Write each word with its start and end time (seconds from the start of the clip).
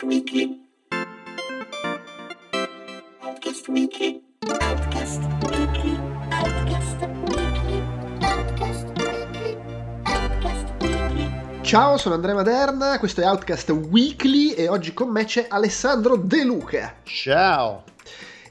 Outcast 0.00 0.06
Weekly. 0.06 0.62
Outcast 3.20 3.68
Weekly. 3.68 4.22
Outcast 4.48 5.20
Weekly. 5.42 5.98
Outcast 6.30 7.04
Weekly. 7.28 7.84
Outcast 8.22 8.86
Weekly. 8.96 9.56
Outcast 10.04 10.66
Weekly. 10.80 11.60
Ciao, 11.60 11.98
sono 11.98 12.14
Andrea 12.14 12.34
Maderna, 12.34 12.98
questo 12.98 13.20
è 13.20 13.26
Outcast 13.26 13.68
Weekly 13.68 14.52
e 14.52 14.68
oggi 14.68 14.94
con 14.94 15.10
me 15.10 15.24
c'è 15.26 15.44
Alessandro 15.50 16.16
De 16.16 16.44
Luca. 16.44 16.94
Ciao! 17.02 17.84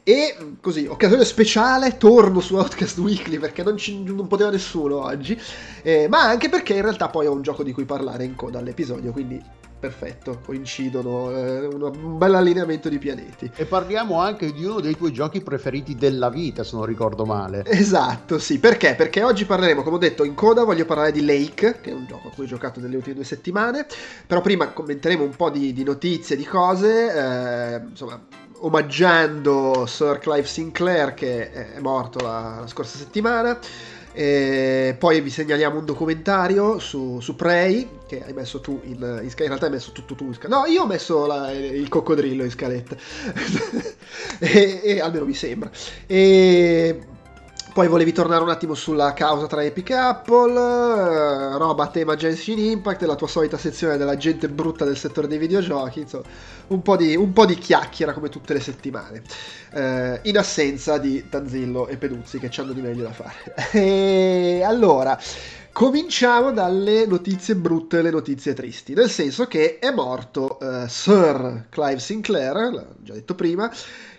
E 0.03 0.35
così, 0.61 0.85
occasione 0.85 1.25
speciale, 1.25 1.97
torno 1.97 2.41
su 2.41 2.57
Outcast 2.57 2.99
Weekly 2.99 3.39
perché 3.39 3.63
non, 3.63 3.75
ci- 3.77 4.03
non 4.03 4.27
poteva 4.27 4.51
nessuno 4.51 5.03
oggi, 5.03 5.39
eh, 5.81 6.07
ma 6.07 6.21
anche 6.21 6.47
perché 6.47 6.75
in 6.75 6.83
realtà 6.83 7.09
poi 7.09 7.25
ho 7.25 7.31
un 7.33 7.41
gioco 7.41 7.63
di 7.63 7.71
cui 7.71 7.85
parlare 7.85 8.23
in 8.23 8.35
coda 8.35 8.59
all'episodio, 8.59 9.11
quindi 9.11 9.43
perfetto, 9.79 10.39
coincidono, 10.43 11.31
eh, 11.31 11.65
un 11.65 12.17
bel 12.17 12.35
allineamento 12.35 12.89
di 12.89 12.99
pianeti. 12.99 13.49
E 13.55 13.65
parliamo 13.65 14.19
anche 14.19 14.51
di 14.51 14.65
uno 14.65 14.79
dei 14.79 14.95
tuoi 14.95 15.13
giochi 15.13 15.41
preferiti 15.41 15.95
della 15.95 16.29
vita, 16.29 16.63
se 16.63 16.75
non 16.75 16.85
ricordo 16.85 17.25
male. 17.25 17.63
Esatto, 17.65 18.37
sì, 18.37 18.59
perché? 18.59 18.95
Perché 18.95 19.23
oggi 19.23 19.45
parleremo, 19.45 19.81
come 19.81 19.95
ho 19.95 19.99
detto, 19.99 20.23
in 20.23 20.33
coda 20.33 20.63
voglio 20.63 20.85
parlare 20.85 21.11
di 21.11 21.23
Lake, 21.25 21.79
che 21.81 21.91
è 21.91 21.93
un 21.93 22.05
gioco 22.05 22.27
a 22.27 22.31
cui 22.31 22.43
ho 22.43 22.47
giocato 22.47 22.79
nelle 22.79 22.97
ultime 22.97 23.15
due 23.15 23.23
settimane, 23.23 23.85
però 24.27 24.41
prima 24.41 24.69
commenteremo 24.69 25.23
un 25.23 25.35
po' 25.35 25.49
di, 25.49 25.71
di 25.71 25.83
notizie, 25.83 26.35
di 26.35 26.45
cose, 26.45 27.13
eh, 27.13 27.81
insomma, 27.89 28.21
omaggiando 28.61 29.85
Sir 29.85 30.19
Clive 30.19 30.45
Sinclair 30.45 31.13
che 31.13 31.51
è 31.51 31.69
è 31.79 31.79
morto 31.79 32.19
la, 32.19 32.57
la 32.61 32.67
scorsa 32.67 32.97
settimana. 32.97 33.57
E 34.19 34.97
poi 34.99 35.21
vi 35.21 35.29
segnaliamo 35.29 35.79
un 35.79 35.85
documentario 35.85 36.77
su, 36.77 37.21
su 37.21 37.37
Prey 37.37 37.87
che 38.05 38.21
hai 38.21 38.33
messo 38.33 38.59
tu 38.59 38.81
in, 38.83 38.95
in 38.95 38.97
scaletta. 38.97 39.43
In 39.43 39.47
realtà 39.47 39.65
hai 39.67 39.71
messo 39.71 39.93
tutto 39.93 40.13
tu 40.13 40.25
in 40.25 40.33
scaletta. 40.33 40.59
No, 40.59 40.65
io 40.65 40.81
ho 40.81 40.85
messo 40.85 41.25
la- 41.25 41.53
il 41.53 41.87
coccodrillo 41.87 42.43
in 42.43 42.51
scaletta. 42.51 42.97
e, 44.39 44.81
e 44.83 44.99
almeno 44.99 45.23
mi 45.23 45.33
sembra. 45.33 45.71
E 46.05 46.99
poi 47.71 47.87
volevi 47.87 48.11
tornare 48.11 48.43
un 48.43 48.49
attimo 48.49 48.73
sulla 48.73 49.13
causa 49.13 49.47
tra 49.47 49.63
Epic 49.63 49.91
e 49.91 49.93
Apple, 49.93 50.51
eh, 50.51 51.57
roba 51.57 51.85
a 51.85 51.87
tema 51.87 52.15
Genshin 52.15 52.59
Impact, 52.59 53.03
la 53.03 53.15
tua 53.15 53.27
solita 53.27 53.57
sezione 53.57 53.95
della 53.95 54.17
gente 54.17 54.49
brutta 54.49 54.83
del 54.83 54.97
settore 54.97 55.27
dei 55.27 55.37
videogiochi, 55.37 56.01
insomma, 56.01 56.25
un 56.69 56.81
po' 56.81 56.95
di, 56.95 57.15
un 57.15 57.33
po' 57.33 57.45
di 57.45 57.55
chiacchiera 57.55 58.13
come 58.13 58.29
tutte 58.29 58.53
le 58.53 58.59
settimane, 58.59 59.21
eh, 59.73 60.19
in 60.23 60.37
assenza 60.37 60.97
di 60.97 61.27
Tanzillo 61.29 61.87
e 61.87 61.97
Peduzzi 61.97 62.39
che 62.39 62.49
hanno 62.61 62.73
di 62.73 62.81
meglio 62.81 63.03
da 63.03 63.11
fare. 63.13 63.55
E 63.71 64.61
allora, 64.63 65.17
cominciamo 65.71 66.51
dalle 66.51 67.05
notizie 67.05 67.55
brutte 67.55 67.99
e 67.99 68.01
le 68.01 68.09
notizie 68.11 68.53
tristi, 68.53 68.93
nel 68.93 69.09
senso 69.09 69.45
che 69.47 69.79
è 69.79 69.91
morto 69.91 70.59
eh, 70.59 70.87
Sir 70.87 71.67
Clive 71.69 71.99
Sinclair, 71.99 72.55
l'ho 72.71 72.95
già 73.01 73.13
detto 73.13 73.35
prima, 73.35 73.71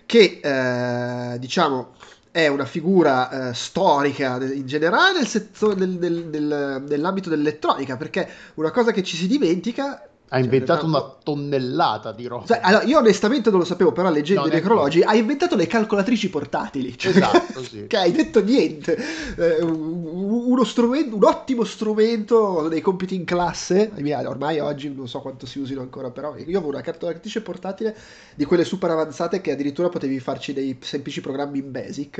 che 0.05 0.39
eh, 0.41 1.39
diciamo 1.39 1.93
è 2.31 2.47
una 2.47 2.65
figura 2.65 3.49
eh, 3.49 3.53
storica 3.53 4.41
in 4.41 4.65
generale 4.65 5.19
nel 5.19 5.27
settore 5.27 5.75
del- 5.75 5.97
del- 5.97 6.29
del- 6.29 6.83
nell'ambito 6.87 7.29
dell'elettronica, 7.29 7.97
perché 7.97 8.27
una 8.55 8.71
cosa 8.71 8.91
che 8.91 9.03
ci 9.03 9.15
si 9.17 9.27
dimentica... 9.27 10.05
Ha 10.33 10.37
cioè, 10.37 10.45
inventato 10.45 10.85
una 10.85 11.01
tonnellata 11.23 12.13
di 12.13 12.25
roba. 12.25 12.45
Cioè, 12.45 12.61
allora, 12.63 12.83
io 12.83 12.97
onestamente 12.99 13.49
non 13.49 13.59
lo 13.59 13.65
sapevo, 13.65 13.91
però 13.91 14.09
leggendo 14.09 14.43
No, 14.43 14.47
i 14.47 14.51
necrologi, 14.51 15.01
ha 15.01 15.13
inventato 15.13 15.57
le 15.57 15.67
calcolatrici 15.67 16.29
portatili. 16.29 16.97
Cioè, 16.97 17.11
Esatto, 17.11 17.61
sì. 17.67 17.85
Che 17.85 17.97
hai 17.97 18.13
detto 18.13 18.41
niente. 18.41 18.97
Eh, 19.35 19.61
un- 19.61 20.05
uno 20.45 20.63
strumento, 20.63 21.17
un 21.17 21.25
ottimo 21.25 21.65
strumento 21.65 22.69
dei 22.69 22.79
compiti 22.79 23.13
in 23.13 23.25
classe. 23.25 23.91
Ormai 24.25 24.59
oggi 24.59 24.93
non 24.93 25.09
so 25.09 25.19
quanto 25.19 25.45
si 25.45 25.59
usino 25.59 25.81
ancora, 25.81 26.11
però 26.11 26.33
io 26.37 26.43
avevo 26.57 26.69
una 26.69 26.81
calcolatrice 26.81 27.41
portatile 27.41 27.93
di 28.33 28.45
quelle 28.45 28.63
super 28.63 28.89
avanzate 28.89 29.41
che 29.41 29.51
addirittura 29.51 29.89
potevi 29.89 30.17
farci 30.21 30.53
dei 30.53 30.77
semplici 30.81 31.19
programmi 31.19 31.59
in 31.59 31.71
Basic. 31.71 32.19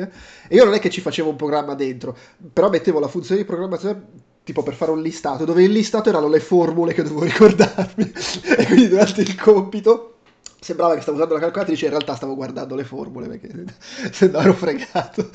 E 0.50 0.56
io 0.56 0.66
non 0.66 0.74
è 0.74 0.80
che 0.80 0.90
ci 0.90 1.00
facevo 1.00 1.30
un 1.30 1.38
programma 1.38 1.76
dentro, 1.76 2.18
però 2.52 2.70
mettevo 2.70 3.00
la 3.00 3.08
funzione 3.08 3.40
di 3.40 3.48
programmazione 3.48 4.30
tipo 4.44 4.64
per 4.64 4.74
fare 4.74 4.92
un 4.92 5.02
listato, 5.02 5.46
dove 5.46 5.64
il 5.64 5.72
listato 5.72 6.10
erano 6.10 6.28
le 6.28 6.40
formule 6.40 6.94
che 6.94 7.04
dovevo 7.04 7.24
ricordarmi. 7.26 8.12
e 8.58 8.66
quindi 8.66 8.88
durante 8.88 9.22
il 9.22 9.36
compito 9.36 10.08
sembrava 10.60 10.94
che 10.96 11.02
stavo 11.02 11.18
usando 11.18 11.36
la 11.36 11.40
calcolatrice, 11.42 11.86
in 11.86 11.92
realtà 11.92 12.16
stavo 12.16 12.36
guardando 12.36 12.76
le 12.76 12.84
formule 12.84 13.28
perché 13.28 13.66
se 14.12 14.28
no 14.28 14.40
ero 14.40 14.54
fregato. 14.54 15.30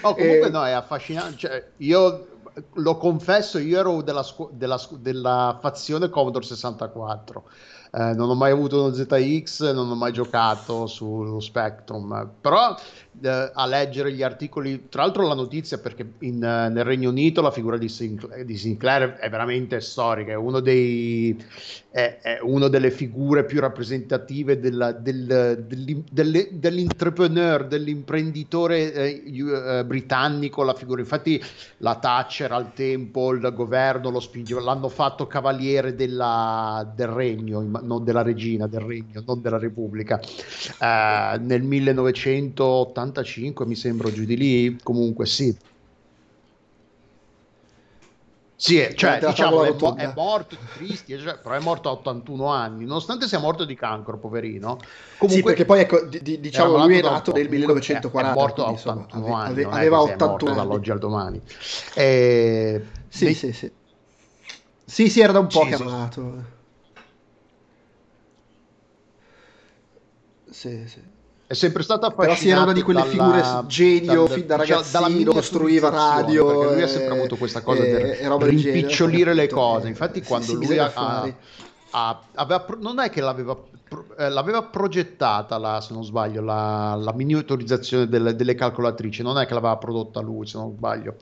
Oh, 0.00 0.16
comunque 0.16 0.48
Eh, 0.48 0.50
no, 0.50 0.64
è 0.64 0.70
affascinante. 0.72 1.36
Cioè, 1.36 1.72
io 1.78 2.28
lo 2.74 2.96
confesso, 2.96 3.58
io 3.58 3.78
ero 3.78 4.02
della, 4.02 4.22
scu- 4.22 4.50
della 4.52 4.78
scu- 4.78 4.98
della 4.98 5.58
fazione 5.60 6.08
Commodore 6.08 6.44
64. 6.44 7.48
Eh, 7.92 8.14
non 8.14 8.28
ho 8.30 8.34
mai 8.34 8.50
avuto 8.52 8.82
uno 8.84 8.92
ZX, 8.94 9.72
non 9.72 9.90
ho 9.90 9.94
mai 9.94 10.12
giocato 10.12 10.86
sullo 10.86 11.40
Spectrum, 11.40 12.34
però 12.40 12.74
eh, 13.22 13.50
a 13.54 13.66
leggere 13.66 14.12
gli 14.12 14.22
articoli, 14.22 14.88
tra 14.88 15.02
l'altro 15.02 15.26
la 15.26 15.34
notizia 15.34 15.78
perché 15.78 16.06
in, 16.20 16.42
eh, 16.42 16.68
nel 16.68 16.84
Regno 16.84 17.10
Unito 17.10 17.40
la 17.40 17.50
figura 17.50 17.76
di 17.76 17.88
Sinclair, 17.88 18.44
di 18.44 18.56
Sinclair 18.56 19.14
è 19.14 19.28
veramente 19.30 19.80
storica, 19.80 20.32
è 20.32 20.36
uno 20.36 20.60
dei, 20.60 21.36
è, 21.90 22.18
è 22.20 22.38
una 22.42 22.68
delle 22.68 22.90
figure 22.90 23.44
più 23.44 23.60
rappresentative 23.60 24.58
della- 24.60 24.92
del- 24.92 25.64
delle- 26.10 26.48
dell'entrepreneur, 26.52 27.66
dell'imprenditore 27.66 28.92
eh, 28.92 29.22
eh, 29.24 29.84
britannico, 29.84 30.62
la 30.62 30.74
figura. 30.74 31.00
Infatti 31.00 31.42
la 31.78 31.94
Thatcher 31.96 32.52
al 32.52 32.72
tempo, 32.74 33.32
il 33.32 33.52
governo 33.54 34.10
lo 34.10 34.20
spingeva, 34.20 34.60
l'hanno 34.60 34.88
fatto 34.88 35.26
cavaliere 35.26 35.94
della- 35.94 36.90
del 36.94 37.08
regno, 37.08 37.60
non 37.82 38.04
della 38.04 38.22
regina, 38.22 38.66
del 38.66 38.80
regno, 38.80 39.22
non 39.26 39.40
della 39.40 39.58
repubblica. 39.58 40.20
Eh, 40.20 41.38
nel 41.40 41.62
1985 43.06 43.66
mi 43.66 43.74
sembra 43.76 44.10
giù 44.12 44.24
di 44.24 44.36
lì, 44.36 44.78
comunque 44.82 45.26
sì. 45.26 45.56
Sì, 48.58 48.78
è- 48.78 48.94
cioè, 48.94 49.20
Durante 49.20 49.24
la 49.26 49.30
diciamo, 49.30 49.50
tavola 49.50 49.66
è, 49.68 49.70
rotonda. 49.72 50.02
è 50.10 50.14
morto 50.14 50.56
tristi, 50.72 51.18
cioè, 51.18 51.38
però 51.40 51.54
è 51.54 51.58
morto 51.60 51.88
a 51.90 51.92
81 51.92 52.46
anni, 52.46 52.84
nonostante 52.86 53.28
sia 53.28 53.38
morto 53.38 53.64
di 53.66 53.74
cancro, 53.74 54.18
poverino. 54.18 54.78
Comunque, 55.18 55.26
sì, 55.28 55.42
perché 55.42 55.64
poi 55.66 55.80
ecco, 55.80 56.06
di- 56.06 56.22
di- 56.22 56.40
diciamo, 56.40 56.76
era 56.76 56.84
lui 56.84 56.98
è 56.98 57.02
nato 57.02 57.32
nel 57.32 57.48
comunque 57.48 57.48
1940. 57.48 58.30
È 58.30 58.34
morto 58.34 58.62
a 58.64 58.64
quindi, 58.64 58.72
insomma, 58.72 59.00
81 59.02 59.34
ave- 59.34 59.34
anni, 59.34 59.60
è 59.62 59.64
aveva 59.64 60.00
sia 60.00 60.12
81 60.14 60.30
morto 60.30 60.50
anni. 60.50 60.56
dall'oggi 60.68 60.90
al 60.90 60.98
domani. 60.98 61.42
Eh, 61.94 62.82
Sì, 63.08 63.24
dei- 63.24 63.34
sì, 63.34 63.52
sì. 63.52 63.72
Sì, 64.84 65.08
sì, 65.10 65.20
era 65.20 65.32
da 65.32 65.40
un 65.40 65.50
po' 65.50 65.64
che 65.64 65.74
è 65.74 65.78
malato. 65.78 66.44
Sì, 70.50 70.86
sì. 70.88 71.15
È 71.48 71.54
sempre 71.54 71.84
stato 71.84 72.10
Però 72.10 72.34
sì, 72.34 72.48
era 72.48 72.62
una 72.62 72.72
di 72.72 72.82
quelle 72.82 73.00
affascinato 73.00 73.30
figure 73.30 73.46
dalla- 73.46 73.64
genio, 73.68 74.26
dal- 74.26 74.40
da 74.42 74.56
diciamo, 74.56 74.82
dalla 74.90 75.06
ragazzino, 75.06 75.32
costruiva 75.32 75.88
miniaturizzazione, 75.90 76.20
radio, 76.22 76.46
perché 76.46 76.74
lui 76.74 76.82
ha 76.82 76.88
sempre 76.88 77.14
avuto 77.18 77.36
questa 77.36 77.60
cosa 77.62 77.82
eh, 77.82 77.88
per 77.88 78.04
e 78.04 78.16
genere, 78.16 78.46
rimpicciolire 78.50 79.34
le 79.34 79.48
cose. 79.48 79.88
Infatti, 79.88 80.22
quando 80.22 80.54
lui 80.54 80.78
ha. 80.78 81.32
Ha- 81.98 82.28
aveva 82.34 82.66
non 82.78 82.98
è 83.00 83.08
che 83.08 83.20
l'aveva, 83.22 83.56
eh, 84.18 84.28
l'aveva 84.28 84.62
progettata, 84.64 85.56
la, 85.56 85.80
se 85.80 85.94
non 85.94 86.04
sbaglio, 86.04 86.42
la, 86.42 86.94
la 86.94 87.12
miniaturizzazione 87.14 88.06
delle, 88.06 88.34
delle 88.36 88.54
calcolatrici, 88.54 89.22
non 89.22 89.38
è 89.38 89.46
che 89.46 89.54
l'aveva 89.54 89.76
prodotta 89.78 90.20
lui, 90.20 90.46
se 90.46 90.58
non 90.58 90.72
sbaglio. 90.76 91.16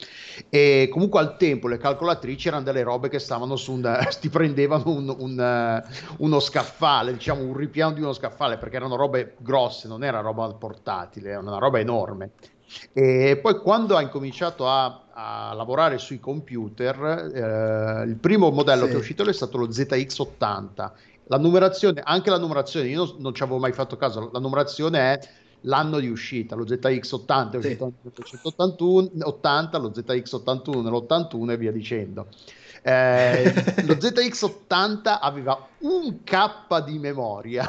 E 0.49 0.89
comunque 0.91 1.21
al 1.21 1.37
tempo 1.37 1.69
le 1.69 1.79
calcolatrici 1.79 2.49
erano 2.49 2.65
delle 2.65 2.83
robe 2.83 3.09
che 3.09 3.21
stavano 3.21 3.55
su 3.57 3.73
un, 3.73 3.99
ti 4.21 4.29
prendevano 4.29 4.83
un- 4.91 5.15
un, 5.17 5.41
eh, 5.41 5.83
uno 6.19 6.41
scaffale, 6.41 7.13
diciamo 7.13 7.43
un 7.43 7.55
ripiano 7.57 7.93
di 7.93 8.01
uno 8.01 8.13
scaffale, 8.13 8.59
perché 8.59 8.77
erano 8.77 8.97
robe 8.97 9.37
grosse, 9.39 9.87
non 9.87 10.03
era 10.03 10.21
roba 10.21 10.53
portatile, 10.55 11.31
era 11.31 11.39
una 11.41 11.59
roba 11.59 11.79
enorme. 11.79 12.33
E 12.93 13.39
poi 13.41 13.59
quando 13.59 13.97
ha 13.97 14.03
incominciato 14.03 14.69
a, 14.69 15.03
a 15.13 15.53
lavorare 15.55 15.99
sui 15.99 16.21
computer, 16.21 17.31
eh, 17.35 18.09
il 18.09 18.17
primo 18.17 18.51
modello 18.51 18.85
Sì. 18.85 18.91
che 18.91 18.97
è 18.97 18.99
uscito 18.99 19.25
è 19.25 19.33
stato 19.33 19.59
lo 19.59 19.69
ZX80. 19.69 20.91
La 21.29 21.39
numerazione, 21.39 22.03
anche 22.05 22.31
la 22.31 22.39
numerazione, 22.39 22.89
io 22.89 23.05
non, 23.05 23.15
non 23.19 23.35
ci 23.35 23.43
avevo 23.43 23.59
mai 23.59 23.73
fatto 23.73 23.97
caso, 23.97 24.29
la 24.33 24.39
numerazione 24.41 24.99
è 24.99 25.21
l'anno 25.63 25.99
di 25.99 26.09
uscita, 26.09 26.55
lo 26.55 26.65
ZX80 26.65 27.53
è 27.53 27.57
uscito 27.57 27.85
nel 27.85 27.95
1981, 28.03 29.11
80, 29.21 29.79
lo 29.79 29.91
ZX81 29.91 30.83
nell'81 30.83 31.51
e 31.51 31.57
via 31.57 31.73
dicendo. 31.73 32.27
Eh, 32.83 33.53
lo 33.87 33.95
ZX80 33.97 35.19
aveva 35.21 35.67
un 35.79 36.23
K 36.23 36.83
di 36.85 36.99
memoria 36.99 37.67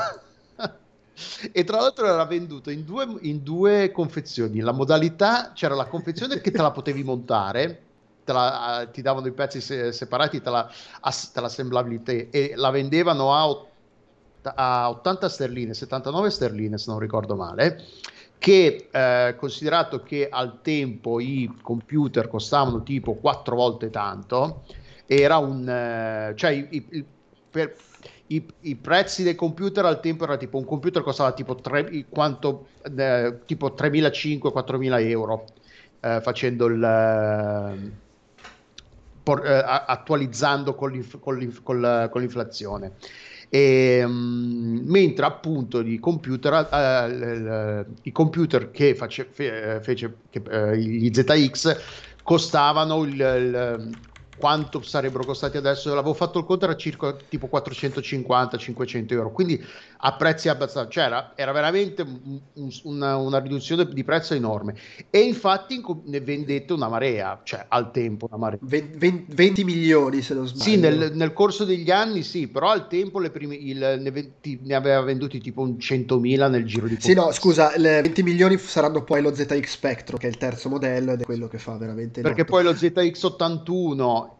e 1.51 1.63
tra 1.63 1.77
l'altro 1.79 2.06
era 2.06 2.25
venduto 2.25 2.69
in 2.69 2.83
due, 2.83 3.06
in 3.21 3.44
due 3.44 3.91
confezioni. 3.91 4.59
La 4.59 4.71
modalità 4.73 5.51
c'era 5.53 5.75
la 5.75 5.88
confezione 5.88 6.41
che 6.41 6.51
te 6.51 6.62
la 6.62 6.71
potevi 6.71 7.03
montare, 7.03 7.89
la- 8.25 8.89
ti 8.91 9.01
davano 9.01 9.27
i 9.27 9.33
pezzi 9.33 9.62
se- 9.62 9.91
separati, 9.91 10.41
te 10.41 10.50
la, 10.50 10.69
te 11.33 11.41
l'assemblavi 11.41 12.01
te 12.01 12.29
e 12.31 12.53
la 12.56 12.69
vendevano 12.71 13.33
a, 13.33 13.71
a 14.56 14.89
80 14.89 15.29
sterline, 15.29 15.73
79 15.73 16.29
sterline 16.29 16.77
se 16.77 16.89
non 16.91 17.00
ricordo 17.00 17.35
male. 17.35 17.83
Che 18.38 18.89
eh, 18.91 19.35
considerato 19.38 20.03
che 20.03 20.27
al 20.29 20.62
tempo 20.62 21.19
i 21.19 21.57
computer 21.62 22.27
costavano 22.27 22.83
tipo 22.83 23.15
quattro 23.19 23.56
volte 23.56 23.89
tanto, 23.89 24.65
era 25.06 25.38
un 25.38 25.67
eh, 25.67 26.33
cioè 26.35 26.51
i- 26.51 26.67
i- 26.91 27.06
per 27.50 27.75
i, 28.27 28.45
i 28.62 28.75
prezzi 28.75 29.24
dei 29.24 29.36
computer 29.36 29.86
al 29.86 30.00
tempo 30.00 30.24
era 30.24 30.38
tipo 30.38 30.57
un 30.57 30.66
computer 30.66 31.04
costava 31.04 31.31
tipo, 31.33 31.56
3, 31.56 32.06
quanto, 32.10 32.68
eh, 32.98 33.39
tipo 33.45 33.74
3.500-4.000 33.74 35.10
euro 35.10 35.45
eh, 36.00 36.22
facendo 36.22 36.66
il 36.66 36.83
eh, 36.83 38.04
por, 39.22 39.45
eh, 39.45 39.63
attualizzando 39.88 40.75
con, 40.75 40.92
l'inf- 40.92 41.19
con, 41.19 41.38
l'inf- 41.38 41.63
con, 41.63 41.81
la, 41.81 42.10
con 42.10 42.22
l'inflazione. 42.22 42.94
E, 43.50 44.04
um, 44.04 44.81
mentre 44.86 45.25
appunto 45.25 45.81
i 45.81 46.00
computer, 46.00 46.68
uh, 46.72 47.94
i 48.04 48.12
computer 48.12 48.72
che 48.72 48.95
face, 48.95 49.27
fe, 49.31 49.80
fece 49.81 50.18
che, 50.30 50.42
uh, 50.48 50.74
gli 50.74 51.12
ZX 51.13 51.77
costavano 52.24 53.04
il, 53.04 53.13
il 53.13 53.89
quanto 54.36 54.82
sarebbero 54.82 55.26
costati 55.26 55.58
adesso? 55.58 55.94
L'avevo 55.94 56.14
fatto 56.14 56.40
il 56.40 56.46
conto, 56.46 56.66
era 56.66 56.76
circa 56.76 57.16
tipo 57.28 57.48
450-500 57.48 59.14
euro, 59.14 59.32
quindi 59.32 59.62
a 59.97 60.15
prezzi 60.15 60.50
abbastanza, 60.50 60.89
cioè 60.89 61.06
era, 61.06 61.31
era 61.36 61.51
veramente 61.51 62.01
un, 62.01 62.39
una, 62.83 63.18
una, 63.18 63.39
riduzione 63.39 63.86
di 63.86 64.03
prezzo 64.03 64.33
enorme. 64.33 64.75
E 65.09 65.19
infatti 65.19 65.81
ne 66.06 66.21
vendette 66.21 66.74
una 66.74 66.88
marea, 66.88 67.42
cioè 67.44 67.65
al 67.68 67.92
tempo 67.92 68.27
una 68.30 68.38
marea. 68.38 68.59
20, 68.62 69.33
20 69.33 69.63
milioni 69.63 70.21
se 70.21 70.33
non 70.33 70.47
sbaglio. 70.47 70.63
Sì, 70.63 70.77
nel, 70.77 71.12
nel, 71.13 71.33
corso 71.33 71.63
degli 71.65 71.92
anni 71.92 72.24
sì, 72.24 72.47
però 72.47 72.69
al 72.69 72.88
tempo 72.88 73.19
le 73.19 73.30
prime, 73.30 73.56
il, 73.56 73.97
ne, 74.00 74.12
20, 74.12 74.59
ne, 74.63 74.75
aveva 74.75 75.01
venduti 75.01 75.39
tipo 75.39 75.62
un 75.62 75.77
100.000 75.80 76.50
nel 76.50 76.65
giro 76.65 76.88
di 76.88 76.95
poco. 76.95 77.07
Sì, 77.07 77.13
no, 77.13 77.31
scusa, 77.31 77.74
le 77.77 78.01
20 78.01 78.24
milioni 78.24 78.57
saranno 78.57 79.03
poi 79.03 79.21
lo 79.21 79.33
ZX 79.33 79.68
Spectrum, 79.68 80.19
che 80.19 80.27
è 80.27 80.30
il 80.30 80.38
terzo 80.38 80.69
modello 80.69 81.13
ed 81.13 81.21
è 81.21 81.24
quello 81.24 81.48
che 81.48 81.57
fa 81.57 81.77
veramente... 81.77 82.21
Perché 82.21 82.41
noto. 82.41 82.51
poi 82.51 82.63
lo 82.63 82.71
ZX81 82.71 84.35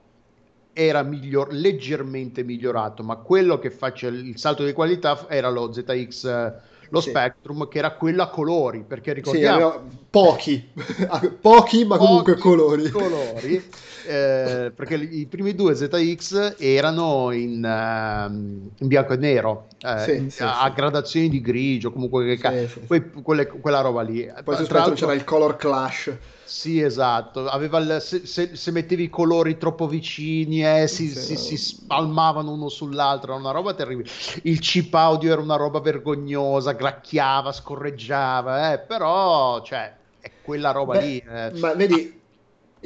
era 0.77 1.04
miglior, 1.04 1.54
leggermente 1.54 2.44
migliorato, 2.44 3.01
ma 3.01 3.16
quello 3.16 3.57
che 3.60 3.72
faccia 3.72 4.07
il 4.07 4.38
salto 4.38 4.66
di 4.66 4.74
qualità 4.74 5.25
era 5.30 5.50
lo 5.50 5.72
ZX, 5.72 6.54
lo 6.89 7.00
sì. 7.00 7.10
Spectrum, 7.10 7.69
che 7.69 7.77
era 7.77 7.92
quello 7.92 8.24
a 8.24 8.30
colori, 8.30 8.83
perché 8.86 9.13
ricordiamo... 9.13 9.72
Sì, 9.72 9.98
pochi, 10.10 10.69
pochi 11.39 11.86
ma 11.86 11.98
comunque 11.98 12.36
colori. 12.36 12.89
colori 12.89 13.63
eh, 14.06 14.72
perché 14.75 14.95
i 14.95 15.25
primi 15.25 15.56
due 15.56 15.75
ZX 15.75 16.56
erano 16.60 17.31
in, 17.31 17.63
uh, 17.63 18.33
in 18.33 18.88
bianco 18.88 19.13
e 19.13 19.18
nero, 19.18 19.68
eh, 19.80 20.30
sì, 20.30 20.44
a, 20.44 20.69
gradazioni 20.75 21.30
di 21.30 21.42
grigio, 21.42 21.92
comunque 21.92 22.36
che 22.36 22.69
quelle, 23.22 23.48
quella 23.48 23.81
roba 23.81 24.01
lì. 24.01 24.30
Poi 24.44 24.56
su 24.56 24.66
Spectrum 24.66 24.95
c'era 24.95 25.13
il 25.13 25.24
color 25.24 25.56
clash. 25.56 26.13
Sì, 26.46 26.80
esatto. 26.80 27.48
Aveva 27.48 27.80
il, 27.80 27.98
se, 28.02 28.26
se, 28.26 28.56
se, 28.56 28.72
mettevi 28.72 29.04
i 29.04 29.10
colori 29.10 29.58
troppo 29.58 29.88
vicini, 29.88 30.64
eh, 30.64 30.88
si, 30.88 31.10
si, 31.10 31.36
si, 31.36 31.58
spalmavano 31.58 32.52
uno 32.52 32.70
sull'altro, 32.70 33.32
era 33.32 33.42
una 33.42 33.52
roba 33.52 33.74
terribile. 33.74 34.10
Il 34.44 34.60
chip 34.60 34.94
audio 34.94 35.32
era 35.32 35.42
una 35.42 35.56
roba 35.56 35.80
vergognosa, 35.80 36.74
gracchiava, 36.74 37.52
scorreggiava, 37.52 38.74
eh, 38.74 38.80
però, 38.80 39.62
cioè, 39.64 39.94
è 40.20 40.32
quella 40.44 40.72
roba 40.72 40.98
Beh, 40.98 41.06
lì. 41.06 41.18
Eh. 41.18 41.52
Ma 41.56 41.74
vedi, 41.74 42.22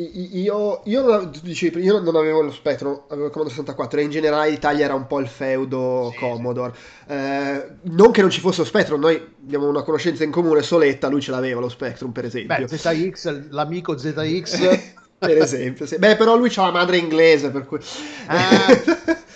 io, 0.02 0.82
io, 0.86 1.02
non, 1.02 1.32
dicevi, 1.42 1.82
io 1.82 2.00
non 2.00 2.16
avevo 2.16 2.42
lo 2.42 2.52
Spectrum, 2.52 3.02
avevo 3.10 3.28
il 3.28 3.32
Commodore 3.32 3.56
64 3.56 4.00
e 4.00 4.04
in 4.04 4.10
generale 4.10 4.50
l'Italia 4.50 4.86
era 4.86 4.94
un 4.94 5.08
po' 5.08 5.20
il 5.20 5.28
feudo 5.28 6.10
sì, 6.14 6.20
Commodore. 6.20 6.74
Sì. 6.74 7.14
Eh, 7.14 7.68
non 7.84 8.12
che 8.12 8.22
non 8.22 8.30
ci 8.30 8.40
fosse 8.40 8.60
lo 8.60 8.66
Spectrum, 8.66 9.00
noi 9.00 9.16
abbiamo 9.16 9.68
una 9.68 9.84
conoscenza 9.84 10.24
in 10.24 10.32
comune, 10.32 10.62
Soletta, 10.62 11.10
lui 11.10 11.22
ce 11.22 11.32
l'aveva 11.32 11.60
lo 11.60 11.70
Spectrum 11.70 12.12
per 12.12 12.26
esempio. 12.26 12.66
Beh, 12.66 12.78
ZX, 12.78 13.50
l'amico 13.50 13.98
ZX... 13.98 14.80
per 15.20 15.38
esempio, 15.38 15.86
sì. 15.86 15.98
Beh, 15.98 16.16
però 16.16 16.38
lui 16.38 16.52
ha 16.56 16.62
la 16.62 16.72
madre 16.72 16.98
inglese, 16.98 17.50
per 17.50 17.66
cui... 17.66 17.80
Ah. 18.28 19.18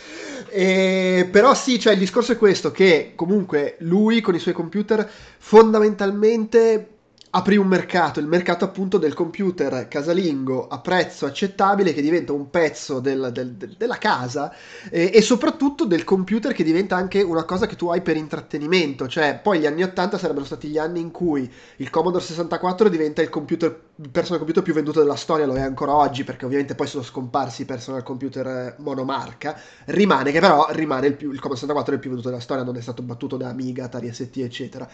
E, 0.56 1.28
però 1.32 1.56
sì, 1.56 1.80
cioè 1.80 1.94
il 1.94 2.00
discorso 2.00 2.34
è 2.34 2.38
questo, 2.38 2.70
che 2.70 3.14
comunque 3.16 3.76
lui 3.80 4.22
con 4.22 4.36
i 4.36 4.40
suoi 4.40 4.54
computer 4.54 5.10
fondamentalmente 5.40 6.93
aprì 7.36 7.58
un 7.58 7.66
mercato, 7.66 8.20
il 8.20 8.28
mercato 8.28 8.64
appunto 8.64 9.00
del 9.00 9.16
computer 9.16 9.88
casalingo 9.88 10.68
a 10.68 10.80
prezzo 10.80 11.26
accettabile 11.26 11.92
che 11.92 12.02
diventa 12.02 12.32
un 12.32 12.52
pezzo 12.52 13.00
del, 13.00 13.32
del, 13.34 13.54
del, 13.54 13.76
della 13.76 13.98
casa 13.98 14.54
eh, 14.92 15.10
e 15.12 15.22
soprattutto 15.24 15.86
del 15.86 16.04
computer 16.04 16.54
che 16.54 16.64
diventa 16.64 16.96
anche 16.96 17.22
una 17.24 17.44
cosa 17.44 17.66
che 17.66 17.76
tu 17.76 17.88
hai 17.90 18.02
per 18.02 18.18
intrattenimento, 18.18 19.08
cioè 19.08 19.40
poi 19.42 19.60
gli 19.60 19.66
anni 19.66 19.82
80 19.82 20.20
sarebbero 20.20 20.46
stati 20.46 20.68
gli 20.68 20.78
anni 20.78 21.00
in 21.00 21.10
cui 21.10 21.52
il 21.78 21.90
Commodore 21.90 22.24
64 22.24 22.88
diventa 22.88 23.24
il 23.24 23.30
computer 23.30 23.82
personal 24.12 24.40
computer 24.40 24.64
più 24.64 24.74
venduto 24.74 25.00
della 25.00 25.16
storia, 25.16 25.46
lo 25.46 25.56
è 25.56 25.62
ancora 25.62 25.96
oggi 25.96 26.24
perché 26.24 26.46
ovviamente 26.46 26.74
poi 26.74 26.88
sono 26.88 27.04
scomparsi 27.04 27.62
i 27.62 27.66
personal 27.66 28.02
computer 28.02 28.48
eh, 28.48 28.76
monomarca, 28.80 29.60
rimane 29.86 30.32
che 30.32 30.40
però 30.40 30.68
rimane 30.72 31.08
il, 31.08 31.14
più, 31.16 31.32
il 31.32 31.40
Commodore 31.40 31.60
64 31.60 31.92
è 31.92 31.96
il 31.96 32.00
più 32.00 32.10
venduto 32.10 32.30
della 32.30 32.42
storia, 32.42 32.64
non 32.64 32.76
è 32.76 32.82
stato 32.82 33.04
battuto 33.04 33.38
da 33.38 33.50
Amiga, 33.50 33.86
Atari 33.86 34.12
ST 34.12 34.38
eccetera. 34.38 34.88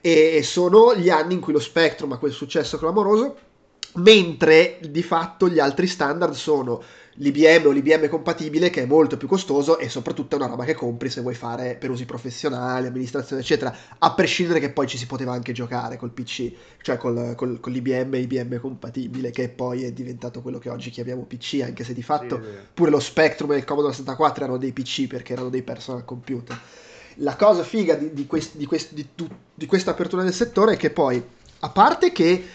E 0.00 0.42
sono 0.44 0.94
gli 0.94 1.10
anni 1.10 1.34
in 1.34 1.40
cui 1.40 1.52
lo 1.52 1.58
Spectrum 1.84 2.12
ha 2.12 2.16
quel 2.16 2.32
successo 2.32 2.78
clamoroso, 2.78 3.36
mentre 3.96 4.78
di 4.88 5.02
fatto 5.02 5.50
gli 5.50 5.58
altri 5.58 5.86
standard 5.86 6.32
sono 6.32 6.82
l'IBM 7.16 7.66
o 7.66 7.70
l'IBM 7.70 8.08
compatibile 8.08 8.70
che 8.70 8.82
è 8.82 8.86
molto 8.86 9.18
più 9.18 9.28
costoso 9.28 9.78
e 9.78 9.90
soprattutto 9.90 10.34
è 10.34 10.38
una 10.38 10.48
roba 10.48 10.64
che 10.64 10.72
compri 10.72 11.10
se 11.10 11.20
vuoi 11.20 11.34
fare 11.34 11.76
per 11.76 11.90
usi 11.90 12.06
professionali, 12.06 12.86
amministrazione 12.86 13.42
eccetera, 13.42 13.76
a 13.98 14.14
prescindere 14.14 14.60
che 14.60 14.70
poi 14.70 14.86
ci 14.86 14.96
si 14.96 15.06
poteva 15.06 15.32
anche 15.32 15.52
giocare 15.52 15.98
col 15.98 16.10
PC, 16.10 16.52
cioè 16.80 16.96
col, 16.96 17.34
col, 17.36 17.60
con 17.60 17.70
l'IBM 17.70 18.14
e 18.14 18.20
IBM 18.20 18.58
compatibile 18.60 19.30
che 19.30 19.50
poi 19.50 19.84
è 19.84 19.92
diventato 19.92 20.40
quello 20.40 20.58
che 20.58 20.70
oggi 20.70 20.88
chiamiamo 20.88 21.24
PC, 21.24 21.60
anche 21.62 21.84
se 21.84 21.92
di 21.92 22.02
fatto 22.02 22.40
sì, 22.42 22.48
pure 22.72 22.90
lo 22.90 22.98
Spectrum 22.98 23.52
e 23.52 23.58
il 23.58 23.64
Commodore 23.64 23.92
64 23.92 24.44
erano 24.44 24.58
dei 24.58 24.72
PC 24.72 25.06
perché 25.06 25.34
erano 25.34 25.50
dei 25.50 25.62
personal 25.62 26.06
computer. 26.06 26.58
La 27.18 27.36
cosa 27.36 27.62
figa 27.62 27.94
di, 27.94 28.12
di, 28.12 28.26
quest, 28.26 28.56
di, 28.56 28.66
quest, 28.66 28.92
di, 28.92 29.66
questa 29.66 29.92
apertura 29.92 30.22
del 30.22 30.32
settore 30.32 30.72
è 30.72 30.76
che 30.76 30.90
poi, 30.90 31.22
a 31.64 31.70
parte 31.70 32.12
che 32.12 32.46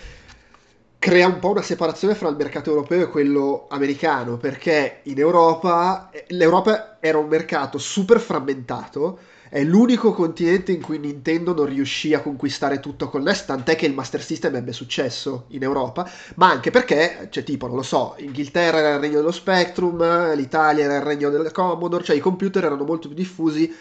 crea 1.00 1.25
un 1.25 1.39
po' 1.39 1.50
una 1.50 1.63
separazione 1.63 2.13
fra 2.13 2.29
il 2.29 2.35
mercato 2.35 2.69
europeo 2.69 3.03
e 3.03 3.09
quello 3.09 3.65
americano, 3.71 4.38
perché 4.38 5.00
in 5.03 5.17
Europa, 5.17 6.11
l'Europa 6.27 6.97
era 7.00 7.17
un 7.17 7.27
mercato 7.27 7.79
super 7.79 8.19
frammentato, 8.19 9.17
è 9.50 9.63
l'unico 9.63 10.13
continente 10.13 10.71
in 10.71 10.81
cui 10.81 11.00
Nintendo 11.00 11.56
non 11.56 11.65
riuscì 11.65 12.13
a 12.13 12.21
conquistare 12.21 12.79
tutto 12.79 13.09
con 13.09 13.23
NES, 13.23 13.45
tant'è 13.45 13.75
che 13.75 13.88
il 13.88 13.95
Master 13.95 14.21
System 14.21 14.56
ebbe 14.57 14.73
successo 14.73 15.45
in 15.47 15.63
Europa, 15.63 16.07
ma 16.35 16.51
anche 16.51 16.69
perché, 16.69 17.29
cioè 17.31 17.44
tipo, 17.44 17.65
non 17.65 17.77
lo 17.77 17.81
so, 17.81 18.13
Inghilterra 18.19 18.77
era 18.77 18.94
il 18.94 19.00
regno 19.00 19.17
dello 19.17 19.31
Spectrum, 19.31 20.35
l'Italia 20.35 20.83
era 20.83 20.97
il 20.97 21.01
regno 21.01 21.31
del 21.31 21.51
Commodore, 21.51 22.03
cioè 22.03 22.15
i 22.15 22.19
computer 22.19 22.63
erano 22.63 22.83
molto 22.83 23.07
più 23.07 23.17
diffusi 23.17 23.75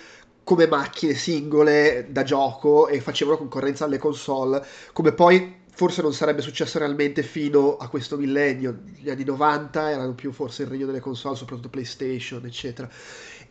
come 0.49 0.67
macchine 0.67 1.13
singole 1.13 2.07
da 2.09 2.23
gioco 2.23 2.89
e 2.89 3.03
facevano 3.03 3.37
concorrenza 3.37 3.85
alle 3.85 3.99
console, 3.99 4.65
come 4.95 5.13
poi 5.13 5.57
forse 5.75 6.01
non 6.01 6.15
sarebbe 6.15 6.41
successo 6.41 6.79
realmente 6.79 7.23
fino 7.23 7.77
a 7.77 7.87
questo 7.89 8.17
millennio. 8.17 8.79
Gli 8.97 9.11
anni 9.11 9.25
90 9.25 9.91
erano 9.91 10.15
più 10.15 10.33
forse 10.33 10.63
il 10.63 10.71
regno 10.71 10.87
delle 10.87 11.01
console, 11.01 11.37
soprattutto 11.37 11.69
PlayStation, 11.69 12.47
eccetera. 12.47 12.89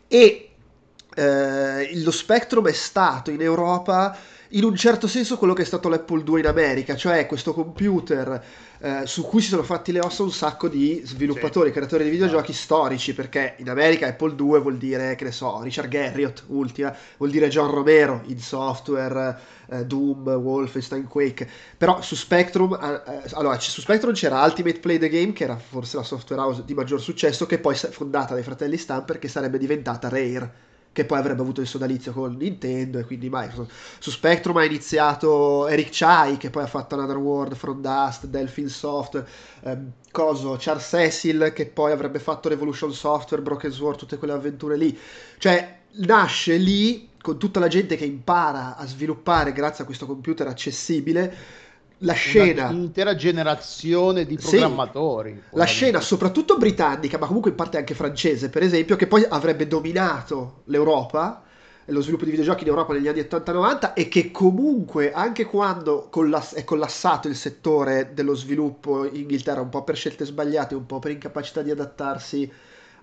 E 0.08 0.50
eh, 1.14 2.02
lo 2.02 2.10
Spectrum 2.10 2.66
è 2.66 2.72
stato 2.72 3.30
in 3.30 3.42
Europa 3.42 4.18
in 4.52 4.64
un 4.64 4.74
certo 4.76 5.06
senso 5.06 5.36
quello 5.36 5.52
che 5.52 5.62
è 5.62 5.66
stato 5.66 5.88
l'Apple 5.88 6.22
II 6.26 6.38
in 6.38 6.46
America, 6.46 6.96
cioè 6.96 7.26
questo 7.26 7.52
computer 7.52 8.42
eh, 8.80 9.02
su 9.04 9.22
cui 9.26 9.42
si 9.42 9.48
sono 9.48 9.62
fatti 9.62 9.92
le 9.92 10.00
ossa 10.00 10.22
un 10.22 10.30
sacco 10.30 10.68
di 10.68 11.02
sviluppatori, 11.04 11.68
sì. 11.68 11.74
creatori 11.74 12.04
di 12.04 12.10
videogiochi 12.10 12.52
no. 12.52 12.56
storici, 12.56 13.12
perché 13.12 13.56
in 13.58 13.68
America 13.68 14.06
Apple 14.06 14.30
II 14.30 14.60
vuol 14.60 14.78
dire, 14.78 15.16
che 15.16 15.24
ne 15.24 15.32
so, 15.32 15.60
Richard 15.62 15.88
Garriott, 15.88 16.44
ultima, 16.46 16.94
vuol 17.16 17.30
dire 17.30 17.48
John 17.48 17.70
Romero, 17.70 18.22
in 18.26 18.38
software, 18.38 19.38
eh, 19.68 19.84
Doom, 19.84 20.26
Wolfenstein, 20.28 21.08
Quake, 21.08 21.48
però 21.76 22.00
su 22.00 22.14
Spectrum, 22.14 22.78
eh, 22.80 23.12
eh 23.12 23.22
allora, 23.32 23.58
su 23.58 23.80
Spectrum 23.80 24.14
c'era 24.14 24.42
Ultimate 24.44 24.78
Play 24.78 24.98
the 24.98 25.08
Game, 25.08 25.32
che 25.32 25.44
era 25.44 25.56
forse 25.56 25.96
la 25.96 26.04
software 26.04 26.40
house 26.40 26.62
di 26.64 26.74
maggior 26.74 27.00
successo, 27.00 27.44
che 27.44 27.58
poi 27.58 27.74
è 27.74 27.88
fondata 27.88 28.34
dai 28.34 28.42
fratelli 28.42 28.76
Stamper, 28.76 29.18
che 29.18 29.28
sarebbe 29.28 29.58
diventata 29.58 30.08
Rare 30.08 30.66
che 30.98 31.04
poi 31.04 31.18
avrebbe 31.18 31.42
avuto 31.42 31.60
il 31.60 31.68
sodalizio 31.68 32.12
con 32.12 32.34
Nintendo 32.34 32.98
e 32.98 33.04
quindi 33.04 33.28
Microsoft. 33.30 33.70
Su 34.00 34.10
Spectrum 34.10 34.56
ha 34.56 34.64
iniziato 34.64 35.68
Eric 35.68 35.90
Chai, 35.92 36.36
che 36.38 36.50
poi 36.50 36.64
ha 36.64 36.66
fatto 36.66 36.96
Another 36.96 37.18
World, 37.18 37.54
From 37.54 37.80
Dust, 37.80 38.26
Delphine 38.26 38.68
Software, 38.68 39.24
ehm, 39.62 39.92
coso, 40.10 40.56
Charles 40.58 40.88
Cecil, 40.88 41.52
che 41.54 41.66
poi 41.66 41.92
avrebbe 41.92 42.18
fatto 42.18 42.48
Revolution 42.48 42.92
Software, 42.92 43.44
Broken 43.44 43.70
Sword, 43.70 43.96
tutte 43.96 44.18
quelle 44.18 44.32
avventure 44.32 44.76
lì. 44.76 44.98
Cioè, 45.38 45.76
nasce 45.98 46.56
lì 46.56 47.10
con 47.20 47.38
tutta 47.38 47.60
la 47.60 47.68
gente 47.68 47.94
che 47.94 48.04
impara 48.04 48.76
a 48.76 48.84
sviluppare 48.84 49.52
grazie 49.52 49.84
a 49.84 49.86
questo 49.86 50.04
computer 50.04 50.48
accessibile 50.48 51.32
la 51.98 52.12
scena. 52.12 52.68
un'intera 52.68 53.14
generazione 53.14 54.24
di 54.24 54.36
programmatori 54.36 55.32
sì, 55.32 55.56
la 55.56 55.64
scena 55.64 56.00
soprattutto 56.00 56.56
britannica 56.56 57.18
ma 57.18 57.26
comunque 57.26 57.50
in 57.50 57.56
parte 57.56 57.76
anche 57.76 57.94
francese 57.94 58.50
per 58.50 58.62
esempio 58.62 58.96
che 58.96 59.06
poi 59.06 59.24
avrebbe 59.28 59.66
dominato 59.66 60.62
l'Europa 60.66 61.42
e 61.84 61.92
lo 61.92 62.02
sviluppo 62.02 62.24
di 62.24 62.32
videogiochi 62.32 62.64
in 62.64 62.68
Europa 62.68 62.92
negli 62.92 63.08
anni 63.08 63.20
80-90 63.20 63.94
e 63.94 64.08
che 64.08 64.30
comunque 64.30 65.10
anche 65.10 65.46
quando 65.46 66.08
collass- 66.10 66.54
è 66.54 66.62
collassato 66.62 67.28
il 67.28 67.34
settore 67.34 68.10
dello 68.12 68.34
sviluppo 68.34 69.06
in 69.06 69.22
Inghilterra 69.22 69.62
un 69.62 69.70
po' 69.70 69.84
per 69.84 69.96
scelte 69.96 70.26
sbagliate 70.26 70.74
un 70.74 70.84
po' 70.84 70.98
per 70.98 71.12
incapacità 71.12 71.62
di 71.62 71.70
adattarsi 71.70 72.52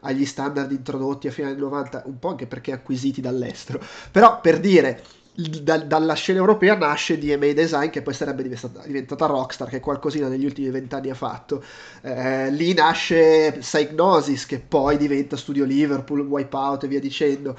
agli 0.01 0.25
standard 0.25 0.71
introdotti 0.71 1.27
a 1.27 1.31
fine 1.31 1.49
anni 1.49 1.59
90, 1.59 2.03
un 2.05 2.19
po' 2.19 2.29
anche 2.29 2.45
perché 2.45 2.71
acquisiti 2.71 3.21
dall'estero. 3.21 3.81
Però 4.11 4.39
per 4.39 4.59
dire, 4.59 5.03
da- 5.35 5.79
dalla 5.79 6.13
scena 6.13 6.39
europea 6.39 6.75
nasce 6.77 7.17
DMA 7.17 7.51
Design 7.53 7.89
che 7.89 8.01
poi 8.01 8.13
sarebbe 8.13 8.43
diventata, 8.43 8.81
diventata 8.85 9.25
Rockstar 9.25 9.67
che 9.67 9.79
qualcosina 9.81 10.27
negli 10.27 10.45
ultimi 10.45 10.69
vent'anni 10.69 11.09
ha 11.09 11.13
fatto. 11.15 11.63
Eh, 12.01 12.51
lì 12.51 12.73
nasce 12.73 13.53
Psygnosis 13.59 14.45
che 14.45 14.59
poi 14.59 14.97
diventa 14.97 15.35
Studio 15.37 15.65
Liverpool, 15.65 16.21
Wipeout 16.21 16.83
e 16.85 16.87
via 16.87 16.99
dicendo 16.99 17.57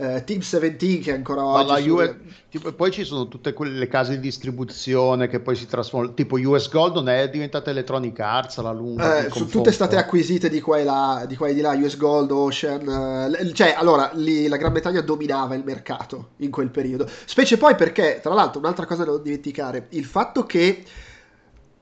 Eh, 0.00 0.22
Team 0.22 0.38
17 0.38 0.98
che 1.00 1.12
ancora 1.12 1.44
oggi 1.44 1.88
US 1.88 2.14
tipo, 2.48 2.72
poi 2.72 2.92
ci 2.92 3.02
sono 3.02 3.26
tutte 3.26 3.52
quelle 3.52 3.88
case 3.88 4.12
di 4.12 4.20
distribuzione 4.20 5.26
che 5.26 5.40
poi 5.40 5.56
si 5.56 5.66
trasformano, 5.66 6.14
tipo 6.14 6.38
US 6.38 6.68
Gold 6.68 6.94
non 6.94 7.08
è 7.08 7.28
diventata 7.28 7.70
Electronic 7.70 8.20
Arts 8.20 8.58
alla 8.58 8.70
lunga. 8.70 9.26
Eh, 9.26 9.30
sono 9.30 9.46
tutte 9.46 9.72
state 9.72 9.96
acquisite 9.96 10.48
di 10.48 10.60
qua 10.60 10.78
e 10.78 10.84
là, 10.84 11.24
di 11.26 11.34
qua 11.34 11.48
e 11.48 11.54
di 11.54 11.60
là, 11.60 11.72
US 11.72 11.96
Gold, 11.96 12.30
Ocean, 12.30 13.34
eh, 13.40 13.52
cioè 13.52 13.74
allora 13.76 14.12
lì 14.14 14.46
la 14.46 14.56
Gran 14.56 14.70
Bretagna 14.70 15.00
dominava 15.00 15.56
il 15.56 15.64
mercato 15.64 16.28
in 16.36 16.52
quel 16.52 16.70
periodo, 16.70 17.08
specie 17.24 17.56
poi 17.56 17.74
perché, 17.74 18.20
tra 18.22 18.34
l'altro, 18.34 18.60
un'altra 18.60 18.86
cosa 18.86 19.02
da 19.04 19.10
non 19.10 19.22
dimenticare, 19.22 19.86
il 19.90 20.04
fatto 20.04 20.44
che 20.44 20.84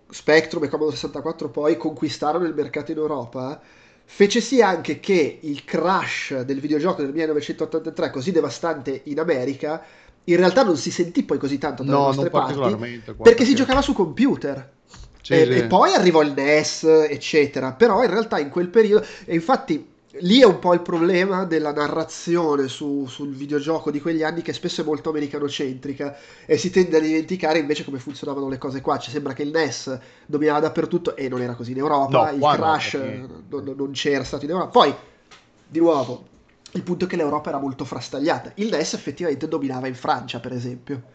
Spectrum 0.08 0.64
e 0.64 0.68
Commodore 0.68 0.96
64 0.96 1.50
poi 1.50 1.76
conquistarono 1.76 2.46
il 2.46 2.54
mercato 2.54 2.92
in 2.92 2.96
Europa 2.96 3.60
fece 4.08 4.40
sì 4.40 4.62
anche 4.62 5.00
che 5.00 5.38
il 5.42 5.64
crash 5.64 6.40
del 6.42 6.60
videogioco 6.60 7.02
del 7.02 7.12
1983 7.12 8.10
così 8.10 8.30
devastante 8.30 9.00
in 9.04 9.18
America 9.18 9.84
in 10.24 10.36
realtà 10.36 10.62
non 10.62 10.76
si 10.76 10.90
sentì 10.90 11.24
poi 11.24 11.38
così 11.38 11.58
tanto 11.58 11.82
dalle 11.82 11.96
No, 11.96 12.04
nostre 12.06 12.30
parti 12.30 13.00
perché 13.22 13.44
si 13.44 13.54
giocava 13.54 13.82
su 13.82 13.92
computer 13.92 14.74
Sì, 15.20 15.32
e, 15.32 15.44
sì. 15.44 15.50
e 15.58 15.64
poi 15.64 15.92
arrivò 15.92 16.22
il 16.22 16.32
NES, 16.32 16.84
eccetera. 16.84 17.72
Però 17.72 18.02
in 18.04 18.10
realtà 18.10 18.38
in 18.38 18.48
quel 18.48 18.68
periodo, 18.68 19.04
e 19.24 19.34
infatti 19.34 19.94
lì 20.20 20.40
è 20.40 20.44
un 20.44 20.58
po' 20.58 20.72
il 20.74 20.80
problema 20.82 21.44
della 21.44 21.72
narrazione 21.72 22.68
su- 22.68 23.06
sul 23.06 23.34
videogioco 23.34 23.90
di 23.90 24.00
quegli 24.00 24.22
anni 24.22 24.42
che 24.42 24.52
spesso 24.52 24.80
è 24.80 24.84
molto 24.84 25.10
americanocentrica 25.10 26.16
e 26.44 26.56
si 26.58 26.70
tende 26.70 26.96
a 26.96 27.00
dimenticare 27.00 27.58
invece 27.58 27.84
come 27.84 27.98
funzionavano 27.98 28.48
le 28.48 28.58
cose 28.58 28.80
qua. 28.80 28.98
Ci 28.98 29.10
sembra 29.10 29.32
che 29.32 29.42
il 29.42 29.50
NES 29.50 29.98
dominava 30.26 30.60
dappertutto 30.60 31.16
e 31.16 31.28
non 31.28 31.40
era 31.42 31.54
così 31.54 31.72
in 31.72 31.78
Europa, 31.78 32.24
No, 32.26 32.32
il 32.32 32.38
qua 32.38 32.56
no, 32.56 32.62
Crash 32.62 32.90
perché- 32.90 33.28
non, 33.48 33.74
non 33.76 33.90
c'era 33.92 34.24
stato 34.24 34.44
in 34.44 34.50
Europa. 34.50 34.70
Poi, 34.70 34.94
di 35.68 35.78
nuovo, 35.78 36.26
il 36.72 36.82
punto 36.82 37.04
è 37.04 37.08
che 37.08 37.16
l'Europa 37.16 37.48
era 37.48 37.58
molto 37.58 37.84
frastagliata. 37.84 38.52
Il 38.56 38.68
NES 38.70 38.94
effettivamente 38.94 39.48
dominava 39.48 39.86
in 39.86 39.94
Francia, 39.94 40.40
per 40.40 40.52
esempio. 40.52 41.14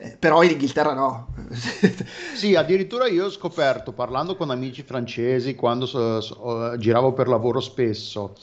Eh, 0.00 0.16
però 0.16 0.44
in 0.44 0.52
Inghilterra 0.52 0.94
no. 0.94 1.34
Sì, 2.34 2.54
addirittura 2.54 3.08
io 3.08 3.26
ho 3.26 3.30
scoperto, 3.30 3.92
parlando 3.92 4.36
con 4.36 4.50
amici 4.50 4.82
francesi, 4.84 5.56
quando 5.56 5.86
so- 5.86 6.20
so- 6.20 6.76
giravo 6.78 7.12
per 7.12 7.26
lavoro 7.26 7.58
spesso, 7.58 8.36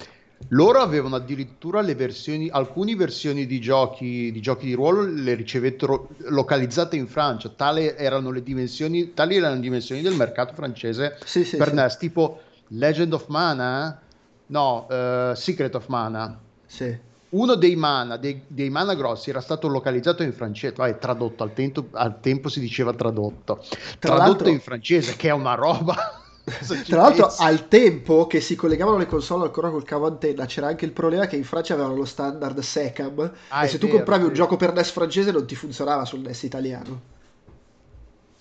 loro 0.50 0.80
avevano 0.80 1.16
addirittura 1.16 1.80
le 1.80 1.96
versioni, 1.96 2.50
alcune 2.50 2.94
versioni 2.96 3.46
di 3.46 3.62
giochi, 3.62 4.32
di 4.34 4.42
giochi 4.42 4.66
di 4.66 4.74
ruolo 4.74 5.02
le 5.06 5.34
ricevettero 5.34 6.10
localizzate 6.28 6.98
in 6.98 7.08
Francia, 7.08 7.48
tale 7.48 7.96
erano 7.96 8.32
le 8.32 8.44
dimensioni, 8.44 9.14
tali 9.14 9.38
erano 9.38 9.56
le 9.56 9.62
dimensioni 9.62 10.02
del 10.02 10.14
mercato 10.16 10.54
francese 10.54 11.18
Sì, 11.24 11.46
sì, 11.46 11.56
per 11.56 11.70
sì. 11.70 11.74
NES, 11.76 11.98
tipo 11.98 12.42
Legend 12.70 13.14
of 13.14 13.28
Mana, 13.28 14.02
no, 14.48 14.88
eh, 14.90 15.32
Secret 15.36 15.74
of 15.76 15.88
Mana. 15.88 16.38
Sì. 16.66 17.14
Uno 17.36 17.56
dei 17.56 17.76
mana, 17.76 18.16
dei, 18.16 18.44
dei 18.48 18.70
mana 18.70 18.96
grossi 18.96 19.30
era 19.30 19.42
stato 19.42 19.68
localizzato 19.68 20.24
in 20.24 20.32
francese, 20.32 20.74
vai, 20.76 20.98
tradotto, 20.98 21.44
al 21.44 21.52
tempo, 21.54 21.88
al 21.92 22.22
tempo 22.22 22.48
si 22.48 22.62
diceva 22.62 22.94
tradotto, 22.94 23.62
tradotto 24.00 24.24
l'altro- 24.24 24.50
in 24.50 24.62
francese, 24.62 25.16
che 25.18 25.28
è 25.28 25.32
una 25.32 25.54
roba. 25.54 26.22
Tra 26.86 27.02
l'altro, 27.02 27.34
al 27.40 27.68
tempo 27.68 28.28
che 28.28 28.40
si 28.40 28.56
collegavano 28.56 28.98
le 28.98 29.08
console 29.08 29.46
ancora 29.46 29.70
col 29.70 29.84
cavo 29.84 30.06
antenna, 30.06 30.46
c'era 30.46 30.68
anche 30.68 30.86
il 30.86 30.92
problema 30.92 31.26
che 31.26 31.36
in 31.36 31.44
Francia 31.44 31.74
avevano 31.74 31.96
lo 31.96 32.06
standard 32.06 32.60
SECAM 32.60 33.32
Ah, 33.48 33.66
e 33.66 33.68
se 33.68 33.80
tu 33.80 33.88
vero, 33.88 33.98
compravi 33.98 34.26
un 34.26 34.34
gioco 34.34 34.56
per 34.56 34.72
NES 34.72 34.92
francese 34.92 35.32
non 35.32 35.46
ti 35.48 35.56
funzionava 35.56 36.06
sul 36.06 36.20
NES 36.20 36.44
italiano. 36.44 37.02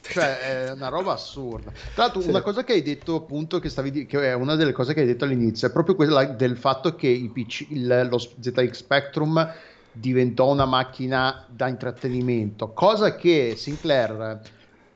Cioè, 0.07 0.67
è 0.69 0.73
una 0.73 0.89
roba 0.89 1.13
assurda. 1.13 1.71
Tra 1.73 2.05
l'altro, 2.05 2.21
Sì. 2.21 2.29
una 2.29 2.43
cosa 2.43 2.63
che 2.63 2.73
hai 2.75 2.83
detto, 2.83 3.17
appunto, 3.17 3.59
che, 3.59 3.69
stavi 3.69 4.07
che 4.07 4.21
è 4.31 4.35
una 4.35 4.55
delle 4.55 4.73
cose 4.73 4.93
che 4.95 5.01
hai 5.01 5.07
detto 5.07 5.25
all'inizio, 5.25 5.69
è 5.69 5.73
proprio 5.73 5.95
quella 5.95 6.25
del 6.27 6.57
fatto 6.57 6.95
che 6.95 7.31
PC 7.33 7.67
il- 7.71 8.07
lo 8.11 8.19
ZX 8.19 8.71
Spectrum 8.73 9.53
diventò 9.91 10.51
una 10.53 10.67
macchina 10.67 11.47
da 11.49 11.69
intrattenimento, 11.69 12.73
cosa 12.73 13.15
che 13.15 13.55
Sinclair, 13.57 14.41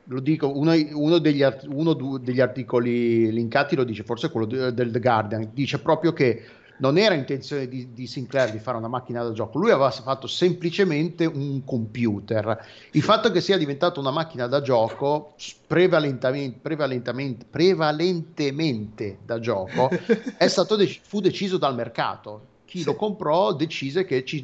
lo 0.04 0.20
dico, 0.20 0.56
uno, 0.56 0.72
uno 0.92 1.18
degli, 1.18 1.44
uno 1.68 2.18
degli 2.18 2.40
articoli 2.40 3.30
linkati 3.32 3.76
lo 3.76 3.84
dice, 3.84 4.02
forse 4.04 4.30
quello 4.30 4.46
de- 4.46 4.74
del 4.74 4.90
The 4.90 5.00
Guardian, 5.00 5.50
dice 5.52 5.80
proprio 5.80 6.12
che 6.12 6.42
non 6.78 6.96
era 6.98 7.14
intenzione 7.14 7.68
di, 7.68 7.92
di 7.92 8.06
Sinclair 8.06 8.50
di 8.50 8.58
fare 8.58 8.76
una 8.76 8.88
macchina 8.88 9.22
da 9.22 9.32
gioco, 9.32 9.58
lui 9.58 9.70
aveva 9.70 9.90
fatto 9.90 10.26
semplicemente 10.26 11.24
un 11.26 11.64
computer. 11.64 12.56
Il 12.92 13.02
fatto 13.02 13.30
che 13.30 13.40
sia 13.40 13.56
diventato 13.56 14.00
una 14.00 14.10
macchina 14.10 14.46
da 14.46 14.60
gioco, 14.60 15.34
prevalentemente, 15.66 16.58
prevalentemente, 16.60 17.46
prevalentemente 17.48 19.18
da 19.24 19.38
gioco, 19.40 19.90
è 20.36 20.46
stato 20.48 20.76
dec- 20.76 21.00
fu 21.02 21.20
deciso 21.20 21.58
dal 21.58 21.74
mercato. 21.74 22.52
Chi 22.64 22.78
Sì. 22.80 22.84
lo 22.84 22.96
comprò 22.96 23.54
decise 23.54 24.04
che, 24.04 24.24
ci- 24.24 24.42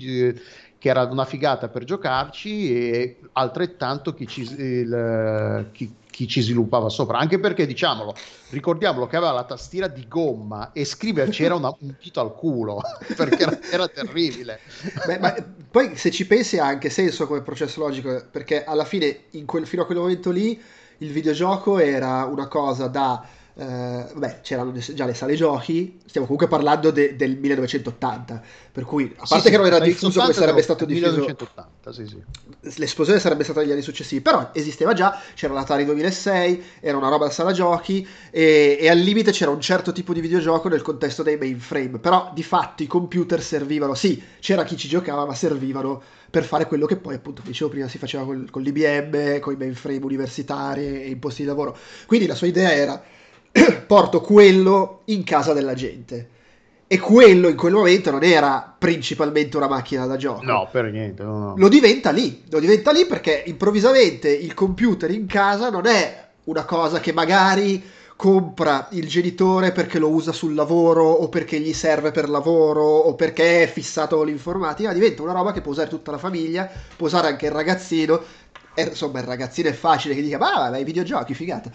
che 0.79 0.89
era 0.89 1.05
una 1.05 1.25
figata 1.25 1.69
per 1.69 1.85
giocarci 1.85 2.73
e 2.73 3.21
altrettanto 3.33 4.15
chi 4.15 4.27
ci, 4.27 4.43
il- 4.43 5.69
chi- 5.73 5.95
chi 6.15 6.29
ci 6.29 6.43
sviluppava 6.43 6.89
sopra. 6.89 7.19
Anche 7.19 7.41
perché, 7.41 7.67
diciamolo, 7.67 8.15
ricordiamolo 8.51 9.09
che 9.09 9.17
aveva 9.17 9.33
la 9.33 9.43
tastiera 9.43 9.89
di 9.89 10.07
gomma 10.07 10.71
e 10.71 10.85
scriverci 10.85 11.43
era 11.43 11.57
una- 11.57 11.75
un 11.81 11.93
dito 12.01 12.21
al 12.21 12.35
culo 12.37 12.81
perché 13.17 13.43
era, 13.43 13.59
era 13.69 13.89
terribile. 13.89 14.61
Beh, 15.07 15.19
ma 15.19 15.35
poi 15.69 15.97
se 15.97 16.13
ci 16.13 16.25
pensi 16.25 16.59
ha 16.59 16.67
anche 16.67 16.89
senso 16.89 17.27
come 17.27 17.43
processo 17.43 17.81
logico, 17.81 18.27
perché 18.31 18.63
alla 18.63 18.85
fine 18.85 19.25
in 19.31 19.45
quel- 19.45 19.67
fino 19.67 19.83
a 19.83 19.87
quel 19.87 19.99
momento 19.99 20.31
lì 20.31 20.63
il 20.99 21.11
videogioco 21.11 21.79
era 21.81 22.25
una 22.27 22.47
cosa 22.47 22.87
da... 22.87 23.27
eh, 23.57 23.65
vabbè, 24.13 24.41
c'erano 24.43 24.73
già 24.73 25.05
le 25.07 25.15
sale 25.15 25.35
giochi, 25.35 26.01
stiamo 26.07 26.27
comunque 26.27 26.49
parlando 26.49 26.91
de- 26.91 27.17
del 27.17 27.37
1980, 27.37 28.43
per 28.73 28.85
cui 28.85 29.13
a 29.17 29.27
parte 29.27 29.49
Sì, 29.49 29.51
che 29.51 29.57
non 29.57 29.67
era 29.67 29.79
diffuso 29.81 30.21
80 30.21 30.33
sarebbe 30.33 30.63
stato 30.63 30.85
diffuso 30.85 31.17
1980, 31.17 31.93
sì, 31.93 32.07
sì. 32.07 32.23
l'esplosione 32.77 33.19
sarebbe 33.21 33.45
stata 33.45 33.61
negli 33.61 33.71
anni 33.73 33.83
successivi, 33.83 34.21
però 34.23 34.51
esisteva 34.53 34.93
già, 34.93 35.21
c'era 35.35 35.53
l'Atari 35.55 35.85
2006, 35.85 36.63
era 36.81 36.97
una 36.97 37.09
roba 37.09 37.27
da 37.27 37.31
sala 37.31 37.53
giochi 37.53 38.07
e, 38.31 38.77
e 38.81 38.89
al 38.89 38.99
limite 38.99 39.31
c'era 39.33 39.51
un 39.51 39.61
certo 39.61 39.93
tipo 39.93 40.13
di 40.13 40.21
videogioco 40.21 40.69
nel 40.69 40.83
contesto 40.83 41.23
dei 41.23 41.37
mainframe, 41.37 41.99
però 41.99 42.31
di 42.35 42.43
fatto 42.43 42.83
i 42.83 42.87
computer 42.87 43.41
servivano, 43.43 43.95
sì, 43.95 44.23
c'era 44.41 44.65
chi 44.65 44.77
ci 44.77 44.89
giocava, 44.89 45.25
ma 45.27 45.35
servivano 45.35 46.03
per 46.31 46.45
fare 46.45 46.67
quello 46.67 46.87
che 46.87 46.97
poi 46.97 47.15
appunto 47.15 47.43
dicevo 47.45 47.71
prima 47.71 47.87
si 47.89 47.99
faceva 47.99 48.25
col- 48.25 48.51
con 48.51 48.63
l'IBM, 48.63 49.39
con 49.41 49.53
i 49.53 49.57
mainframe 49.57 50.05
universitari 50.05 50.85
e 51.03 51.09
i 51.09 51.17
posti 51.17 51.43
di 51.43 51.49
lavoro. 51.49 51.77
Quindi 52.07 52.27
la 52.27 52.35
sua 52.35 52.47
idea 52.49 52.73
era 52.73 53.03
porto 53.87 54.21
quello 54.21 55.03
in 55.07 55.23
casa 55.23 55.53
della 55.53 55.75
gente. 55.75 56.31
E 56.87 56.99
quello 56.99 57.49
in 57.49 57.57
quel 57.57 57.73
momento 57.73 58.11
non 58.11 58.23
era 58.23 58.75
principalmente 58.77 59.57
una 59.57 59.69
macchina 59.69 60.07
da 60.07 60.17
gioco. 60.17 60.45
No, 60.45 60.69
per 60.71 60.91
niente. 60.91 61.23
no, 61.23 61.39
no. 61.39 61.55
Lo 61.57 61.69
diventa 61.69 62.11
lì, 62.11 62.45
lo 62.51 62.61
diventa 62.61 62.93
lì 62.93 63.07
perché 63.07 63.43
improvvisamente 63.47 64.29
il 64.31 64.55
computer 64.55 65.11
in 65.11 65.27
casa 65.27 65.71
non 65.71 65.87
è 65.87 66.29
una 66.45 66.65
cosa 66.65 67.01
che 67.01 67.13
magari 67.13 67.83
compra 68.17 68.89
il 68.93 69.09
genitore 69.09 69.73
perché 69.73 69.99
lo 69.99 70.09
usa 70.09 70.31
sul 70.31 70.55
lavoro 70.55 71.05
o 71.05 71.29
perché 71.29 71.59
gli 71.59 71.73
serve 71.73 72.13
per 72.13 72.29
lavoro 72.29 72.83
o 72.83 73.15
perché 73.15 73.63
è 73.63 73.67
fissato 73.67 74.17
con 74.17 74.27
l'informatica, 74.27 74.93
diventa 74.93 75.23
una 75.23 75.33
roba 75.33 75.53
che 75.53 75.61
può 75.61 75.73
usare 75.73 75.89
tutta 75.89 76.13
la 76.13 76.19
famiglia, 76.19 76.71
può 76.97 77.07
usare 77.07 77.29
anche 77.29 77.47
il 77.47 77.53
ragazzino. 77.53 78.23
E, 78.75 78.83
insomma, 78.83 79.21
il 79.21 79.27
ragazzino 79.27 79.69
è 79.69 79.73
facile 79.73 80.15
che 80.15 80.23
dica, 80.23 80.37
ma 80.37 80.69
vai 80.69 80.75
ai 80.75 80.85
videogiochi, 80.85 81.33
figata. 81.35 81.71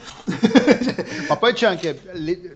Ma 1.27 1.37
poi 1.37 1.53
c'è 1.53 1.67
anche 1.67 2.01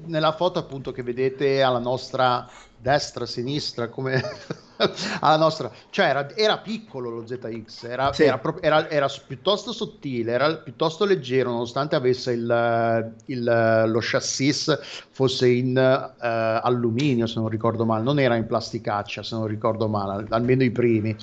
nella 0.06 0.34
foto 0.34 0.60
appunto 0.60 0.92
che 0.92 1.02
vedete 1.02 1.62
alla 1.62 1.80
nostra 1.80 2.48
destra, 2.84 3.25
sinistra, 3.25 3.88
come 3.88 4.22
alla 5.22 5.38
nostra, 5.38 5.72
cioè 5.90 6.08
era, 6.08 6.36
era 6.36 6.58
piccolo 6.58 7.10
lo 7.10 7.25
ZX, 7.25 7.84
era, 7.86 8.12
Sì. 8.12 8.24
era, 8.24 8.42
era- 8.60 8.90
era 8.90 9.08
piuttosto 9.25 9.72
sottile, 9.72 10.34
era 10.34 10.58
piuttosto 10.58 11.06
leggero, 11.06 11.50
nonostante 11.52 11.96
avesse 11.96 12.34
il, 12.34 13.13
il- 13.28 13.84
lo 13.88 14.00
chassis 14.02 14.78
fosse 15.10 15.48
in 15.48 15.78
eh, 15.78 16.28
alluminio, 16.62 17.25
se 17.25 17.40
non 17.40 17.48
ricordo 17.48 17.86
male, 17.86 18.04
non 18.04 18.20
era 18.20 18.36
in 18.36 18.46
plasticaccia, 18.46 19.24
se 19.24 19.34
non 19.36 19.48
ricordo 19.48 19.88
male, 19.88 20.25
almeno 20.30 20.63
i 20.63 20.72
primi. 20.72 21.16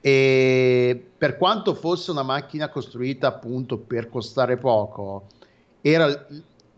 E 0.00 1.10
per 1.16 1.38
quanto 1.38 1.74
fosse 1.74 2.10
una 2.10 2.22
macchina 2.22 2.68
costruita 2.68 3.28
appunto 3.28 3.78
per 3.78 4.10
costare 4.10 4.58
poco, 4.58 5.28
era 5.80 6.26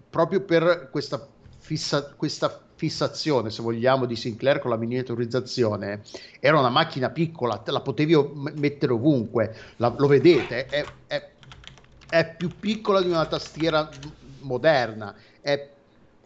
proprio 0.09 0.43
per 0.43 0.89
questa, 0.93 1.27
fissa- 1.59 2.13
questa 2.17 2.63
fissazione, 2.79 3.51
se 3.51 3.61
vogliamo, 3.61 4.07
di 4.07 4.17
Sinclair 4.17 4.61
con 4.61 4.71
la 4.71 4.77
miniaturizzazione. 4.77 6.03
Era 6.41 6.59
una 6.59 6.71
macchina 6.71 7.11
piccola, 7.11 7.59
te 7.59 7.73
la 7.73 7.81
potevi 7.83 8.17
mettere 8.55 8.93
ovunque, 8.93 9.55
La- 9.77 9.95
lo 9.99 10.07
vedete, 10.07 10.69
è, 10.69 10.97
è- 11.07 11.37
è 12.09 12.35
più 12.37 12.59
piccola 12.59 13.03
di 13.03 13.09
una 13.09 13.27
tastiera 13.27 13.89
moderna, 14.41 15.15
è 15.41 15.77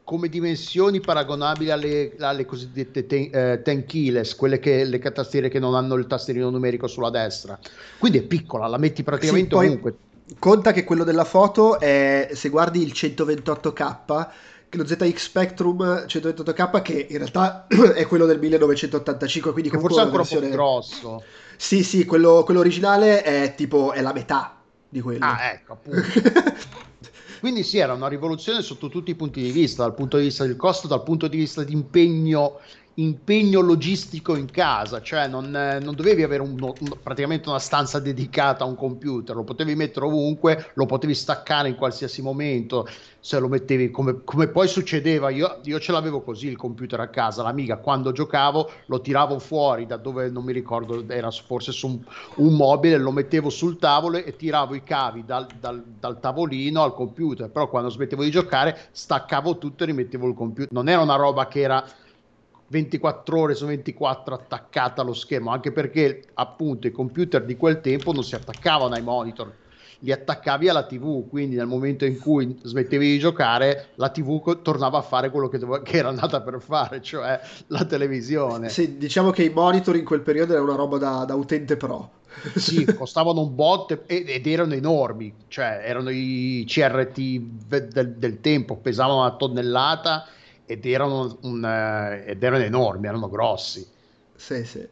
come 0.04 0.28
dimensioni 0.28 1.00
paragonabili 1.00 1.70
alle, 1.70 2.14
alle 2.18 2.44
cosiddette 2.44 3.06
ten, 3.06 3.30
eh, 3.32 3.62
ten 3.62 3.86
keyless, 3.86 4.34
quelle 4.34 4.58
che 4.58 4.84
le 4.84 4.98
tastiere 4.98 5.48
che 5.48 5.58
non 5.58 5.74
hanno 5.74 5.94
il 5.94 6.06
tastierino 6.06 6.50
numerico 6.50 6.86
sulla 6.86 7.10
destra. 7.10 7.58
Quindi 7.98 8.18
è 8.18 8.22
piccola, 8.22 8.66
la 8.66 8.78
metti 8.78 9.02
praticamente 9.02 9.56
Sì, 9.56 9.64
ovunque. 9.64 9.96
Conta 10.38 10.72
che 10.72 10.84
quello 10.84 11.04
della 11.04 11.24
foto 11.24 11.78
è, 11.78 12.30
se 12.32 12.48
guardi 12.48 12.82
il 12.82 12.92
128K, 12.92 14.26
che 14.26 14.51
lo 14.78 14.86
ZX 14.86 15.16
Spectrum 15.16 16.04
128K 16.06 16.82
che 16.82 17.06
in 17.08 17.18
realtà 17.18 17.66
è 17.94 18.06
quello 18.06 18.26
del 18.26 18.38
1985, 18.38 19.52
quindi 19.52 19.70
comunque 19.70 19.94
forse 19.94 20.04
è 20.04 20.10
ancora 20.10 20.22
un 20.22 20.28
po' 20.28 20.40
versione... 20.40 20.54
grosso. 20.54 21.24
Sì, 21.56 21.84
sì, 21.84 22.04
quello, 22.04 22.42
quello 22.44 22.60
originale 22.60 23.22
è 23.22 23.54
tipo, 23.54 23.92
è 23.92 24.00
la 24.00 24.12
metà 24.12 24.60
di 24.88 25.00
quello. 25.00 25.24
Ah, 25.24 25.52
ecco, 25.52 25.72
appunto. 25.72 26.00
Quindi 27.42 27.64
sì, 27.64 27.78
era 27.78 27.92
una 27.94 28.06
rivoluzione 28.06 28.62
sotto 28.62 28.88
tutti 28.88 29.10
i 29.10 29.16
punti 29.16 29.42
di 29.42 29.50
vista, 29.50 29.82
dal 29.82 29.94
punto 29.94 30.16
di 30.16 30.24
vista 30.24 30.46
del 30.46 30.54
costo, 30.54 30.86
dal 30.86 31.02
punto 31.02 31.26
di 31.26 31.38
vista 31.38 31.64
di 31.64 31.72
impegno, 31.72 32.60
impegno 32.94 33.60
logistico 33.60 34.36
in 34.36 34.50
casa, 34.50 35.00
cioè 35.00 35.26
non, 35.26 35.54
eh, 35.54 35.78
non 35.80 35.94
dovevi 35.94 36.22
avere 36.22 36.42
un- 36.42 36.60
un- 36.60 36.98
praticamente 37.02 37.48
una 37.48 37.58
stanza 37.58 37.98
dedicata 38.00 38.64
a 38.64 38.66
un 38.66 38.74
computer, 38.76 39.34
lo 39.34 39.44
potevi 39.44 39.74
mettere 39.74 40.04
ovunque, 40.06 40.72
lo 40.74 40.84
potevi 40.86 41.14
staccare 41.14 41.68
in 41.68 41.74
qualsiasi 41.76 42.20
momento, 42.20 42.86
se 43.18 43.38
lo 43.38 43.48
mettevi 43.48 43.90
come, 43.90 44.22
come 44.24 44.48
poi 44.48 44.68
succedeva, 44.68 45.30
io, 45.30 45.60
io 45.64 45.78
ce 45.80 45.92
l'avevo 45.92 46.22
così 46.22 46.48
il 46.48 46.56
computer 46.56 47.00
a 47.00 47.08
casa, 47.08 47.42
l'amiga 47.42 47.78
quando 47.78 48.12
giocavo 48.12 48.70
lo 48.86 49.00
tiravo 49.00 49.38
fuori 49.38 49.86
da 49.86 49.96
dove 49.96 50.28
non 50.28 50.44
mi 50.44 50.52
ricordo, 50.52 51.08
era 51.08 51.30
forse 51.30 51.72
su 51.72 51.86
un, 51.86 52.00
un 52.36 52.54
mobile, 52.56 52.98
lo 52.98 53.12
mettevo 53.12 53.48
sul 53.48 53.78
tavolo 53.78 54.18
e 54.18 54.36
tiravo 54.36 54.74
i 54.74 54.82
cavi 54.82 55.24
dal, 55.24 55.46
dal- 55.58 55.84
dal 55.86 56.18
tavolino 56.20 56.82
al 56.82 56.94
computer, 56.94 57.50
però 57.50 57.68
quando 57.68 57.88
smettevo 57.88 58.22
di 58.22 58.30
giocare 58.30 58.88
staccavo 58.90 59.56
tutto 59.58 59.84
e 59.84 59.86
rimettevo 59.86 60.26
il 60.28 60.34
computer, 60.34 60.72
non 60.72 60.88
era 60.88 61.00
una 61.00 61.16
roba 61.16 61.46
che 61.48 61.60
era 61.60 61.84
24 62.72 63.38
ore 63.38 63.54
su 63.54 63.66
24 63.66 64.34
attaccata 64.34 65.02
allo 65.02 65.12
schermo, 65.12 65.50
anche 65.50 65.72
perché 65.72 66.24
appunto 66.34 66.86
i 66.86 66.90
computer 66.90 67.44
di 67.44 67.54
quel 67.54 67.82
tempo 67.82 68.12
non 68.12 68.24
si 68.24 68.34
attaccavano 68.34 68.94
ai 68.94 69.02
monitor, 69.02 69.52
li 69.98 70.10
attaccavi 70.10 70.68
alla 70.70 70.86
TV, 70.86 71.28
quindi 71.28 71.54
nel 71.54 71.66
momento 71.66 72.06
in 72.06 72.18
cui 72.18 72.58
smettevi 72.62 73.06
di 73.12 73.18
giocare, 73.18 73.90
la 73.96 74.08
TV 74.08 74.40
co- 74.40 74.62
tornava 74.62 74.98
a 74.98 75.02
fare 75.02 75.28
quello 75.28 75.48
che, 75.48 75.58
doveva- 75.58 75.82
che 75.82 75.98
era 75.98 76.08
andata 76.08 76.40
per 76.40 76.62
fare, 76.62 77.02
cioè 77.02 77.38
la 77.66 77.84
televisione. 77.84 78.70
Sì, 78.70 78.96
diciamo 78.96 79.30
che 79.30 79.44
i 79.44 79.50
monitor 79.50 79.94
in 79.94 80.04
quel 80.06 80.22
periodo 80.22 80.54
era 80.54 80.62
una 80.62 80.74
roba 80.74 80.96
da, 80.96 81.24
da 81.26 81.34
utente 81.34 81.76
pro. 81.76 82.10
Sì, 82.56 82.86
costavano 82.96 83.42
un 83.42 83.54
bot 83.54 84.04
e- 84.06 84.24
ed 84.26 84.46
erano 84.46 84.72
enormi, 84.72 85.34
cioè 85.48 85.82
erano 85.84 86.08
i 86.08 86.64
CRT 86.66 87.20
del, 87.68 88.14
del 88.16 88.40
tempo, 88.40 88.78
pesavano 88.78 89.20
una 89.20 89.36
tonnellata 89.36 90.26
ed 90.72 90.86
erano, 90.86 91.38
un, 91.42 91.64
eh, 91.64 92.24
ed 92.26 92.42
erano 92.42 92.62
enormi, 92.64 93.06
erano 93.06 93.28
grossi. 93.28 93.86
Sì, 94.34 94.64
sì. 94.64 94.86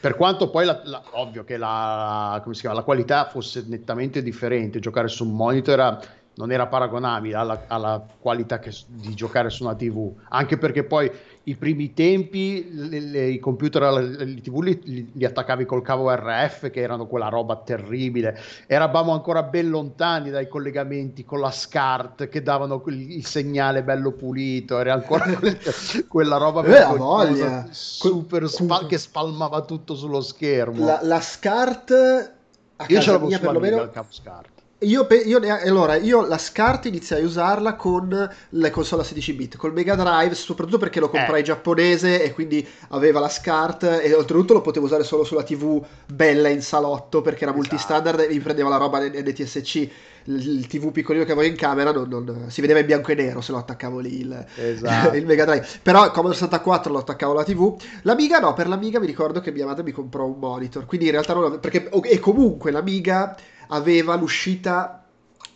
Per 0.00 0.14
quanto 0.14 0.48
poi, 0.50 0.64
la- 0.64 0.80
la- 0.84 1.02
ovvio 1.12 1.42
che 1.44 1.56
la, 1.56 2.40
come 2.42 2.54
si 2.54 2.60
chiama, 2.60 2.76
la 2.76 2.82
qualità 2.84 3.26
fosse 3.26 3.64
nettamente 3.66 4.22
differente, 4.22 4.78
giocare 4.78 5.08
su 5.08 5.24
un 5.26 5.34
monitor 5.34 5.74
era- 5.74 6.00
non 6.38 6.52
era 6.52 6.68
paragonabile 6.68 7.34
alla, 7.34 7.64
alla 7.66 8.06
qualità 8.20 8.60
che 8.60 8.72
di 8.86 9.12
giocare 9.12 9.50
su 9.50 9.64
una 9.64 9.74
TV, 9.74 10.12
anche 10.28 10.56
perché 10.56 10.84
poi 10.84 11.10
i 11.44 11.56
primi 11.56 11.92
tempi 11.94 12.68
le- 12.70 13.00
le- 13.00 13.26
i 13.26 13.40
computer, 13.40 13.82
le 13.92 14.40
TV 14.40 14.60
li, 14.60 15.10
li- 15.14 15.24
attaccavi 15.24 15.64
col 15.64 15.82
cavo 15.82 16.14
RF, 16.14 16.70
che 16.70 16.80
erano 16.80 17.06
quella 17.08 17.28
roba 17.28 17.56
terribile. 17.56 18.38
Eravamo 18.68 19.12
ancora 19.12 19.42
ben 19.42 19.68
lontani 19.68 20.30
dai 20.30 20.46
collegamenti 20.46 21.24
con 21.24 21.40
la 21.40 21.50
SCART 21.50 22.28
che 22.28 22.40
davano 22.40 22.78
quel- 22.80 23.10
il 23.10 23.26
segnale 23.26 23.82
bello 23.82 24.12
pulito, 24.12 24.78
era 24.78 24.92
ancora 24.92 25.24
quel- 25.34 25.58
quella 26.06 26.36
roba 26.36 26.62
Eh, 26.62 26.96
voglia. 26.96 27.66
super 27.70 28.48
spa- 28.48 28.86
che 28.86 28.96
spalmava 28.98 29.62
tutto 29.62 29.96
sullo 29.96 30.20
schermo. 30.20 30.84
La, 30.86 31.00
la 31.02 31.20
SCART 31.20 31.90
a 31.90 32.84
Io 32.84 32.86
ce 32.86 32.94
casa 32.94 33.10
l'avevo 33.10 33.26
mia 33.26 33.40
perlomeno 33.40 33.82
il 33.82 33.90
cavo 33.90 34.06
SCART. 34.10 34.57
Io, 34.82 35.06
pe- 35.06 35.16
io 35.16 35.40
ne- 35.40 35.50
allora, 35.60 35.96
io 35.96 36.24
la 36.24 36.38
SCART 36.38 36.84
iniziai 36.86 37.22
a 37.22 37.26
usarla 37.26 37.74
con 37.74 38.30
le 38.50 38.70
console 38.70 39.02
a 39.02 39.04
16 39.04 39.32
bit, 39.32 39.56
col 39.56 39.72
Mega 39.72 39.96
Drive, 39.96 40.36
soprattutto 40.36 40.78
perché 40.78 41.00
lo 41.00 41.08
comprai 41.10 41.40
Eh. 41.40 41.44
giapponese 41.44 42.22
e 42.22 42.32
quindi 42.32 42.64
aveva 42.90 43.18
la 43.18 43.28
SCART 43.28 43.82
e 44.00 44.14
oltretutto 44.14 44.52
lo 44.52 44.60
potevo 44.60 44.86
usare 44.86 45.02
solo 45.02 45.24
sulla 45.24 45.42
TV 45.42 45.84
bella 46.06 46.48
in 46.48 46.62
salotto 46.62 47.22
perché 47.22 47.42
era 47.42 47.50
Esatto. 47.52 47.56
multistandard 47.56 48.20
e 48.20 48.28
mi 48.28 48.38
prendeva 48.38 48.68
la 48.68 48.76
roba 48.76 49.00
NTSC. 49.00 49.88
Il, 50.30 50.66
TV 50.68 50.92
piccolino 50.92 51.24
che 51.24 51.32
avevo 51.32 51.48
in 51.48 51.56
camera 51.56 51.90
non- 51.90 52.06
non- 52.08 52.44
si 52.48 52.60
vedeva 52.60 52.78
in 52.80 52.86
bianco 52.86 53.10
e 53.12 53.14
nero 53.14 53.40
se 53.40 53.50
lo 53.50 53.58
attaccavo 53.58 53.98
lì 53.98 54.20
il, 54.20 54.44
Esatto. 54.56 55.16
il 55.16 55.26
Mega 55.26 55.44
Drive. 55.44 55.66
Però 55.82 56.04
il 56.04 56.10
Commodore 56.10 56.34
64 56.34 56.92
lo 56.92 56.98
attaccavo 56.98 57.32
alla 57.32 57.42
TV. 57.44 57.74
L'Amiga 58.02 58.38
no, 58.38 58.52
per 58.54 58.68
l'Amiga 58.68 59.00
mi 59.00 59.06
ricordo 59.06 59.40
che 59.40 59.50
mia 59.50 59.66
madre 59.66 59.82
mi 59.82 59.90
comprò 59.90 60.24
un 60.26 60.38
monitor, 60.38 60.84
quindi 60.86 61.06
in 61.06 61.12
realtà 61.12 61.32
non 61.34 61.44
ave- 61.46 61.58
perché 61.58 61.88
e 62.04 62.18
comunque 62.20 62.70
l'Amiga 62.70 63.34
aveva 63.68 64.14
l'uscita 64.16 65.02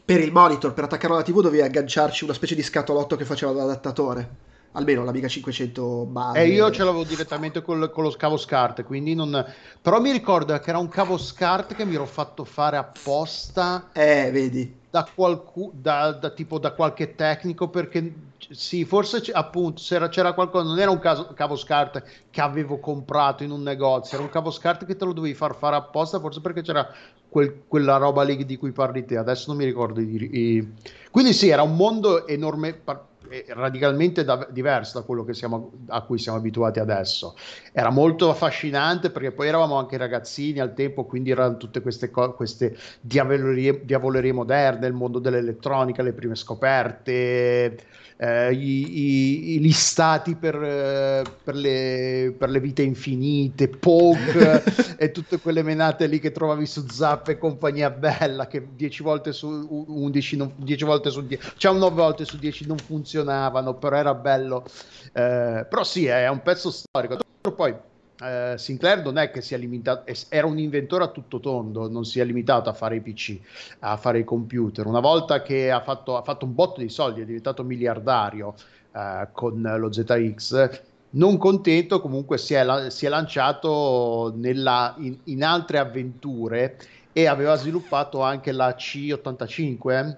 per 0.05 0.21
il 0.21 0.33
monitor, 0.33 0.73
per 0.75 0.85
attaccarlo 0.85 1.17
alla 1.17 1.25
TV 1.25 1.41
dovevi 1.41 1.63
agganciarci 1.63 2.25
una 2.25 2.35
specie 2.35 2.55
di 2.55 2.63
scatolotto 2.63 3.17
che 3.17 3.25
faceva 3.25 3.53
da 3.53 3.63
adattatore. 3.63 4.41
Almeno 4.73 5.05
l'Amiga 5.05 5.29
500 5.29 6.07
base. 6.07 6.39
E 6.39 6.47
io 6.49 6.71
ce 6.71 6.83
l'avevo 6.83 7.05
direttamente 7.05 7.61
col- 7.63 7.91
con 7.91 8.05
lo 8.05 8.11
cavo 8.13 8.37
SCART, 8.39 8.85
quindi 8.85 9.15
non... 9.15 9.45
Però 9.81 10.01
mi 10.01 10.11
ricordo 10.13 10.59
che 10.59 10.71
era 10.71 10.79
un 10.79 10.89
cavo 10.89 11.19
SCART 11.19 11.75
che 11.75 11.85
mi 11.85 11.95
ero 11.95 12.07
fatto 12.07 12.45
fare 12.45 12.79
apposta 12.79 13.91
Eh, 13.93 14.31
vedi. 14.33 14.81
da, 14.89 15.05
qualcu- 15.15 15.73
da, 15.75 16.13
da 16.13 16.31
tipo 16.31 16.59
da 16.59 16.73
qualche 16.73 17.15
tecnico 17.15 17.69
perché 17.69 18.32
sì, 18.51 18.85
forse 18.85 19.23
appunto 19.33 19.83
c'era, 20.09 20.33
qualcosa, 20.33 20.65
non 20.67 20.79
era 20.79 20.91
un 20.91 20.99
caso- 20.99 21.33
cavo 21.35 21.57
SCART 21.57 22.03
che 22.31 22.41
avevo 22.41 22.79
comprato 22.79 23.43
in 23.43 23.51
un 23.51 23.63
negozio, 23.63 24.17
era 24.17 24.27
un 24.27 24.33
cavo 24.33 24.51
SCART 24.51 24.85
che 24.85 24.97
te 24.97 25.05
lo 25.05 25.13
dovevi 25.13 25.35
far 25.35 25.57
fare 25.57 25.77
apposta, 25.77 26.21
forse 26.21 26.41
perché 26.41 26.63
c'era 26.63 26.89
quel- 27.29 27.63
quella 27.67 27.97
roba 27.97 28.23
lì 28.23 28.45
di 28.45 28.57
cui 28.57 28.73
parli 28.73 29.05
te, 29.05 29.17
adesso 29.17 29.45
non 29.49 29.57
mi 29.57 29.65
ricordo. 29.65 30.01
i- 30.01 30.75
Quindi 31.11 31.33
sì, 31.33 31.49
era 31.49 31.63
un 31.63 31.77
mondo 31.77 32.27
enorme, 32.27 32.75
par- 32.75 33.11
radicalmente 33.49 34.25
da- 34.25 34.47
diverso 34.51 34.99
da 34.99 35.05
quello 35.07 35.25
siamo, 35.33 35.73
a 35.89 36.03
cui 36.03 36.19
siamo 36.19 36.37
abituati 36.39 36.81
adesso. 36.81 37.35
Era 37.73 37.91
molto 37.91 38.29
affascinante 38.29 39.11
perché 39.11 39.33
poi 39.33 39.49
eravamo 39.49 39.77
anche 39.77 39.97
ragazzini 39.97 40.59
al 40.61 40.75
tempo, 40.75 41.05
quindi 41.07 41.31
erano 41.31 41.57
tutte 41.57 41.81
queste, 41.81 42.11
co- 42.11 42.35
queste 42.35 42.77
diavolerie, 43.01 43.85
diavolerie 43.85 44.33
moderne, 44.33 44.87
il 44.87 44.93
mondo 44.93 45.19
dell'elettronica, 45.19 46.03
le 46.03 46.13
prime 46.13 46.35
scoperte, 46.35 47.79
eh, 48.23 48.53
i, 48.53 48.99
i- 48.99 49.55
i 49.55 49.61
listati 49.61 50.37
per, 50.37 50.55
eh, 50.55 51.25
per 51.43 51.57
le, 51.57 52.33
per 52.39 52.51
le 52.51 52.61
vite 52.61 52.83
infinite, 52.83 53.69
Pog 53.69 54.63
e 54.97 55.11
tutte 55.11 55.41
quelle 55.41 55.63
menate 55.65 56.07
lì 56.07 56.21
che 56.21 56.31
trovavi 56.31 56.65
su 56.65 56.87
Zap 56.89 57.29
e 57.29 57.39
compagnia 57.39 57.91
bella 57.91 58.47
che 58.47 58.65
10 58.77 59.03
volte 59.03 59.33
su 59.33 59.49
11, 59.49 60.37
non, 60.37 60.53
10 60.57 60.85
volte 60.85 61.11
su 61.11 61.27
10, 61.27 61.53
cioè 61.57 61.77
9 61.77 61.95
volte 61.97 62.25
su 62.25 62.39
10 62.39 62.67
non 62.67 62.77
funzionavano, 62.79 63.75
però 63.75 63.97
era 63.97 64.15
bello. 64.15 64.65
Eh, 65.13 65.67
però 65.69 65.83
sì, 65.83 66.07
è 66.07 66.29
un 66.29 66.43
pezzo 66.43 66.71
storico. 66.71 67.19
Poi 67.57 67.75
eh, 68.23 68.55
Sinclair 68.59 69.03
non 69.03 69.19
è 69.19 69.31
che 69.31 69.41
sia 69.43 69.57
limitato, 69.57 70.13
era 70.29 70.47
un 70.47 70.59
inventore 70.59 71.05
a 71.05 71.09
tutto 71.09 71.41
tondo, 71.41 71.89
non 71.91 72.05
si 72.05 72.21
è 72.21 72.25
limitato 72.25 72.69
a 72.71 72.73
fare 72.73 72.97
i 72.97 73.01
PC, 73.01 73.39
a 73.81 73.97
fare 73.97 74.21
i 74.21 74.25
computer. 74.25 74.87
Una 74.87 75.01
volta 75.01 75.43
che 75.43 75.71
ha 75.71 75.81
fatto, 75.83 76.17
ha 76.17 76.23
fatto 76.23 76.45
un 76.45 76.55
botto 76.55 76.81
di 76.81 76.89
soldi, 76.89 77.21
è 77.21 77.25
diventato 77.25 77.63
miliardario 77.65 78.55
eh, 78.95 79.29
con 79.33 79.61
lo 79.61 79.93
ZX. 79.93 80.81
Non 81.15 81.37
contento, 81.37 82.01
comunque 82.01 82.39
si 82.39 82.55
è, 82.55 82.63
la- 82.65 82.89
si 82.89 83.05
è 83.07 83.09
lanciato 83.09 84.33
nella- 84.37 84.95
in, 84.99 85.19
in 85.25 85.45
altre 85.45 85.79
avventure 85.79 86.77
e 87.13 87.27
aveva 87.27 87.55
sviluppato 87.57 88.23
anche 88.23 88.53
la 88.53 88.75
C85 88.79 90.17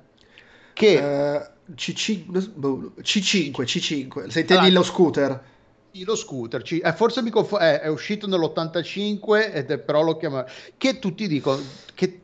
che 0.72 0.92
Eh, 1.34 1.48
C5, 1.74 2.50
boh, 2.54 2.92
C5, 3.00 3.52
C5. 3.64 4.28
Se 4.28 4.40
intendi 4.40 4.66
Allora- 4.66 4.70
lo 4.78 4.82
scooter. 4.82 5.42
Lo 6.02 6.16
scooter, 6.16 6.62
ci- 6.62 6.80
eh, 6.80 6.92
forse 6.92 7.22
mi 7.22 7.30
confo- 7.30 7.60
eh, 7.60 7.80
è 7.80 7.86
uscito 7.86 8.26
nell'85 8.26 9.52
ed 9.52 9.70
è 9.70 9.78
però 9.78 10.02
lo 10.02 10.16
chiama 10.16 10.44
che 10.76 10.98
tutti 10.98 11.28
dicono 11.28 11.62
che 11.94 12.20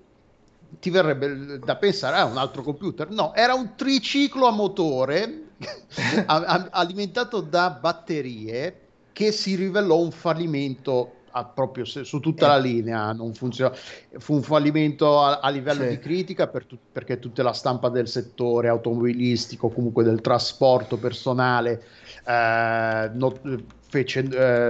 ti 0.81 0.91
verrebbe 0.91 1.59
da 1.61 1.77
pensare 1.77 2.17
a 2.17 2.25
un 2.25 2.37
altro 2.37 2.63
computer. 2.63 3.09
No, 3.11 3.33
era 3.35 3.55
un 3.55 3.75
triciclo 3.77 4.47
a 4.47 4.51
motore 4.51 5.43
a- 6.27 6.37
a- 6.37 6.69
alimentato 6.73 7.41
da 7.41 7.71
batterie 7.71 8.81
che 9.13 9.31
si 9.31 9.55
rivelò 9.55 9.99
un 9.99 10.11
fallimento 10.11 11.15
proprio 11.55 11.85
su 11.85 12.19
tutta 12.19 12.47
Eh. 12.47 12.49
la 12.49 12.59
linea. 12.59 13.13
Non 13.13 13.35
funzionò. 13.35 13.73
Fu 14.19 14.35
un 14.35 14.43
fallimento 14.43 15.23
a, 15.23 15.39
a 15.39 15.49
livello 15.49 15.85
Sì. 15.85 15.91
di 15.91 15.99
critica 16.01 16.49
per 16.49 16.65
tut- 16.65 16.81
perché 16.91 17.21
tutta 17.21 17.45
la 17.45 17.53
stampa 17.53 17.89
del 17.89 18.09
settore 18.09 18.67
automobilistico, 18.67 19.69
comunque 19.69 20.03
del 20.03 20.21
trasporto 20.21 20.97
personale, 20.97 21.85
eh, 22.25 23.11
not- 23.15 23.65
fece, 23.91 24.21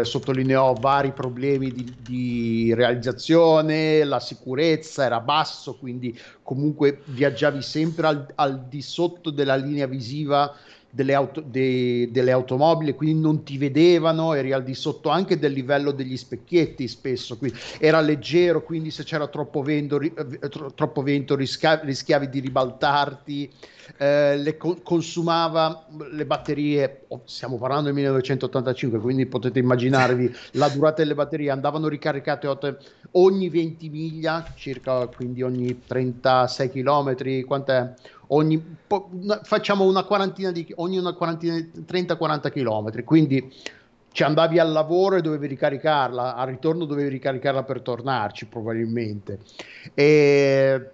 eh, 0.00 0.04
sottolineò 0.04 0.78
vari 0.78 1.12
problemi 1.12 1.70
di, 1.72 1.94
di 2.00 2.72
realizzazione, 2.74 4.02
la 4.04 4.18
sicurezza 4.18 5.04
era 5.04 5.20
basso, 5.20 5.76
quindi 5.76 6.18
comunque 6.42 7.02
viaggiavi 7.04 7.60
sempre 7.60 8.06
al, 8.06 8.26
al 8.36 8.66
di 8.66 8.80
sotto 8.80 9.30
della 9.30 9.56
linea 9.56 9.86
visiva 9.86 10.50
delle, 10.90 11.14
auto, 11.14 11.40
dei, 11.40 12.10
delle, 12.10 12.32
automobili, 12.32 12.94
quindi 12.94 13.20
non 13.20 13.44
ti 13.44 13.56
vedevano, 13.56 14.34
eri 14.34 14.52
al 14.52 14.64
di 14.64 14.74
sotto 14.74 15.08
anche 15.08 15.38
del 15.38 15.52
livello 15.52 15.92
degli 15.92 16.16
specchietti 16.16 16.88
spesso, 16.88 17.38
quindi 17.38 17.58
era 17.78 18.00
leggero, 18.00 18.62
quindi 18.62 18.90
se 18.90 19.04
c'era 19.04 19.28
troppo 19.28 19.62
vento, 19.62 19.98
ri, 19.98 20.12
eh, 20.14 20.48
troppo 20.74 21.02
vento 21.02 21.36
rischiavi, 21.36 21.86
rischiavi 21.86 22.28
di 22.28 22.40
ribaltarti. 22.40 23.50
Eh, 23.96 24.36
le 24.36 24.56
co- 24.56 24.78
consumava 24.84 25.86
le 26.12 26.24
batterie, 26.24 27.06
oh, 27.08 27.22
stiamo 27.24 27.58
parlando 27.58 27.86
del 27.86 27.94
1985, 27.94 29.00
quindi 29.00 29.26
potete 29.26 29.58
immaginarvi 29.58 30.32
la 30.52 30.68
durata 30.68 31.02
delle 31.02 31.14
batterie, 31.14 31.50
andavano 31.50 31.88
ricaricate 31.88 32.46
ogni 33.12 33.48
20 33.48 33.88
miglia, 33.88 34.52
circa 34.54 35.06
quindi 35.08 35.42
ogni 35.42 35.82
36 35.86 36.70
km, 36.70 37.44
quant'è? 37.44 37.94
Ogni, 38.32 38.62
po- 38.86 39.10
facciamo 39.42 39.84
una 39.84 40.04
quarantina 40.04 40.52
di 40.52 40.70
ogni 40.76 40.98
una 40.98 41.14
quarantina 41.14 41.56
30-40 41.56 42.50
km, 42.50 43.04
quindi 43.04 43.52
ci 44.12 44.22
andavi 44.22 44.58
al 44.58 44.72
lavoro 44.72 45.16
e 45.16 45.20
dovevi 45.20 45.46
ricaricarla, 45.46 46.34
al 46.34 46.48
ritorno 46.48 46.84
dovevi 46.84 47.08
ricaricarla 47.08 47.64
per 47.64 47.80
tornarci 47.80 48.46
probabilmente. 48.46 49.38
E 49.94 50.90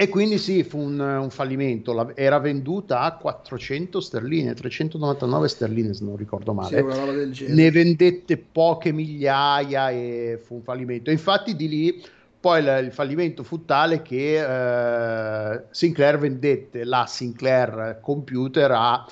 e 0.00 0.08
quindi 0.08 0.38
sì, 0.38 0.64
fu 0.64 0.78
un, 0.78 0.98
un 0.98 1.28
fallimento. 1.28 1.92
La, 1.92 2.10
era 2.14 2.38
venduta 2.38 3.00
a 3.00 3.16
400 3.16 4.00
sterline, 4.00 4.54
399 4.54 5.46
sterline 5.46 5.92
se 5.92 6.04
non 6.06 6.16
ricordo 6.16 6.54
male. 6.54 6.78
Sì, 6.78 6.82
ne 7.48 7.70
vendette 7.70 8.38
poche 8.38 8.92
migliaia 8.92 9.90
e 9.90 10.40
fu 10.42 10.54
un 10.54 10.62
fallimento. 10.62 11.10
Infatti 11.10 11.54
di 11.54 11.68
lì 11.68 12.02
poi 12.40 12.60
il, 12.60 12.84
il 12.84 12.92
fallimento 12.92 13.42
fu 13.42 13.64
tale 13.64 14.02
che 14.02 14.38
eh, 14.40 15.64
Sinclair 15.70 16.18
vendette 16.18 16.84
la 16.84 17.06
Sinclair 17.06 17.98
Computer 18.00 18.70
a 18.72 19.06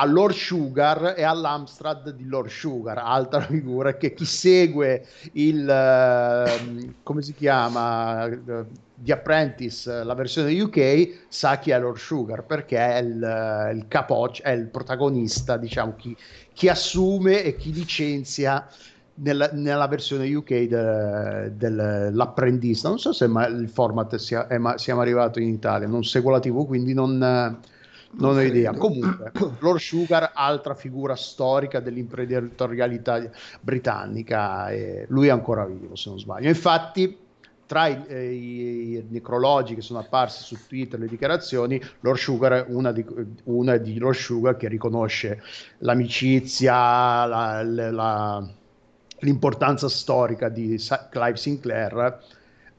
a 0.00 0.04
Lord 0.04 0.34
Sugar 0.34 1.14
e 1.16 1.24
all'Amstrad 1.24 2.10
di 2.10 2.24
Lord 2.26 2.48
Sugar, 2.50 2.98
altra 2.98 3.40
figura 3.40 3.96
che 3.96 4.14
chi 4.14 4.24
segue 4.24 5.04
il, 5.32 5.66
uh, 5.66 6.92
come 7.02 7.20
si 7.20 7.34
chiama, 7.34 8.24
uh, 8.26 8.64
The 8.94 9.12
Apprentice, 9.12 10.04
la 10.04 10.14
versione 10.14 10.60
UK, 10.60 11.24
sa 11.28 11.58
chi 11.58 11.70
è 11.70 11.80
Lord 11.80 11.98
Sugar, 11.98 12.44
perché 12.44 12.78
è 12.78 12.98
il, 12.98 13.72
il 13.74 13.86
capoccio, 13.88 14.44
è 14.44 14.50
il 14.50 14.68
protagonista, 14.68 15.56
diciamo, 15.56 15.94
chi, 15.96 16.16
chi 16.52 16.68
assume 16.68 17.42
e 17.42 17.56
chi 17.56 17.72
licenzia 17.72 18.68
nella, 19.20 19.50
nella, 19.52 19.86
versione 19.86 20.32
UK 20.32 20.62
de, 20.62 21.52
dell'apprendista. 21.56 22.88
Non 22.88 22.98
so 22.98 23.12
se 23.12 23.24
il 23.24 23.70
format 23.72 24.16
sia, 24.16 24.46
è, 24.46 24.58
ma, 24.58 24.78
siamo 24.78 25.00
arrivati 25.00 25.42
in 25.42 25.48
Italia, 25.48 25.86
non 25.86 26.04
seguo 26.04 26.30
la 26.30 26.40
TV, 26.40 26.66
quindi 26.66 26.94
non 26.94 27.58
non 28.10 28.36
ho 28.36 28.40
idea. 28.40 28.72
Comunque, 28.72 29.32
Lord 29.60 29.80
Sugar, 29.80 30.32
altra 30.34 30.74
figura 30.74 31.14
storica 31.14 31.80
dell'imprenditorialità 31.80 33.30
britannica, 33.60 34.70
e 34.70 35.06
lui 35.08 35.26
è 35.26 35.30
ancora 35.30 35.64
vivo, 35.66 35.94
se 35.94 36.08
non 36.08 36.18
sbaglio. 36.18 36.48
Infatti, 36.48 37.16
tra 37.66 37.86
i, 37.86 38.02
eh, 38.06 38.32
i, 38.32 39.06
necrologi 39.10 39.74
che 39.74 39.82
sono 39.82 39.98
apparsi 39.98 40.42
su 40.42 40.56
Twitter, 40.66 40.98
le 40.98 41.06
dichiarazioni, 41.06 41.80
Lord 42.00 42.18
Sugar 42.18 42.52
è 42.52 42.64
una 42.68 42.92
di, 42.92 43.04
una 43.44 43.76
di 43.76 43.98
Lord 43.98 44.16
Sugar 44.16 44.56
che 44.56 44.68
riconosce 44.68 45.42
l'amicizia, 45.78 47.26
la, 47.26 47.62
la, 47.62 48.48
l'importanza 49.20 49.88
storica 49.88 50.48
di 50.48 50.80
Clive 51.10 51.36
Sinclair 51.36 52.20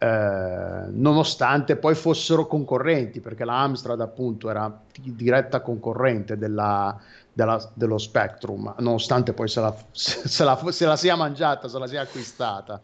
eh, 0.02 0.86
nonostante 0.92 1.76
poi 1.76 1.94
fossero 1.94 2.48
concorrenti, 2.48 3.20
perché 3.20 3.44
la 3.44 3.62
Amstrad 3.62 4.00
appunto 4.00 4.50
era 4.50 4.82
diretta 4.98 5.60
concorrente 5.60 6.38
della, 6.38 6.98
della, 7.34 7.70
dello 7.74 7.98
Spectrum, 7.98 8.76
nonostante 8.80 9.34
poi 9.34 9.50
se 9.50 9.60
la, 9.60 9.76
se, 9.92 10.44
la, 10.46 10.58
se 10.70 10.86
la, 10.86 10.96
sia 10.96 11.18
mangiata, 11.18 11.68
se 11.68 11.78
la 11.78 11.88
sia 11.88 12.02
acquistata. 12.02 12.82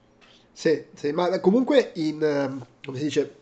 Sì, 0.51 0.87
sì 0.93 1.11
ma 1.13 1.39
comunque 1.39 1.91
in, 1.95 2.21
ehm, 2.21 2.65
come 2.83 2.97
si 2.97 3.03
dice, 3.05 3.35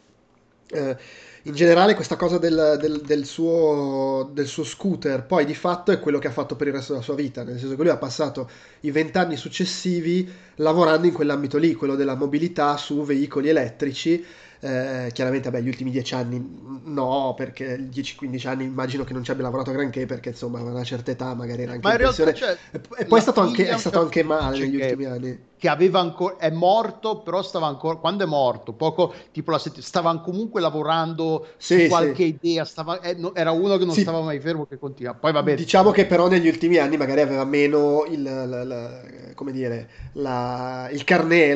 eh, 0.67 0.97
in 1.43 1.53
generale 1.53 1.93
questa 1.93 2.15
cosa 2.15 2.37
del, 2.37 2.77
del, 2.79 3.01
del, 3.01 3.25
suo, 3.25 4.29
del, 4.31 4.47
suo, 4.47 4.63
scooter 4.63 5.25
poi 5.25 5.45
di 5.45 5.53
fatto 5.55 5.91
è 5.91 5.99
quello 5.99 6.19
che 6.19 6.27
ha 6.27 6.31
fatto 6.31 6.55
per 6.55 6.67
il 6.67 6.73
resto 6.73 6.93
della 6.93 7.03
sua 7.03 7.15
vita, 7.15 7.43
nel 7.43 7.59
senso 7.59 7.75
che 7.75 7.81
lui 7.81 7.91
ha 7.91 7.97
passato 7.97 8.49
i 8.81 8.91
vent'anni 8.91 9.35
successivi 9.35 10.31
lavorando 10.55 11.07
in 11.07 11.13
quell'ambito 11.13 11.57
lì, 11.57 11.73
quello 11.73 11.95
della 11.95 12.15
mobilità 12.15 12.77
su 12.77 13.03
veicoli 13.03 13.49
elettrici 13.49 14.25
eh, 14.63 15.09
chiaramente, 15.11 15.51
beh, 15.51 15.61
gli 15.61 15.67
ultimi 15.67 15.91
dieci 15.91 16.13
anni 16.13 16.41
no, 16.85 17.33
perché 17.35 17.89
10-15 17.91 18.47
anni 18.47 18.63
immagino 18.63 19.03
che 19.03 19.11
non 19.11 19.21
ci 19.21 19.31
abbia 19.31 19.43
lavorato 19.43 19.73
granché, 19.73 20.05
perché 20.05 20.29
insomma 20.29 20.59
aveva 20.59 20.75
una 20.75 20.85
certa 20.85 21.11
età, 21.11 21.33
magari 21.33 21.63
era 21.63 21.73
anche 21.73 21.85
Ma 21.85 21.93
in, 21.95 21.99
in 21.99 22.05
pensione. 22.05 22.33
Cioè, 22.33 22.57
e 22.71 23.05
poi 23.05 23.19
è 23.19 23.21
stato 23.21 23.41
anche, 23.41 23.67
è 23.67 23.77
stato 23.77 23.99
anche 23.99 24.23
male 24.23 24.59
negli 24.59 24.77
ultimi 24.77 25.03
anni. 25.03 25.39
Che 25.63 25.69
aveva 25.69 26.01
ancora, 26.01 26.35
è 26.35 26.49
morto, 26.49 27.19
però 27.19 27.41
stava 27.41 27.67
ancora, 27.67 27.95
quando 27.95 28.25
è 28.25 28.27
morto, 28.27 28.73
poco 28.73 29.13
tipo 29.31 29.51
la 29.51 29.57
settimana, 29.57 29.85
stava 29.85 30.19
comunque 30.19 30.59
lavorando 30.59 31.47
sì, 31.55 31.83
su 31.83 31.87
qualche 31.87 32.23
sì. 32.23 32.37
idea, 32.41 32.65
stava, 32.65 32.99
eh, 32.99 33.17
era 33.33 33.51
uno 33.51 33.77
che 33.77 33.85
non 33.85 33.93
sì. 33.93 34.01
stava 34.01 34.19
mai 34.19 34.41
fermo, 34.41 34.65
che 34.65 34.77
continua. 34.77 35.13
Poi 35.13 35.31
vabbè. 35.31 35.55
Diciamo 35.55 35.91
che 35.91 36.05
però 36.05 36.27
negli 36.27 36.49
ultimi 36.49 36.79
anni 36.79 36.97
magari 36.97 37.21
aveva 37.21 37.45
meno 37.45 38.03
il, 38.09 38.23
la, 38.23 38.65
la, 38.65 39.01
come 39.35 39.53
dire, 39.53 39.89
la, 40.15 40.89
il 40.91 41.05
carné, 41.05 41.55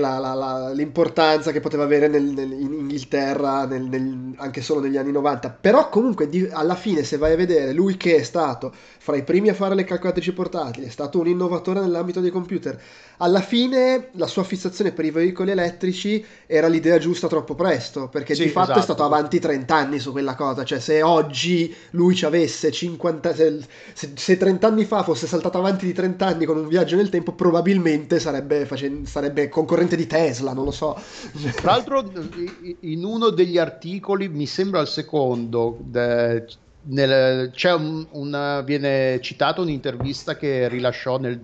l'importanza 0.73 1.51
che 1.51 1.59
poteva 1.59 1.83
avere 1.83 2.07
nel, 2.07 2.23
nel, 2.23 2.49
in 2.53 2.71
Inghilterra 2.71 3.65
nel, 3.65 3.83
nel, 3.83 4.35
anche 4.37 4.61
solo 4.61 4.79
negli 4.79 4.95
anni 4.95 5.11
90. 5.11 5.49
Però 5.49 5.89
comunque 5.89 6.29
di, 6.29 6.47
alla 6.49 6.75
fine 6.75 7.03
se 7.03 7.17
vai 7.17 7.33
a 7.33 7.35
vedere 7.35 7.73
lui 7.73 7.97
che 7.97 8.15
è 8.15 8.23
stato 8.23 8.73
fra 8.73 9.17
i 9.17 9.23
primi 9.23 9.49
a 9.49 9.53
fare 9.53 9.75
le 9.75 9.83
calcolatrici 9.83 10.31
portatili, 10.31 10.85
è 10.85 10.89
stato 10.89 11.19
un 11.19 11.27
innovatore 11.27 11.81
nell'ambito 11.81 12.21
dei 12.21 12.31
computer, 12.31 12.81
alla 13.17 13.41
fine 13.41 13.96
la 14.13 14.27
sua 14.27 14.43
fissazione 14.43 14.91
per 14.91 15.05
i 15.05 15.11
veicoli 15.11 15.51
elettrici 15.51 16.23
era 16.45 16.67
l'idea 16.67 16.97
giusta 16.97 17.27
troppo 17.27 17.55
presto, 17.55 18.07
perché 18.07 18.35
sì, 18.35 18.43
di 18.43 18.49
fatto 18.49 18.71
esatto. 18.71 18.79
è 18.79 18.83
stato 18.83 19.03
avanti 19.03 19.39
30 19.39 19.75
anni 19.75 19.99
su 19.99 20.11
quella 20.11 20.35
cosa, 20.35 20.63
cioè 20.63 20.79
se 20.79 21.01
oggi 21.01 21.73
lui 21.91 22.15
ci 22.15 22.25
avesse 22.25 22.71
50, 22.71 23.33
se, 23.33 23.59
se 23.93 24.37
30 24.37 24.67
anni 24.67 24.85
fa 24.85 25.03
fosse 25.03 25.27
saltato 25.27 25.57
avanti 25.57 25.85
di 25.85 25.93
30 25.93 26.25
anni 26.25 26.45
con 26.45 26.57
un 26.57 26.67
viaggio 26.67 26.95
nel 26.95 27.09
tempo, 27.09 27.33
probabilmente 27.33 28.19
sarebbe, 28.19 28.65
facendo, 28.65 29.07
sarebbe 29.07 29.49
concorrente 29.49 29.95
di 29.95 30.07
Tesla, 30.07 30.53
non 30.53 30.65
lo 30.65 30.71
so. 30.71 30.99
Tra 31.55 31.71
l'altro 31.71 32.11
in 32.81 33.03
uno 33.03 33.29
degli 33.29 33.57
articoli, 33.57 34.29
mi 34.29 34.45
sembra 34.45 34.81
il 34.81 34.87
secondo, 34.87 35.77
de, 35.81 36.45
nel, 36.87 37.51
c'è 37.51 37.73
un, 37.73 38.05
una, 38.11 38.61
viene 38.61 39.19
citata 39.21 39.61
un'intervista 39.61 40.35
che 40.35 40.67
rilasciò 40.67 41.17
nel 41.17 41.39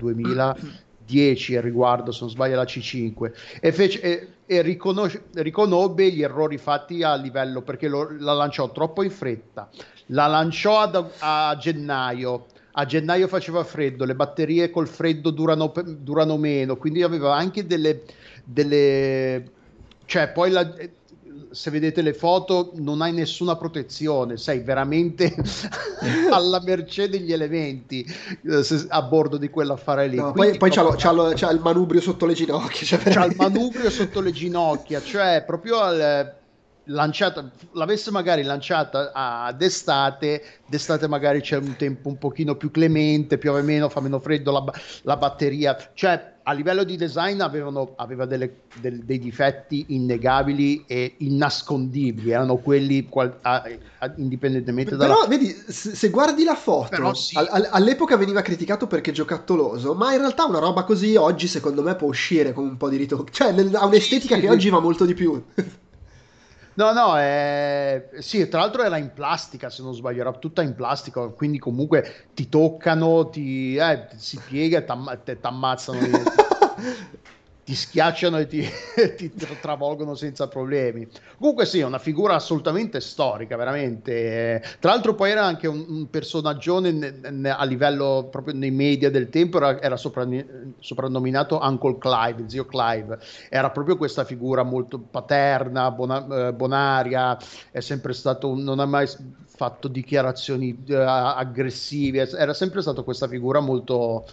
2010 1.06 1.62
riguardo, 1.62 2.12
se 2.12 2.20
non 2.22 2.30
sbaglio, 2.30 2.56
la 2.56 2.63
C5 2.63 3.32
e, 3.60 3.72
fece, 3.72 4.02
e, 4.02 4.28
e 4.46 4.62
riconobbe 4.62 6.12
gli 6.12 6.22
errori 6.22 6.58
fatti 6.58 7.04
a 7.04 7.16
livello 7.16 7.62
perché 7.62 7.88
lo, 7.88 8.16
la 8.20 8.34
lanciò 8.34 8.72
troppo 8.72 9.04
in 9.04 9.12
fretta, 9.12 9.70
la 10.08 10.28
lanciò 10.28 10.80
ad, 10.80 11.12
a 11.20 11.56
gennaio. 11.60 12.46
A 12.76 12.86
gennaio 12.86 13.28
faceva 13.28 13.63
freddo, 13.63 14.04
le 14.04 14.16
batterie 14.16 14.72
col 14.72 14.88
freddo 14.88 15.30
durano, 15.30 15.72
durano 15.86 16.38
meno, 16.38 16.76
quindi 16.76 17.04
aveva 17.04 17.36
anche 17.36 17.68
delle, 17.68 18.02
delle 18.44 19.52
cioè 20.06 20.30
poi 20.30 20.50
la, 20.50 20.74
se 21.54 21.70
vedete 21.70 22.02
le 22.02 22.13
foto 22.13 22.72
non 22.76 23.02
hai 23.02 23.13
nessuna 23.13 23.56
protezione, 23.56 24.38
sei 24.38 24.60
veramente 24.60 25.34
alla 26.32 26.60
mercé 26.62 27.10
degli 27.10 27.32
elementi 27.32 28.04
eh, 28.50 28.63
se, 28.63 28.86
a 28.89 29.02
bordo 29.04 29.38
di 29.38 29.50
quell'affare 29.50 30.08
lì. 30.08 30.18
No, 30.18 30.32
poi, 30.32 30.58
poi 30.58 30.72
c'ha, 30.72 30.96
c'ha, 30.96 31.34
c'ha, 31.34 31.52
il 31.52 31.60
manubrio 31.62 32.02
sotto 32.02 32.26
le 32.26 32.34
ginocchia. 32.34 32.86
Cioè 32.86 33.00
c'ha 33.00 33.26
il 33.26 33.36
manubrio 33.38 33.89
sotto 33.89 34.20
le 34.20 34.32
ginocchia, 34.32 35.02
cioè 35.02 35.44
proprio 35.46 35.80
al, 35.80 36.42
lanciata, 36.86 37.50
l'avesse 37.72 38.12
magari 38.12 38.43
lanciata 38.43 39.12
ad 39.13 39.62
estate, 39.62 40.43
d'estate 40.67 41.08
magari 41.08 41.41
c'è 41.41 41.58
un 41.58 41.76
tempo 41.76 42.10
un 42.10 42.17
pochino 42.17 42.56
più 42.56 42.72
clemente, 42.72 43.38
piove 43.38 43.62
meno, 43.62 43.89
fa 43.89 44.02
meno 44.02 44.19
freddo 44.19 44.52
la, 44.52 44.63
la 45.04 45.17
batteria, 45.17 45.78
cioè 45.93 46.32
a 46.46 46.52
livello 46.52 46.84
di 46.84 46.98
design 46.98 47.39
avevano, 47.39 47.93
aveva 47.96 48.26
delle, 48.26 48.63
del, 48.82 49.04
dei 49.04 49.17
difetti 49.17 49.86
innegabili 49.89 50.84
e 50.86 51.15
innascondibili, 51.19 52.32
erano 52.32 52.58
quelli 52.58 53.08
qual, 53.08 53.38
a, 53.41 53.63
a, 54.00 54.13
indipendentemente 54.17 54.98
da... 54.98 55.06
Però 55.06 55.26
vedi, 55.28 55.48
se, 55.48 56.10
guardi 56.10 56.43
la 56.43 56.56
foto, 56.56 57.13
sì. 57.13 57.38
all, 57.38 57.69
all'epoca 57.72 58.17
veniva 58.17 58.41
criticato 58.41 58.88
perché 58.88 59.13
giocattoloso, 59.13 59.93
ma 59.93 60.12
in 60.12 60.19
realtà 60.19 60.46
una 60.46 60.60
roba 60.60 60.84
così 60.84 61.15
oggi 61.15 61.48
secondo 61.48 61.82
me 61.82 61.96
può 61.96 62.10
uscire 62.10 62.52
con 62.52 62.65
un 62.65 62.76
po' 62.76 62.89
di 62.89 62.98
ritocco, 62.98 63.32
cioè 63.32 63.54
ha 63.54 63.86
un'estetica 63.86 64.36
sì, 64.36 64.41
che 64.41 64.48
sì. 64.48 64.54
oggi 64.54 64.69
va 64.69 64.80
molto 64.80 65.06
di 65.06 65.13
più. 65.13 65.41
No, 66.76 66.92
no, 66.92 67.18
è... 67.18 68.10
sì, 68.20 68.48
tra 68.48 68.62
l'altro 68.62 68.84
era 68.84 68.98
in 68.98 69.12
plastica, 69.14 69.70
se 69.70 69.84
non 69.84 69.94
sbaglio, 69.94 70.22
era 70.22 70.34
tutta 70.34 70.62
in 70.62 70.74
plastica, 70.74 71.28
quindi 71.28 71.60
comunque 71.60 72.28
ti 72.34 72.50
toccano, 72.50 73.30
ti, 73.30 73.76
eh, 73.76 74.08
si 74.16 74.40
piega 74.48 74.80
e 74.80 74.86
ti 75.24 75.38
ammazzano. 75.42 76.00
ti 77.63 77.76
schiacciano 77.76 78.38
e 78.39 78.47
ti, 78.47 78.67
ti 79.15 79.32
travolgono 79.62 80.15
senza 80.15 80.47
problemi. 80.47 81.08
Comunque 81.38 81.65
sì, 81.65 81.80
è 81.80 81.86
una 81.86 81.99
figura 81.99 82.36
assolutamente 82.36 82.99
storica, 82.99 83.56
veramente. 83.56 84.62
Tra 84.80 84.91
l'altro 84.91 85.15
poi 85.15 85.32
era 85.32 85.45
anche 85.45 85.67
un, 85.67 85.86
un 85.88 86.10
personaggio 86.10 86.78
a 86.78 87.63
livello 87.63 88.28
proprio 88.30 88.54
nei 88.54 88.71
media 88.71 89.10
del 89.10 89.30
tempo, 89.30 89.58
era, 89.58 89.82
era 89.82 89.97
soprannominato 89.97 91.60
Uncle 91.62 91.97
Clive, 91.97 92.49
zio 92.49 92.65
Clive. 92.65 93.19
Era 93.49 93.69
proprio 93.69 93.95
questa 93.95 94.26
figura 94.26 94.63
molto 94.63 94.99
paterna, 94.99 95.89
bona, 95.91 96.47
eh, 96.47 96.54
bonaria, 96.54 97.38
è 97.71 97.80
sempre 97.80 98.13
stato, 98.13 98.56
non 98.56 98.80
ha 98.80 98.86
mai 98.86 99.08
fatto 99.56 99.88
dichiarazioni 99.88 100.84
uh, 100.89 100.93
aggressive, 100.93 102.28
era 102.32 102.54
sempre 102.54 102.82
stato 102.82 103.04
questa 103.04 103.28
figura 103.28 103.60
molto 103.60 104.26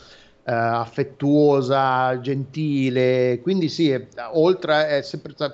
eh, 0.45 0.53
affettuosa, 0.53 2.21
gentile, 2.21 3.41
quindi 3.43 3.69
sì, 3.69 3.91
è, 3.91 4.07
oltre 4.33 5.03
stato... 5.03 5.45
È, 5.45 5.53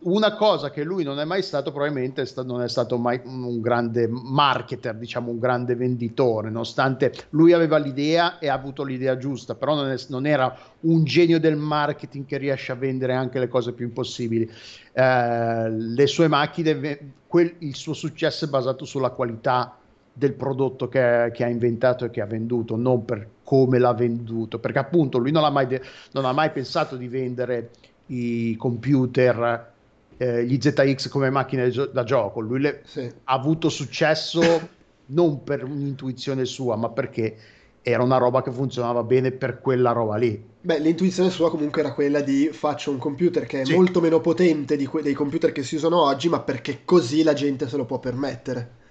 una 0.00 0.34
cosa 0.34 0.68
che 0.70 0.84
lui 0.84 1.02
non 1.02 1.18
è 1.18 1.24
mai 1.24 1.42
stato, 1.42 1.70
probabilmente 1.72 2.20
è 2.20 2.26
stato, 2.26 2.46
non 2.46 2.60
è 2.60 2.68
stato 2.68 2.98
mai 2.98 3.22
un 3.24 3.62
grande 3.62 4.06
marketer, 4.06 4.94
diciamo 4.96 5.30
un 5.30 5.38
grande 5.38 5.74
venditore, 5.74 6.50
nonostante 6.50 7.10
lui 7.30 7.54
aveva 7.54 7.78
l'idea 7.78 8.38
e 8.38 8.48
ha 8.48 8.52
avuto 8.52 8.84
l'idea 8.84 9.16
giusta, 9.16 9.54
però 9.54 9.74
non, 9.74 9.90
è, 9.90 9.96
non 10.08 10.26
era 10.26 10.54
un 10.80 11.04
genio 11.04 11.40
del 11.40 11.56
marketing 11.56 12.26
che 12.26 12.36
riesce 12.36 12.72
a 12.72 12.74
vendere 12.74 13.14
anche 13.14 13.38
le 13.38 13.48
cose 13.48 13.72
più 13.72 13.86
impossibili. 13.86 14.46
Eh, 14.92 15.70
le 15.70 16.06
sue 16.06 16.28
macchine, 16.28 17.14
quel, 17.26 17.54
il 17.60 17.74
suo 17.74 17.94
successo 17.94 18.44
è 18.44 18.48
basato 18.48 18.84
sulla 18.84 19.08
qualità 19.08 19.78
del 20.18 20.32
prodotto 20.32 20.88
che, 20.88 21.30
che, 21.34 21.44
ha 21.44 21.48
inventato 21.48 22.06
e 22.06 22.10
che 22.10 22.22
ha 22.22 22.26
venduto, 22.26 22.74
non 22.74 23.04
per 23.04 23.28
come 23.44 23.78
l'ha 23.78 23.92
venduto, 23.92 24.58
perché 24.58 24.78
appunto 24.78 25.18
lui 25.18 25.30
non 25.30 25.44
ha 25.44 25.50
mai, 25.50 25.66
de- 25.66 25.82
non 26.12 26.24
ha 26.24 26.32
mai 26.32 26.50
pensato 26.52 26.96
di 26.96 27.06
vendere 27.06 27.70
i 28.06 28.56
computer, 28.56 29.72
eh, 30.16 30.44
gli 30.46 30.58
ZX 30.58 31.08
come 31.08 31.28
macchine 31.28 31.70
da 31.92 32.02
gioco, 32.02 32.40
lui 32.40 32.60
le- 32.60 32.80
sì. 32.86 33.00
ha 33.00 33.34
avuto 33.34 33.68
successo 33.68 34.40
non 35.08 35.44
per 35.44 35.64
un'intuizione 35.64 36.46
sua, 36.46 36.76
ma 36.76 36.88
perché 36.88 37.36
era 37.82 38.02
una 38.02 38.16
roba 38.16 38.42
che 38.42 38.50
funzionava 38.50 39.02
bene 39.02 39.32
per 39.32 39.60
quella 39.60 39.92
roba 39.92 40.16
lì. 40.16 40.42
Beh, 40.62 40.78
l'intuizione 40.78 41.28
sua 41.28 41.50
comunque 41.50 41.82
era 41.82 41.92
quella 41.92 42.22
di 42.22 42.48
faccio 42.52 42.90
un 42.90 42.96
computer 42.96 43.44
che 43.44 43.60
è 43.60 43.64
sì. 43.66 43.74
molto 43.74 44.00
meno 44.00 44.22
potente 44.22 44.76
di 44.76 44.86
que- 44.86 45.02
dei 45.02 45.12
computer 45.12 45.52
che 45.52 45.62
si 45.62 45.74
usano 45.74 46.00
oggi, 46.00 46.30
ma 46.30 46.40
perché 46.40 46.80
così 46.86 47.22
la 47.22 47.34
gente 47.34 47.68
se 47.68 47.76
lo 47.76 47.84
può 47.84 47.98
permettere. 47.98 48.84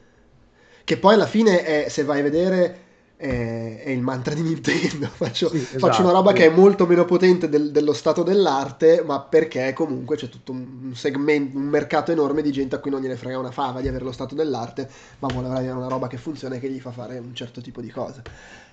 Che 0.86 0.98
poi 0.98 1.15
alla 1.15 1.26
fine 1.26 1.63
è, 1.63 1.89
se 1.89 2.04
vai 2.04 2.19
a 2.19 2.24
vedere, 2.24 2.86
è, 3.17 3.82
è 3.86 3.89
il 3.89 4.02
mantra 4.02 4.36
di 4.36 4.41
Nintendo. 4.41 5.08
faccio, 5.12 5.50
sì, 5.50 5.58
esatto. 5.58 5.80
faccio, 5.80 6.02
una 6.04 6.12
roba 6.12 6.32
che 6.32 6.45
è 6.45 6.50
molto 6.50 6.86
meno 6.86 7.06
potente 7.06 7.50
del, 7.50 7.71
dello 7.71 7.91
stato 7.91 8.21
dell'arte, 8.21 9.02
ma 9.04 9.19
perché 9.19 9.74
comunque 9.74 10.15
c'è 10.15 10.30
tutto 10.30 10.52
un, 10.52 10.91
segmento, 10.93 11.58
un 11.58 11.63
mercato 11.63 12.12
enorme 12.12 12.43
di 12.43 12.52
gente 12.52 12.76
a 12.76 12.80
cui 12.80 12.91
non 12.91 13.02
gliene 13.02 13.15
frega 13.15 13.39
una 13.39 13.50
fava 13.50 13.82
di 13.82 13.88
avere 13.88 14.04
lo 14.04 14.12
stato 14.12 14.36
dell'arte, 14.36 14.88
ma 15.19 15.28
vuole 15.28 15.48
avere 15.48 15.71
una 15.71 15.88
roba 15.88 16.08
che 16.08 16.17
funziona 16.17 16.56
e 16.56 16.60
che 16.60 16.69
gli 16.69 16.80
fa 16.80 16.91
fare 16.91 17.17
un 17.17 17.34
certo 17.34 17.62
tipo 17.62 17.82
di 17.82 17.89
cose. 17.89 18.21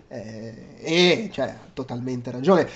Eh, 0.08 0.76
e 0.80 1.30
cioè, 1.32 1.46
ha 1.46 1.68
totalmente 1.72 2.30
ragione. 2.30 2.68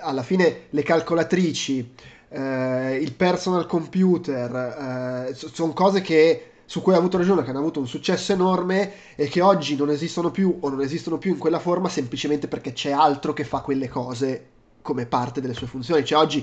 Alla 0.00 0.24
fine 0.24 0.62
le 0.70 0.82
calcolatrici, 0.82 1.94
eh, 2.30 2.98
il 3.00 3.12
personal 3.12 3.66
computer, 3.66 5.28
eh, 5.28 5.34
sono 5.34 5.72
cose 5.72 6.00
che 6.00 6.51
su 6.72 6.80
cui 6.80 6.94
ha 6.94 6.96
avuto 6.96 7.18
ragione, 7.18 7.42
che 7.42 7.50
hanno 7.50 7.58
avuto 7.58 7.80
un 7.80 7.86
successo 7.86 8.32
enorme 8.32 8.92
e 9.14 9.28
che 9.28 9.42
oggi 9.42 9.76
non 9.76 9.90
esistono 9.90 10.30
più 10.30 10.56
o 10.58 10.70
non 10.70 10.80
esistono 10.80 11.18
più 11.18 11.32
in 11.32 11.36
quella 11.36 11.58
forma 11.58 11.90
semplicemente 11.90 12.48
perché 12.48 12.72
c'è 12.72 12.92
altro 12.92 13.34
che 13.34 13.44
fa 13.44 13.60
quelle 13.60 13.90
cose 13.90 14.46
come 14.80 15.04
parte 15.04 15.42
delle 15.42 15.52
sue 15.52 15.66
funzioni. 15.66 16.02
Cioè 16.02 16.18
oggi, 16.18 16.42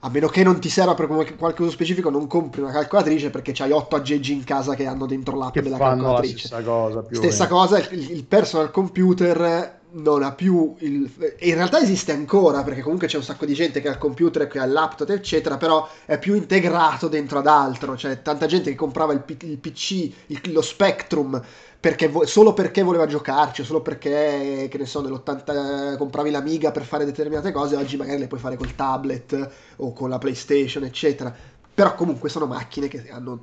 a 0.00 0.10
meno 0.10 0.28
che 0.28 0.42
non 0.42 0.60
ti 0.60 0.68
serva 0.68 0.92
per 0.92 1.06
qualche 1.06 1.62
uso 1.62 1.70
specifico, 1.70 2.10
non 2.10 2.26
compri 2.26 2.60
una 2.60 2.72
calcolatrice 2.72 3.30
perché 3.30 3.52
c'hai 3.52 3.72
otto 3.72 3.96
aggeggi 3.96 4.34
in 4.34 4.44
casa 4.44 4.74
che 4.74 4.84
hanno 4.84 5.06
dentro 5.06 5.34
l'app 5.38 5.54
che 5.54 5.62
della 5.62 5.78
calcolatrice. 5.78 6.46
stessa 6.46 6.62
cosa, 6.62 7.06
stessa 7.10 7.46
cosa 7.46 7.78
il, 7.78 8.10
il 8.10 8.24
personal 8.24 8.70
computer 8.70 9.77
non 9.90 10.22
ha 10.22 10.32
più 10.32 10.74
il... 10.80 11.10
in 11.40 11.54
realtà 11.54 11.80
esiste 11.80 12.12
ancora 12.12 12.62
perché 12.62 12.82
comunque 12.82 13.06
c'è 13.06 13.16
un 13.16 13.22
sacco 13.22 13.46
di 13.46 13.54
gente 13.54 13.80
che 13.80 13.88
ha 13.88 13.92
il 13.92 13.98
computer 13.98 14.46
che 14.46 14.58
ha 14.58 14.64
il 14.64 14.72
laptop 14.72 15.08
eccetera 15.10 15.56
però 15.56 15.88
è 16.04 16.18
più 16.18 16.34
integrato 16.34 17.08
dentro 17.08 17.38
ad 17.38 17.46
altro 17.46 17.96
cioè 17.96 18.20
tanta 18.20 18.46
gente 18.46 18.70
che 18.70 18.76
comprava 18.76 19.12
il, 19.14 19.20
P- 19.20 19.42
il 19.42 19.58
PC 19.58 20.12
il, 20.26 20.40
lo 20.52 20.60
Spectrum 20.62 21.42
perché 21.80 22.08
vo- 22.08 22.26
solo 22.26 22.52
perché 22.52 22.82
voleva 22.82 23.06
giocarci 23.06 23.64
solo 23.64 23.80
perché 23.80 24.68
che 24.70 24.78
ne 24.78 24.86
so 24.86 25.00
nell'80 25.00 25.96
compravi 25.96 26.30
l'Amiga 26.30 26.70
per 26.70 26.84
fare 26.84 27.04
determinate 27.04 27.52
cose 27.52 27.76
oggi 27.76 27.96
magari 27.96 28.18
le 28.18 28.26
puoi 28.26 28.40
fare 28.40 28.56
col 28.56 28.74
tablet 28.74 29.50
o 29.76 29.92
con 29.92 30.08
la 30.10 30.18
PlayStation 30.18 30.84
eccetera. 30.84 31.34
Però 31.74 31.94
comunque 31.94 32.28
sono 32.28 32.46
macchine 32.46 32.88
che 32.88 33.08
hanno 33.10 33.40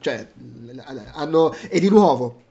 cioè 0.00 0.26
hanno 1.12 1.54
e 1.68 1.80
di 1.80 1.88
nuovo 1.88 2.42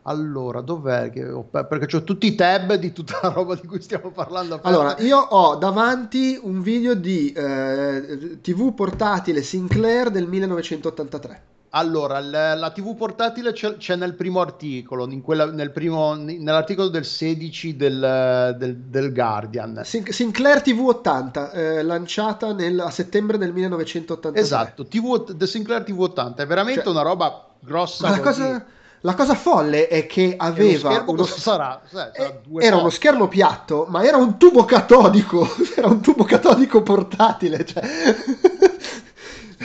Allora, 0.06 0.60
dov'è? 0.60 1.10
Che 1.10 1.30
ho, 1.30 1.44
perché 1.44 1.96
ho 1.96 2.04
tutti 2.04 2.26
i 2.26 2.34
tab 2.34 2.74
di 2.74 2.92
tutta 2.92 3.20
la 3.22 3.28
roba 3.30 3.54
di 3.54 3.66
cui 3.66 3.80
stiamo 3.80 4.10
parlando. 4.10 4.58
Allora, 4.62 4.96
io 4.98 5.18
ho 5.18 5.56
davanti 5.56 6.38
un 6.42 6.60
video 6.60 6.94
di 6.94 7.32
eh, 7.32 8.38
TV 8.42 8.74
portatile 8.74 9.42
Sinclair 9.42 10.10
del 10.10 10.26
1983. 10.26 11.42
Allora, 11.70 12.20
la, 12.20 12.54
la 12.54 12.70
TV 12.70 12.94
portatile 12.94 13.52
c'è, 13.52 13.76
c'è, 13.78 13.96
nel 13.96 14.14
primo 14.14 14.40
articolo, 14.40 15.10
in 15.10 15.22
quella, 15.22 15.46
nel 15.50 15.72
primo, 15.72 16.14
nell'articolo 16.14 16.88
del 16.88 17.04
16 17.04 17.74
del, 17.74 18.54
del, 18.56 18.76
del 18.76 19.12
Guardian. 19.12 19.80
Sin- 19.84 20.06
Sinclair 20.06 20.62
TV 20.62 20.86
80, 20.86 21.50
eh, 21.50 21.82
lanciata 21.82 22.52
nel, 22.52 22.78
a 22.78 22.90
settembre 22.90 23.38
del 23.38 23.52
1983. 23.52 24.40
Esatto, 24.40 24.86
TV, 24.86 25.34
The 25.34 25.46
Sinclair 25.46 25.82
TV 25.82 25.98
80, 25.98 26.42
è 26.42 26.46
veramente 26.46 26.82
cioè, 26.82 26.92
una 26.92 27.02
roba 27.02 27.48
grossa. 27.58 28.08
Ma 28.08 28.16
la 28.16 28.22
cosa 28.22 28.64
La 29.04 29.14
cosa 29.14 29.34
folle 29.34 29.86
è 29.86 30.06
che 30.06 30.34
aveva 30.34 30.90
schermo 30.90 31.10
uno, 31.10 31.20
cosa 31.20 31.36
sarà? 31.38 31.82
Cioè, 31.90 32.10
sarà 32.14 32.28
eh, 32.30 32.40
due 32.42 32.62
era 32.62 32.76
uno 32.76 32.88
schermo 32.88 33.28
piatto, 33.28 33.84
ma 33.86 34.02
era 34.02 34.16
un 34.16 34.38
tubo 34.38 34.64
catodico, 34.64 35.46
era 35.76 35.88
un 35.88 36.00
tubo 36.00 36.24
catodico 36.24 36.82
portatile, 36.82 37.64
cioè. 37.64 37.82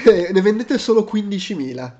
Eh, 0.01 0.29
ne 0.31 0.41
vendete 0.41 0.77
solo 0.77 1.01
15.000. 1.01 1.91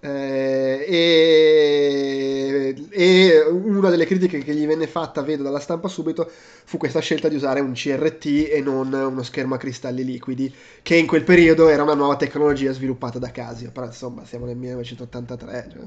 Eh, 0.00 0.84
e, 0.86 2.74
e 2.90 3.40
una 3.40 3.90
delle 3.90 4.06
critiche 4.06 4.38
che 4.38 4.54
gli 4.54 4.64
venne 4.66 4.86
fatta, 4.86 5.22
vedo 5.22 5.42
dalla 5.42 5.58
stampa 5.58 5.88
subito, 5.88 6.30
fu 6.64 6.76
questa 6.76 7.00
scelta 7.00 7.28
di 7.28 7.34
usare 7.34 7.58
un 7.58 7.72
CRT 7.72 8.50
e 8.50 8.60
non 8.62 8.92
uno 8.92 9.22
schermo 9.24 9.56
a 9.56 9.58
cristalli 9.58 10.04
liquidi, 10.04 10.54
che 10.80 10.94
in 10.94 11.08
quel 11.08 11.24
periodo 11.24 11.68
era 11.68 11.82
una 11.82 11.94
nuova 11.94 12.14
tecnologia 12.14 12.70
sviluppata 12.72 13.18
da 13.18 13.32
Casio. 13.32 13.72
Però 13.72 13.86
insomma, 13.86 14.24
siamo 14.24 14.46
nel 14.46 14.56
1983. 14.56 15.68
cioè, 15.72 15.82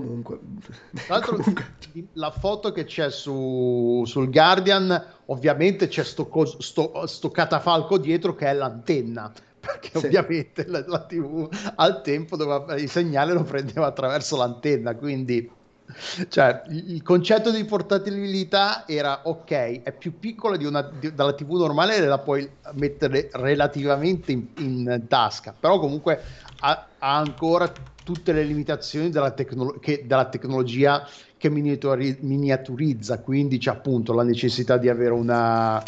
comunque, 0.00 0.38
Tra 1.06 1.16
l'altro, 1.16 1.36
comunque- 1.36 1.74
la 2.14 2.30
foto 2.30 2.72
che 2.72 2.84
c'è 2.84 3.10
su, 3.10 4.02
sul 4.06 4.30
Guardian, 4.30 5.04
ovviamente 5.26 5.88
c'è 5.88 6.04
sto, 6.04 6.28
sto- 6.60 7.06
sto 7.06 7.30
catafalco 7.30 7.98
dietro 7.98 8.34
che 8.34 8.46
è 8.46 8.52
l'antenna. 8.54 9.32
Perché 9.58 9.98
Sì. 9.98 10.06
ovviamente 10.06 10.64
la, 10.68 10.84
la 10.86 11.00
TV 11.00 11.48
al 11.74 12.00
tempo 12.02 12.36
doveva, 12.36 12.76
il 12.76 12.88
segnale 12.88 13.32
lo 13.32 13.42
prendeva 13.42 13.86
attraverso 13.86 14.36
l'antenna. 14.36 14.94
Quindi, 14.94 15.50
cioè, 16.28 16.62
il, 16.68 16.92
il 16.94 17.02
concetto 17.02 17.50
di 17.50 17.64
portabilità 17.64 18.86
era 18.86 19.22
ok, 19.24 19.82
è 19.82 19.92
più 19.92 20.18
piccola 20.20 20.56
di 20.56 20.66
una, 20.66 20.82
di- 20.82 21.12
dalla 21.12 21.32
TV 21.32 21.50
normale 21.54 21.96
e 21.96 22.00
la 22.06 22.18
puoi 22.18 22.48
mettere 22.74 23.28
relativamente 23.32 24.30
in, 24.32 24.46
in 24.58 25.04
tasca, 25.08 25.52
però 25.58 25.80
comunque 25.80 26.22
ha, 26.60 26.86
ha 27.06 27.18
ancora 27.18 27.72
tutte 28.02 28.32
le 28.32 28.42
limitazioni 28.42 29.10
della, 29.10 29.30
tecnolo- 29.30 29.78
che- 29.78 30.04
della 30.06 30.28
tecnologia 30.28 31.08
che 31.36 31.48
miniaturi- 31.48 32.18
miniaturizza, 32.22 33.20
quindi 33.20 33.58
c'è 33.58 33.70
appunto 33.70 34.12
la 34.12 34.24
necessità 34.24 34.76
di 34.76 34.88
avere 34.88 35.12
una, 35.12 35.80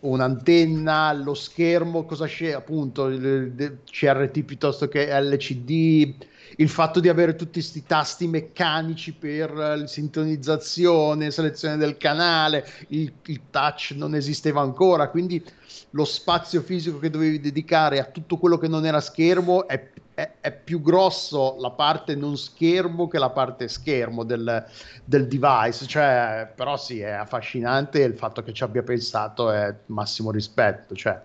un'antenna, 0.00 1.12
lo 1.14 1.34
schermo, 1.34 2.04
cosa 2.04 2.26
c'è? 2.26 2.52
Appunto 2.52 3.06
il, 3.06 3.24
il 3.56 3.78
CRT 3.84 4.42
piuttosto 4.44 4.86
che 4.86 5.08
LCD, 5.20 6.14
il 6.56 6.68
fatto 6.68 7.00
di 7.00 7.08
avere 7.08 7.34
tutti 7.34 7.54
questi 7.54 7.84
tasti 7.84 8.28
meccanici 8.28 9.14
per 9.14 9.52
la 9.52 9.86
sintonizzazione, 9.86 11.32
selezione 11.32 11.76
del 11.76 11.96
canale, 11.96 12.64
il, 12.88 13.12
il 13.26 13.40
touch 13.50 13.94
non 13.96 14.14
esisteva 14.14 14.60
ancora, 14.60 15.08
quindi 15.08 15.42
lo 15.90 16.04
spazio 16.04 16.62
fisico 16.62 16.98
che 16.98 17.10
dovevi 17.10 17.40
dedicare 17.40 17.98
a 18.00 18.04
tutto 18.04 18.36
quello 18.36 18.58
che 18.58 18.68
non 18.68 18.86
era 18.86 19.00
schermo 19.00 19.66
è, 19.66 19.90
è- 20.14 20.30
è 20.40 20.52
più 20.52 20.80
grosso 20.80 21.56
la 21.58 21.70
parte 21.70 22.14
non 22.14 22.36
schermo 22.36 23.08
che 23.08 23.18
la 23.18 23.30
parte 23.30 23.68
schermo 23.68 24.24
del, 24.24 24.64
del 25.04 25.26
device, 25.26 25.86
cioè, 25.86 26.50
però 26.54 26.76
sì, 26.76 27.00
è 27.00 27.10
affascinante 27.10 28.00
il 28.02 28.14
fatto 28.14 28.42
che 28.42 28.52
ci 28.52 28.62
abbia 28.62 28.82
pensato 28.82 29.50
è 29.50 29.74
massimo 29.86 30.30
rispetto, 30.30 30.94
cioè, 30.94 31.20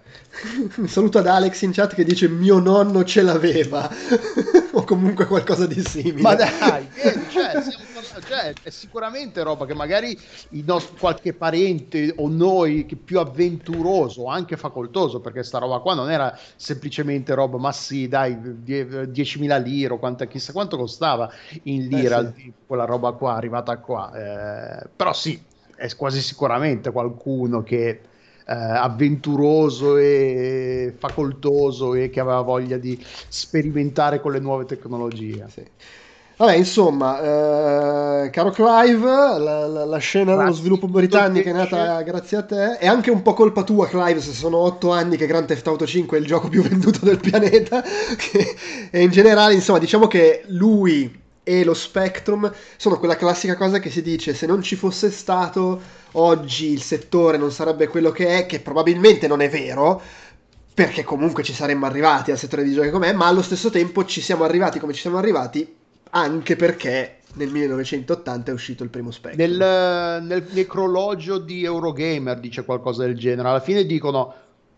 Un 0.78 0.88
saluto 0.88 1.20
ad 1.20 1.28
Alex 1.28 1.62
in 1.62 1.72
chat 1.72 1.94
che 1.94 2.04
dice 2.04 2.28
mio 2.28 2.60
nonno 2.60 3.04
ce 3.04 3.22
l'aveva. 3.22 3.90
O 4.78 4.84
comunque 4.84 5.26
qualcosa 5.26 5.66
di 5.66 5.82
simile. 5.82 6.22
Ma 6.22 6.36
dai, 6.36 6.88
cioè, 7.32 7.62
siamo 7.64 7.87
cioè, 8.24 8.60
è 8.62 8.70
sicuramente 8.70 9.42
roba 9.44 9.66
che 9.66 9.74
magari 9.74 10.18
il 10.50 10.64
nostro, 10.64 10.98
qualche 10.98 11.34
parente 11.36 12.14
o 12.18 12.28
noi 12.30 12.86
più 12.86 13.20
avventuroso 13.20 14.24
o 14.24 14.28
anche 14.30 14.58
facoltoso, 14.58 15.20
perché 15.22 15.44
sta 15.44 15.58
roba 15.60 15.80
qua 15.80 15.94
non 15.94 16.10
era 16.12 16.36
semplicemente 16.56 17.34
roba, 17.34 17.58
ma 17.58 17.72
sì, 17.72 18.08
dai, 18.08 18.62
die- 18.64 19.10
10.000 19.12 19.58
lire 19.58 19.94
o 19.94 20.00
quanta, 20.00 20.26
chissà 20.28 20.52
quanto 20.54 20.78
costava 20.78 21.30
in 21.64 21.88
lira 21.88 22.22
Eh, 22.22 22.34
sì. 22.34 22.54
quella 22.66 22.86
roba 22.86 23.14
qua 23.14 23.36
arrivata 23.36 23.80
qua. 23.80 24.12
Eh, 24.84 24.90
però 24.96 25.14
sì, 25.14 25.46
è 25.76 25.94
quasi 25.96 26.22
sicuramente 26.22 26.92
qualcuno 26.92 27.62
che 27.64 27.88
eh, 28.46 28.54
avventuroso 28.54 29.98
e 29.98 30.96
facoltoso 30.98 31.94
e 31.94 32.10
che 32.10 32.20
aveva 32.20 32.42
voglia 32.42 32.78
di 32.78 33.04
sperimentare 33.28 34.20
con 34.22 34.32
le 34.32 34.40
nuove 34.40 34.66
tecnologie. 34.66 35.48
Sì. 35.50 35.64
Vabbè, 36.40 36.54
insomma, 36.54 38.26
eh, 38.26 38.30
caro 38.30 38.52
Clive, 38.52 39.06
la, 39.40 39.66
la- 39.68 39.86
la 39.86 39.98
scena 39.98 40.36
dello 40.36 40.52
sviluppo 40.52 40.88
britannico 40.88 41.50
è 41.50 41.52
nata 41.52 42.00
grazie 42.04 42.38
a 42.38 42.44
te. 42.44 42.78
È 42.78 42.86
anche 42.86 43.10
un 43.10 43.24
po' 43.24 43.34
colpa 43.34 43.64
tua, 43.64 43.88
Clive, 43.88 44.22
se 44.22 44.34
sono 44.34 44.58
otto 44.58 44.92
anni 44.92 45.18
che 45.18 45.26
Grand 45.26 45.48
Theft 45.48 45.66
Auto 45.68 45.88
5 45.88 46.16
è 46.18 46.20
il 46.20 46.28
gioco 46.28 46.48
più 46.48 46.62
venduto 46.68 47.00
del 47.04 47.20
pianeta. 47.20 47.84
e 48.92 49.02
in 49.02 49.10
generale, 49.10 49.56
insomma, 49.56 49.80
diciamo 49.80 50.06
che 50.06 50.44
lui 50.50 51.26
e 51.44 51.64
lo 51.64 51.74
Spectrum 51.74 52.52
sono 52.76 53.00
quella 53.00 53.16
classica 53.16 53.56
cosa 53.56 53.80
che 53.80 53.90
si 53.90 54.02
dice 54.04 54.34
se 54.34 54.46
non 54.46 54.62
ci 54.62 54.76
fosse 54.76 55.10
stato 55.12 55.80
oggi 56.14 56.72
il 56.72 56.82
settore 56.82 57.38
non 57.38 57.52
sarebbe 57.52 57.88
quello 57.88 58.12
che 58.12 58.40
è, 58.40 58.46
che 58.46 58.60
probabilmente 58.60 59.28
non 59.28 59.42
è 59.42 59.50
vero, 59.50 60.00
perché 60.74 61.04
comunque 61.04 61.42
ci 61.44 61.54
saremmo 61.54 61.86
arrivati 61.88 62.30
al 62.32 62.38
settore 62.38 62.64
di 62.64 62.74
giochi 62.74 62.90
com'è, 62.92 63.12
ma 63.14 63.26
allo 63.28 63.42
stesso 63.42 63.70
tempo 63.72 64.06
ci 64.06 64.22
siamo 64.22 64.44
arrivati 64.44 64.80
come 64.80 64.94
ci 64.94 65.02
siamo 65.02 65.18
arrivati 65.18 65.76
anche 66.12 66.56
perché 66.56 67.20
nel 67.34 67.50
1980 67.50 68.52
è 68.52 68.54
uscito 68.54 68.84
il 68.84 68.90
primo 68.90 69.12
Spectrum. 69.12 69.48
Nel, 69.48 70.24
nel 70.24 70.46
necrologio 70.52 71.38
di 71.38 71.64
Eurogamer 71.64 72.40
dice 72.40 72.66
qualcosa 72.66 73.06
del 73.06 73.18
genere. 73.18 73.48
Alla 73.48 73.60
fine 73.60 73.86
dicono: 73.86 74.34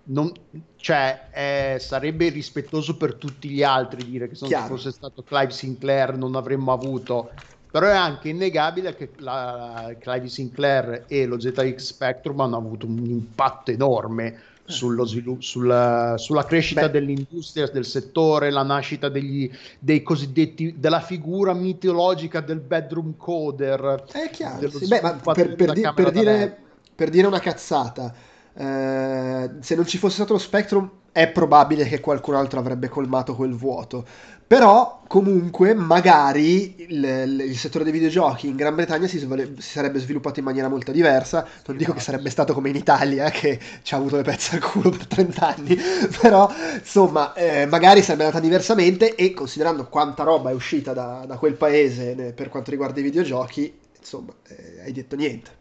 non- 0.05 0.31
cioè, 0.75 1.27
eh, 1.31 1.77
sarebbe 1.79 2.25
irrispettoso 2.25 2.97
per 2.97 3.15
tutti 3.15 3.49
gli 3.49 3.63
altri 3.63 4.03
dire 4.03 4.27
che 4.27 4.35
se 4.35 4.47
non 4.47 4.67
fosse 4.67 4.91
stato 4.91 5.23
Clive 5.23 5.51
Sinclair 5.51 6.15
non 6.17 6.35
avremmo 6.35 6.71
avuto. 6.71 7.31
Però 7.71 7.85
è 7.85 7.95
anche 7.95 8.29
innegabile 8.29 8.95
che 8.95 9.11
la, 9.17 9.95
Clive 9.99 10.27
Sinclair 10.27 11.05
e 11.07 11.25
lo 11.27 11.39
ZX 11.39 11.75
Spectrum 11.75 12.39
hanno 12.39 12.57
avuto 12.57 12.87
un 12.87 13.05
impatto 13.05 13.69
enorme 13.69 14.48
sullo 14.69 15.03
svilu- 15.05 15.41
sulla, 15.41 16.15
sulla 16.17 16.45
crescita 16.45 16.81
Beh. 16.81 16.91
dell'industria, 16.91 17.67
del 17.67 17.85
settore, 17.85 18.51
la 18.51 18.63
nascita 18.63 19.09
degli, 19.09 19.49
dei 19.79 20.03
cosiddetti 20.03 20.75
della 20.77 21.01
figura 21.01 21.53
mitologica 21.53 22.39
del 22.39 22.59
bedroom 22.59 23.15
coder. 23.17 24.05
È 24.11 24.29
chiaro, 24.29 24.69
sì. 24.69 24.87
Beh, 24.87 25.01
per, 25.33 25.55
per 25.55 25.73
di- 25.73 25.89
per 25.93 26.11
dire, 26.11 26.57
per 26.93 27.09
dire 27.09 27.27
una 27.27 27.39
cazzata, 27.39 28.13
eh, 28.53 29.49
se 29.59 29.75
non 29.75 29.85
ci 29.87 29.97
fosse 29.97 30.15
stato 30.15 30.33
lo 30.33 30.39
Spectrum 30.39 30.89
è 31.11 31.27
probabile 31.29 31.85
che 31.85 31.99
qualcun 31.99 32.35
altro 32.35 32.59
avrebbe 32.59 32.89
colmato 32.89 33.35
quel 33.35 33.53
vuoto. 33.55 34.05
Però 34.49 35.03
comunque 35.07 35.75
magari 35.75 36.73
il, 36.87 37.03
il- 37.47 37.55
settore 37.57 37.83
dei 37.83 37.93
videogiochi 37.93 38.47
in 38.47 38.55
Gran 38.55 38.73
Bretagna 38.73 39.05
si, 39.07 39.19
svole- 39.19 39.53
si 39.59 39.69
sarebbe 39.69 39.99
sviluppato 39.99 40.39
in 40.39 40.45
maniera 40.45 40.67
molto 40.67 40.91
diversa. 40.91 41.45
Non 41.67 41.77
dico 41.77 41.93
che 41.93 41.99
sarebbe 41.99 42.31
stato 42.31 42.53
come 42.55 42.69
in 42.69 42.75
Italia, 42.75 43.29
che 43.29 43.59
ci 43.83 43.93
ha 43.93 43.97
avuto 43.97 44.15
le 44.15 44.23
pezze 44.23 44.55
al 44.55 44.61
culo 44.63 44.89
per 44.89 45.05
30 45.05 45.55
anni, 45.55 45.77
però 46.19 46.49
insomma 46.73 47.33
eh, 47.33 47.67
magari 47.67 48.01
sarebbe 48.01 48.23
andata 48.23 48.41
diversamente 48.41 49.13
e 49.15 49.33
considerando 49.33 49.85
quanta 49.87 50.23
roba 50.23 50.49
è 50.49 50.53
uscita 50.53 50.93
da, 50.93 51.25
da 51.27 51.37
quel 51.37 51.53
paese 51.53 52.15
eh, 52.15 52.33
per 52.33 52.49
quanto 52.49 52.71
riguarda 52.71 52.99
i 52.99 53.03
videogiochi, 53.03 53.71
insomma, 53.99 54.33
eh, 54.47 54.81
hai 54.83 54.91
detto 54.91 55.15
niente. 55.15 55.57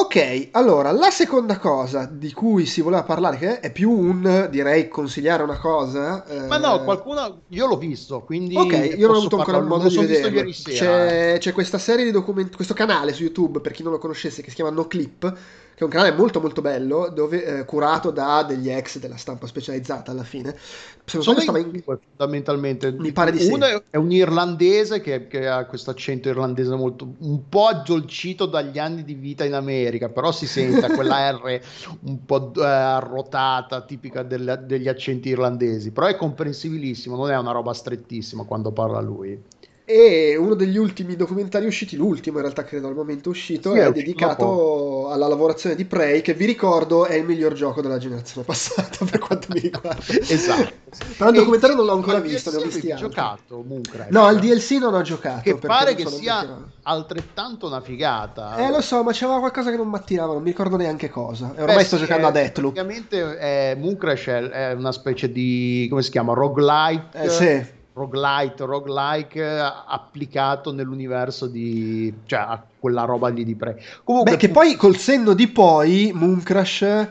Ok, 0.00 0.50
allora, 0.52 0.92
la 0.92 1.10
seconda 1.10 1.58
cosa 1.58 2.04
di 2.06 2.32
cui 2.32 2.66
si 2.66 2.82
voleva 2.82 3.02
parlare, 3.02 3.36
che 3.36 3.58
è 3.58 3.72
più 3.72 3.90
un, 3.90 4.46
direi, 4.48 4.86
consigliare 4.86 5.42
una 5.42 5.58
cosa. 5.58 6.24
eh, 6.24 6.46
Ma 6.46 6.56
no, 6.56 6.84
qualcuno 6.84 7.40
io 7.48 7.66
l'ho 7.66 7.76
visto, 7.78 8.20
quindi 8.22 8.54
Ok, 8.54 8.94
io 8.96 9.06
non 9.08 9.16
ho 9.16 9.18
avuto 9.18 9.36
ancora 9.38 9.58
il 9.58 9.64
parlarlo, 9.66 9.90
modo 9.90 10.04
di 10.04 10.52
sera. 10.52 11.04
C'è, 11.04 11.38
c'è 11.40 11.52
questa 11.52 11.78
serie 11.78 12.04
di 12.04 12.12
documenti, 12.12 12.54
questo 12.54 12.74
canale 12.74 13.12
su 13.12 13.24
YouTube, 13.24 13.60
per 13.60 13.72
chi 13.72 13.82
non 13.82 13.90
lo 13.90 13.98
conoscesse, 13.98 14.40
che 14.40 14.50
si 14.50 14.54
chiama 14.54 14.70
NoClip, 14.70 15.36
che 15.78 15.84
è 15.84 15.86
un 15.86 15.90
canale 15.90 16.10
molto 16.16 16.40
molto 16.40 16.60
bello, 16.60 17.08
dove, 17.08 17.60
eh, 17.60 17.64
curato 17.64 18.10
da 18.10 18.42
degli 18.42 18.68
ex 18.68 18.98
della 18.98 19.16
stampa 19.16 19.46
specializzata 19.46 20.10
alla 20.10 20.24
fine. 20.24 20.56
Se 21.04 21.14
non 21.16 21.22
Sono 21.22 21.38
stava 21.38 21.60
in 21.60 21.80
fondamentalmente. 21.84 22.90
Mi 22.90 23.12
pare 23.12 23.30
di 23.30 23.38
sì. 23.38 23.52
Uno 23.52 23.64
è- 23.64 23.82
è 23.90 23.96
un 23.96 24.10
irlandese 24.10 25.00
che, 25.00 25.28
che 25.28 25.46
ha 25.46 25.64
questo 25.66 25.90
accento 25.90 26.28
irlandese 26.28 26.74
molto 26.74 27.14
un 27.20 27.48
po' 27.48 27.66
addolcito 27.66 28.46
dagli 28.46 28.78
anni 28.80 29.04
di 29.04 29.14
vita 29.14 29.44
in 29.44 29.54
America, 29.54 30.08
però 30.08 30.32
si 30.32 30.46
sente 30.48 30.88
quella 30.90 31.30
R 31.30 31.60
un 32.02 32.24
po' 32.24 32.52
eh, 32.56 32.64
arrotata, 32.64 33.82
tipica 33.82 34.24
del- 34.24 34.64
degli 34.66 34.88
accenti 34.88 35.28
irlandesi. 35.28 35.92
Però 35.92 36.08
è 36.08 36.16
comprensibilissimo, 36.16 37.14
non 37.14 37.30
è 37.30 37.38
una 37.38 37.52
roba 37.52 37.72
strettissima 37.72 38.42
quando 38.42 38.72
parla 38.72 39.00
lui. 39.00 39.40
E 39.90 40.36
uno 40.36 40.52
degli 40.54 40.76
ultimi 40.76 41.16
documentari 41.16 41.64
usciti, 41.64 41.96
l'ultimo 41.96 42.36
in 42.36 42.42
realtà 42.42 42.62
credo 42.62 42.88
al 42.88 42.94
momento 42.94 43.30
uscito, 43.30 43.72
Sì, 43.72 43.78
è, 43.78 43.84
è 43.84 43.88
uscito 43.88 44.04
dedicato 44.04 45.08
alla 45.10 45.26
lavorazione 45.28 45.74
di 45.74 45.86
Prey, 45.86 46.20
che 46.20 46.34
vi 46.34 46.44
ricordo 46.44 47.06
è 47.06 47.14
il 47.14 47.24
miglior 47.24 47.54
gioco 47.54 47.80
della 47.80 47.96
generazione 47.96 48.44
passata 48.46 49.04
per 49.10 49.18
quanto 49.18 49.46
mi 49.50 49.60
riguarda. 49.60 50.04
Esatto. 50.28 50.74
Però 51.16 51.30
il 51.30 51.36
E 51.36 51.38
documentario 51.38 51.74
non 51.76 51.86
l'ho 51.86 51.92
ancora 51.94 52.20
visto, 52.20 52.50
ne 52.50 52.56
ho 52.58 52.60
visti 52.60 52.90
altri. 52.90 53.08
giocato 53.08 53.62
Mooncrash? 53.66 54.10
No, 54.10 54.24
al 54.24 54.38
DLC 54.38 54.72
non 54.72 54.92
ho 54.92 55.00
giocato. 55.00 55.40
che 55.40 55.56
pare 55.56 55.94
che 55.94 56.04
sia 56.06 56.70
altrettanto 56.82 57.66
una 57.66 57.80
figata. 57.80 58.56
Eh, 58.56 58.70
lo 58.70 58.82
so, 58.82 59.02
ma 59.02 59.12
c'era 59.12 59.38
qualcosa 59.38 59.70
che 59.70 59.76
non 59.78 59.88
mi 59.88 59.96
attirava, 59.96 60.34
non 60.34 60.42
mi 60.42 60.50
ricordo 60.50 60.76
neanche 60.76 61.08
cosa. 61.08 61.54
E 61.56 61.62
ormai 61.62 61.76
Beh, 61.76 61.84
sto 61.84 61.96
sì, 61.96 62.02
giocando 62.02 62.26
è- 62.26 62.28
a 62.28 62.32
Deathloop. 62.32 62.74
Praticamente 62.74 63.38
è, 63.38 63.74
Mooncrash 63.78 64.26
è, 64.26 64.40
è 64.48 64.72
una 64.72 64.92
specie 64.92 65.32
di, 65.32 65.86
come 65.88 66.02
si 66.02 66.10
chiama, 66.10 66.34
roguelike, 66.34 67.08
Eh, 67.22 67.28
sì. 67.30 67.76
Roguelite, 67.98 68.64
roguelike 68.64 69.40
eh, 69.40 69.72
applicato 69.86 70.72
nell'universo 70.72 71.46
di 71.46 72.12
cioè 72.26 72.38
a 72.40 72.62
quella 72.78 73.04
roba 73.04 73.28
lì 73.28 73.44
di 73.44 73.54
Prey. 73.54 73.74
Comunque, 74.04 74.32
Beh, 74.32 74.36
che 74.38 74.48
poi 74.48 74.76
col 74.76 74.96
senno 74.96 75.34
di 75.34 75.48
poi 75.48 76.12
Mooncrash 76.14 77.08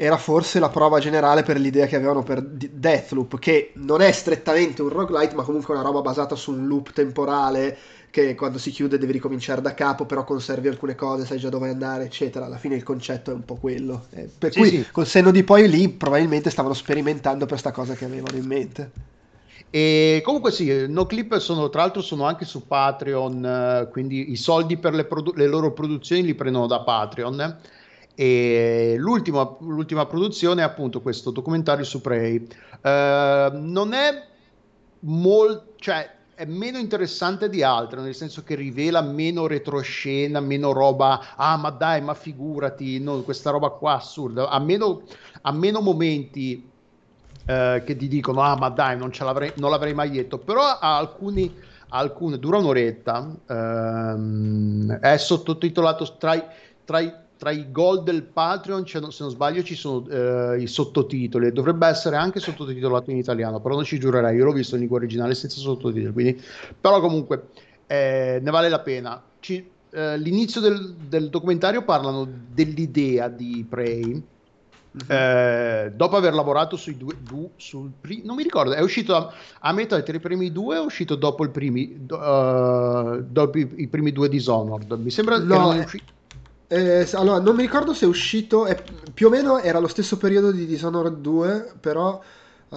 era 0.00 0.16
forse 0.16 0.60
la 0.60 0.68
prova 0.68 1.00
generale 1.00 1.42
per 1.42 1.58
l'idea 1.58 1.86
che 1.86 1.96
avevano 1.96 2.22
per 2.22 2.40
Deathloop, 2.40 3.38
che 3.40 3.72
non 3.74 4.00
è 4.00 4.12
strettamente 4.12 4.80
un 4.80 4.90
roguelite, 4.90 5.34
ma 5.34 5.42
comunque 5.42 5.74
una 5.74 5.82
roba 5.82 6.00
basata 6.02 6.36
su 6.36 6.52
un 6.52 6.68
loop 6.68 6.92
temporale 6.92 7.76
che 8.10 8.34
quando 8.34 8.58
si 8.58 8.70
chiude 8.70 8.96
devi 8.96 9.12
ricominciare 9.12 9.60
da 9.60 9.74
capo, 9.74 10.06
però 10.06 10.24
conservi 10.24 10.68
alcune 10.68 10.94
cose, 10.94 11.26
sai 11.26 11.38
già 11.38 11.48
dove 11.48 11.68
andare, 11.68 12.04
eccetera. 12.04 12.46
Alla 12.46 12.58
fine 12.58 12.76
il 12.76 12.82
concetto 12.82 13.32
è 13.32 13.34
un 13.34 13.44
po' 13.44 13.56
quello. 13.56 14.06
Eh, 14.10 14.30
per 14.38 14.52
sì, 14.52 14.58
cui 14.60 14.68
sì. 14.70 14.86
col 14.90 15.06
senno 15.06 15.30
di 15.30 15.42
poi 15.42 15.68
lì 15.68 15.88
probabilmente 15.88 16.50
stavano 16.50 16.74
sperimentando 16.74 17.40
per 17.40 17.48
questa 17.48 17.72
cosa 17.72 17.94
che 17.94 18.04
avevano 18.04 18.36
in 18.36 18.46
mente. 18.46 18.90
E 19.70 20.22
comunque 20.24 20.50
sì, 20.50 20.86
No 20.88 21.04
Clip 21.04 21.36
sono 21.38 21.68
tra 21.68 21.82
l'altro 21.82 22.00
sono 22.00 22.24
anche 22.24 22.44
su 22.44 22.66
Patreon, 22.66 23.44
eh, 23.44 23.88
quindi 23.90 24.30
i 24.30 24.36
soldi 24.36 24.78
per 24.78 24.94
le, 24.94 25.04
produ- 25.04 25.36
le 25.36 25.46
loro 25.46 25.72
produzioni 25.72 26.22
li 26.22 26.34
prendono 26.34 26.66
da 26.66 26.80
Patreon. 26.80 27.58
E 28.14 28.96
l'ultima, 28.98 29.56
l'ultima 29.60 30.06
produzione 30.06 30.62
è 30.62 30.64
appunto 30.64 31.00
questo 31.00 31.30
documentario 31.30 31.84
su 31.84 32.00
Prey. 32.00 32.48
Uh, 32.82 33.56
non 33.60 33.92
è 33.92 34.26
molto, 35.00 35.74
cioè 35.76 36.16
è 36.34 36.44
meno 36.44 36.78
interessante 36.78 37.48
di 37.48 37.62
altre, 37.62 38.00
nel 38.00 38.14
senso 38.14 38.42
che 38.42 38.54
rivela 38.54 39.02
meno 39.02 39.46
retroscena, 39.46 40.40
meno 40.40 40.72
roba, 40.72 41.34
ah 41.36 41.56
ma 41.56 41.70
dai, 41.70 42.00
ma 42.00 42.14
figurati, 42.14 43.00
no, 43.00 43.22
questa 43.22 43.50
roba 43.50 43.70
qua 43.70 43.94
assurda, 43.94 44.48
ha 44.48 44.58
meno, 44.60 45.02
meno 45.52 45.80
momenti 45.80 46.64
eh, 47.48 47.82
che 47.84 47.96
ti 47.96 48.08
dicono 48.08 48.42
ah 48.42 48.56
ma 48.56 48.68
dai 48.68 48.96
non, 48.96 49.10
l'avrei, 49.20 49.52
non 49.56 49.70
l'avrei 49.70 49.94
mai 49.94 50.10
detto 50.10 50.38
però 50.38 50.62
ha 50.62 50.96
alcuni, 50.98 51.52
alcune 51.88 52.38
dura 52.38 52.58
un'oretta 52.58 53.34
ehm, 53.48 54.98
è 54.98 55.16
sottotitolato 55.16 56.16
tra 56.18 56.34
i, 56.34 56.44
tra 56.84 57.00
i 57.00 57.12
tra 57.38 57.52
i 57.52 57.70
gol 57.70 58.02
del 58.02 58.24
Patreon, 58.24 58.84
se 58.86 58.98
non 58.98 59.12
sbaglio, 59.12 59.62
ci 59.62 59.76
sono 59.76 60.04
eh, 60.08 60.60
i 60.60 60.66
sottotitoli. 60.66 61.52
Dovrebbe 61.52 61.86
essere 61.86 62.16
anche 62.16 62.40
sottotitolato 62.40 63.12
in 63.12 63.16
italiano, 63.16 63.60
però 63.60 63.76
non 63.76 63.84
ci 63.84 64.00
giurerei. 64.00 64.36
Io 64.36 64.44
l'ho 64.44 64.52
visto 64.52 64.74
in 64.74 64.80
lingua 64.80 64.98
originale 64.98 65.36
senza 65.36 65.60
sottotitoli. 65.60 66.12
Quindi... 66.12 66.42
Però 66.80 67.00
comunque 67.00 67.50
eh, 67.86 68.40
ne 68.42 68.50
vale 68.50 68.68
la 68.68 68.80
pena. 68.80 69.22
Ci, 69.38 69.64
eh, 69.90 70.18
l'inizio 70.18 70.60
del, 70.60 70.96
del, 70.96 71.30
documentario 71.30 71.84
parlano 71.84 72.28
dell'idea 72.52 73.28
di 73.28 73.64
Prey 73.68 74.22
eh, 75.06 75.92
dopo 75.94 76.16
aver 76.16 76.34
lavorato 76.34 76.76
sui 76.76 76.96
due, 76.96 77.14
due 77.20 77.50
sul 77.56 77.90
pri- 78.00 78.22
non 78.24 78.36
mi 78.36 78.42
ricordo, 78.42 78.72
è 78.72 78.80
uscito 78.80 79.14
a, 79.14 79.32
a 79.60 79.72
metà 79.72 80.00
tra 80.02 80.16
i 80.16 80.20
primi 80.20 80.50
due 80.50 80.78
o 80.78 80.82
è 80.82 80.84
uscito 80.84 81.14
dopo, 81.14 81.44
il 81.44 81.50
primi, 81.50 82.06
uh, 82.08 83.22
dopo 83.22 83.58
i, 83.58 83.70
i, 83.76 83.86
primi 83.88 84.12
due 84.12 84.28
Dishonored? 84.28 84.92
Mi 84.92 85.10
sembra 85.10 85.38
no, 85.38 85.70
che 85.70 85.78
usci- 85.78 86.02
eh, 86.68 87.08
allora, 87.12 87.40
non 87.40 87.56
mi 87.56 87.62
ricordo 87.62 87.94
se 87.94 88.04
è 88.04 88.08
uscito, 88.08 88.66
è, 88.66 88.82
più 89.14 89.28
o 89.28 89.30
meno 89.30 89.58
era 89.58 89.78
lo 89.78 89.88
stesso 89.88 90.18
periodo 90.18 90.50
di 90.50 90.66
Dishonored 90.66 91.16
2, 91.16 91.72
però 91.80 92.20
eh, 92.70 92.76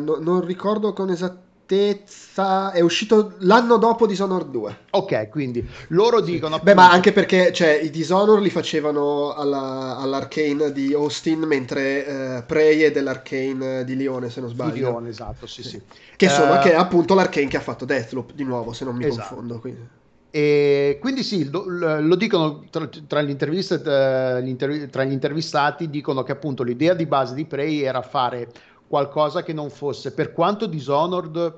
no, 0.00 0.16
non 0.20 0.44
ricordo 0.44 0.92
con 0.92 1.10
esattezza 1.10 1.48
è 1.74 2.80
uscito 2.80 3.34
l'anno 3.40 3.76
dopo 3.76 4.06
Dishonored 4.06 4.50
2. 4.50 4.78
Ok, 4.90 5.28
quindi 5.28 5.66
loro 5.88 6.20
dicono... 6.20 6.56
Appunto... 6.56 6.74
Beh, 6.74 6.74
ma 6.74 6.90
anche 6.90 7.12
perché 7.12 7.52
cioè, 7.52 7.80
i 7.80 7.90
Dishonored 7.90 8.42
li 8.42 8.50
facevano 8.50 9.32
alla, 9.34 9.96
all'Arcane 9.98 10.72
di 10.72 10.92
Austin, 10.92 11.40
mentre 11.40 12.38
uh, 12.38 12.46
Prey 12.46 12.80
è 12.80 12.90
dell'Arcane 12.90 13.84
di 13.84 13.96
Lione, 13.96 14.30
se 14.30 14.40
non 14.40 14.50
sbaglio. 14.50 14.72
Di 14.72 14.78
Lione, 14.80 15.08
esatto, 15.08 15.46
sì, 15.46 15.62
sì. 15.62 15.80
Che, 16.16 16.28
sono, 16.28 16.54
uh... 16.54 16.58
che 16.58 16.72
è 16.72 16.74
appunto 16.74 17.14
l'Arcane 17.14 17.46
che 17.46 17.56
ha 17.56 17.60
fatto 17.60 17.84
Deathloop, 17.84 18.32
di 18.32 18.44
nuovo, 18.44 18.72
se 18.72 18.84
non 18.84 18.96
mi 18.96 19.04
esatto. 19.06 19.28
confondo. 19.28 19.60
Quindi. 19.60 19.98
E 20.32 20.98
quindi 21.00 21.24
sì, 21.24 21.50
lo, 21.50 21.64
lo 21.66 22.14
dicono 22.14 22.64
tra, 22.70 22.88
tra, 23.08 23.20
gli 23.20 23.34
tra, 23.34 23.50
gli 23.50 25.12
intervistati, 25.12 25.90
dicono 25.90 26.22
che 26.22 26.30
appunto 26.30 26.62
l'idea 26.62 26.94
di 26.94 27.04
base 27.04 27.34
di 27.34 27.44
Prey 27.46 27.80
era 27.80 28.00
fare 28.00 28.48
qualcosa 28.90 29.44
che 29.44 29.52
non 29.52 29.70
fosse, 29.70 30.12
per 30.12 30.32
quanto 30.32 30.66
Dishonored 30.66 31.54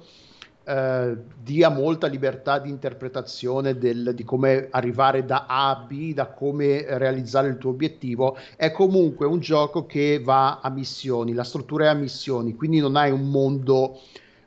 eh, 0.64 1.16
dia 1.42 1.70
molta 1.70 2.06
libertà 2.06 2.58
di 2.58 2.68
interpretazione 2.68 3.78
del, 3.78 4.12
di 4.14 4.22
come 4.22 4.68
arrivare 4.70 5.24
da 5.24 5.46
A 5.48 5.70
a 5.70 5.76
B, 5.76 6.12
da 6.12 6.26
come 6.26 6.84
realizzare 6.98 7.48
il 7.48 7.56
tuo 7.56 7.70
obiettivo, 7.70 8.36
è 8.54 8.70
comunque 8.70 9.24
un 9.24 9.40
gioco 9.40 9.86
che 9.86 10.20
va 10.22 10.60
a 10.60 10.68
missioni, 10.68 11.32
la 11.32 11.42
struttura 11.42 11.86
è 11.86 11.88
a 11.88 11.94
missioni, 11.94 12.54
quindi 12.54 12.80
non 12.80 12.96
hai 12.96 13.10
un 13.10 13.30
mondo... 13.30 13.98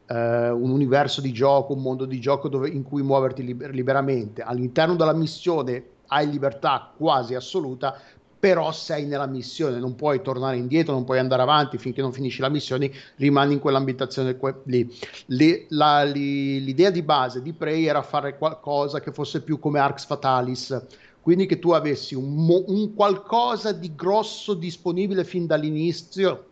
Uh, 0.08 0.54
un 0.54 0.70
universo 0.70 1.20
di 1.20 1.34
gioco, 1.34 1.74
un 1.74 1.82
mondo 1.82 2.06
di 2.06 2.20
gioco 2.20 2.48
dove, 2.48 2.70
in 2.70 2.84
cui 2.84 3.02
muoverti 3.02 3.44
liber- 3.44 3.74
liberamente. 3.74 4.44
All'interno 4.44 4.96
della 4.96 5.16
missione 5.16 5.84
hai 6.10 6.30
libertà 6.30 6.94
quasi 6.96 7.34
assoluta, 7.34 8.00
però 8.46 8.72
sei 8.72 9.06
nella 9.06 9.26
missione, 9.26 9.80
non 9.80 9.96
puoi 9.96 10.22
tornare 10.22 10.58
indietro, 10.58 10.94
non 10.94 11.04
puoi 11.04 11.18
andare 11.18 11.42
avanti 11.42 11.80
finché 11.80 12.02
non 12.02 12.14
finisci 12.14 12.42
la 12.42 12.50
missione, 12.50 12.92
rimani 13.16 13.54
in 13.54 13.60
quell'ambientazione 13.60 14.38
lì. 14.66 14.88
Le, 15.26 15.66
la, 15.70 16.04
li, 16.04 16.64
l'idea 16.64 16.92
di 16.92 17.02
base 17.02 17.42
di 17.42 17.54
Prey 17.54 17.86
era 17.86 18.04
fare 18.04 18.38
qualcosa 18.38 19.00
che 19.00 19.12
fosse 19.12 19.42
più 19.42 19.58
come 19.58 19.80
Arx 19.80 20.06
Fatalis, 20.06 20.80
quindi 21.22 21.48
che 21.48 21.58
tu 21.58 21.72
avessi 21.72 22.14
un, 22.14 22.48
un 22.68 22.94
qualcosa 22.94 23.72
di 23.72 23.96
grosso 23.96 24.54
disponibile 24.54 25.24
fin 25.24 25.48
dall'inizio. 25.48 26.50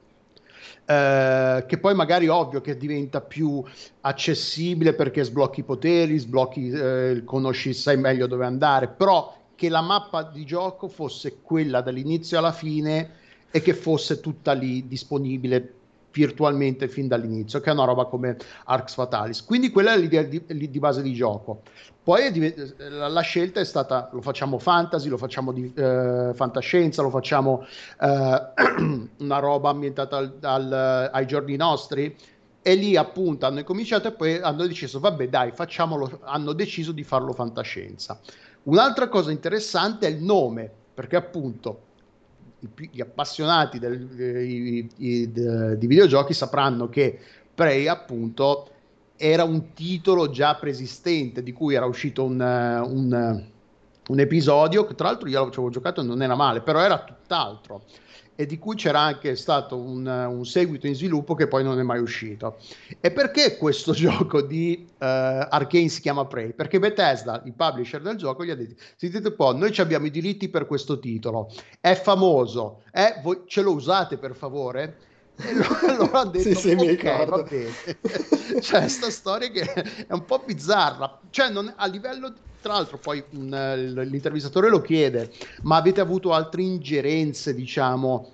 Eh, 0.85 1.63
che 1.67 1.77
poi 1.77 1.93
magari 1.93 2.27
ovvio 2.27 2.59
che 2.59 2.75
diventa 2.75 3.21
più 3.21 3.63
accessibile 4.01 4.95
perché 4.95 5.23
sblocchi 5.23 5.59
i 5.59 5.63
poteri, 5.63 6.17
sblocchi, 6.17 6.69
eh, 6.69 7.21
conosci, 7.23 7.71
sai 7.71 7.97
meglio 7.97 8.25
dove 8.25 8.45
andare, 8.45 8.87
però 8.87 9.41
che 9.56 9.70
la 9.70 9.82
mappa 9.82 10.24
di 10.24 10.45
gioco 10.45 10.88
fosse 10.88 11.41
quella 11.41 11.82
dall'inizio 11.82 12.38
alla 12.38 12.51
fine 12.51 13.22
e 13.51 13.62
che 13.62 13.74
fosse 13.74 14.20
tutta 14.20 14.54
lì 14.54 14.88
disponibile 14.88 15.74
virtualmente 16.14 16.88
fin 16.88 17.08
dall'inizio, 17.08 17.60
che 17.60 17.72
è 17.72 17.74
una 17.74 17.86
roba 17.86 18.06
come 18.06 18.38
Arx 18.66 18.93
Fatalis. 18.93 19.43
Quindi 19.43 19.72
quella 19.72 19.93
è 19.93 19.97
l'idea 19.97 20.22
di, 20.22 20.41
di 20.45 20.80
base 20.80 21.01
di 21.01 21.14
gioco. 21.14 21.64
Poi 22.04 22.32
div- 22.32 22.76
la 22.78 23.22
scelta 23.22 23.60
è 23.60 23.66
stata, 23.66 24.10
lo 24.14 24.22
facciamo 24.22 24.60
fantasy, 24.60 25.10
lo 25.10 25.18
facciamo 25.18 25.51
di 25.51 25.72
eh, 25.74 26.32
fantascienza, 26.34 27.01
lo 27.01 27.10
facciamo 27.10 27.66
eh, 27.99 28.41
una 29.18 29.39
roba 29.39 29.70
ambientata 29.70 30.18
al, 30.18 30.38
al, 30.41 31.10
ai 31.12 31.26
giorni 31.26 31.56
nostri. 31.56 32.16
E 32.66 32.76
lì 32.76 32.95
appunto 32.95 33.45
hanno 33.45 33.62
cominciato 33.64 34.08
e 34.08 34.12
poi 34.14 34.39
hanno 34.39 34.66
deciso, 34.66 34.99
vabbè 34.99 35.28
dai, 35.28 35.51
facciamolo, 35.51 36.22
hanno 36.24 36.54
deciso 36.54 36.93
di 36.93 37.04
farlo 37.04 37.34
fantascienza. 37.34 38.20
Un'altra 38.64 39.09
cosa 39.09 39.32
interessante 39.32 40.07
è 40.07 40.09
il 40.09 40.24
nome, 40.24 40.72
perché 40.93 41.16
appunto 41.16 41.82
gli 42.91 43.01
appassionati 43.01 43.78
del, 43.78 44.09
i, 44.18 44.89
i, 44.97 45.32
de, 45.32 45.78
di 45.78 45.88
videogiochi 45.88 46.34
sapranno 46.34 46.88
che 46.88 47.20
Prey 47.53 47.88
appunto 47.88 48.70
era 49.18 49.43
un 49.43 49.74
titolo 49.74 50.30
già 50.30 50.55
preesistente 50.55 51.43
di 51.43 51.51
cui 51.51 51.76
era 51.76 51.86
uscito 51.86 52.24
un, 52.24 52.39
un, 52.39 53.43
un 54.07 54.20
episodio 54.20 54.86
che 54.86 54.95
tra 54.95 55.07
l'altro 55.07 55.28
io 55.28 55.43
l'avevo 55.43 55.70
giocato 55.70 56.01
e 56.01 56.03
non 56.05 56.22
era 56.22 56.36
male, 56.36 56.61
però 56.61 56.80
era 56.80 57.03
tutt'altro 57.03 57.84
e 58.36 58.45
di 58.45 58.57
cui 58.57 58.75
c'era 58.75 58.99
anche 58.99 59.36
stato 59.36 59.77
un, 59.77 60.05
un, 60.05 60.45
seguito 60.45 60.88
in 60.88 60.95
sviluppo 60.95 61.36
che 61.36 61.47
poi 61.47 61.63
non 61.63 61.79
è 61.79 61.84
mai 61.84 61.99
uscito. 61.99 62.57
E 62.99 63.11
perché 63.11 63.57
questo 63.57 63.93
gioco 63.93 64.41
di 64.41 64.86
uh, 64.88 64.95
Arkane 64.97 65.89
si 65.89 66.01
chiama 66.01 66.25
Prey? 66.25 66.53
Perché 66.53 66.79
Bethesda, 66.79 67.41
il 67.45 67.53
publisher 67.53 68.01
del 68.01 68.15
gioco, 68.15 68.43
gli 68.43 68.49
ha 68.49 68.55
detto: 68.55 68.81
Sentite 68.95 69.27
un 69.27 69.36
po', 69.36 69.55
noi 69.55 69.73
abbiamo 69.77 70.05
i 70.05 70.11
diritti 70.11 70.49
per 70.49 70.65
questo 70.65 70.99
titolo, 70.99 71.51
è 71.79 71.93
famoso, 71.93 72.84
eh, 72.91 73.19
voi 73.21 73.43
ce 73.45 73.61
lo 73.61 73.73
usate 73.73 74.17
per 74.17 74.36
favore? 74.36 74.97
E 75.36 75.49
allora 75.88 76.21
ha 76.21 76.25
detto: 76.25 76.53
sì, 76.53 76.55
sì, 76.55 76.71
ok, 76.71 77.25
va 77.25 77.43
bene. 77.43 77.71
cioè, 78.61 78.88
sta 78.88 79.09
storia 79.09 79.49
che 79.49 79.61
è 79.61 80.13
un 80.13 80.25
po' 80.25 80.41
bizzarra, 80.45 81.19
cioè, 81.29 81.49
non, 81.49 81.71
a 81.75 81.86
livello 81.88 82.34
tra 82.64 82.74
l'altro 82.74 82.97
poi 82.97 83.22
mh, 83.30 83.38
mm, 83.38 83.99
l'intervistatore 83.99 84.70
lo 84.70 84.80
chiede, 84.80 85.32
ma 85.64 85.76
avete 85.76 85.99
avuto 85.99 86.32
altre 86.32 86.61
ingerenze, 86.61 87.53
diciamo, 87.53 88.32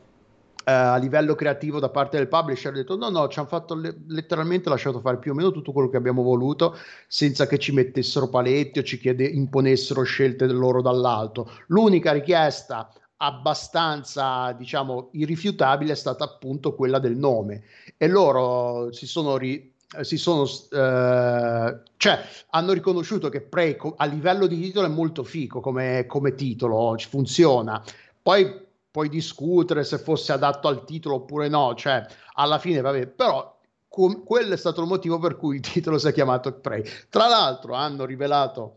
eh, 0.63 0.71
a 0.71 0.97
livello 0.97 1.33
creativo 1.33 1.79
da 1.79 1.89
parte 1.89 2.17
del 2.17 2.27
publisher? 2.27 2.71
Ha 2.71 2.75
detto 2.75 2.95
no, 2.95 3.09
no, 3.09 3.27
ci 3.27 3.39
hanno 3.39 3.47
fatto 3.47 3.73
le- 3.73 4.03
letteralmente 4.07 4.69
lasciato 4.69 4.99
fare 4.99 5.17
più 5.17 5.31
o 5.31 5.33
meno 5.33 5.49
tutto 5.51 5.71
quello 5.71 5.89
che 5.89 5.97
abbiamo 5.97 6.21
voluto, 6.21 6.77
senza 7.07 7.47
che 7.47 7.57
ci 7.57 7.71
mettessero 7.73 8.29
paletti 8.29 8.77
o 8.77 8.83
ci 8.83 8.99
chiede- 8.99 9.25
imponessero 9.25 10.03
scelte 10.03 10.45
loro 10.45 10.83
dall'alto. 10.83 11.49
L'unica 11.67 12.11
richiesta 12.11 12.93
abbastanza, 13.21 14.51
diciamo, 14.51 15.09
irrifiutabile 15.13 15.93
è 15.93 15.95
stata 15.95 16.23
appunto 16.23 16.75
quella 16.75 16.99
del 16.99 17.17
nome 17.17 17.63
e 17.97 18.07
loro 18.07 18.91
si 18.91 19.07
sono 19.07 19.37
ri- 19.37 19.73
si 20.01 20.17
sono 20.17 20.43
eh, 20.43 21.81
cioè 21.97 22.25
hanno 22.51 22.73
riconosciuto 22.73 23.29
che 23.29 23.41
Prey 23.41 23.75
a 23.97 24.05
livello 24.05 24.45
di 24.45 24.59
titolo 24.59 24.85
è 24.85 24.89
molto 24.89 25.23
fico 25.23 25.59
come, 25.61 26.05
come 26.05 26.35
titolo 26.35 26.95
funziona 26.97 27.83
poi 28.21 28.67
puoi 28.91 29.09
discutere 29.09 29.83
se 29.83 29.97
fosse 29.97 30.31
adatto 30.31 30.67
al 30.67 30.85
titolo 30.85 31.15
oppure 31.15 31.47
no 31.47 31.73
cioè 31.75 32.05
alla 32.33 32.59
fine 32.59 32.81
vabbè 32.81 33.07
però 33.07 33.57
com- 33.89 34.23
quello 34.23 34.53
è 34.53 34.57
stato 34.57 34.81
il 34.81 34.87
motivo 34.87 35.19
per 35.19 35.35
cui 35.35 35.55
il 35.55 35.61
titolo 35.61 35.97
si 35.97 36.07
è 36.07 36.13
chiamato 36.13 36.53
Prey. 36.53 36.83
Tra 37.09 37.27
l'altro 37.27 37.73
hanno 37.73 38.05
rivelato 38.05 38.75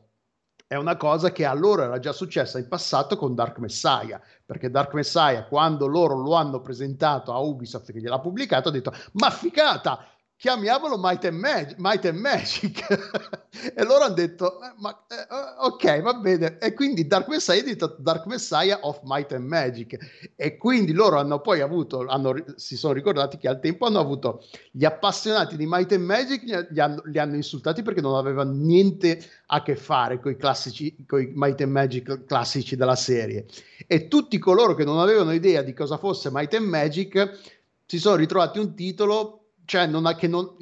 è 0.67 0.77
una 0.77 0.97
cosa 0.97 1.33
che 1.33 1.45
a 1.45 1.53
loro 1.53 1.83
era 1.83 1.99
già 1.99 2.13
successa 2.13 2.59
in 2.59 2.67
passato 2.67 3.19
con 3.19 3.35
Dark 3.35 3.59
Messiah, 3.59 4.19
perché 4.47 4.71
Dark 4.71 4.95
Messiah 4.95 5.45
quando 5.45 5.87
loro 5.87 6.17
lo 6.17 6.33
hanno 6.33 6.63
presentato 6.63 7.31
a 7.35 7.41
Ubisoft 7.41 7.93
che 7.93 8.01
gliel'ha 8.01 8.19
pubblicato 8.19 8.71
ha 8.71 8.73
detto 8.73 8.91
ma 9.13 9.29
ficata, 9.29 10.03
chiamiamolo 10.43 10.99
Might 10.99 11.25
and 11.25 11.39
Magic, 11.39 11.79
Might 11.79 12.05
and 12.05 12.19
Magic. 12.19 12.81
e 13.77 13.85
loro 13.85 14.03
hanno 14.03 14.15
detto, 14.15 14.61
eh, 14.61 14.73
ma, 14.79 14.91
eh, 15.09 15.25
ok, 15.61 16.01
va 16.01 16.15
bene. 16.15 16.59
E 16.59 16.75
quindi 16.75 17.07
Dark 17.07 17.29
Messiah 17.29 17.61
è 17.61 17.63
diventato 17.63 17.99
Dark 18.01 18.27
Messiah 18.27 18.81
of 18.83 19.03
Might 19.05 19.31
and 19.35 19.47
Magic. 19.47 19.97
E 20.35 20.57
quindi 20.57 20.95
loro 20.95 21.21
hanno 21.21 21.41
poi 21.41 21.61
avuto, 21.61 22.05
hanno, 22.09 22.35
si 22.57 22.77
sono 22.77 22.93
ricordati 22.93 23.39
che 23.39 23.47
al 23.47 23.61
tempo 23.61 23.87
hanno 23.87 24.01
avuto 24.01 24.45
gli 24.73 24.85
appassionati 24.85 25.55
di 25.57 25.65
Might 25.65 25.93
and 25.93 26.05
Magic, 26.05 26.43
li 26.71 26.81
hanno, 26.81 27.03
li 27.05 27.21
hanno 27.21 27.37
insultati 27.37 27.83
perché 27.83 28.01
non 28.01 28.17
avevano 28.17 28.51
niente 28.51 29.25
a 29.47 29.63
che 29.63 29.77
fare 29.77 30.19
con 30.19 30.33
i 30.33 30.37
classici, 30.37 31.05
con 31.07 31.21
i 31.21 31.31
Might 31.33 31.61
and 31.61 31.71
Magic 31.71 32.25
classici 32.25 32.75
della 32.75 32.97
serie. 32.97 33.47
E 33.87 34.09
tutti 34.09 34.39
coloro 34.39 34.75
che 34.75 34.83
non 34.83 34.99
avevano 34.99 35.33
idea 35.33 35.63
di 35.63 35.73
cosa 35.73 35.99
fosse 35.99 36.31
Might 36.33 36.53
and 36.55 36.67
Magic 36.67 37.61
si 37.87 37.99
sono 37.99 38.17
ritrovati 38.17 38.59
un 38.59 38.75
titolo 38.75 39.42
cioè 39.73 39.87
non 39.87 40.05
ha, 40.05 40.15
che 40.15 40.29
non, 40.29 40.55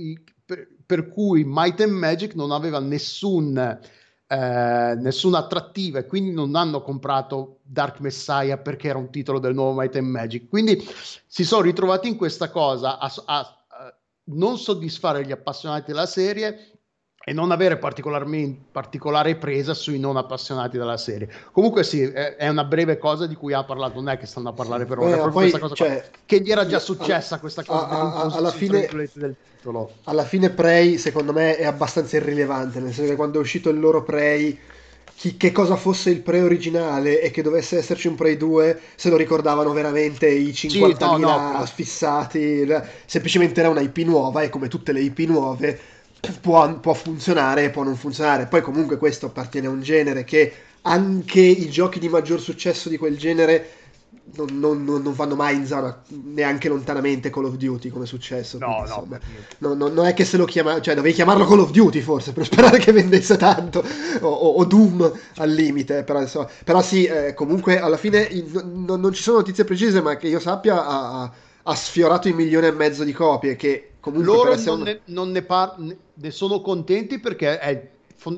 per, 0.46 0.68
per, 0.86 1.08
cui 1.08 1.42
Might 1.44 1.80
and 1.80 1.90
Magic 1.90 2.34
non 2.36 2.52
aveva 2.52 2.78
nessun, 2.78 3.58
eh, 3.58 4.94
nessuna 5.00 5.38
attrattiva 5.38 5.98
e 5.98 6.06
quindi 6.06 6.30
non 6.30 6.54
hanno 6.54 6.80
comprato 6.80 7.58
Dark 7.62 7.98
Messiah 7.98 8.56
perché 8.56 8.86
era 8.86 8.98
un 8.98 9.10
titolo 9.10 9.40
del 9.40 9.52
nuovo 9.52 9.80
Might 9.80 9.96
and 9.96 10.06
Magic. 10.06 10.48
Quindi 10.48 10.80
si 11.26 11.44
sono 11.44 11.62
ritrovati 11.62 12.06
in 12.06 12.16
questa 12.16 12.50
cosa 12.50 13.00
a, 13.00 13.12
a, 13.24 13.38
a 13.66 13.94
non 14.26 14.58
soddisfare 14.58 15.26
gli 15.26 15.32
appassionati 15.32 15.90
della 15.90 16.06
serie 16.06 16.69
e 17.22 17.34
non 17.34 17.50
avere 17.50 17.76
particolare 17.76 19.36
presa 19.36 19.74
sui 19.74 19.98
non 19.98 20.16
appassionati 20.16 20.78
della 20.78 20.96
serie. 20.96 21.30
Comunque 21.52 21.84
sì, 21.84 22.00
è, 22.02 22.48
una 22.48 22.64
breve 22.64 22.96
cosa 22.96 23.26
di 23.26 23.34
cui 23.34 23.52
ha 23.52 23.62
parlato, 23.62 23.96
non 23.96 24.08
è 24.08 24.16
che 24.16 24.24
stanno 24.24 24.48
a 24.48 24.52
parlare 24.52 24.86
per 24.86 24.98
ora, 24.98 25.26
eh, 25.26 25.30
poi, 25.30 25.52
cioè, 25.74 26.08
che 26.24 26.40
gli 26.40 26.50
era 26.50 26.66
già 26.66 26.78
successa 26.78 27.38
questa 27.38 27.62
cosa 27.62 27.88
a, 27.88 28.14
a, 28.14 28.36
alla 28.36 28.50
fine 28.50 28.88
del 29.12 29.36
titolo. 29.56 29.92
Alla 30.04 30.24
fine 30.24 30.48
Prey 30.48 30.96
secondo 30.96 31.34
me 31.34 31.56
è 31.56 31.66
abbastanza 31.66 32.16
irrilevante, 32.16 32.80
nel 32.80 32.94
senso 32.94 33.10
che 33.10 33.16
quando 33.16 33.36
è 33.36 33.42
uscito 33.42 33.68
il 33.68 33.78
loro 33.78 34.02
Prey 34.02 34.58
chi, 35.14 35.36
che 35.36 35.52
cosa 35.52 35.76
fosse 35.76 36.08
il 36.08 36.22
Prey 36.22 36.40
originale 36.40 37.20
e 37.20 37.30
che 37.30 37.42
dovesse 37.42 37.76
esserci 37.76 38.08
un 38.08 38.14
Prey 38.14 38.38
2 38.38 38.80
se 38.94 39.10
lo 39.10 39.18
ricordavano 39.18 39.74
veramente 39.74 40.26
i 40.26 40.48
50.000 40.48 40.56
sì, 40.56 40.96
no, 41.00 41.18
no, 41.18 41.66
fissati, 41.66 42.66
semplicemente 43.04 43.60
era 43.60 43.68
una 43.68 43.82
IP 43.82 43.98
nuova 43.98 44.40
e 44.40 44.48
come 44.48 44.68
tutte 44.68 44.92
le 44.92 45.02
IP 45.02 45.18
nuove 45.28 45.98
può, 46.40 46.72
può 46.78 46.94
funzionare 46.94 47.64
e 47.64 47.70
può 47.70 47.82
non 47.82 47.96
funzionare. 47.96 48.46
Poi 48.46 48.60
comunque 48.60 48.98
questo 48.98 49.26
appartiene 49.26 49.66
a 49.66 49.70
un 49.70 49.82
genere 49.82 50.24
che 50.24 50.52
anche 50.82 51.40
i 51.40 51.68
giochi 51.68 51.98
di 51.98 52.08
maggior 52.08 52.40
successo 52.40 52.88
di 52.88 52.96
quel 52.96 53.18
genere 53.18 53.72
non, 54.32 54.84
non, 54.84 54.84
non, 54.84 55.12
vanno 55.12 55.34
mai 55.34 55.56
in 55.56 55.66
zona 55.66 56.02
neanche 56.08 56.68
lontanamente 56.68 57.30
Call 57.30 57.46
of 57.46 57.56
Duty 57.56 57.88
come 57.88 58.04
è 58.04 58.06
successo. 58.06 58.58
No, 58.58 58.66
quindi, 58.66 58.88
insomma, 58.88 59.20
no, 59.58 59.74
no, 59.74 59.88
non 59.88 60.06
è 60.06 60.14
che 60.14 60.24
se 60.24 60.36
lo 60.36 60.44
chiama, 60.44 60.80
cioè 60.80 60.94
dovevi 60.94 61.14
chiamarlo 61.14 61.46
Call 61.46 61.60
of 61.60 61.70
Duty 61.70 62.00
forse 62.00 62.32
per 62.32 62.44
sperare 62.46 62.78
che 62.78 62.92
vendesse 62.92 63.36
tanto, 63.36 63.84
o, 64.20 64.28
o, 64.28 64.54
o 64.54 64.64
Doom 64.64 65.12
al 65.36 65.50
limite. 65.50 66.04
Però, 66.04 66.20
insomma, 66.20 66.48
però 66.64 66.80
sì, 66.80 67.04
eh, 67.06 67.34
comunque 67.34 67.80
alla 67.80 67.96
fine 67.96 68.28
non 68.62 69.12
ci 69.12 69.22
sono 69.22 69.38
notizie 69.38 69.64
precise, 69.64 70.00
ma 70.00 70.16
che 70.16 70.28
io 70.28 70.38
sappia 70.38 70.86
ha, 70.86 71.32
ha 71.62 71.74
sfiorato 71.74 72.28
i 72.28 72.32
milioni 72.32 72.66
e 72.66 72.72
mezzo 72.72 73.04
di 73.04 73.12
copie 73.12 73.56
che 73.56 73.90
Comunque 74.00 74.32
loro 74.32 74.56
non, 74.62 74.80
ne, 74.80 75.00
non 75.06 75.30
ne, 75.30 75.42
par- 75.42 75.74
ne, 75.76 75.94
sono 76.28 76.60
contenti 76.60 77.18
perché 77.18 77.58
è, 77.58 77.90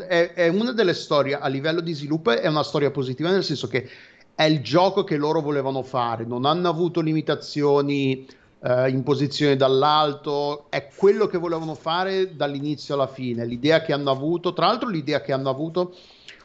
è, 0.06 0.32
è, 0.32 0.48
una 0.48 0.72
delle 0.72 0.94
storie 0.94 1.36
a 1.36 1.48
livello 1.48 1.80
di 1.80 1.92
sviluppo 1.92 2.30
è 2.30 2.46
una 2.46 2.62
storia 2.62 2.90
positiva 2.90 3.30
nel 3.30 3.42
senso 3.42 3.66
che 3.66 3.88
è 4.34 4.44
il 4.44 4.60
gioco 4.60 5.02
che 5.02 5.16
loro 5.16 5.40
volevano 5.40 5.82
fare 5.82 6.24
non 6.24 6.44
hanno 6.44 6.68
avuto 6.68 7.00
limitazioni 7.00 8.26
eh, 8.60 8.88
imposizioni 8.90 9.56
dall'alto 9.56 10.66
è 10.70 10.88
quello 10.94 11.26
che 11.26 11.38
volevano 11.38 11.74
fare 11.74 12.36
dall'inizio 12.36 12.94
alla 12.94 13.08
fine 13.08 13.44
l'idea 13.44 13.82
che 13.82 13.92
hanno 13.92 14.10
avuto 14.10 14.52
tra 14.52 14.66
l'altro 14.66 14.88
l'idea 14.88 15.20
che 15.20 15.32
hanno 15.32 15.50
avuto 15.50 15.94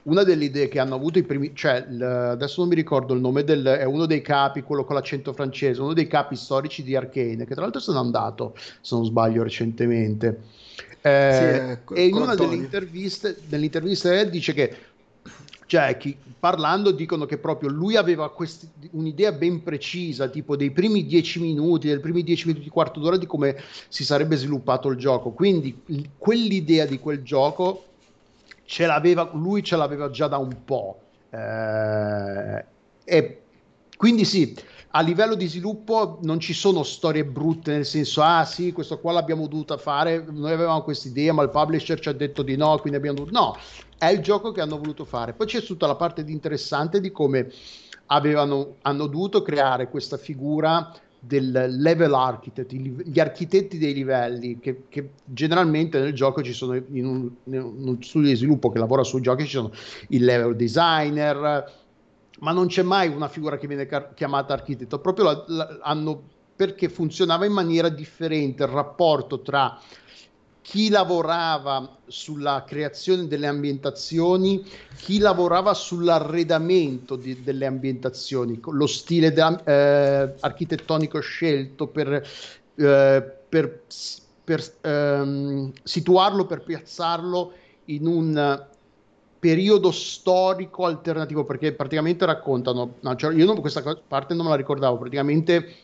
una 0.08 0.24
delle 0.24 0.46
idee 0.46 0.68
che 0.68 0.80
hanno 0.80 0.96
avuto 0.96 1.20
i 1.20 1.24
primi, 1.24 1.54
cioè 1.54 1.86
l, 1.90 2.02
adesso 2.02 2.62
non 2.62 2.70
mi 2.70 2.76
ricordo 2.76 3.14
il 3.14 3.20
nome 3.20 3.44
del, 3.44 3.64
è 3.66 3.84
uno 3.84 4.06
dei 4.06 4.22
capi, 4.22 4.62
quello 4.62 4.86
con 4.86 4.96
l'accento 4.96 5.34
francese, 5.34 5.82
uno 5.82 5.94
dei 5.94 6.08
capi 6.08 6.36
storici 6.36 6.82
di 6.82 6.96
Arcane, 6.96 7.46
che 7.46 7.54
tra 7.54 7.64
l'altro 7.64 7.82
se 7.82 7.92
n'è 7.92 7.98
andato, 7.98 8.56
se 8.82 8.96
non 8.96 9.06
sbaglio, 9.06 9.44
recentemente. 9.44 10.40
Eh, 11.08 11.34
sì, 11.34 11.72
ecco, 11.72 11.96
e 11.96 12.06
in 12.08 12.16
una 12.16 12.36
delle 12.36 12.56
interviste, 12.56 13.38
delle 13.48 13.66
interviste 13.66 14.30
dice 14.30 14.54
che 14.54 14.76
cioè, 15.68 15.98
chi, 15.98 16.18
parlando 16.40 16.92
dicono 16.92 17.26
che 17.26 17.38
proprio 17.38 17.70
lui 17.70 17.98
aveva 17.98 18.32
questi, 18.32 18.70
un'idea 18.92 19.34
ben 19.34 19.64
precisa, 19.64 20.30
tipo 20.30 20.56
dei 20.56 20.72
primi 20.72 21.06
dieci 21.06 21.42
minuti, 21.42 21.88
dei 21.88 22.00
primi 22.00 22.24
dieci 22.24 22.48
minuti, 22.48 22.70
quarto 22.70 23.02
d'ora 23.02 23.18
di 23.18 23.26
come 23.26 23.62
si 23.90 24.06
sarebbe 24.06 24.38
sviluppato 24.38 24.90
il 24.90 24.98
gioco. 24.98 25.32
Quindi 25.32 25.82
quell'idea 26.18 26.86
di 26.86 27.00
quel 27.00 27.22
gioco 27.22 27.84
ce 28.64 28.86
l'aveva, 28.86 29.30
lui 29.34 29.62
ce 29.62 29.76
l'aveva 29.76 30.10
già 30.10 30.28
da 30.28 30.38
un 30.38 30.56
po'. 30.64 31.00
Eh, 31.32 32.66
e 33.04 33.42
quindi 33.98 34.24
sì, 34.24 34.56
a 34.92 35.02
livello 35.02 35.36
di 35.36 35.48
sviluppo 35.48 36.20
non 36.22 36.40
ci 36.40 36.54
sono 36.54 36.84
storie 36.84 37.26
brutte, 37.26 37.74
nel 37.74 37.86
senso, 37.86 38.22
ah 38.22 38.46
sì, 38.46 38.72
questo 38.72 39.00
qua 39.00 39.12
l'abbiamo 39.12 39.48
dovuta 39.48 39.78
fare, 39.78 40.26
noi 40.30 40.52
avevamo 40.52 40.82
questa 40.82 41.08
idea, 41.08 41.34
ma 41.34 41.44
il 41.44 41.50
publisher 41.50 42.00
ci 42.00 42.10
ha 42.10 42.14
detto 42.14 42.42
di 42.42 42.56
no, 42.56 42.78
quindi 42.78 42.98
abbiamo 42.98 43.18
dovuto... 43.18 43.38
No, 43.38 43.58
è 43.98 44.08
il 44.08 44.20
gioco 44.20 44.52
che 44.52 44.62
hanno 44.62 44.78
voluto 44.78 45.06
fare. 45.06 45.34
Poi 45.34 45.48
c'è 45.48 45.62
tutta 45.62 45.88
la 45.88 45.96
parte 45.96 46.24
di 46.24 46.32
interessante 46.32 47.00
di 47.02 47.12
come 47.12 47.52
avevano, 48.08 48.76
hanno 48.84 49.08
dovuto 49.08 49.42
creare 49.42 49.90
questa 49.90 50.18
figura 50.18 50.94
del 51.20 51.76
level 51.80 52.14
architect, 52.14 52.72
gli 52.72 53.20
architetti 53.20 53.78
dei 53.78 53.94
livelli, 53.94 54.60
che, 54.60 54.84
che, 54.88 55.10
generalmente 55.26 56.00
nel 56.00 56.14
gioco 56.14 56.42
ci 56.42 56.54
sono, 56.54 56.76
in 56.76 57.06
un, 57.06 57.30
in 57.46 57.62
uno 57.62 57.98
studio 58.00 58.30
di 58.30 58.36
sviluppo 58.36 58.72
che 58.72 58.80
lavora 58.80 59.04
sui 59.04 59.22
giochi, 59.22 59.44
ci 59.44 59.52
sono 59.52 59.72
il 60.10 60.24
level 60.24 60.56
designer, 60.56 61.86
ma 62.40 62.52
non 62.52 62.68
c'è 62.68 62.84
mai 62.84 63.10
una 63.10 63.28
figura 63.28 63.58
che 63.58 63.68
viene 63.68 63.86
car- 63.86 64.14
chiamata 64.14 64.54
architetto, 64.54 65.00
proprio 65.00 65.26
la, 65.26 65.44
la, 65.48 65.78
hanno, 65.82 66.24
perché 66.56 66.90
funzionava 66.90 67.46
in 67.46 67.54
maniera 67.54 67.90
differente 67.90 68.64
il 68.64 68.70
rapporto 68.70 69.42
tra 69.42 69.80
chi 70.62 70.90
lavorava 70.90 72.00
sulla 72.08 72.66
creazione 72.68 73.28
delle 73.28 73.48
ambientazioni, 73.48 74.66
chi 74.98 75.18
lavorava 75.18 75.74
sull'arredamento 75.74 77.16
di, 77.16 77.42
delle 77.42 77.66
ambientazioni, 77.66 78.60
lo 78.62 78.86
stile 78.86 79.32
da, 79.32 79.64
eh, 79.64 80.34
architettonico 80.42 81.22
scelto 81.22 81.88
per, 81.88 82.22
eh, 82.76 83.34
per, 83.48 83.84
per 84.44 84.74
ehm, 84.82 85.72
situarlo, 85.84 86.46
per 86.46 86.64
piazzarlo 86.64 87.54
in 87.86 88.06
un 88.06 88.68
periodo 89.40 89.92
storico 89.92 90.86
alternativo, 90.86 91.46
perché 91.46 91.74
praticamente 91.74 92.26
raccontano, 92.26 92.96
no, 93.00 93.16
cioè 93.16 93.34
io 93.34 93.46
non, 93.46 93.60
questa 93.60 93.82
parte 94.08 94.34
non 94.34 94.46
me 94.46 94.52
la 94.52 94.58
ricordavo, 94.58 94.98
praticamente 94.98 95.76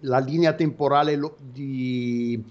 la 0.00 0.18
linea 0.18 0.52
temporale 0.52 1.18
di 1.38 2.42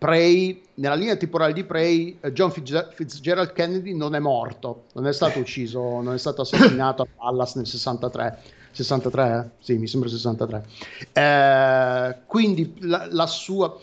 Prey, 0.00 0.62
nella 0.76 0.94
linea 0.94 1.16
temporale 1.16 1.52
di 1.52 1.64
Prey, 1.64 2.16
eh, 2.20 2.32
John 2.32 2.50
Fitzgerald 2.50 3.52
Kennedy 3.52 3.94
non 3.94 4.14
è 4.14 4.18
morto, 4.18 4.84
non 4.94 5.06
è 5.06 5.12
stato 5.12 5.38
ucciso, 5.38 6.00
non 6.00 6.14
è 6.14 6.18
stato 6.18 6.40
assassinato 6.40 7.02
a 7.02 7.06
Dallas 7.18 7.54
nel 7.56 7.66
63. 7.66 8.38
63, 8.72 9.36
eh? 9.36 9.62
sì, 9.62 9.76
mi 9.76 9.86
sembra 9.86 10.08
63. 10.08 10.64
Eh, 11.12 12.16
quindi 12.26 12.76
la, 12.80 13.08
la 13.10 13.26
sua. 13.26 13.76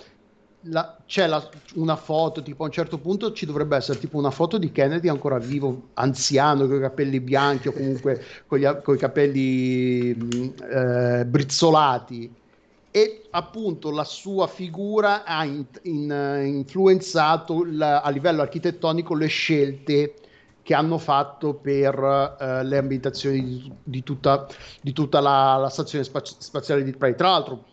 La, 0.61 0.97
c'è 1.05 1.27
la, 1.27 1.47
una 1.75 1.95
foto, 1.95 2.41
tipo 2.41 2.63
a 2.63 2.65
un 2.65 2.71
certo 2.71 2.97
punto 2.97 3.31
ci 3.31 3.45
dovrebbe 3.45 3.77
essere 3.77 3.99
tipo 3.99 4.17
una 4.17 4.31
foto 4.31 4.57
di 4.57 4.71
Kennedy 4.71 5.07
ancora 5.07 5.37
vivo, 5.37 5.89
anziano, 5.93 6.67
con 6.67 6.77
i 6.77 6.79
capelli 6.79 7.19
bianchi 7.19 7.67
o 7.67 7.71
comunque 7.71 8.21
con, 8.47 8.59
i 8.59 8.97
capelli 8.97 10.15
mm, 10.15 10.49
eh, 10.69 11.25
brizzolati 11.25 12.33
e 12.97 13.27
appunto 13.29 13.91
la 13.91 14.03
sua 14.03 14.47
figura 14.47 15.23
ha 15.23 15.45
in, 15.45 15.63
in, 15.83 16.43
influenzato 16.45 17.63
la, 17.63 18.01
a 18.01 18.09
livello 18.09 18.41
architettonico 18.41 19.13
le 19.13 19.27
scelte 19.27 20.15
che 20.63 20.73
hanno 20.73 20.97
fatto 20.97 21.53
per 21.53 21.97
uh, 21.97 22.65
le 22.65 22.77
ambientazioni 22.77 23.41
di, 23.41 23.71
di, 23.83 24.03
tutta, 24.03 24.47
di 24.81 24.91
tutta 24.91 25.19
la, 25.21 25.69
stazione 25.71 26.03
spaziale 26.03 26.83
di 26.83 26.91
Prey. 26.91 27.15
Tra 27.15 27.29
l'altro, 27.29 27.63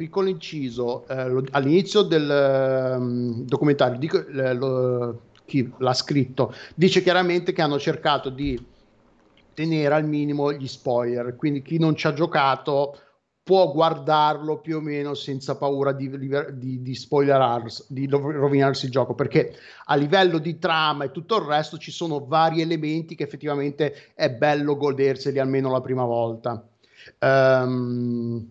piccolo 0.00 0.30
inciso, 0.30 1.06
eh, 1.08 1.28
lo, 1.28 1.44
all'inizio 1.50 2.00
del 2.00 2.96
um, 2.98 3.44
documentario, 3.44 3.98
dico, 3.98 4.24
lo, 4.30 5.20
chi 5.44 5.70
l'ha 5.76 5.92
scritto, 5.92 6.54
dice 6.74 7.02
chiaramente 7.02 7.52
che 7.52 7.60
hanno 7.60 7.78
cercato 7.78 8.30
di 8.30 8.58
tenere 9.52 9.94
al 9.94 10.06
minimo 10.06 10.54
gli 10.54 10.66
spoiler, 10.66 11.36
quindi 11.36 11.60
chi 11.60 11.78
non 11.78 11.94
ci 11.96 12.06
ha 12.06 12.14
giocato 12.14 12.98
può 13.42 13.70
guardarlo 13.72 14.60
più 14.60 14.78
o 14.78 14.80
meno 14.80 15.12
senza 15.12 15.58
paura 15.58 15.92
di, 15.92 16.08
di, 16.18 16.80
di 16.80 16.94
spoilerarsi, 16.94 17.84
di 17.88 18.06
rovinarsi 18.08 18.86
il 18.86 18.92
gioco, 18.92 19.14
perché 19.14 19.54
a 19.84 19.96
livello 19.96 20.38
di 20.38 20.58
trama 20.58 21.04
e 21.04 21.10
tutto 21.10 21.36
il 21.36 21.44
resto 21.44 21.76
ci 21.76 21.90
sono 21.90 22.24
vari 22.24 22.62
elementi 22.62 23.14
che 23.14 23.24
effettivamente 23.24 24.12
è 24.14 24.30
bello 24.30 24.78
goderseli 24.78 25.38
almeno 25.38 25.70
la 25.70 25.82
prima 25.82 26.04
volta. 26.04 26.66
Um, 27.18 28.50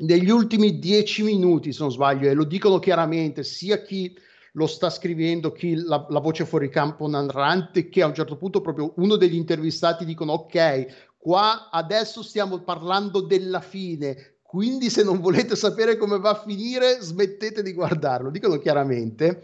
negli 0.00 0.30
ultimi 0.30 0.78
dieci 0.78 1.22
minuti, 1.22 1.72
se 1.72 1.82
non 1.82 1.92
sbaglio, 1.92 2.28
e 2.28 2.34
lo 2.34 2.44
dicono 2.44 2.78
chiaramente 2.78 3.44
sia 3.44 3.82
chi 3.82 4.16
lo 4.52 4.66
sta 4.66 4.90
scrivendo 4.90 5.52
chi 5.52 5.74
la, 5.74 6.06
la, 6.08 6.20
voce 6.20 6.44
fuori 6.44 6.68
campo 6.68 7.08
narrante 7.08 7.88
che 7.88 8.02
a 8.02 8.06
un 8.06 8.14
certo 8.14 8.36
punto 8.36 8.60
proprio 8.60 8.92
uno 8.96 9.16
degli 9.16 9.34
intervistati 9.34 10.04
dicono 10.04 10.30
ok 10.32 11.16
qua 11.18 11.70
adesso 11.70 12.22
stiamo 12.22 12.60
parlando 12.60 13.20
della 13.20 13.60
fine 13.60 14.34
quindi 14.54 14.88
se 14.88 15.02
non 15.02 15.18
volete 15.18 15.56
sapere 15.56 15.96
come 15.96 16.20
va 16.20 16.30
a 16.30 16.40
finire 16.40 16.98
smettete 17.00 17.60
di 17.60 17.72
guardarlo. 17.72 18.30
Dicono 18.30 18.58
chiaramente 18.58 19.42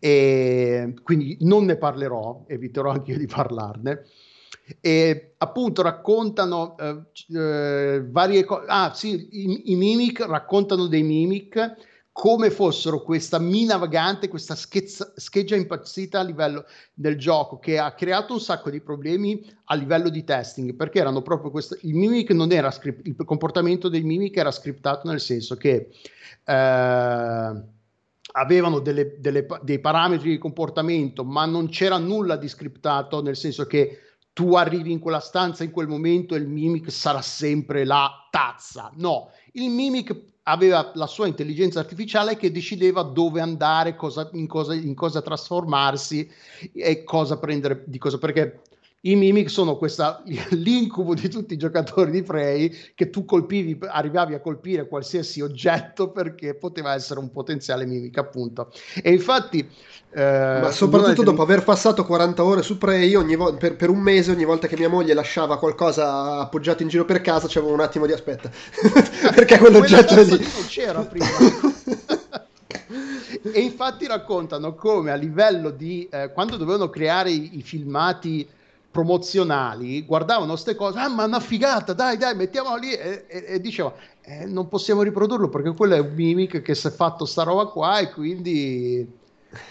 e 0.00 0.94
quindi 1.04 1.36
non 1.42 1.64
ne 1.64 1.76
parlerò 1.76 2.42
eviterò 2.48 2.90
anche 2.90 3.12
io 3.12 3.18
di 3.18 3.26
parlarne 3.26 4.02
e 4.80 5.34
appunto 5.38 5.82
raccontano 5.82 6.76
eh, 6.78 7.02
eh, 7.34 8.04
varie 8.06 8.44
cose 8.44 8.64
ah 8.66 8.92
sì 8.94 9.28
i, 9.30 9.72
i 9.72 9.76
mimic 9.76 10.20
raccontano 10.20 10.86
dei 10.86 11.02
mimic 11.02 11.76
come 12.18 12.50
fossero 12.50 13.04
questa 13.04 13.38
mina 13.38 13.76
vagante, 13.76 14.26
questa 14.26 14.56
schezza, 14.56 15.12
scheggia 15.14 15.54
impazzita 15.54 16.18
a 16.18 16.24
livello 16.24 16.64
del 16.92 17.16
gioco 17.16 17.60
che 17.60 17.78
ha 17.78 17.94
creato 17.94 18.32
un 18.32 18.40
sacco 18.40 18.70
di 18.70 18.80
problemi 18.80 19.48
a 19.66 19.76
livello 19.76 20.08
di 20.08 20.24
testing 20.24 20.74
perché 20.74 20.98
erano 20.98 21.22
proprio 21.22 21.52
questo 21.52 21.76
il 21.82 21.94
mimic 21.94 22.32
non 22.32 22.50
era 22.50 22.72
script, 22.72 23.06
il 23.06 23.14
comportamento 23.24 23.88
del 23.88 24.02
mimic 24.02 24.36
era 24.36 24.50
scriptato 24.50 25.08
nel 25.08 25.20
senso 25.20 25.56
che 25.56 25.90
eh, 26.44 27.62
avevano 28.32 28.80
delle, 28.80 29.20
delle, 29.20 29.46
dei 29.62 29.78
parametri 29.78 30.30
di 30.30 30.38
comportamento 30.38 31.22
ma 31.22 31.46
non 31.46 31.68
c'era 31.68 31.98
nulla 31.98 32.34
di 32.34 32.48
scriptato 32.48 33.22
nel 33.22 33.36
senso 33.36 33.64
che 33.66 34.07
tu 34.32 34.54
arrivi 34.54 34.92
in 34.92 34.98
quella 34.98 35.20
stanza 35.20 35.64
in 35.64 35.70
quel 35.70 35.88
momento 35.88 36.34
e 36.34 36.38
il 36.38 36.48
mimic 36.48 36.90
sarà 36.90 37.22
sempre 37.22 37.84
la 37.84 38.28
tazza 38.30 38.90
no 38.96 39.30
il 39.52 39.70
mimic 39.70 40.36
aveva 40.48 40.90
la 40.94 41.06
sua 41.06 41.26
intelligenza 41.26 41.78
artificiale 41.78 42.36
che 42.36 42.50
decideva 42.50 43.02
dove 43.02 43.40
andare, 43.40 43.94
cosa, 43.94 44.28
in, 44.32 44.46
cosa, 44.46 44.74
in 44.74 44.94
cosa 44.94 45.20
trasformarsi 45.20 46.28
e 46.72 47.04
cosa 47.04 47.38
prendere 47.38 47.84
di 47.86 47.98
cosa. 47.98 48.18
Perché 48.18 48.62
i 49.02 49.14
mimic 49.14 49.48
sono 49.48 49.76
questa, 49.76 50.22
l'incubo 50.50 51.14
di 51.14 51.28
tutti 51.28 51.54
i 51.54 51.58
giocatori 51.58 52.10
di 52.10 52.22
Prey 52.22 52.74
che 52.94 53.10
tu 53.10 53.24
colpivi, 53.24 53.78
arrivavi 53.80 54.34
a 54.34 54.40
colpire 54.40 54.88
qualsiasi 54.88 55.40
oggetto 55.40 56.10
perché 56.10 56.54
poteva 56.54 56.94
essere 56.94 57.20
un 57.20 57.30
potenziale 57.30 57.86
mimic, 57.86 58.18
appunto. 58.18 58.72
E 59.02 59.12
infatti 59.12 59.68
eh, 60.10 60.58
Ma 60.62 60.70
soprattutto 60.70 61.22
dopo 61.22 61.42
aver 61.42 61.62
passato 61.62 62.04
40 62.04 62.42
ore 62.42 62.62
su 62.62 62.78
Prey, 62.78 63.14
ogni 63.14 63.36
vo- 63.36 63.54
per, 63.54 63.76
per, 63.76 63.90
un 63.90 63.98
mese, 63.98 64.30
ogni 64.30 64.44
volta 64.44 64.66
che 64.66 64.76
mia 64.76 64.88
moglie 64.88 65.12
lasciava 65.12 65.58
qualcosa 65.58 66.38
appoggiato 66.38 66.82
in 66.82 66.88
giro 66.88 67.04
per 67.04 67.20
casa, 67.20 67.46
c'avevo 67.46 67.72
un 67.72 67.80
attimo 67.80 68.06
di 68.06 68.12
aspetta. 68.12 68.50
Perché 69.34 69.58
quell'oggetto 69.58 70.14
lì 70.22 70.30
non 70.30 70.66
c'era 70.66 71.02
prima. 71.02 71.26
e 73.52 73.60
infatti 73.60 74.06
raccontano 74.06 74.74
come 74.74 75.10
a 75.10 75.14
livello 75.14 75.70
di 75.70 76.08
eh, 76.10 76.32
quando 76.32 76.56
dovevano 76.56 76.88
creare 76.88 77.30
i, 77.30 77.58
i 77.58 77.62
filmati 77.62 78.48
promozionali 78.98 80.04
guardavano 80.04 80.52
queste 80.52 80.74
cose, 80.74 80.98
ah 80.98 81.08
ma 81.08 81.24
una 81.24 81.38
figata, 81.38 81.92
dai 81.92 82.16
dai 82.16 82.34
mettiamolo 82.34 82.76
lì 82.76 82.92
e, 82.92 83.26
e, 83.28 83.44
e 83.46 83.60
dicevano 83.60 83.94
eh, 84.22 84.44
non 84.46 84.66
possiamo 84.66 85.02
riprodurlo 85.02 85.48
perché 85.48 85.72
quello 85.72 85.94
è 85.94 86.00
un 86.00 86.12
mimic 86.14 86.62
che 86.62 86.74
si 86.74 86.88
è 86.88 86.90
fatto 86.90 87.24
sta 87.24 87.44
roba 87.44 87.66
qua 87.66 88.00
e 88.00 88.10
quindi 88.10 89.06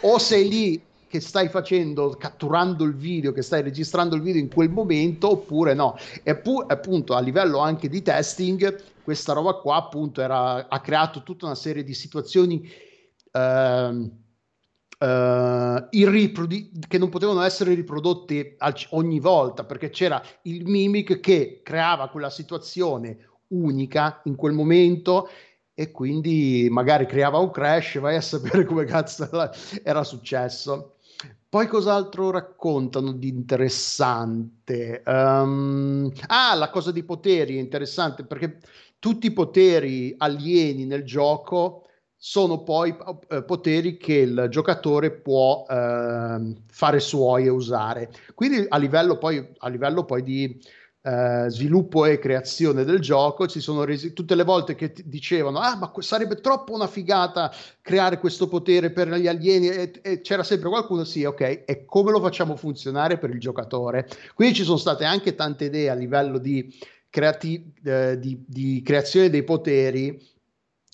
o 0.01 0.17
sei 0.17 0.47
lì 0.47 0.81
che 1.09 1.19
stai 1.21 1.47
facendo, 1.47 2.15
catturando 2.19 2.83
il 2.83 2.93
video, 2.93 3.31
che 3.31 3.41
stai 3.41 3.61
registrando 3.61 4.15
il 4.15 4.21
video 4.21 4.41
in 4.41 4.49
quel 4.49 4.69
momento, 4.69 5.31
oppure 5.31 5.73
no. 5.73 5.97
E 6.21 6.35
pu- 6.35 6.65
appunto 6.67 7.13
a 7.13 7.21
livello 7.21 7.59
anche 7.59 7.87
di 7.87 8.01
testing, 8.01 8.75
questa 9.03 9.31
roba 9.31 9.53
qua 9.53 9.77
appunto 9.77 10.21
era, 10.21 10.67
ha 10.67 10.81
creato 10.81 11.23
tutta 11.23 11.45
una 11.45 11.55
serie 11.55 11.85
di 11.85 11.93
situazioni 11.93 12.69
uh, 13.31 14.11
uh, 14.97 15.87
irriprodu- 15.91 16.87
che 16.87 16.97
non 16.97 17.09
potevano 17.09 17.41
essere 17.41 17.73
riprodotte 17.73 18.55
al- 18.57 18.75
ogni 18.91 19.19
volta, 19.19 19.63
perché 19.63 19.89
c'era 19.89 20.21
il 20.43 20.65
mimic 20.65 21.19
che 21.19 21.61
creava 21.63 22.09
quella 22.09 22.29
situazione 22.29 23.17
unica 23.49 24.21
in 24.25 24.35
quel 24.35 24.53
momento 24.53 25.29
e 25.73 25.91
quindi 25.91 26.67
magari 26.71 27.05
creava 27.05 27.37
un 27.37 27.51
crash, 27.51 27.99
vai 27.99 28.15
a 28.15 28.21
sapere 28.21 28.65
come 28.65 28.85
cazzo 28.85 29.29
era 29.83 30.03
successo. 30.03 30.95
Poi 31.49 31.67
cos'altro 31.67 32.29
raccontano 32.29 33.13
di 33.13 33.29
interessante? 33.29 35.01
Um, 35.05 36.11
ah, 36.27 36.55
la 36.55 36.69
cosa 36.69 36.91
dei 36.91 37.03
poteri 37.03 37.57
è 37.57 37.59
interessante 37.59 38.25
perché 38.25 38.59
tutti 38.99 39.27
i 39.27 39.31
poteri 39.31 40.13
alieni 40.17 40.85
nel 40.85 41.05
gioco 41.05 41.86
sono 42.29 42.61
poi 42.61 42.93
eh, 43.29 43.43
poteri 43.43 43.95
che 43.95 44.15
il 44.15 44.47
giocatore 44.49 45.11
può 45.11 45.65
eh, 45.65 46.55
fare 46.69 46.99
suoi 46.99 47.45
e 47.45 47.49
usare. 47.49 48.11
Quindi 48.35 48.65
a 48.67 48.77
livello 48.77 49.17
poi, 49.17 49.47
a 49.59 49.69
livello 49.69 50.03
poi 50.03 50.23
di 50.23 50.59
eh, 51.03 51.45
sviluppo 51.47 52.03
e 52.03 52.19
creazione 52.19 52.83
del 52.83 52.99
gioco 52.99 53.47
ci 53.47 53.61
sono 53.61 53.85
resi 53.85 54.11
tutte 54.11 54.35
le 54.35 54.43
volte 54.43 54.75
che 54.75 54.93
dicevano 55.05 55.59
ah 55.59 55.77
ma 55.77 55.89
sarebbe 55.99 56.41
troppo 56.41 56.73
una 56.73 56.87
figata 56.87 57.49
creare 57.81 58.19
questo 58.19 58.49
potere 58.49 58.91
per 58.91 59.07
gli 59.13 59.27
alieni 59.27 59.69
e, 59.69 59.93
e 60.01 60.19
c'era 60.19 60.43
sempre 60.43 60.67
qualcuno 60.67 61.05
sì 61.05 61.23
ok 61.23 61.63
e 61.65 61.85
come 61.85 62.11
lo 62.11 62.19
facciamo 62.19 62.57
funzionare 62.57 63.17
per 63.17 63.29
il 63.29 63.39
giocatore 63.39 64.05
quindi 64.33 64.55
ci 64.55 64.63
sono 64.63 64.75
state 64.75 65.05
anche 65.05 65.33
tante 65.33 65.65
idee 65.65 65.89
a 65.89 65.93
livello 65.93 66.39
di, 66.39 66.77
creati- 67.09 67.71
eh, 67.85 68.19
di, 68.19 68.43
di 68.45 68.81
creazione 68.83 69.29
dei 69.29 69.43
poteri 69.43 70.35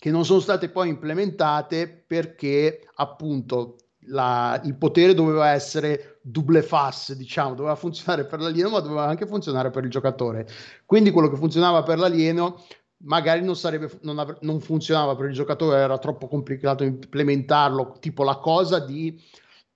che 0.04 0.10
non 0.10 0.26
sono 0.26 0.40
state 0.40 0.68
poi 0.68 0.90
implementate 0.90 1.88
perché 1.88 2.86
appunto 2.96 3.76
la, 4.08 4.60
il 4.64 4.76
potere 4.76 5.14
doveva 5.14 5.52
essere 5.52 6.18
double 6.20 6.60
face, 6.60 7.16
diciamo, 7.16 7.54
doveva 7.54 7.74
funzionare 7.74 8.26
per 8.26 8.38
l'alieno, 8.38 8.68
ma 8.68 8.80
doveva 8.80 9.06
anche 9.06 9.26
funzionare 9.26 9.70
per 9.70 9.84
il 9.84 9.88
giocatore. 9.88 10.46
Quindi 10.84 11.10
quello 11.10 11.30
che 11.30 11.38
funzionava 11.38 11.82
per 11.84 11.98
l'alieno 11.98 12.62
magari 12.98 13.42
non, 13.42 13.56
sarebbe, 13.56 13.98
non, 14.02 14.18
av- 14.18 14.36
non 14.42 14.60
funzionava 14.60 15.16
per 15.16 15.28
il 15.28 15.34
giocatore, 15.34 15.78
era 15.78 15.96
troppo 15.96 16.28
complicato 16.28 16.84
implementarlo, 16.84 17.96
tipo 17.98 18.24
la 18.24 18.36
cosa 18.36 18.80
di 18.80 19.18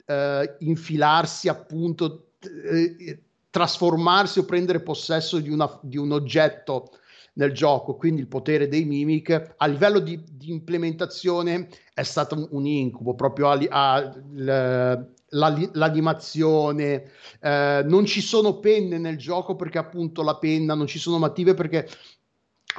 eh, 0.04 0.56
infilarsi 0.58 1.48
appunto, 1.48 2.32
eh, 2.70 3.22
trasformarsi 3.48 4.40
o 4.40 4.44
prendere 4.44 4.82
possesso 4.82 5.38
di, 5.38 5.48
una, 5.48 5.78
di 5.80 5.96
un 5.96 6.12
oggetto 6.12 6.90
nel 7.38 7.52
gioco, 7.52 7.96
quindi 7.96 8.20
il 8.20 8.26
potere 8.26 8.68
dei 8.68 8.84
mimic 8.84 9.54
a 9.56 9.66
livello 9.66 10.00
di, 10.00 10.22
di 10.30 10.50
implementazione 10.50 11.68
è 11.94 12.02
stato 12.02 12.34
un, 12.34 12.48
un 12.50 12.66
incubo, 12.66 13.14
proprio 13.14 13.48
a, 13.48 13.58
a, 13.68 14.14
la, 14.32 15.06
l'animazione, 15.72 17.10
eh, 17.40 17.82
non 17.84 18.04
ci 18.06 18.20
sono 18.20 18.58
penne 18.58 18.98
nel 18.98 19.16
gioco 19.16 19.56
perché 19.56 19.78
appunto 19.78 20.22
la 20.22 20.36
penna, 20.36 20.74
non 20.74 20.86
ci 20.86 20.98
sono 20.98 21.18
matite 21.18 21.54
perché 21.54 21.88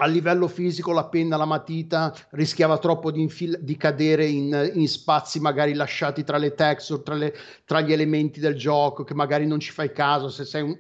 a 0.02 0.06
livello 0.06 0.48
fisico 0.48 0.92
la 0.92 1.08
penna, 1.08 1.38
la 1.38 1.46
matita 1.46 2.14
rischiava 2.32 2.78
troppo 2.78 3.12
di, 3.12 3.22
infil- 3.22 3.60
di 3.62 3.76
cadere 3.76 4.26
in, 4.26 4.72
in, 4.74 4.88
spazi 4.88 5.40
magari 5.40 5.74
lasciati 5.74 6.24
tra 6.24 6.38
le 6.38 6.54
texture, 6.54 7.02
tra, 7.02 7.16
le, 7.16 7.34
tra, 7.66 7.82
gli 7.82 7.92
elementi 7.92 8.40
del 8.40 8.56
gioco 8.56 9.04
che 9.04 9.14
magari 9.14 9.46
non 9.46 9.60
ci 9.60 9.72
fai 9.72 9.92
caso, 9.92 10.30
se 10.30 10.46
sei 10.46 10.62
un, 10.62 10.78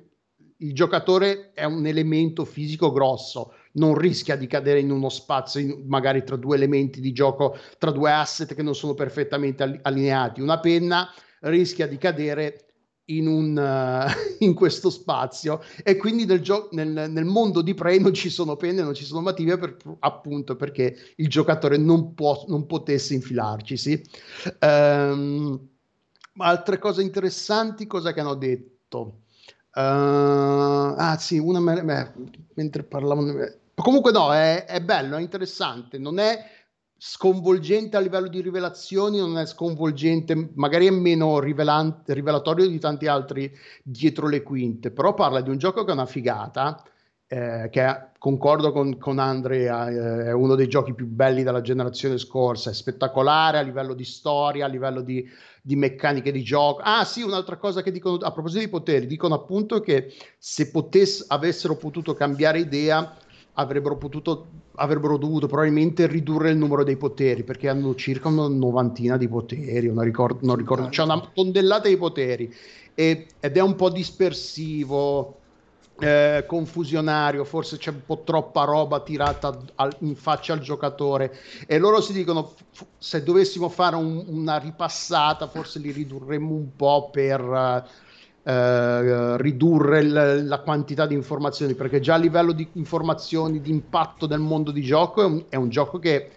il 0.61 0.73
giocatore 0.73 1.51
è 1.53 1.63
un 1.63 1.85
elemento 1.85 2.45
fisico 2.45 2.91
grosso, 2.91 3.53
non 3.73 3.95
rischia 3.95 4.35
di 4.35 4.47
cadere 4.47 4.79
in 4.79 4.91
uno 4.91 5.09
spazio, 5.09 5.59
in, 5.59 5.83
magari 5.87 6.23
tra 6.23 6.35
due 6.35 6.55
elementi 6.55 6.99
di 7.01 7.11
gioco, 7.11 7.57
tra 7.77 7.91
due 7.91 8.11
asset 8.11 8.53
che 8.53 8.63
non 8.63 8.75
sono 8.75 8.93
perfettamente 8.93 9.79
allineati. 9.81 10.41
Una 10.41 10.59
penna 10.59 11.09
rischia 11.41 11.87
di 11.87 11.97
cadere 11.97 12.69
in, 13.09 13.27
un, 13.27 13.57
uh, 13.57 14.09
in 14.43 14.53
questo 14.53 14.89
spazio 14.89 15.61
e 15.83 15.97
quindi 15.97 16.25
nel, 16.25 16.41
gio- 16.41 16.69
nel, 16.71 16.87
nel, 16.87 17.25
mondo 17.25 17.61
di 17.61 17.73
Prey 17.73 17.99
non 17.99 18.13
ci 18.13 18.29
sono 18.29 18.55
penne, 18.55 18.81
non 18.81 18.93
ci 18.93 19.05
sono 19.05 19.21
motivi 19.21 19.55
per, 19.57 19.77
appunto 19.99 20.55
perché 20.55 20.95
il 21.17 21.27
giocatore 21.27 21.77
non, 21.77 22.13
può, 22.13 22.43
non 22.47 22.65
potesse 22.65 23.13
infilarci. 23.13 23.77
Sì? 23.77 24.01
Um, 24.61 25.67
altre 26.37 26.77
cose 26.77 27.01
interessanti, 27.01 27.87
cosa 27.87 28.13
che 28.13 28.19
hanno 28.19 28.35
detto? 28.35 29.21
Uh, 29.79 30.93
ah 30.97 31.15
sì, 31.17 31.37
una 31.37 31.61
me, 31.61 31.81
me, 31.81 32.13
mentre 32.55 32.83
parlavano... 32.83 33.33
Comunque 33.73 34.11
no, 34.11 34.33
è, 34.33 34.65
è, 34.65 34.81
bello, 34.81 35.15
è 35.15 35.21
interessante, 35.21 35.97
non 35.97 36.19
è 36.19 36.37
sconvolgente 36.97 37.95
a 37.95 38.01
livello 38.01 38.27
di 38.27 38.41
rivelazioni, 38.41 39.19
non 39.19 39.37
è 39.37 39.45
sconvolgente, 39.45 40.51
magari 40.55 40.87
è 40.87 40.91
meno 40.91 41.39
rivelatorio 41.39 42.67
di 42.67 42.77
tanti 42.77 43.07
altri 43.07 43.49
dietro 43.81 44.27
le 44.27 44.43
quinte, 44.43 44.91
però 44.91 45.13
parla 45.13 45.39
di 45.39 45.49
un 45.49 45.57
gioco 45.57 45.85
che 45.85 45.91
è 45.91 45.93
una 45.93 46.05
figata 46.05 46.83
eh, 47.25 47.69
che 47.71 48.09
concordo 48.17 48.73
con, 48.73 48.97
con 48.97 49.17
Andrea, 49.17 49.87
eh, 49.89 50.25
è 50.25 50.31
uno 50.33 50.55
dei 50.55 50.67
giochi 50.67 50.93
più 50.93 51.05
belli 51.07 51.43
della 51.43 51.61
generazione 51.61 52.17
scorsa, 52.17 52.71
è 52.71 52.73
spettacolare 52.73 53.59
a 53.59 53.61
livello 53.61 53.93
di 53.93 54.03
storia, 54.03 54.65
a 54.65 54.67
livello 54.67 54.99
di, 54.99 55.25
di 55.61 55.75
meccaniche 55.75 56.31
di 56.31 56.43
gioco. 56.43 56.81
Ah 56.83 57.05
sì, 57.05 57.21
un'altra 57.21 57.57
cosa 57.57 57.81
che 57.81 57.91
dicono 57.91 58.17
a 58.17 58.31
proposito 58.31 58.59
dei 58.59 58.69
poteri, 58.69 59.07
dicono 59.07 59.35
appunto 59.35 59.79
che 59.79 60.13
se 60.37 60.69
potess, 60.69 61.25
avessero 61.27 61.75
potuto 61.75 62.13
cambiare 62.13 62.59
idea 62.59 63.15
avrebbero 63.53 63.97
potuto 63.97 64.47
avrebbero 64.75 65.17
dovuto 65.17 65.47
probabilmente 65.47 66.07
ridurre 66.07 66.51
il 66.51 66.57
numero 66.57 66.83
dei 66.85 66.95
poteri 66.95 67.43
perché 67.43 67.67
hanno 67.67 67.93
circa 67.95 68.29
una 68.29 68.47
novantina 68.47 69.17
di 69.17 69.27
poteri, 69.27 69.91
non 69.91 70.05
ricordo, 70.05 70.45
non 70.45 70.55
ricordo 70.55 70.87
c'è 70.87 71.03
una 71.03 71.19
tonnellata 71.33 71.89
di 71.89 71.97
poteri 71.97 72.53
e, 72.95 73.27
ed 73.39 73.57
è 73.57 73.61
un 73.61 73.75
po' 73.75 73.89
dispersivo 73.89 75.35
eh, 75.99 76.43
confusionario, 76.47 77.43
forse 77.43 77.77
c'è 77.77 77.91
un 77.91 78.01
po' 78.05 78.21
troppa 78.23 78.63
roba 78.63 79.01
tirata 79.01 79.57
al, 79.75 79.95
in 79.99 80.15
faccia 80.15 80.53
al 80.53 80.59
giocatore 80.59 81.37
e 81.67 81.77
loro 81.77 82.01
si 82.01 82.13
dicono 82.13 82.53
f- 82.71 82.85
se 82.97 83.23
dovessimo 83.23 83.69
fare 83.69 83.95
un, 83.95 84.23
una 84.27 84.57
ripassata 84.57 85.47
forse 85.47 85.79
li 85.79 85.91
ridurremmo 85.91 86.53
un 86.53 86.75
po' 86.75 87.09
per 87.11 87.41
uh, 87.41 89.35
ridurre 89.37 90.03
l- 90.03 90.47
la 90.47 90.59
quantità 90.59 91.05
di 91.05 91.15
informazioni 91.15 91.73
perché 91.73 91.99
già 91.99 92.15
a 92.15 92.17
livello 92.17 92.51
di 92.51 92.67
informazioni, 92.73 93.61
di 93.61 93.71
impatto 93.71 94.25
del 94.25 94.39
mondo 94.39 94.71
di 94.71 94.81
gioco 94.81 95.21
è 95.21 95.25
un, 95.25 95.43
è 95.49 95.55
un 95.55 95.69
gioco 95.69 95.99
che 95.99 96.31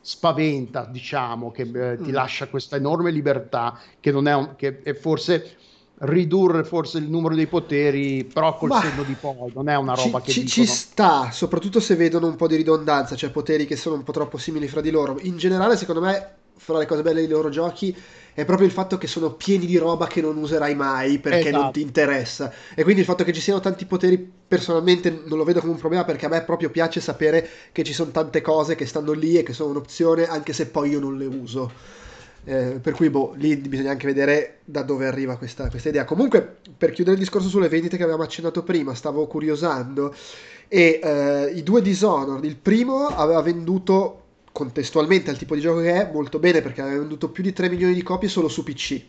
spaventa, 0.00 0.84
diciamo, 0.84 1.50
che 1.50 1.62
eh, 1.62 1.96
ti 1.96 2.10
mm. 2.10 2.12
lascia 2.12 2.48
questa 2.48 2.76
enorme 2.76 3.10
libertà 3.10 3.78
che 4.00 4.12
non 4.12 4.28
è, 4.28 4.34
un, 4.34 4.54
che 4.54 4.82
è 4.82 4.92
forse 4.92 5.56
ridurre 5.98 6.64
forse 6.64 6.98
il 6.98 7.08
numero 7.08 7.34
dei 7.34 7.46
poteri, 7.46 8.24
però 8.24 8.56
col 8.56 8.68
bah, 8.68 8.80
senno 8.80 9.04
di 9.04 9.14
poi, 9.14 9.52
non 9.54 9.68
è 9.68 9.76
una 9.76 9.94
roba 9.94 10.20
ci, 10.20 10.24
che 10.24 10.32
ci, 10.32 10.44
dicono... 10.44 10.66
ci 10.66 10.72
sta, 10.72 11.30
soprattutto 11.30 11.80
se 11.80 11.94
vedono 11.94 12.26
un 12.26 12.36
po' 12.36 12.48
di 12.48 12.56
ridondanza, 12.56 13.14
cioè 13.14 13.30
poteri 13.30 13.66
che 13.66 13.76
sono 13.76 13.96
un 13.96 14.02
po' 14.02 14.12
troppo 14.12 14.36
simili 14.36 14.68
fra 14.68 14.80
di 14.80 14.90
loro. 14.90 15.18
In 15.20 15.36
generale, 15.36 15.76
secondo 15.76 16.00
me, 16.00 16.34
fra 16.56 16.78
le 16.78 16.86
cose 16.86 17.02
belle 17.02 17.20
dei 17.20 17.28
loro 17.28 17.48
giochi 17.48 17.94
è 18.32 18.44
proprio 18.44 18.66
il 18.66 18.72
fatto 18.72 18.98
che 18.98 19.06
sono 19.06 19.32
pieni 19.34 19.64
di 19.64 19.76
roba 19.76 20.08
che 20.08 20.20
non 20.20 20.36
userai 20.36 20.74
mai 20.74 21.20
perché 21.20 21.48
esatto. 21.48 21.62
non 21.62 21.72
ti 21.72 21.80
interessa. 21.80 22.52
E 22.74 22.82
quindi 22.82 23.00
il 23.02 23.06
fatto 23.06 23.22
che 23.22 23.32
ci 23.32 23.40
siano 23.40 23.60
tanti 23.60 23.84
poteri, 23.86 24.18
personalmente 24.18 25.22
non 25.26 25.38
lo 25.38 25.44
vedo 25.44 25.60
come 25.60 25.72
un 25.72 25.78
problema 25.78 26.04
perché 26.04 26.26
a 26.26 26.28
me 26.28 26.42
proprio 26.42 26.70
piace 26.70 27.00
sapere 27.00 27.48
che 27.70 27.84
ci 27.84 27.92
sono 27.92 28.10
tante 28.10 28.40
cose 28.40 28.74
che 28.74 28.86
stanno 28.86 29.12
lì 29.12 29.38
e 29.38 29.44
che 29.44 29.52
sono 29.52 29.70
un'opzione, 29.70 30.26
anche 30.26 30.52
se 30.52 30.66
poi 30.66 30.90
io 30.90 30.98
non 30.98 31.16
le 31.16 31.26
uso. 31.26 31.70
Eh, 32.46 32.78
per 32.80 32.92
cui, 32.92 33.08
boh, 33.08 33.32
lì 33.36 33.56
bisogna 33.56 33.90
anche 33.90 34.06
vedere 34.06 34.58
da 34.64 34.82
dove 34.82 35.06
arriva 35.06 35.36
questa, 35.36 35.68
questa, 35.70 35.88
idea. 35.88 36.04
Comunque, 36.04 36.58
per 36.76 36.90
chiudere 36.90 37.16
il 37.16 37.22
discorso 37.22 37.48
sulle 37.48 37.68
vendite 37.68 37.96
che 37.96 38.02
avevamo 38.02 38.24
accennato 38.24 38.62
prima, 38.62 38.94
stavo 38.94 39.26
curiosando. 39.26 40.14
E 40.68 41.00
eh, 41.02 41.52
i 41.54 41.62
due 41.62 41.82
Dishonored, 41.82 42.44
il 42.44 42.56
primo 42.56 43.06
aveva 43.06 43.40
venduto 43.40 44.20
contestualmente 44.52 45.30
al 45.30 45.36
tipo 45.36 45.54
di 45.54 45.60
gioco 45.60 45.80
che 45.80 45.92
è 45.92 46.10
molto 46.12 46.38
bene 46.38 46.62
perché 46.62 46.80
aveva 46.80 46.98
venduto 46.98 47.28
più 47.30 47.42
di 47.42 47.52
3 47.52 47.68
milioni 47.68 47.92
di 47.92 48.02
copie 48.02 48.28
solo 48.28 48.48
su 48.48 48.62
PC. 48.62 49.02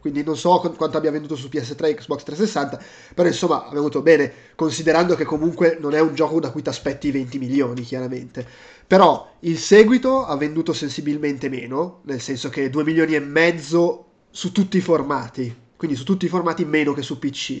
Quindi 0.00 0.22
non 0.22 0.36
so 0.36 0.60
quanto 0.76 0.96
abbia 0.96 1.10
venduto 1.10 1.34
su 1.34 1.48
PS3 1.48 1.86
e 1.86 1.94
Xbox 1.94 2.22
360, 2.22 2.80
però 3.14 3.26
insomma 3.26 3.66
ha 3.66 3.72
venuto 3.72 4.00
bene, 4.00 4.32
considerando 4.54 5.16
che 5.16 5.24
comunque 5.24 5.76
non 5.80 5.92
è 5.92 6.00
un 6.00 6.14
gioco 6.14 6.38
da 6.38 6.50
cui 6.50 6.62
ti 6.62 6.68
aspetti 6.68 7.10
20 7.10 7.38
milioni, 7.38 7.82
chiaramente. 7.82 8.46
Però 8.88 9.34
il 9.40 9.58
seguito 9.58 10.24
ha 10.24 10.34
venduto 10.38 10.72
sensibilmente 10.72 11.50
meno, 11.50 12.00
nel 12.04 12.22
senso 12.22 12.48
che 12.48 12.70
2 12.70 12.84
milioni 12.84 13.14
e 13.14 13.20
mezzo 13.20 14.06
su 14.30 14.50
tutti 14.50 14.78
i 14.78 14.80
formati, 14.80 15.54
quindi 15.76 15.94
su 15.94 16.04
tutti 16.04 16.24
i 16.24 16.28
formati 16.30 16.64
meno 16.64 16.94
che 16.94 17.02
su 17.02 17.18
PC. 17.18 17.60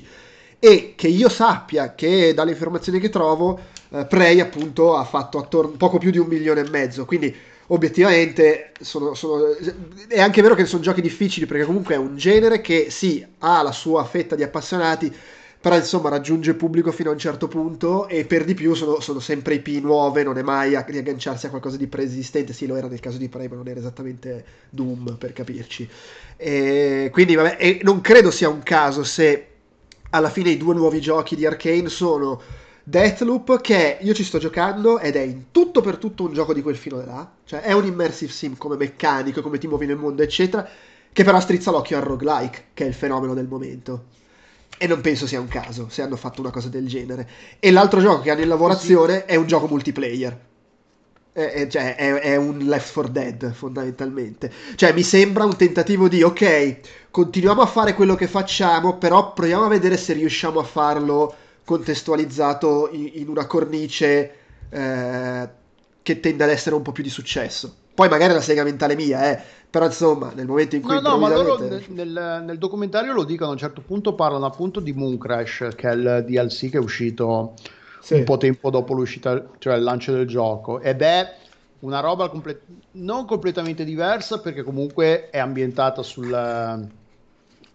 E 0.58 0.94
che 0.96 1.06
io 1.08 1.28
sappia 1.28 1.94
che 1.94 2.32
dalle 2.32 2.52
informazioni 2.52 2.98
che 2.98 3.10
trovo, 3.10 3.60
eh, 3.90 4.06
Prey 4.06 4.40
appunto 4.40 4.96
ha 4.96 5.04
fatto 5.04 5.36
attorno, 5.36 5.72
poco 5.72 5.98
più 5.98 6.10
di 6.10 6.16
un 6.16 6.28
milione 6.28 6.62
e 6.62 6.70
mezzo, 6.70 7.04
quindi 7.04 7.34
obiettivamente 7.66 8.72
sono, 8.80 9.12
sono, 9.12 9.54
è 10.08 10.20
anche 10.20 10.40
vero 10.40 10.54
che 10.54 10.64
sono 10.64 10.80
giochi 10.80 11.02
difficili 11.02 11.44
perché 11.44 11.66
comunque 11.66 11.94
è 11.94 11.98
un 11.98 12.16
genere 12.16 12.62
che 12.62 12.88
sì 12.88 13.24
ha 13.40 13.60
la 13.62 13.72
sua 13.72 14.02
fetta 14.04 14.34
di 14.34 14.42
appassionati 14.42 15.14
però 15.60 15.76
insomma 15.76 16.08
raggiunge 16.08 16.54
pubblico 16.54 16.92
fino 16.92 17.10
a 17.10 17.12
un 17.12 17.18
certo 17.18 17.48
punto 17.48 18.06
e 18.06 18.24
per 18.24 18.44
di 18.44 18.54
più 18.54 18.74
sono, 18.74 19.00
sono 19.00 19.18
sempre 19.18 19.54
IP 19.54 19.82
nuove, 19.82 20.22
non 20.22 20.38
è 20.38 20.42
mai 20.42 20.76
a 20.76 20.84
riagganciarsi 20.86 21.46
a 21.46 21.50
qualcosa 21.50 21.76
di 21.76 21.88
preesistente, 21.88 22.52
sì 22.52 22.66
lo 22.66 22.76
era 22.76 22.86
nel 22.86 23.00
caso 23.00 23.18
di 23.18 23.28
Prey 23.28 23.48
ma 23.48 23.56
non 23.56 23.66
era 23.66 23.80
esattamente 23.80 24.44
Doom 24.70 25.16
per 25.18 25.32
capirci. 25.32 25.88
E 26.36 27.10
quindi 27.12 27.34
vabbè, 27.34 27.80
non 27.82 28.00
credo 28.00 28.30
sia 28.30 28.48
un 28.48 28.62
caso 28.62 29.02
se 29.02 29.46
alla 30.10 30.30
fine 30.30 30.50
i 30.50 30.56
due 30.56 30.74
nuovi 30.74 31.00
giochi 31.00 31.34
di 31.34 31.44
Arkane 31.44 31.88
sono 31.88 32.40
Deathloop 32.84 33.60
che 33.60 33.98
io 34.00 34.14
ci 34.14 34.24
sto 34.24 34.38
giocando 34.38 34.98
ed 35.00 35.16
è 35.16 35.20
in 35.20 35.50
tutto 35.50 35.80
per 35.80 35.98
tutto 35.98 36.22
un 36.22 36.32
gioco 36.32 36.54
di 36.54 36.62
quel 36.62 36.76
filo 36.76 37.04
là, 37.04 37.28
cioè 37.44 37.60
è 37.60 37.72
un 37.72 37.84
immersive 37.84 38.30
sim 38.32 38.56
come 38.56 38.76
meccanico, 38.76 39.42
come 39.42 39.58
ti 39.58 39.66
muovi 39.66 39.86
nel 39.86 39.96
mondo 39.96 40.22
eccetera, 40.22 40.66
che 41.12 41.24
però 41.24 41.40
strizza 41.40 41.72
l'occhio 41.72 41.96
al 41.96 42.04
roguelike, 42.04 42.66
che 42.74 42.84
è 42.84 42.86
il 42.86 42.94
fenomeno 42.94 43.34
del 43.34 43.48
momento. 43.48 44.16
E 44.78 44.86
non 44.86 45.00
penso 45.00 45.26
sia 45.26 45.40
un 45.40 45.48
caso 45.48 45.88
se 45.90 46.02
hanno 46.02 46.16
fatto 46.16 46.40
una 46.40 46.50
cosa 46.50 46.68
del 46.68 46.86
genere. 46.86 47.28
E 47.58 47.70
l'altro 47.70 48.00
gioco 48.00 48.22
che 48.22 48.30
hanno 48.30 48.42
in 48.42 48.48
lavorazione 48.48 49.24
è 49.24 49.34
un 49.34 49.46
gioco 49.46 49.66
multiplayer. 49.66 50.46
È, 51.32 51.40
è, 51.40 51.66
cioè, 51.66 51.96
è, 51.96 52.14
è, 52.14 52.36
un 52.36 52.58
Left 52.58 52.92
4 52.92 53.12
Dead 53.12 53.52
fondamentalmente. 53.52 54.52
Cioè, 54.76 54.92
mi 54.92 55.02
sembra 55.02 55.44
un 55.44 55.56
tentativo 55.56 56.08
di 56.08 56.22
ok, 56.22 56.78
continuiamo 57.10 57.60
a 57.60 57.66
fare 57.66 57.94
quello 57.94 58.14
che 58.14 58.28
facciamo, 58.28 58.98
però 58.98 59.32
proviamo 59.32 59.64
a 59.64 59.68
vedere 59.68 59.96
se 59.96 60.12
riusciamo 60.12 60.60
a 60.60 60.64
farlo 60.64 61.34
contestualizzato 61.64 62.88
in, 62.92 63.10
in 63.14 63.28
una 63.28 63.46
cornice 63.46 64.32
eh, 64.70 65.48
che 66.02 66.20
tende 66.20 66.44
ad 66.44 66.50
essere 66.50 66.76
un 66.76 66.82
po' 66.82 66.92
più 66.92 67.02
di 67.02 67.10
successo. 67.10 67.74
Poi 67.98 68.08
magari 68.08 68.32
la 68.32 68.40
sega 68.40 68.62
mentale 68.62 68.94
mia, 68.94 69.28
eh, 69.28 69.42
però 69.68 69.86
insomma 69.86 70.30
nel 70.32 70.46
momento 70.46 70.76
in 70.76 70.82
cui... 70.82 70.94
No, 70.94 71.00
no, 71.00 71.18
ma 71.18 71.28
loro 71.28 71.58
nel, 71.58 71.82
nel, 71.88 72.42
nel, 72.44 72.56
documentario 72.56 73.12
lo 73.12 73.24
dicono, 73.24 73.50
a 73.50 73.54
un 73.54 73.58
certo 73.58 73.80
punto 73.80 74.14
parlano 74.14 74.46
appunto 74.46 74.78
di 74.78 74.92
Moon 74.92 75.18
Crash, 75.18 75.70
che 75.74 75.88
è 75.88 75.94
il 75.94 76.24
DLC 76.24 76.70
che 76.70 76.76
è 76.76 76.80
uscito 76.80 77.54
sì. 77.98 78.14
un 78.14 78.22
po' 78.22 78.36
tempo 78.36 78.70
dopo 78.70 78.94
l'uscita, 78.94 79.44
cioè 79.58 79.74
il 79.74 79.82
lancio 79.82 80.12
del 80.12 80.28
gioco, 80.28 80.78
ed 80.78 81.02
è 81.02 81.34
una 81.80 81.98
roba 81.98 82.28
comple- 82.28 82.60
non 82.92 83.24
completamente 83.24 83.82
diversa 83.82 84.38
perché 84.38 84.62
comunque 84.62 85.30
è 85.30 85.38
ambientata 85.40 86.04
sul... 86.04 86.88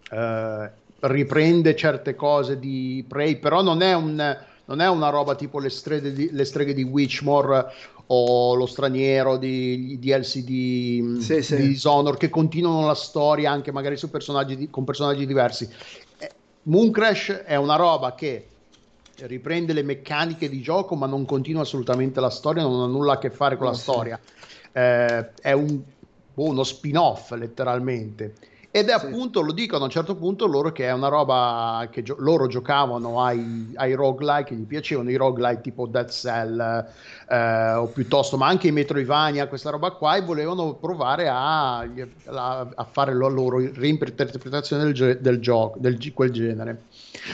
Uh, 0.09 0.69
riprende 1.01 1.75
certe 1.75 2.15
cose 2.15 2.59
di 2.59 3.03
Prey, 3.05 3.39
però 3.39 3.61
non 3.61 3.81
è 3.81 3.93
un 3.93 4.37
non 4.65 4.79
è 4.79 4.87
una 4.87 5.09
roba 5.09 5.35
tipo 5.35 5.59
le 5.59 5.69
streghe 5.69 6.13
di, 6.13 6.29
le 6.31 6.45
streghe 6.45 6.73
di 6.73 6.83
Witchmore 6.83 7.65
o 8.07 8.53
lo 8.55 8.65
straniero 8.65 9.37
di, 9.37 9.97
di 9.99 10.11
LCD 10.11 11.19
sì, 11.19 11.41
sì. 11.41 11.55
di 11.55 11.67
Dishonored 11.69 12.19
che 12.19 12.29
continuano 12.29 12.85
la 12.85 12.95
storia 12.95 13.51
anche 13.51 13.71
magari 13.71 13.97
su 13.97 14.09
personaggi 14.09 14.55
di, 14.55 14.69
con 14.69 14.83
personaggi 14.83 15.25
diversi. 15.25 15.69
Eh, 16.17 16.31
Moon 16.63 16.91
Crash 16.91 17.43
è 17.45 17.55
una 17.55 17.75
roba 17.75 18.13
che 18.13 18.47
riprende 19.21 19.73
le 19.73 19.83
meccaniche 19.83 20.49
di 20.49 20.61
gioco 20.61 20.95
ma 20.95 21.05
non 21.05 21.25
continua 21.25 21.61
assolutamente 21.61 22.19
la 22.19 22.29
storia, 22.29 22.63
non 22.63 22.81
ha 22.81 22.87
nulla 22.87 23.13
a 23.13 23.17
che 23.17 23.29
fare 23.29 23.57
con 23.57 23.67
la 23.67 23.73
storia. 23.73 24.19
Eh, 24.71 25.33
è 25.41 25.51
un, 25.51 25.81
boh, 26.33 26.45
uno 26.45 26.63
spin-off 26.63 27.31
letteralmente 27.31 28.33
ed 28.75 28.89
è 28.89 28.97
sì. 28.97 29.05
appunto, 29.05 29.41
lo 29.41 29.51
dicono 29.51 29.83
a 29.83 29.85
un 29.85 29.91
certo 29.91 30.15
punto 30.15 30.47
loro 30.47 30.71
che 30.71 30.87
è 30.87 30.91
una 30.91 31.07
roba 31.07 31.87
che 31.91 32.01
gio- 32.01 32.15
loro 32.17 32.47
giocavano 32.47 33.21
ai, 33.21 33.71
ai 33.75 33.93
roguelike, 33.93 34.55
gli 34.55 34.65
piacevano 34.65 35.11
i 35.11 35.15
roguelike 35.15 35.61
tipo 35.61 35.85
Dead 35.85 36.09
Cell 36.09 36.59
eh, 37.29 37.73
o 37.73 37.85
piuttosto, 37.85 38.35
ma 38.35 38.47
anche 38.47 38.69
i 38.69 38.71
Metroidvania, 38.71 39.47
questa 39.47 39.69
roba 39.69 39.91
qua, 39.91 40.15
e 40.15 40.21
volevano 40.21 40.73
provare 40.73 41.27
a, 41.27 41.81
a, 41.81 42.67
a 42.73 42.87
fare 42.89 43.13
la 43.13 43.27
loro 43.27 43.59
reinterpretazione 43.59 44.91
del, 44.91 45.19
del 45.21 45.39
gioco, 45.39 45.77
del 45.77 46.11
quel 46.11 46.31
genere. 46.31 46.85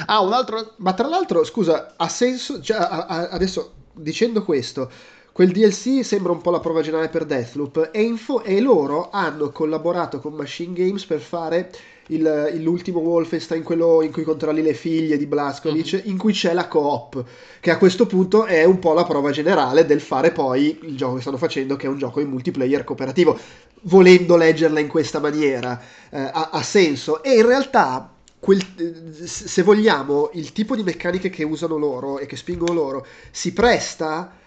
Ah, 0.07 0.19
un 0.19 0.33
altro... 0.33 0.73
Ma 0.79 0.91
tra 0.91 1.07
l'altro, 1.07 1.45
scusa, 1.45 1.93
ha 1.95 2.09
senso, 2.09 2.59
cioè, 2.59 2.75
a, 2.77 3.29
adesso 3.29 3.75
dicendo 3.93 4.43
questo 4.43 4.91
Quel 5.39 5.53
DLC 5.53 6.03
sembra 6.03 6.33
un 6.33 6.41
po' 6.41 6.51
la 6.51 6.59
prova 6.59 6.81
generale 6.81 7.07
per 7.07 7.23
Deathloop 7.23 7.91
e, 7.93 8.01
info- 8.01 8.43
e 8.43 8.59
loro 8.59 9.09
hanno 9.09 9.53
collaborato 9.53 10.19
con 10.19 10.33
Machine 10.33 10.73
Games 10.73 11.05
per 11.05 11.21
fare 11.21 11.71
il, 12.07 12.55
l'ultimo 12.55 12.99
Wolfenstein, 12.99 13.63
quello 13.63 14.01
in 14.01 14.11
cui 14.11 14.23
controlli 14.23 14.61
le 14.61 14.73
figlie 14.73 15.15
di 15.15 15.25
Blaskovic, 15.27 15.95
mm-hmm. 15.95 16.09
in 16.09 16.17
cui 16.17 16.33
c'è 16.33 16.51
la 16.51 16.67
co-op, 16.67 17.23
che 17.61 17.71
a 17.71 17.77
questo 17.77 18.05
punto 18.05 18.43
è 18.43 18.65
un 18.65 18.79
po' 18.79 18.91
la 18.91 19.05
prova 19.05 19.31
generale 19.31 19.85
del 19.85 20.01
fare 20.01 20.33
poi 20.33 20.77
il 20.81 20.97
gioco 20.97 21.15
che 21.15 21.21
stanno 21.21 21.37
facendo, 21.37 21.77
che 21.77 21.85
è 21.85 21.89
un 21.89 21.97
gioco 21.97 22.19
in 22.19 22.27
multiplayer 22.27 22.83
cooperativo. 22.83 23.39
Volendo 23.83 24.35
leggerla 24.35 24.81
in 24.81 24.89
questa 24.89 25.21
maniera, 25.21 25.81
eh, 26.09 26.19
ha, 26.19 26.49
ha 26.51 26.63
senso. 26.63 27.23
E 27.23 27.35
in 27.35 27.45
realtà 27.45 28.13
Quel, 28.39 28.61
se 29.25 29.63
vogliamo, 29.63 30.29
il 30.33 30.53
tipo 30.53 30.73
di 30.73 30.83
meccaniche 30.83 31.29
che 31.29 31.43
usano 31.43 31.75
loro 31.75 32.19
e 32.19 32.25
che 32.25 32.37
spingono 32.37 32.71
loro 32.71 33.05
si 33.31 33.51
presta 33.51 34.38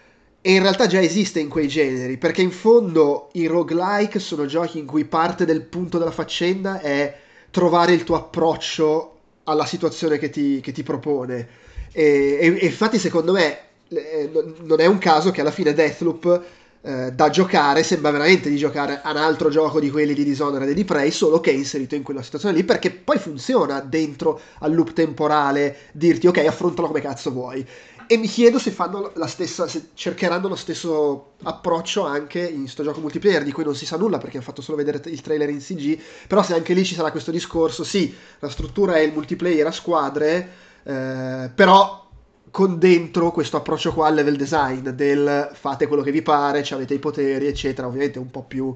e 0.45 0.53
in 0.55 0.61
realtà 0.62 0.86
già 0.88 1.01
esiste 1.01 1.38
in 1.38 1.49
quei 1.49 1.68
generi, 1.68 2.16
perché 2.18 2.43
in 2.43 2.51
fondo 2.51 3.28
i 3.34 3.47
roguelike 3.47 4.18
sono 4.18 4.45
giochi 4.47 4.78
in 4.78 4.86
cui 4.86 5.05
parte 5.05 5.45
del 5.45 5.62
punto 5.62 5.99
della 5.99 6.11
faccenda 6.11 6.80
è 6.80 7.16
trovare 7.51 7.93
il 7.93 8.03
tuo 8.03 8.16
approccio 8.16 9.18
alla 9.45 9.66
situazione 9.66 10.18
che 10.18 10.30
ti, 10.30 10.61
che 10.61 10.72
ti 10.72 10.82
propone. 10.82 11.49
E, 11.93 12.38
e- 12.40 12.59
e 12.61 12.66
infatti 12.66 12.99
secondo 12.99 13.32
me 13.32 13.59
eh, 13.88 14.30
non- 14.62 14.80
è 14.80 14.86
un 14.86 14.99
caso 14.99 15.30
che 15.30 15.40
alla 15.43 15.51
fine 15.53 15.74
Deathloop 15.74 16.43
eh, 16.84 17.12
da 17.12 17.30
giocare 17.30 17.84
sembra 17.84 18.11
veramente 18.11 18.49
di 18.49 18.57
giocare 18.57 19.01
a 19.03 19.11
un 19.12 19.16
altro 19.18 19.51
gioco 19.51 19.78
di 19.78 19.88
quelli 19.90 20.14
di 20.14 20.24
Dishonored 20.24 20.68
e 20.68 20.74
di 20.74 20.84
Prey, 20.84 21.12
solo 21.12 21.38
che 21.38 21.51
è 21.51 21.55
inserito 21.55 21.95
in 21.95 22.03
quella 22.03 22.22
situazione 22.22 22.57
lì, 22.57 22.64
perché 22.64 22.90
poi 22.90 23.18
funziona 23.18 23.78
dentro 23.80 24.40
al 24.59 24.74
loop 24.74 24.93
temporale 24.93 25.76
dirti 25.93 26.26
ok, 26.26 26.38
affrontalo 26.38 26.88
come 26.88 27.01
cazzo 27.01 27.30
vuoi. 27.30 27.64
E 28.13 28.19
mi 28.19 28.27
chiedo 28.27 28.59
se 28.59 28.73
fanno 28.73 29.11
la 29.15 29.27
stessa, 29.27 29.67
se 29.67 29.89
cercheranno 29.95 30.47
lo 30.47 30.55
stesso 30.55 31.33
approccio 31.45 32.05
anche 32.05 32.47
in 32.47 32.69
sto 32.69 32.83
gioco 32.83 33.01
multiplayer 33.01 33.43
di 33.43 33.53
cui 33.53 33.65
non 33.65 33.75
si 33.75 33.87
sa 33.87 33.97
nulla 33.97 34.19
perché 34.19 34.37
hanno 34.37 34.45
fatto 34.45 34.61
solo 34.61 34.77
vedere 34.77 35.01
il 35.07 35.23
trailer 35.23 35.49
in 35.49 35.61
CG, 35.61 35.99
però 36.29 36.43
se 36.43 36.53
anche 36.53 36.75
lì 36.75 36.85
ci 36.85 36.95
sarà 36.95 37.11
questo 37.11 37.31
discorso, 37.31 37.85
sì, 37.85 38.15
la 38.41 38.51
struttura 38.51 38.97
è 38.97 39.01
il 39.01 39.15
multiplayer 39.15 39.67
a 39.67 39.71
squadre, 39.71 40.49
eh, 40.83 41.51
però 41.55 42.07
con 42.51 42.79
dentro 42.79 43.31
questo 43.33 43.57
approccio 43.57 43.95
qua 43.95 44.09
al 44.09 44.15
level 44.15 44.37
design 44.37 44.91
del 44.91 45.51
fate 45.55 45.87
quello 45.87 46.03
che 46.03 46.11
vi 46.13 46.21
pare, 46.21 46.67
avete 46.71 46.93
i 46.93 46.99
poteri, 46.99 47.47
eccetera, 47.47 47.87
ovviamente 47.87 48.19
un 48.19 48.31
po' 48.31 48.43
più 48.43 48.75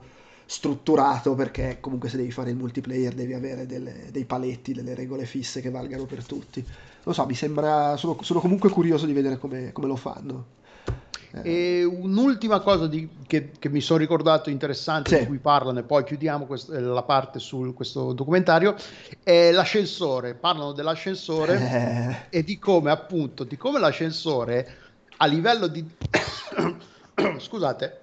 strutturato 0.48 1.34
perché 1.34 1.76
comunque 1.80 2.08
se 2.08 2.16
devi 2.16 2.30
fare 2.30 2.50
il 2.50 2.56
multiplayer 2.56 3.12
devi 3.12 3.34
avere 3.34 3.66
delle- 3.66 4.08
dei 4.10 4.24
paletti, 4.24 4.72
delle 4.72 4.94
regole 4.94 5.26
fisse 5.26 5.60
che 5.60 5.70
valgano 5.70 6.06
per 6.06 6.24
tutti. 6.24 6.64
Non 7.06 7.14
so, 7.14 7.24
mi 7.24 7.34
sembra, 7.34 7.96
sono, 7.96 8.18
sono 8.22 8.40
comunque 8.40 8.68
curioso 8.68 9.06
di 9.06 9.12
vedere 9.12 9.38
come, 9.38 9.70
come 9.70 9.86
lo 9.86 9.94
fanno. 9.94 10.46
Eh, 11.42 11.78
E 11.80 11.84
un'ultima 11.84 12.58
cosa 12.58 12.88
di- 12.88 13.08
che, 13.28 13.52
che 13.60 13.68
mi 13.68 13.80
sono 13.80 14.00
ricordato 14.00 14.50
interessante 14.50 15.10
Sì. 15.10 15.20
di 15.20 15.26
cui 15.26 15.38
parlano 15.38 15.78
e 15.78 15.82
poi 15.84 16.02
chiudiamo 16.02 16.46
quest- 16.46 16.72
eh, 16.72 16.80
la 16.80 17.04
parte 17.04 17.38
su 17.38 17.72
questo 17.76 18.12
documentario 18.12 18.74
è 19.22 19.52
l'ascensore. 19.52 20.34
Parlano 20.34 20.72
dell'ascensore 20.72 22.26
eh, 22.30 22.38
e 22.38 22.42
di 22.42 22.58
come 22.58 22.90
appunto, 22.90 23.44
di 23.44 23.56
come 23.56 23.78
l'ascensore 23.78 24.68
a 25.18 25.26
livello 25.26 25.68
di... 25.68 25.84
scusate, 27.38 28.00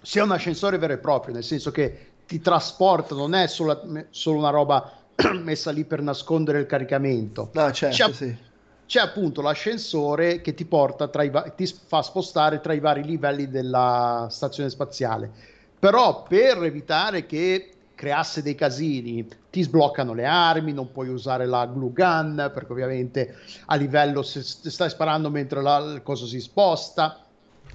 sia 0.00 0.22
un 0.22 0.30
ascensore 0.30 0.78
vero 0.78 0.92
e 0.92 0.98
proprio, 0.98 1.34
nel 1.34 1.42
senso 1.42 1.72
che 1.72 2.10
ti 2.24 2.40
trasporta, 2.40 3.16
non 3.16 3.34
è 3.34 3.48
solo, 3.48 4.06
solo 4.10 4.38
una 4.38 4.50
roba 4.50 5.01
messa 5.42 5.70
lì 5.70 5.84
per 5.84 6.02
nascondere 6.02 6.60
il 6.60 6.66
caricamento. 6.66 7.50
no, 7.54 7.70
certo, 7.72 7.96
C'è- 7.96 8.12
sì. 8.12 8.36
C'è 8.84 9.00
appunto 9.00 9.40
l'ascensore 9.40 10.42
che 10.42 10.52
ti 10.52 10.66
porta 10.66 11.08
tra 11.08 11.22
i 11.22 11.30
va- 11.30 11.48
ti 11.50 11.66
fa 11.66 12.02
spostare 12.02 12.60
tra 12.60 12.74
i 12.74 12.80
vari 12.80 13.02
livelli 13.02 13.48
della 13.48 14.26
stazione 14.30 14.68
spaziale. 14.68 15.30
Però 15.78 16.26
per 16.26 16.62
evitare 16.62 17.24
che 17.24 17.68
creasse 17.94 18.42
dei 18.42 18.54
casini, 18.54 19.26
ti 19.50 19.62
sbloccano 19.62 20.12
le 20.12 20.26
armi, 20.26 20.72
non 20.72 20.90
puoi 20.92 21.08
usare 21.08 21.46
la 21.46 21.64
glue 21.66 21.92
gun, 21.92 22.50
perché 22.52 22.72
ovviamente 22.72 23.36
a 23.66 23.76
livello 23.76 24.22
se 24.22 24.42
stai 24.42 24.90
sparando 24.90 25.30
mentre 25.30 25.62
la, 25.62 25.78
il 25.78 26.02
coso 26.02 26.26
si 26.26 26.40
sposta. 26.40 27.24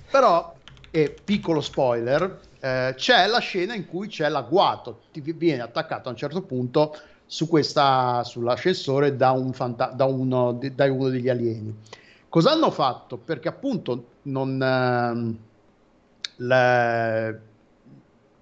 Però, 0.09 0.55
e 0.89 1.09
piccolo 1.23 1.61
spoiler, 1.61 2.39
eh, 2.59 2.93
c'è 2.95 3.27
la 3.27 3.39
scena 3.39 3.73
in 3.73 3.85
cui 3.85 4.07
c'è 4.07 4.29
l'agguato, 4.29 5.07
ti 5.11 5.21
vi- 5.21 5.33
viene 5.33 5.61
attaccato 5.61 6.07
a 6.09 6.11
un 6.11 6.17
certo 6.17 6.43
punto 6.43 6.95
su 7.28 7.47
questa, 7.47 8.23
sull'ascensore 8.23 9.15
da, 9.17 9.32
un 9.32 9.51
fanta- 9.51 9.91
da, 9.93 10.05
uno, 10.05 10.57
da 10.73 10.91
uno 10.91 11.09
degli 11.09 11.28
alieni. 11.30 11.75
Cosa 12.30 12.51
hanno 12.51 12.71
fatto? 12.71 13.17
Perché 13.17 13.49
appunto 13.49 14.05
non, 14.23 14.61
ehm, 14.61 15.38
le- 16.38 17.41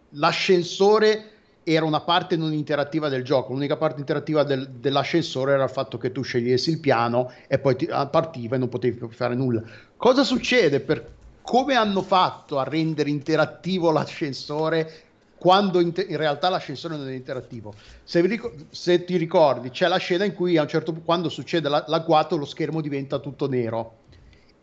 l'ascensore 0.09 1.31
era 1.63 1.83
una 1.83 2.01
parte 2.01 2.35
non 2.35 2.53
interattiva 2.53 3.09
del 3.09 3.23
gioco, 3.23 3.53
l'unica 3.53 3.75
parte 3.75 3.99
interattiva 3.99 4.43
del- 4.43 4.69
dell'ascensore 4.69 5.53
era 5.53 5.63
il 5.63 5.69
fatto 5.69 5.97
che 5.97 6.11
tu 6.11 6.21
scegliessi 6.21 6.69
il 6.69 6.79
piano 6.79 7.31
e 7.47 7.57
poi 7.57 7.75
ti- 7.75 7.87
ah, 7.89 8.05
partiva 8.05 8.55
e 8.55 8.59
non 8.59 8.69
potevi 8.69 8.97
più 8.97 9.09
fare 9.09 9.33
nulla. 9.33 9.63
Cosa 9.97 10.23
succede 10.23 10.79
per 10.79 11.13
come 11.41 11.73
hanno 11.75 12.01
fatto 12.01 12.59
a 12.59 12.63
rendere 12.63 13.09
interattivo 13.09 13.91
l'ascensore 13.91 15.04
quando 15.45 15.79
in, 15.79 15.93
te- 15.93 16.07
in 16.09 16.17
realtà 16.17 16.49
l'ascensore 16.49 16.97
non 16.97 17.07
è 17.07 17.13
interattivo? 17.13 17.75
Se, 18.03 18.19
ricor- 18.21 18.65
se 18.71 19.05
ti 19.05 19.15
ricordi, 19.15 19.69
c'è 19.69 19.87
la 19.87 19.97
scena 19.97 20.23
in 20.23 20.33
cui 20.33 20.57
a 20.57 20.63
un 20.63 20.67
certo 20.67 20.91
punto, 20.91 21.05
quando 21.05 21.29
succede 21.29 21.69
la- 21.69 21.85
l'agguato, 21.87 22.35
lo 22.35 22.45
schermo 22.45 22.81
diventa 22.81 23.19
tutto 23.19 23.47
nero. 23.47 23.97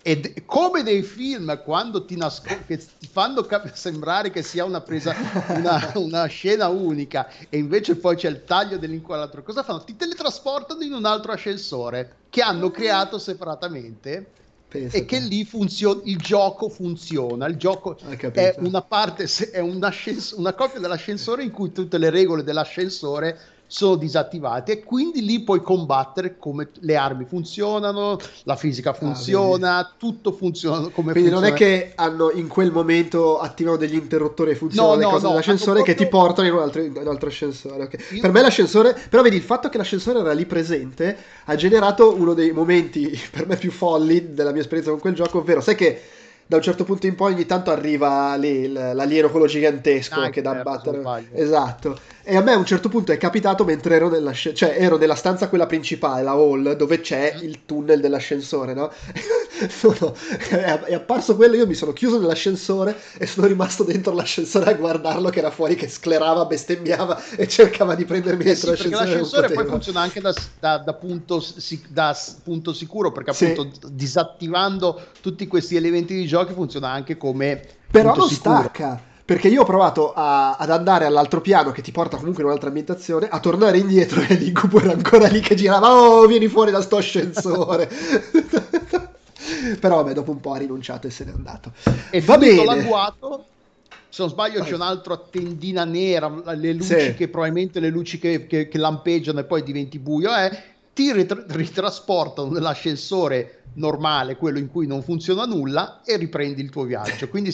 Ed 0.03 0.45
come 0.45 0.83
nei 0.83 1.03
film, 1.03 1.63
quando 1.63 2.05
ti, 2.05 2.17
nasco- 2.17 2.65
che 2.67 2.79
ti 2.79 3.07
fanno 3.07 3.43
cap- 3.43 3.73
sembrare 3.73 4.31
che 4.31 4.43
sia 4.43 4.65
una 4.65 4.81
presa, 4.81 5.15
una, 5.51 5.93
una 5.95 6.25
scena 6.25 6.67
unica, 6.67 7.29
e 7.49 7.59
invece 7.59 7.95
poi 7.95 8.17
c'è 8.17 8.29
il 8.29 8.43
taglio 8.43 8.77
dell'inquadratura, 8.77 9.43
cosa 9.43 9.63
fanno? 9.63 9.85
Ti 9.85 9.95
teletrasportano 9.95 10.83
in 10.83 10.95
un 10.95 11.05
altro 11.05 11.31
ascensore 11.31 12.17
che 12.29 12.43
hanno 12.43 12.73
creato 12.73 13.21
separatamente 13.21 14.33
Pensa 14.73 14.97
e 14.97 15.05
che 15.05 15.19
lì 15.19 15.45
funziona, 15.45 16.01
il 16.05 16.17
gioco 16.17 16.71
funziona. 16.71 17.47
Il 17.47 17.57
gioco 17.57 17.99
è 18.33 18.55
una 18.61 18.81
parte, 18.81 19.29
è 19.51 19.59
un 19.59 19.85
ascens- 19.85 20.33
una 20.33 20.55
copia 20.55 20.81
dell'ascensore 20.81 21.43
in 21.43 21.51
cui 21.51 21.73
tutte 21.73 21.99
le 21.99 22.09
regole 22.09 22.43
dell'ascensore 22.43 23.39
sono 23.73 23.95
disattivate 23.95 24.73
e 24.73 24.83
quindi 24.85 25.25
lì 25.25 25.41
puoi 25.41 25.63
combattere 25.63 26.37
come 26.37 26.69
le 26.81 26.95
armi 26.95 27.25
funzionano, 27.25 28.19
la 28.45 28.55
fisica 28.55 28.93
funziona, 28.93 29.95
tutto 29.97 30.33
funziona 30.33 30.89
come 30.91 31.11
Ah, 31.11 31.13
Quindi 31.15 31.31
non 31.31 31.45
è 31.45 31.49
funziona. 31.49 31.73
che 31.73 31.93
hanno 31.95 32.31
in 32.33 32.49
quel 32.49 32.71
momento 32.71 33.39
attivano 33.39 33.79
degli 33.79 33.95
interruttori 33.95 34.51
e 34.51 34.55
funzionano 34.57 35.01
No, 35.01 35.09
cose 35.09 35.23
no, 35.23 35.29
dell'ascensore 35.31 35.77
hanno 35.79 35.85
che 35.87 35.95
ti 35.95 36.07
portano 36.07 36.49
in 36.49 36.55
un 36.55 36.61
altro, 36.61 36.83
in 36.83 36.95
un 36.95 37.09
altro 37.09 37.29
ascensore. 37.31 37.85
ok. 37.85 38.07
Io- 38.13 38.21
Per 38.21 38.31
me 38.31 38.43
l'ascensore, 38.43 38.95
però 39.09 39.23
vedi 39.23 39.37
il 39.37 39.43
fatto 39.43 39.71
che 39.71 39.79
l'ascensore 39.79 40.19
era 40.19 40.33
lì 40.33 40.45
presente 40.45 41.17
ha 41.47 41.55
generato 41.55 42.15
uno 42.15 42.35
dei 42.35 42.53
momenti 42.53 43.09
per 43.33 43.47
me 43.47 43.57
più 43.57 43.71
folli 43.71 44.35
della 44.35 44.53
mia 44.53 44.61
esperienza 44.61 44.91
con 44.91 45.01
quel 45.01 45.15
gioco, 45.15 45.39
ovvero 45.39 45.63
sai 45.63 45.77
che 45.77 46.03
da 46.45 46.57
un 46.59 46.63
certo 46.63 46.85
punto 46.85 47.07
in 47.07 47.15
poi 47.15 47.33
ogni 47.33 47.47
tanto 47.47 47.71
arriva 47.71 48.35
lì 48.37 48.71
l'alieno 48.71 49.31
quello 49.31 49.47
gigantesco 49.47 50.21
Ah, 50.21 50.29
che 50.29 50.43
da 50.43 50.57
battere. 50.57 51.01
Esatto. 51.33 51.97
E 52.25 52.37
a 52.37 52.41
me 52.41 52.53
a 52.53 52.57
un 52.57 52.65
certo 52.65 52.89
punto 52.89 53.11
è 53.11 53.17
capitato 53.19 53.65
mentre 53.65 53.97
ero 53.97 54.09
nella, 54.09 54.31
sce- 54.31 54.55
cioè, 54.55 54.77
ero 54.79 54.97
nella 54.97 55.17
stanza 55.17 55.49
quella 55.49 55.67
principale, 55.67 56.23
la 56.23 56.31
hall, 56.33 56.73
dove 56.77 57.01
c'è 57.01 57.35
Mm. 57.37 57.43
il 57.43 57.65
tunnel 57.67 58.01
dell'ascensore, 58.01 58.75
no? 58.75 58.93
Sono- 59.69 60.15
è, 60.49 60.55
è 60.83 60.95
apparso 60.95 61.35
quello, 61.35 61.57
io 61.57 61.67
mi 61.67 61.75
sono 61.75 61.93
chiuso 61.93 62.21
nell'ascensore 62.21 62.97
e 63.19 63.27
sono 63.27 63.47
rimasto 63.49 63.83
dentro 63.83 64.13
l'ascensore 64.13 64.71
a 64.71 64.75
guardarlo 64.75 65.31
che 65.31 65.41
era 65.41 65.51
fuori 65.51 65.75
che 65.75 65.89
sclerava, 65.89 66.45
bestemmiava 66.45 67.21
e 67.37 67.49
cercava 67.49 67.97
di 67.97 68.05
prendermi 68.05 68.45
Eh 68.45 68.55
sì, 68.55 68.67
dentro 68.67 68.71
perché 68.71 68.89
l'ascensore. 68.91 69.11
non 69.11 69.21
l'ascensore 69.23 69.53
poi 69.55 69.67
funziona 69.67 70.01
anche 70.01 70.21
da, 70.21 70.33
da- 70.61 70.79
da 70.79 70.95
punto, 70.95 71.45
da 71.89 72.17
punto 72.45 72.73
sicuro, 72.73 73.11
perché 73.11 73.33
Sì. 73.33 73.47
appunto 73.47 73.89
disattivando 73.91 75.01
tutti 75.21 75.47
questi 75.49 75.75
elementi 75.75 76.15
di 76.15 76.27
gioco 76.27 76.53
funziona 76.53 76.89
anche 76.91 77.17
come 77.17 77.61
Però 77.91 78.15
non 78.15 78.29
stacca. 78.29 79.11
Perché 79.25 79.49
io 79.49 79.63
ho 79.63 79.65
provato 79.65 80.13
a- 80.13 80.57
ad 80.57 80.71
andare 80.71 81.05
all'altro 81.05 81.41
piano 81.41 81.71
che 81.71 81.81
ti 81.81 81.93
porta 81.93 82.17
comunque 82.17 82.43
in 82.43 82.49
un'altra 82.49 82.69
ambientazione, 82.69 83.29
a 83.29 83.39
tornare 83.39 83.79
indietro 83.79 84.21
e 84.23 84.35
l'incubo 84.35 84.81
era 84.81 84.93
ancora 84.93 85.29
lì 85.29 85.41
che 85.41 85.55
girava. 85.55 85.93
Oh, 85.93 86.27
vieni 86.27 86.49
fuori 86.49 86.71
da 86.73 86.83
sto 86.83 86.97
ascensore. 86.97 87.89
Però 89.81 89.97
vabbè, 89.97 90.13
dopo 90.13 90.31
un 90.33 90.41
po' 90.41 90.53
ha 90.53 90.59
rinunciato 90.59 91.07
e 91.07 91.11
se 91.11 91.25
n'è 91.25 91.33
andato. 91.33 91.73
E 92.11 92.21
Va 92.21 92.37
bene. 92.37 92.65
l'agguato, 92.65 93.47
se 94.09 94.23
non 94.23 94.31
sbaglio 94.31 94.63
c'è 94.63 94.75
un'altra 94.75 95.17
tendina 95.31 95.85
nera, 95.85 96.29
le 96.55 96.73
luci 96.73 96.99
Sì. 96.99 97.15
che 97.15 97.29
probabilmente 97.29 97.79
le 97.81 97.89
luci 97.89 98.19
che, 98.19 98.47
che- 98.47 98.69
che 98.69 98.79
lampeggiano 98.79 99.41
e 99.41 99.45
poi 99.45 99.63
diventi 99.63 99.99
buio, 99.99 100.35
eh, 100.37 100.51
ti 100.93 101.13
rit- 101.13 101.45
ritrasportano 101.49 102.51
nell'ascensore 102.51 103.62
normale, 103.75 104.37
quello 104.37 104.59
in 104.59 104.69
cui 104.69 104.87
non 104.87 105.03
funziona 105.03 105.45
nulla, 105.45 106.03
e 106.05 106.17
riprendi 106.17 106.61
il 106.63 106.71
tuo 106.71 106.85
viaggio. 106.85 107.29
Quindi 107.29 107.51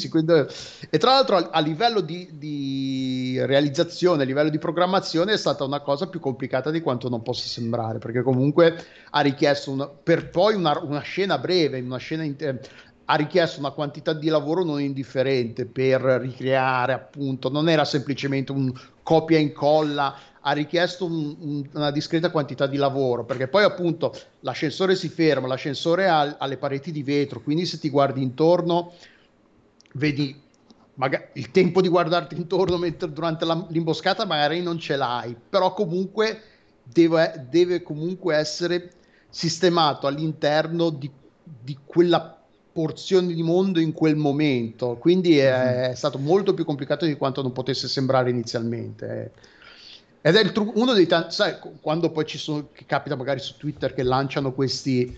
e 0.90 0.98
tra 0.98 1.12
l'altro 1.12 1.36
a, 1.36 1.60
livello 1.60 2.00
di, 2.00 2.28
di 2.32 3.36
realizzazione, 3.40 4.22
a 4.22 4.26
livello 4.26 4.50
di 4.50 4.58
programmazione 4.58 5.32
è 5.32 5.36
stata 5.36 5.64
una 5.64 5.80
cosa 5.80 6.08
più 6.08 6.20
complicata 6.20 6.70
di 6.70 6.80
quanto 6.80 7.08
non 7.08 7.22
possa 7.22 7.46
sembrare, 7.46 7.98
perché 7.98 8.22
comunque 8.22 8.84
ha 9.10 9.20
richiesto 9.20 9.70
una- 9.70 9.88
per 9.88 10.30
poi 10.30 10.54
una, 10.54 10.78
una 10.82 11.00
scena 11.00 11.38
breve, 11.38 11.80
una 11.80 11.98
scena 11.98 12.22
in- 12.24 12.36
eh, 12.38 12.60
ha 13.10 13.14
richiesto 13.14 13.58
una 13.58 13.70
quantità 13.70 14.12
di 14.12 14.28
lavoro 14.28 14.64
non 14.64 14.82
indifferente 14.82 15.64
per 15.64 16.02
ricreare, 16.02 16.92
appunto, 16.92 17.50
non 17.50 17.68
era 17.70 17.86
semplicemente 17.86 18.52
un 18.52 18.70
copia 19.02 19.38
e 19.38 19.40
incolla, 19.40 20.14
ha 20.40 20.52
richiesto 20.52 21.04
un- 21.04 21.36
un- 21.38 21.68
una 21.74 21.90
discreta 21.90 22.30
quantità 22.30 22.66
di 22.66 22.76
lavoro, 22.76 23.24
perché 23.24 23.48
poi 23.48 23.64
appunto 23.64 24.14
l'ascensore 24.40 24.94
si 24.94 25.08
ferma, 25.08 25.46
l'ascensore 25.46 26.08
ha, 26.08 26.36
ha 26.38 26.46
le 26.46 26.56
pareti 26.56 26.92
di 26.92 27.02
vetro, 27.02 27.40
quindi 27.40 27.66
se 27.66 27.78
ti 27.78 27.90
guardi 27.90 28.22
intorno 28.22 28.92
vedi 29.94 30.34
maga- 30.94 31.28
il 31.34 31.50
tempo 31.50 31.80
di 31.80 31.88
guardarti 31.88 32.36
intorno 32.36 32.76
mentre- 32.76 33.12
durante 33.12 33.44
la- 33.44 33.66
l'imboscata 33.68 34.24
magari 34.26 34.62
non 34.62 34.78
ce 34.78 34.96
l'hai, 34.96 35.34
però 35.48 35.72
comunque 35.74 36.40
deve, 36.82 37.46
deve 37.48 37.82
comunque 37.82 38.36
essere 38.36 38.92
sistemato 39.28 40.06
all'interno 40.06 40.90
di, 40.90 41.10
di 41.42 41.76
quella 41.84 42.36
porzione 42.72 43.34
di 43.34 43.42
mondo 43.42 43.80
in 43.80 43.92
quel 43.92 44.14
momento, 44.14 44.96
quindi 44.96 45.38
è, 45.38 45.88
è 45.90 45.94
stato 45.94 46.18
molto 46.18 46.54
più 46.54 46.64
complicato 46.64 47.04
di 47.06 47.16
quanto 47.16 47.42
non 47.42 47.52
potesse 47.52 47.88
sembrare 47.88 48.30
inizialmente. 48.30 49.32
Ed 50.20 50.34
è 50.34 50.40
il 50.40 50.52
tru- 50.52 50.72
uno 50.74 50.92
dei 50.92 51.06
tanti, 51.06 51.34
sai, 51.34 51.58
qu- 51.58 51.80
quando 51.80 52.10
poi 52.10 52.26
ci 52.26 52.38
sono, 52.38 52.68
che 52.72 52.84
capita 52.86 53.16
magari 53.16 53.40
su 53.40 53.56
Twitter 53.56 53.94
che 53.94 54.02
lanciano 54.02 54.52
questi, 54.52 55.16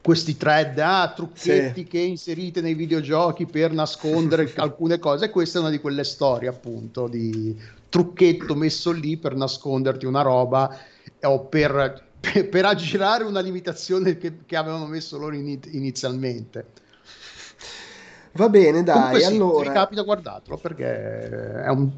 questi 0.00 0.36
thread, 0.36 0.78
ah, 0.78 1.12
trucchetti 1.14 1.80
sì. 1.82 1.86
che 1.86 1.98
inserite 1.98 2.60
nei 2.60 2.74
videogiochi 2.74 3.46
per 3.46 3.72
nascondere 3.72 4.50
alcune 4.56 4.98
cose. 4.98 5.30
Questa 5.30 5.58
è 5.58 5.60
una 5.60 5.70
di 5.70 5.80
quelle 5.80 6.04
storie, 6.04 6.48
appunto, 6.48 7.08
di 7.08 7.56
trucchetto 7.88 8.54
messo 8.54 8.92
lì 8.92 9.16
per 9.16 9.34
nasconderti 9.34 10.06
una 10.06 10.22
roba 10.22 10.78
o 11.22 11.40
per, 11.46 12.02
per, 12.20 12.48
per 12.48 12.64
aggirare 12.64 13.24
una 13.24 13.40
limitazione 13.40 14.16
che, 14.16 14.38
che 14.46 14.56
avevano 14.56 14.86
messo 14.86 15.18
loro 15.18 15.34
in, 15.34 15.58
inizialmente. 15.70 16.66
Va 18.32 18.48
bene, 18.48 18.82
dai, 18.82 19.20
sì, 19.20 19.26
allora... 19.26 19.68
Mi 19.68 19.74
capita 19.74 20.02
guardatelo 20.02 20.56
perché 20.56 21.62
è 21.62 21.68
un, 21.68 21.88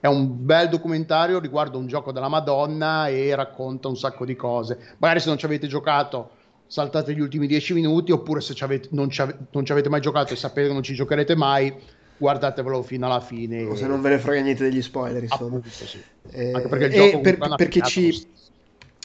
è 0.00 0.06
un 0.06 0.44
bel 0.44 0.68
documentario 0.68 1.38
riguardo 1.38 1.78
un 1.78 1.86
gioco 1.86 2.10
della 2.10 2.28
Madonna 2.28 3.08
e 3.08 3.34
racconta 3.34 3.88
un 3.88 3.96
sacco 3.96 4.24
di 4.24 4.34
cose. 4.34 4.78
Magari 4.98 5.20
se 5.20 5.28
non 5.28 5.38
ci 5.38 5.44
avete 5.44 5.66
giocato 5.66 6.30
saltate 6.66 7.12
gli 7.12 7.20
ultimi 7.20 7.46
dieci 7.46 7.74
minuti 7.74 8.10
oppure 8.10 8.40
se 8.40 8.54
ci 8.54 8.64
avete, 8.64 8.88
non, 8.92 9.10
ci 9.10 9.20
avete, 9.20 9.38
non, 9.50 9.64
ci 9.64 9.72
avete, 9.72 9.88
mai 9.88 10.00
giocato 10.00 10.32
e 10.32 10.36
sapete 10.36 10.68
che 10.68 10.72
non 10.72 10.82
ci 10.82 10.94
giocherete 10.94 11.34
mai 11.34 11.74
guardatevelo 12.16 12.82
fino 12.82 13.06
alla 13.06 13.20
fine 13.20 13.64
o 13.64 13.74
se 13.74 13.86
non 13.86 14.00
ve 14.02 14.10
ne 14.10 14.18
frega 14.18 14.42
niente 14.42 14.62
degli 14.62 14.82
spoiler 14.82 15.22
insomma 15.22 15.56
Appunto, 15.56 15.70
sì. 15.70 16.00
eh, 16.30 16.52
anche 16.52 16.68
perché 16.68 16.84
il 16.84 16.92
gioco 16.92 17.20
per, 17.20 17.38
perché 17.56 17.80
ci 17.80 18.28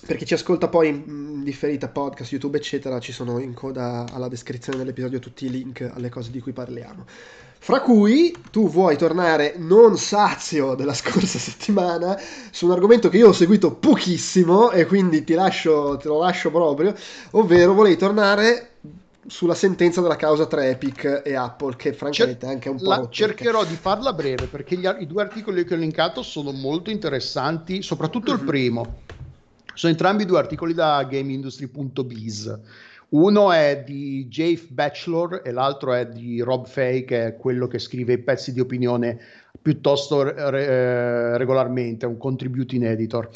per 0.05 0.17
chi 0.17 0.25
ci 0.25 0.35
ascolta 0.35 0.67
poi 0.67 0.89
in 0.89 1.43
differita 1.43 1.87
podcast, 1.87 2.31
YouTube, 2.31 2.57
eccetera, 2.57 2.99
ci 2.99 3.11
sono 3.11 3.39
in 3.39 3.55
coda 3.55 4.05
alla 4.11 4.27
descrizione 4.27 4.77
dell'episodio 4.77 5.17
tutti 5.17 5.45
i 5.45 5.49
link 5.49 5.89
alle 5.91 6.09
cose 6.09 6.29
di 6.29 6.39
cui 6.39 6.51
parliamo. 6.51 7.05
Fra 7.57 7.81
cui 7.81 8.35
tu 8.51 8.69
vuoi 8.69 8.95
tornare 8.95 9.55
non 9.57 9.97
sazio 9.97 10.75
della 10.75 10.93
scorsa 10.93 11.39
settimana 11.39 12.19
su 12.51 12.65
un 12.65 12.71
argomento 12.71 13.09
che 13.09 13.17
io 13.17 13.29
ho 13.29 13.33
seguito 13.33 13.73
pochissimo 13.73 14.71
e 14.71 14.85
quindi 14.85 15.23
ti 15.23 15.33
lascio, 15.33 15.97
te 15.97 16.07
lo 16.07 16.19
lascio 16.19 16.51
proprio, 16.51 16.93
ovvero 17.31 17.73
volevi 17.73 17.97
tornare 17.97 18.69
sulla 19.27 19.55
sentenza 19.55 20.01
della 20.01 20.15
causa 20.15 20.45
tra 20.45 20.67
Epic 20.67 21.23
e 21.25 21.33
Apple, 21.35 21.75
che 21.75 21.93
francamente 21.93 22.45
è 22.45 22.49
anche 22.49 22.69
un 22.69 22.77
po'. 22.77 22.89
La, 22.89 23.07
cercherò 23.09 23.65
di 23.65 23.75
farla 23.75 24.13
breve 24.13 24.45
perché 24.45 24.77
gli, 24.77 24.87
i 24.99 25.07
due 25.07 25.23
articoli 25.23 25.65
che 25.65 25.73
ho 25.73 25.77
linkato 25.77 26.21
sono 26.21 26.51
molto 26.51 26.91
interessanti, 26.91 27.81
soprattutto 27.81 28.31
mm-hmm. 28.31 28.39
il 28.39 28.43
mhm. 28.43 28.49
primo 28.49 28.95
sono 29.75 29.91
entrambi 29.91 30.25
due 30.25 30.39
articoli 30.39 30.73
da 30.73 31.03
GameIndustry.biz. 31.03 32.59
Uno 33.15 33.53
è 33.53 33.81
di 33.85 34.27
Jave 34.27 34.67
Bachelor 34.71 35.41
e 35.45 35.51
l'altro 35.51 35.93
è 35.93 36.05
di 36.05 36.41
Rob 36.41 36.67
Fay, 36.67 37.05
che 37.05 37.27
è 37.27 37.35
quello 37.37 37.65
che 37.65 37.79
scrive 37.79 38.13
i 38.13 38.17
pezzi 38.17 38.51
di 38.51 38.59
opinione 38.59 39.17
piuttosto 39.61 40.21
re- 40.23 40.65
eh, 40.65 41.37
regolarmente, 41.37 42.05
un 42.05 42.17
contributing 42.17 42.83
editor. 42.83 43.29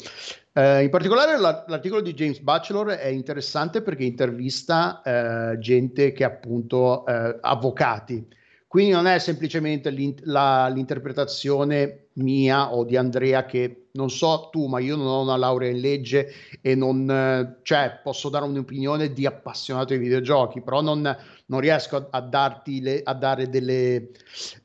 Eh, 0.52 0.82
in 0.82 0.90
particolare 0.90 1.38
la- 1.38 1.64
l'articolo 1.66 2.02
di 2.02 2.12
James 2.12 2.40
Bachelor 2.40 2.88
è 2.88 3.06
interessante 3.06 3.80
perché 3.80 4.04
intervista 4.04 5.00
eh, 5.02 5.58
gente 5.58 6.12
che 6.12 6.24
appunto 6.24 7.06
eh, 7.06 7.38
avvocati 7.40 8.26
quindi 8.70 8.92
non 8.92 9.06
è 9.08 9.18
semplicemente 9.18 9.90
l'in- 9.90 10.14
la, 10.26 10.68
l'interpretazione 10.68 12.06
mia 12.14 12.72
o 12.72 12.84
di 12.84 12.96
Andrea 12.96 13.44
che 13.44 13.79
non 13.92 14.10
so 14.10 14.48
tu, 14.50 14.66
ma 14.66 14.78
io 14.78 14.96
non 14.96 15.06
ho 15.06 15.22
una 15.22 15.36
laurea 15.36 15.70
in 15.70 15.80
legge 15.80 16.32
e 16.60 16.74
non, 16.74 17.58
cioè, 17.62 18.00
posso 18.02 18.28
dare 18.28 18.44
un'opinione 18.44 19.12
di 19.12 19.26
appassionato 19.26 19.92
di 19.94 19.98
videogiochi, 19.98 20.60
però 20.60 20.80
non, 20.80 21.16
non 21.46 21.60
riesco 21.60 21.96
a, 21.96 22.06
a, 22.10 22.20
darti 22.20 22.80
le, 22.80 23.00
a 23.02 23.14
dare 23.14 23.48
delle 23.48 24.10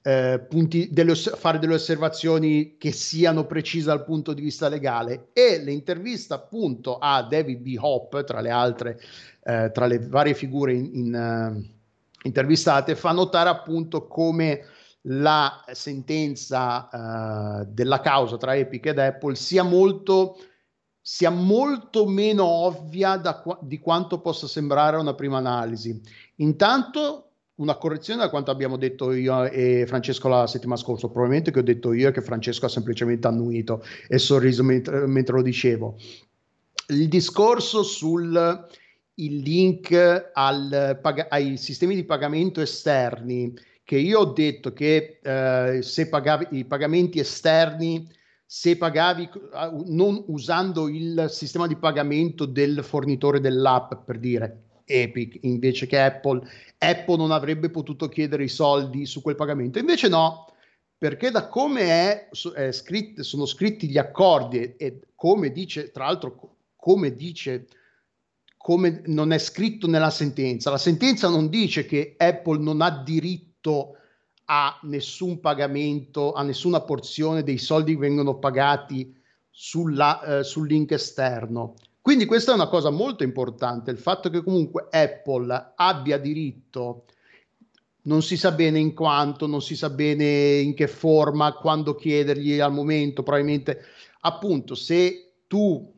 eh, 0.02 0.46
punti, 0.48 0.90
delle, 0.92 1.16
fare 1.16 1.60
delle 1.60 1.76
osservazioni 1.76 2.78
che 2.78 2.92
siano 2.92 3.46
precise 3.46 3.88
dal 3.88 4.04
punto 4.04 4.34
di 4.34 4.42
vista 4.42 4.70
legale. 4.70 5.30
E 5.34 5.58
l'intervista 5.58 6.36
appunto 6.36 6.98
a 6.98 7.24
David 7.24 7.60
B. 7.60 7.78
Hop, 7.80 8.24
tra 8.24 8.42
le 8.42 8.50
altre, 8.50 9.00
eh, 9.44 9.72
tra 9.74 9.86
le 9.86 10.00
varie 10.00 10.34
figure 10.34 10.74
in, 10.74 10.90
in 10.94 11.14
uh, 11.14 11.74
intervistate 12.24 12.96
fa 12.96 13.12
notare 13.12 13.50
appunto 13.50 14.08
come 14.08 14.66
la 15.08 15.64
sentenza 15.72 16.90
uh, 16.92 17.66
della 17.68 18.00
causa 18.00 18.38
tra 18.38 18.56
Epic 18.56 18.88
ed 18.88 19.00
Apple 19.00 19.36
sia 19.36 19.64
molto, 19.64 20.38
sia 21.02 21.30
molto 21.30 22.08
meno 22.08 22.46
ovvia 22.46 23.20
qua- 23.20 23.60
di 23.62 23.80
quanto 23.80 24.22
possa 24.22 24.48
sembrare 24.48 24.98
una 24.98 25.14
prima 25.14 25.38
analisi. 25.38 26.02
Intanto 26.38 27.30
una 27.56 27.76
correzione 27.76 28.22
da 28.22 28.30
quanto 28.30 28.52
abbiamo 28.52 28.78
detto 28.78 29.12
io 29.14 29.46
e 29.46 29.86
Francesco 29.88 30.28
la 30.28 30.48
settimana 30.48 30.80
scorsa, 30.80 31.08
probabilmente 31.08 31.52
che 31.52 31.60
ho 31.60 31.64
detto 31.64 31.94
io 31.94 32.10
e 32.10 32.12
che 32.12 32.22
Francesco 32.22 32.66
ha 32.66 32.70
semplicemente 32.70 33.28
annuito 33.28 33.84
e 34.08 34.18
sorriso 34.18 34.64
mentre, 34.64 35.06
mentre 35.08 35.36
lo 35.36 35.42
dicevo. 35.42 35.96
Il 36.88 37.08
discorso 37.08 37.82
sul 37.84 38.68
link 39.16 40.32
al, 40.34 41.00
ai 41.30 41.58
sistemi 41.58 41.96
di 41.96 42.04
pagamento 42.04 42.60
esterni, 42.60 43.54
che 43.86 43.98
io 43.98 44.20
ho 44.20 44.26
detto 44.26 44.74
che 44.74 45.20
eh, 45.22 45.82
se 45.84 46.10
pagavi 46.10 46.48
i 46.58 46.66
pagamenti 46.66 47.20
esterni, 47.20 48.10
se 48.44 48.78
pagavi 48.78 49.30
non 49.86 50.24
usando 50.28 50.88
il 50.88 51.28
sistema 51.30 51.68
di 51.68 51.76
pagamento 51.78 52.46
del 52.46 52.84
fornitore 52.84 53.40
dell'app, 53.40 53.94
per 54.04 54.18
dire 54.18 54.64
Epic 54.86 55.38
invece 55.44 55.86
che 55.86 56.00
Apple, 56.00 56.42
Apple 56.80 57.18
non 57.18 57.32
avrebbe 57.32 57.70
potuto 57.70 58.10
chiedere 58.10 58.44
i 58.44 58.50
soldi 58.50 59.06
su 59.06 59.22
quel 59.22 59.36
pagamento. 59.36 59.78
Invece 59.78 60.08
no, 60.08 60.52
perché 60.98 61.30
da 61.30 61.48
come 61.48 61.82
è, 61.82 62.30
è 62.56 62.72
scritto, 62.72 63.22
sono 63.22 63.46
scritti 63.46 63.88
gli 63.88 64.00
accordi 64.00 64.62
e, 64.62 64.76
e 64.80 65.00
come 65.14 65.52
dice, 65.52 65.92
tra 65.92 66.06
l'altro, 66.06 66.58
come 66.76 67.14
dice 67.14 67.68
come 68.58 69.04
non 69.06 69.32
è 69.32 69.38
scritto 69.38 69.86
nella 69.86 70.10
sentenza. 70.10 70.72
La 70.72 70.80
sentenza 70.80 71.30
non 71.30 71.50
dice 71.50 71.86
che 71.86 72.16
Apple 72.18 72.58
non 72.58 72.82
ha 72.82 72.90
diritto 72.90 73.55
a 74.46 74.80
nessun 74.84 75.40
pagamento, 75.40 76.34
a 76.34 76.44
nessuna 76.44 76.82
porzione 76.82 77.44
dei 77.44 77.58
soldi 77.58 77.94
che 77.94 78.00
vengono 78.00 78.38
pagati 78.38 79.16
sulla, 79.50 80.40
eh, 80.40 80.44
sul 80.44 80.68
link 80.68 80.92
esterno. 80.92 81.76
Quindi 82.02 82.26
questa 82.26 82.52
è 82.52 82.56
una 82.56 82.68
cosa 82.68 82.92
molto 82.92 83.24
importante, 83.24 83.90
il 83.90 83.98
fatto 83.98 84.30
che 84.30 84.44
comunque 84.44 84.88
Apple 84.92 85.74
abbia 85.76 86.20
diritto, 86.20 87.06
non 88.04 88.22
si 88.22 88.38
sa 88.38 88.52
bene 88.52 88.78
in 88.78 88.94
quanto, 88.94 89.48
non 89.48 89.62
si 89.62 89.76
sa 89.76 89.90
bene 89.90 90.58
in 90.58 90.76
che 90.76 90.88
forma, 90.88 91.54
quando 91.54 91.96
chiedergli 91.96 92.60
al 92.60 92.72
momento, 92.72 93.24
probabilmente 93.24 93.82
appunto 94.20 94.76
se 94.76 95.38
tu 95.48 95.95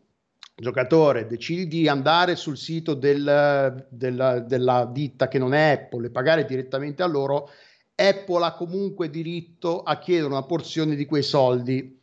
giocatore 0.59 1.27
decidi 1.27 1.67
di 1.67 1.87
andare 1.87 2.35
sul 2.35 2.57
sito 2.57 2.95
del, 2.95 3.85
del, 3.89 4.43
della 4.47 4.89
ditta 4.91 5.27
che 5.27 5.37
non 5.37 5.53
è 5.53 5.71
Apple 5.71 6.07
e 6.07 6.11
pagare 6.11 6.45
direttamente 6.45 7.03
a 7.03 7.07
loro, 7.07 7.51
Apple 7.93 8.43
ha 8.43 8.53
comunque 8.53 9.09
diritto 9.09 9.83
a 9.83 9.99
chiedere 9.99 10.27
una 10.27 10.43
porzione 10.43 10.95
di 10.95 11.05
quei 11.05 11.23
soldi. 11.23 11.99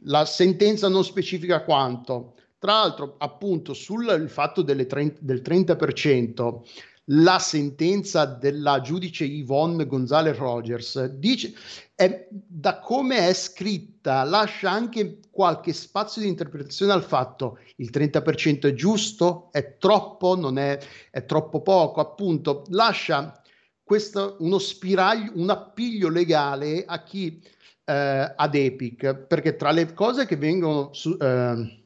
La 0.00 0.24
sentenza 0.24 0.88
non 0.88 1.04
specifica 1.04 1.64
quanto. 1.64 2.34
Tra 2.58 2.72
l'altro, 2.72 3.16
appunto, 3.18 3.74
sul 3.74 4.26
fatto 4.28 4.64
30, 4.64 5.18
del 5.20 5.42
30%, 5.42 6.62
la 7.10 7.38
sentenza 7.38 8.24
della 8.24 8.80
giudice 8.80 9.24
Yvonne 9.24 9.86
Gonzalez 9.86 10.36
Rogers 10.36 11.04
dice, 11.04 11.52
è, 11.94 12.26
da 12.30 12.80
come 12.80 13.28
è 13.28 13.32
scritta, 13.32 14.24
lascia 14.24 14.70
anche 14.70 15.20
qualche 15.30 15.72
spazio 15.72 16.22
di 16.22 16.28
interpretazione 16.28 16.92
al 16.92 17.04
fatto. 17.04 17.58
Il 17.76 17.90
30% 17.92 18.62
è 18.62 18.74
giusto, 18.74 19.48
è 19.52 19.76
troppo, 19.78 20.36
non 20.36 20.58
è, 20.58 20.78
è 21.10 21.24
troppo 21.24 21.62
poco, 21.62 22.00
appunto, 22.00 22.64
lascia 22.70 23.40
questo, 23.84 24.36
uno 24.40 24.58
spiraglio, 24.58 25.32
un 25.36 25.50
appiglio 25.50 26.08
legale 26.08 26.84
a 26.84 27.04
chi 27.04 27.40
eh, 27.84 28.32
ad 28.34 28.54
Epic, 28.54 29.14
perché 29.14 29.54
tra 29.54 29.70
le 29.70 29.92
cose 29.92 30.26
che 30.26 30.36
vengono, 30.36 30.92
su, 30.92 31.16
eh, 31.20 31.82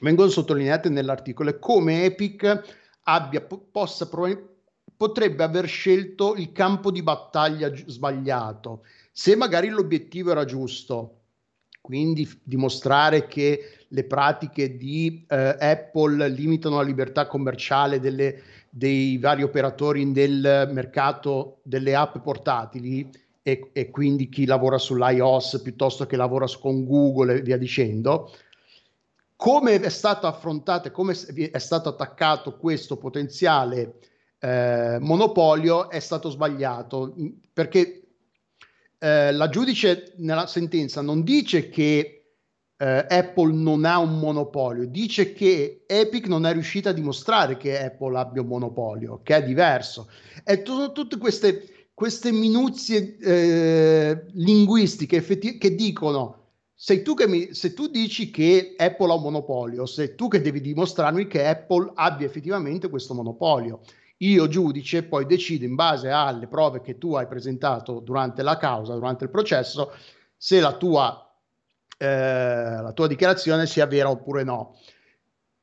vengono 0.00 0.28
sottolineate 0.28 0.88
nell'articolo 0.88 1.50
è 1.50 1.58
come 1.60 2.04
Epic 2.04 2.62
abbia, 3.04 3.40
possa 3.42 4.08
probabilmente 4.08 4.55
potrebbe 4.96 5.44
aver 5.44 5.66
scelto 5.66 6.34
il 6.34 6.52
campo 6.52 6.90
di 6.90 7.02
battaglia 7.02 7.70
sbagliato. 7.74 8.84
Se 9.12 9.36
magari 9.36 9.68
l'obiettivo 9.68 10.30
era 10.30 10.44
giusto, 10.44 11.20
quindi 11.80 12.28
dimostrare 12.42 13.26
che 13.26 13.84
le 13.88 14.04
pratiche 14.04 14.76
di 14.76 15.24
eh, 15.28 15.36
Apple 15.36 16.28
limitano 16.30 16.76
la 16.76 16.82
libertà 16.82 17.26
commerciale 17.26 18.00
delle, 18.00 18.42
dei 18.68 19.16
vari 19.18 19.42
operatori 19.42 20.10
del 20.10 20.68
mercato 20.72 21.60
delle 21.62 21.94
app 21.94 22.18
portatili 22.18 23.08
e, 23.42 23.70
e, 23.72 23.90
quindi 23.90 24.28
chi 24.28 24.44
lavora 24.44 24.76
sull'iOS 24.78 25.60
piuttosto 25.62 26.04
che 26.06 26.16
lavora 26.16 26.46
con 26.60 26.84
Google 26.84 27.36
e 27.36 27.42
via 27.42 27.56
dicendo. 27.56 28.32
Come 29.36 29.78
è 29.78 29.88
stato 29.88 30.26
affrontato, 30.26 30.90
come 30.90 31.12
è 31.12 31.58
stato 31.58 31.90
attaccato 31.90 32.56
questo 32.56 32.96
potenziale 32.96 33.98
eh, 34.38 34.98
monopolio 35.00 35.90
è 35.90 35.98
stato 35.98 36.30
sbagliato 36.30 37.14
perché 37.52 38.02
eh, 38.98 39.32
la 39.32 39.48
giudice 39.48 40.14
nella 40.16 40.46
sentenza 40.46 41.00
non 41.00 41.22
dice 41.22 41.68
che 41.68 42.16
eh, 42.78 43.06
Apple 43.08 43.52
non 43.54 43.84
ha 43.84 43.98
un 43.98 44.18
monopolio, 44.18 44.86
dice 44.86 45.32
che 45.32 45.84
Epic 45.86 46.26
non 46.26 46.44
è 46.46 46.52
riuscita 46.52 46.90
a 46.90 46.92
dimostrare 46.92 47.56
che 47.56 47.82
Apple 47.82 48.18
abbia 48.18 48.42
un 48.42 48.48
monopolio, 48.48 49.20
che 49.22 49.36
è 49.36 49.44
diverso. 49.44 50.10
E 50.44 50.62
sono 50.64 50.92
tutte 50.92 51.16
queste, 51.16 51.88
queste 51.94 52.32
minuzie 52.32 53.16
eh, 53.18 54.24
linguistiche 54.32 55.16
effetti- 55.16 55.56
che 55.58 55.74
dicono 55.74 56.44
sei 56.78 57.00
tu 57.00 57.14
che 57.14 57.26
mi, 57.26 57.54
se 57.54 57.72
tu 57.72 57.88
dici 57.88 58.30
che 58.30 58.74
Apple 58.76 59.10
ha 59.10 59.14
un 59.14 59.22
monopolio, 59.22 59.86
sei 59.86 60.14
tu 60.14 60.28
che 60.28 60.42
devi 60.42 60.60
dimostrarmi 60.60 61.26
che 61.26 61.46
Apple 61.46 61.92
abbia 61.94 62.26
effettivamente 62.26 62.90
questo 62.90 63.14
monopolio. 63.14 63.80
Io, 64.18 64.48
giudice, 64.48 65.02
poi 65.02 65.26
decido 65.26 65.64
in 65.64 65.74
base 65.74 66.08
alle 66.08 66.46
prove 66.46 66.80
che 66.80 66.98
tu 66.98 67.14
hai 67.14 67.26
presentato 67.26 68.00
durante 68.00 68.42
la 68.42 68.56
causa, 68.56 68.94
durante 68.94 69.24
il 69.24 69.30
processo, 69.30 69.92
se 70.36 70.60
la 70.60 70.76
tua 70.76 71.26
eh, 71.98 72.82
la 72.82 72.92
tua 72.92 73.06
dichiarazione 73.06 73.66
sia 73.66 73.86
vera 73.86 74.10
oppure 74.10 74.44
no. 74.44 74.78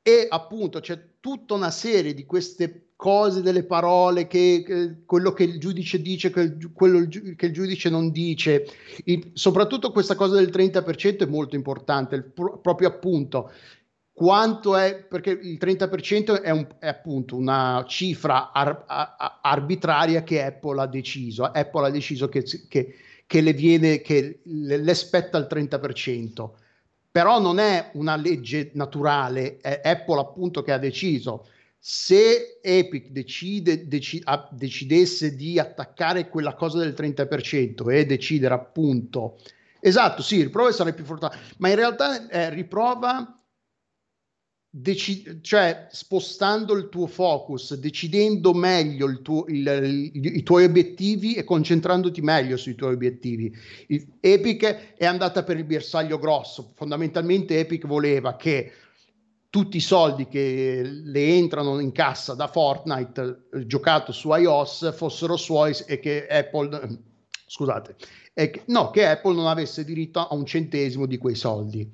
E 0.01 0.25
appunto 0.27 0.79
c'è 0.79 0.99
tutta 1.19 1.53
una 1.53 1.69
serie 1.69 2.13
di 2.13 2.25
queste 2.25 2.93
cose, 2.95 3.41
delle 3.41 3.63
parole, 3.63 4.27
che, 4.27 4.63
che 4.65 5.03
quello 5.05 5.31
che 5.31 5.43
il 5.43 5.59
giudice 5.59 6.01
dice, 6.01 6.31
che, 6.31 6.57
quello 6.73 7.07
che 7.35 7.45
il 7.45 7.53
giudice 7.53 7.89
non 7.89 8.11
dice. 8.11 8.65
Il, 9.05 9.31
soprattutto 9.33 9.91
questa 9.91 10.15
cosa 10.15 10.35
del 10.35 10.49
30% 10.49 11.19
è 11.19 11.25
molto 11.25 11.55
importante, 11.55 12.15
il, 12.15 12.23
proprio 12.33 12.87
appunto 12.87 13.51
quanto 14.13 14.77
è 14.77 14.95
perché 14.95 15.31
il 15.31 15.57
30% 15.59 16.41
è, 16.41 16.51
un, 16.51 16.67
è 16.79 16.87
appunto 16.87 17.35
una 17.35 17.83
cifra 17.87 18.51
ar, 18.51 18.83
ar, 18.87 19.39
arbitraria 19.41 20.23
che 20.23 20.43
Apple 20.43 20.81
ha 20.81 20.87
deciso. 20.87 21.43
Apple 21.43 21.87
ha 21.87 21.89
deciso 21.89 22.29
che, 22.29 22.43
che 22.69 22.95
che 23.33 23.41
le 23.41 23.53
viene, 23.53 24.01
che 24.01 24.41
le, 24.43 24.77
le 24.77 24.93
spetta 24.93 25.39
il 25.39 25.47
30%. 25.49 26.49
Però 27.11 27.39
non 27.39 27.57
è 27.57 27.89
una 27.93 28.15
legge 28.15 28.69
naturale, 28.73 29.57
è 29.57 29.81
Apple 29.83 30.19
appunto 30.19 30.61
che 30.61 30.71
ha 30.71 30.77
deciso. 30.77 31.47
Se 31.79 32.59
Epic 32.61 33.09
decide, 33.09 33.87
deci, 33.87 34.21
a, 34.23 34.47
decidesse 34.51 35.35
di 35.35 35.57
attaccare 35.57 36.29
quella 36.29 36.53
cosa 36.53 36.77
del 36.77 36.93
30% 36.95 37.91
e 37.91 38.05
decidere 38.05 38.53
appunto, 38.53 39.39
esatto, 39.79 40.21
sì, 40.21 40.43
riprova 40.43 40.69
e 40.69 40.73
sarebbe 40.73 40.97
più 40.97 41.05
fortunato, 41.05 41.37
ma 41.57 41.69
in 41.69 41.75
realtà 41.75 42.27
eh, 42.29 42.49
riprova 42.51 43.42
Deci- 44.75 45.37
cioè 45.41 45.85
spostando 45.91 46.73
il 46.73 46.89
tuo 46.89 47.05
focus, 47.05 47.75
decidendo 47.75 48.55
meglio 48.55 49.05
il 49.05 49.21
tuo, 49.21 49.45
il, 49.47 50.11
il, 50.13 50.35
i 50.35 50.41
tuoi 50.41 50.63
obiettivi 50.63 51.35
e 51.35 51.43
concentrandoti 51.43 52.21
meglio 52.21 52.57
sui 52.57 52.73
tuoi 52.73 52.93
obiettivi. 52.93 53.55
Il, 53.89 54.13
Epic 54.19 54.95
è 54.95 55.05
andata 55.05 55.43
per 55.43 55.57
il 55.57 55.65
bersaglio 55.65 56.17
grosso, 56.17 56.71
fondamentalmente 56.73 57.59
Epic 57.59 57.85
voleva 57.85 58.35
che 58.35 58.71
tutti 59.51 59.77
i 59.77 59.79
soldi 59.79 60.27
che 60.27 60.81
le 60.81 61.35
entrano 61.35 61.77
in 61.77 61.91
cassa 61.91 62.33
da 62.33 62.47
Fortnite 62.47 63.49
eh, 63.53 63.67
giocato 63.67 64.11
su 64.11 64.33
iOS 64.33 64.95
fossero 64.95 65.37
suoi 65.37 65.75
e 65.85 65.99
che 65.99 66.25
Apple, 66.25 66.97
scusate, 67.45 67.95
che, 68.33 68.63
no, 68.65 68.89
che 68.89 69.05
Apple 69.05 69.35
non 69.35 69.45
avesse 69.45 69.85
diritto 69.85 70.27
a 70.27 70.33
un 70.33 70.47
centesimo 70.47 71.05
di 71.05 71.19
quei 71.19 71.35
soldi. 71.35 71.87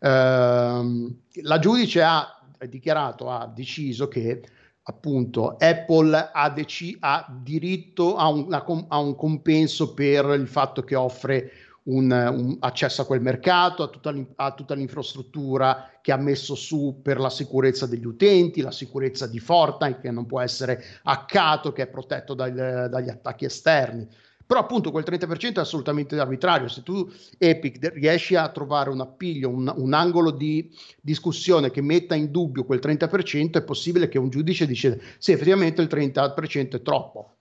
Ehm, 0.00 1.22
la 1.42 1.58
giudice 1.58 2.02
ha 2.02 2.40
dichiarato, 2.68 3.30
ha 3.30 3.46
deciso 3.46 4.08
che 4.08 4.42
appunto 4.88 5.56
Apple 5.58 6.30
ha, 6.32 6.50
dec- 6.50 6.96
ha 7.00 7.26
diritto 7.42 8.16
a 8.16 8.28
un, 8.28 8.52
a 8.88 8.98
un, 8.98 9.16
compenso 9.16 9.94
per 9.94 10.26
il 10.38 10.46
fatto 10.46 10.82
che 10.82 10.94
offre 10.94 11.50
un, 11.84 12.10
un 12.10 12.56
accesso 12.60 13.02
a 13.02 13.06
quel 13.06 13.20
mercato, 13.20 13.82
a 13.82 13.88
tutta, 13.88 14.14
a 14.36 14.54
tutta, 14.54 14.74
l'infrastruttura 14.74 15.90
che 16.00 16.12
ha 16.12 16.16
messo 16.16 16.54
su 16.54 17.00
per 17.02 17.18
la 17.18 17.30
sicurezza 17.30 17.86
degli 17.86 18.04
utenti, 18.04 18.60
la 18.60 18.70
sicurezza 18.70 19.26
di 19.26 19.38
Fortnite 19.38 20.00
che 20.00 20.10
non 20.10 20.26
può 20.26 20.40
essere 20.40 20.82
hackato, 21.02 21.72
che 21.72 21.82
è 21.82 21.88
protetto 21.88 22.34
dal, 22.34 22.88
dagli 22.90 23.08
attacchi 23.08 23.44
esterni. 23.44 24.06
Però 24.46 24.60
appunto 24.60 24.92
quel 24.92 25.04
30% 25.04 25.54
è 25.54 25.60
assolutamente 25.60 26.18
arbitrario. 26.18 26.68
Se 26.68 26.82
tu 26.82 27.10
Epic 27.36 27.92
riesci 27.94 28.36
a 28.36 28.48
trovare 28.50 28.90
un 28.90 29.00
appiglio, 29.00 29.48
un, 29.48 29.72
un, 29.76 29.92
angolo 29.92 30.30
di 30.30 30.72
discussione 31.00 31.72
che 31.72 31.80
metta 31.80 32.14
in 32.14 32.30
dubbio 32.30 32.64
quel 32.64 32.78
30%, 32.80 33.52
è 33.52 33.62
possibile 33.62 34.08
che 34.08 34.18
un 34.18 34.30
giudice 34.30 34.66
dice 34.66 35.00
sì, 35.18 35.32
effettivamente 35.32 35.82
il 35.82 35.88
30% 35.90 36.76
è 36.76 36.82
troppo. 36.82 37.34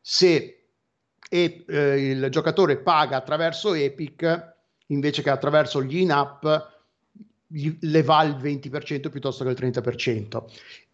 Se 0.00 0.64
e, 1.28 1.64
eh, 1.66 2.10
il 2.10 2.28
giocatore 2.30 2.76
paga 2.76 3.16
attraverso 3.16 3.74
Epic 3.74 4.52
invece 4.88 5.22
che 5.22 5.30
attraverso 5.30 5.82
gli 5.82 5.96
in-app, 5.96 6.44
le 7.80 8.02
va 8.02 8.22
il 8.22 8.36
20% 8.36 9.10
piuttosto 9.10 9.44
che 9.44 9.50
il 9.50 9.56
30%. 9.58 10.44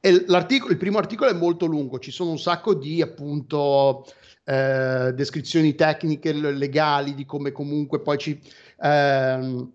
E 0.01 0.11
il 0.11 0.77
primo 0.79 0.99
articolo 0.99 1.31
è 1.31 1.35
molto 1.35 1.67
lungo, 1.67 1.99
ci 1.99 2.11
sono 2.11 2.31
un 2.31 2.39
sacco 2.39 2.75
di 2.75 3.03
appunto 3.03 4.07
eh, 4.51 5.13
descrizioni 5.15 5.75
tecniche 5.75 6.33
legali 6.33 7.15
di 7.15 7.25
come 7.25 7.53
comunque 7.53 8.01
poi 8.01 8.19
ci... 8.19 8.41
Ehm, 8.83 9.73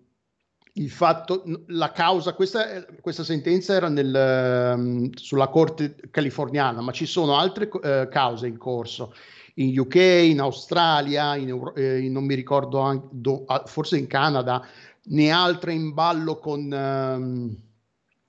il 0.78 0.90
fatto, 0.90 1.44
la 1.68 1.94
causa, 1.94 2.34
questa, 2.34 2.84
questa 3.00 3.24
sentenza 3.24 3.74
era 3.74 3.88
nel, 3.88 4.74
um, 4.76 5.10
sulla 5.14 5.48
corte 5.48 5.96
californiana, 6.12 6.82
ma 6.82 6.92
ci 6.92 7.06
sono 7.06 7.38
altre 7.38 7.70
uh, 7.72 8.10
cause 8.10 8.46
in 8.46 8.58
corso 8.58 9.14
in 9.56 9.78
UK, 9.78 9.96
in 9.96 10.42
Australia, 10.42 11.36
in, 11.36 11.50
Euro- 11.50 11.76
eh, 11.76 12.10
non 12.10 12.26
mi 12.26 12.36
ricordo, 12.36 12.80
anche, 12.80 13.08
do, 13.12 13.46
forse 13.66 13.98
in 13.98 14.08
Canada, 14.08 14.66
né 15.04 15.30
altre 15.30 15.74
in 15.74 15.94
ballo 15.94 16.40
con, 16.40 16.70
um, 16.72 17.56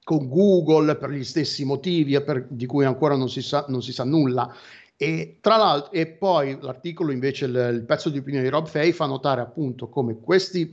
con 0.05 0.28
Google 0.28 0.94
per 0.97 1.11
gli 1.11 1.24
stessi 1.24 1.64
motivi 1.64 2.20
per, 2.22 2.47
di 2.49 2.66
cui 2.66 2.84
ancora 2.84 3.16
non 3.16 3.28
si 3.28 3.42
sa, 3.42 3.64
non 3.68 3.82
si 3.82 3.92
sa 3.92 4.05
nulla. 4.05 4.55
E 4.97 5.38
tra 5.40 5.57
l'altro, 5.57 5.92
e 5.92 6.07
poi 6.07 6.57
l'articolo 6.61 7.12
invece, 7.12 7.44
il, 7.44 7.70
il, 7.74 7.84
pezzo 7.84 8.09
di 8.09 8.18
opinione 8.18 8.44
di 8.44 8.51
Rob 8.51 8.66
Fay 8.66 8.92
fa 8.92 9.05
notare 9.07 9.42
appunto 9.42 9.88
come 9.88 10.18
questi, 10.18 10.72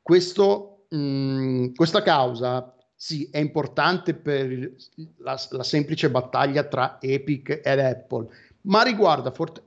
questo, 0.00 0.84
mh, 0.90 0.96
mm, 0.96 1.74
questa 1.74 2.02
causa 2.02 2.74
sì, 2.94 3.28
è 3.32 3.38
importante 3.38 4.14
per 4.14 4.74
la, 5.18 5.36
la, 5.50 5.62
semplice 5.64 6.08
battaglia 6.08 6.62
tra 6.62 6.98
Epic 7.00 7.60
ed 7.64 7.80
Apple, 7.80 8.28
ma 8.62 8.82
riguarda 8.82 9.32
fort- 9.32 9.60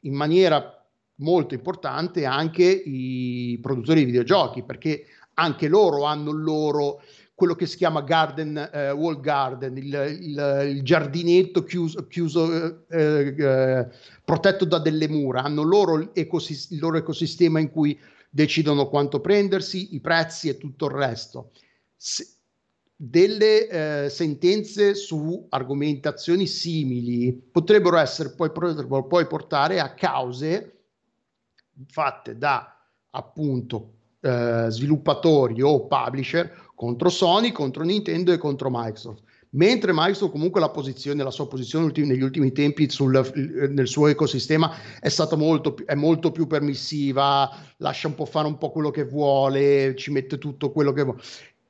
in 0.00 0.12
maniera 0.14 0.78
molto 1.16 1.54
importante 1.54 2.26
anche 2.26 2.64
i 2.64 3.58
produttori 3.62 4.00
di 4.00 4.04
videogiochi, 4.04 4.64
perché 4.64 5.06
anche 5.34 5.66
loro 5.66 6.02
hanno 6.04 6.30
il 6.30 6.42
loro 6.42 7.00
quello 7.38 7.54
che 7.54 7.66
si 7.66 7.76
chiama 7.76 8.02
garden, 8.02 8.68
eh, 8.72 8.90
wall 8.90 9.20
garden, 9.20 9.76
il, 9.76 9.94
il, 10.20 10.70
il 10.70 10.82
giardinetto 10.82 11.62
chiuso, 11.62 12.08
chiuso 12.08 12.84
eh, 12.88 13.32
eh, 13.38 13.88
protetto 14.24 14.64
da 14.64 14.80
delle 14.80 15.06
mura, 15.06 15.44
hanno 15.44 15.62
loro 15.62 16.12
ecosist- 16.16 16.72
il 16.72 16.80
loro 16.80 16.96
ecosistema 16.96 17.60
in 17.60 17.70
cui 17.70 17.96
decidono 18.28 18.88
quanto 18.88 19.20
prendersi, 19.20 19.94
i 19.94 20.00
prezzi 20.00 20.48
e 20.48 20.58
tutto 20.58 20.86
il 20.86 20.90
resto. 20.90 21.52
Se, 21.94 22.26
delle 22.96 23.68
eh, 23.68 24.08
sentenze 24.10 24.96
su 24.96 25.46
argomentazioni 25.48 26.44
simili 26.44 27.32
potrebbero 27.32 27.98
essere 27.98 28.30
poi, 28.30 28.50
potrebbero 28.50 29.06
poi 29.06 29.28
portare 29.28 29.78
a 29.78 29.94
cause 29.94 30.78
fatte 31.86 32.36
da 32.36 32.84
appunto 33.10 33.92
eh, 34.22 34.66
sviluppatori 34.70 35.62
o 35.62 35.86
publisher 35.86 36.66
contro 36.78 37.08
Sony, 37.08 37.50
contro 37.50 37.82
Nintendo 37.82 38.32
e 38.32 38.38
contro 38.38 38.68
Microsoft. 38.72 39.24
Mentre 39.50 39.90
Microsoft 39.92 40.30
comunque 40.30 40.60
la 40.60 40.68
posizione, 40.68 41.24
la 41.24 41.32
sua 41.32 41.48
posizione 41.48 41.86
ultimi, 41.86 42.06
negli 42.06 42.22
ultimi 42.22 42.52
tempi 42.52 42.88
sul, 42.88 43.68
nel 43.70 43.88
suo 43.88 44.06
ecosistema 44.06 44.72
è 45.00 45.08
stata 45.08 45.34
molto, 45.34 45.74
è 45.84 45.96
molto 45.96 46.30
più 46.30 46.46
permissiva, 46.46 47.50
lascia 47.78 48.06
un 48.06 48.14
po' 48.14 48.26
fare 48.26 48.46
un 48.46 48.58
po' 48.58 48.70
quello 48.70 48.92
che 48.92 49.04
vuole, 49.04 49.96
ci 49.96 50.12
mette 50.12 50.38
tutto 50.38 50.70
quello 50.70 50.92
che 50.92 51.02
vuole. 51.02 51.20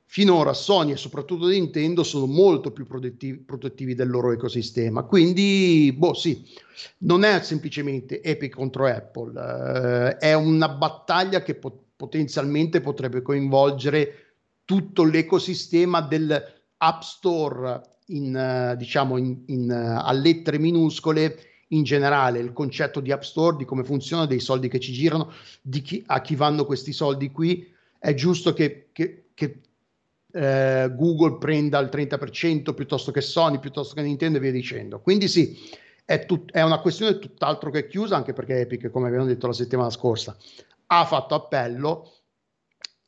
Finora 0.05 0.53
Sony 0.53 0.93
e 0.93 0.97
soprattutto 0.97 1.47
Nintendo 1.47 2.03
sono 2.03 2.27
molto 2.27 2.71
più 2.71 2.85
protettivi, 2.85 3.39
protettivi 3.39 3.95
del 3.95 4.11
loro 4.11 4.33
ecosistema, 4.33 5.05
quindi 5.05 5.95
boh 5.97 6.13
sì, 6.13 6.45
non 6.99 7.25
è 7.25 7.41
semplicemente 7.41 8.23
Epic 8.23 8.55
contro 8.55 8.85
Apple, 8.85 9.41
eh, 9.41 10.17
è 10.19 10.35
una 10.35 10.69
battaglia 10.69 11.43
che 11.43 11.55
pot- 11.55 11.87
potenzialmente 11.97 12.81
potrebbe 12.81 13.23
coinvolgere 13.23 14.28
tutto 14.69 15.05
l'ecosistema 15.05 16.03
del 16.03 16.45
App 16.77 17.01
Store 17.01 17.81
in, 18.09 18.73
uh, 18.73 18.77
diciamo 18.77 19.17
in, 19.17 19.45
in, 19.47 19.71
uh, 19.71 20.07
a 20.07 20.13
lettere 20.13 20.59
minuscole 20.59 21.39
in 21.69 21.85
generale 21.85 22.39
il 22.39 22.53
concetto 22.53 23.01
di 23.01 23.11
App 23.11 23.23
Store, 23.23 23.57
di 23.57 23.65
come 23.65 23.83
funziona, 23.83 24.27
dei 24.27 24.41
soldi 24.41 24.69
che 24.69 24.79
ci 24.79 24.93
girano, 24.93 25.33
di 25.63 25.81
chi, 25.81 26.03
a 26.05 26.21
chi 26.21 26.35
vanno 26.35 26.67
questi 26.67 26.93
soldi 26.93 27.31
qui, 27.31 27.67
è 27.99 28.13
giusto 28.13 28.53
che, 28.53 28.91
che, 28.93 29.31
che 29.33 29.61
eh, 30.33 30.93
Google 30.95 31.39
prenda 31.39 31.79
il 31.79 31.89
30% 31.91 32.75
piuttosto 32.75 33.11
che 33.11 33.23
Sony, 33.23 33.59
piuttosto 33.61 33.95
che 33.95 34.03
Nintendo 34.03 34.37
e 34.37 34.43
via 34.43 34.53
dicendo. 34.53 35.01
Quindi 35.01 35.29
sì, 35.29 35.59
è, 36.05 36.27
tut- 36.27 36.53
è 36.53 36.61
una 36.61 36.81
questione 36.81 37.19
tutt'altro 37.19 37.71
che 37.71 37.87
chiusa, 37.87 38.17
anche 38.17 38.35
perché 38.35 38.61
Epic, 38.61 38.91
come 38.91 39.07
abbiamo 39.07 39.25
detto 39.25 39.47
la 39.47 39.55
settimana 39.55 39.89
scorsa, 39.89 40.37
ha 40.89 41.07
fatto 41.07 41.35
appello 41.35 42.13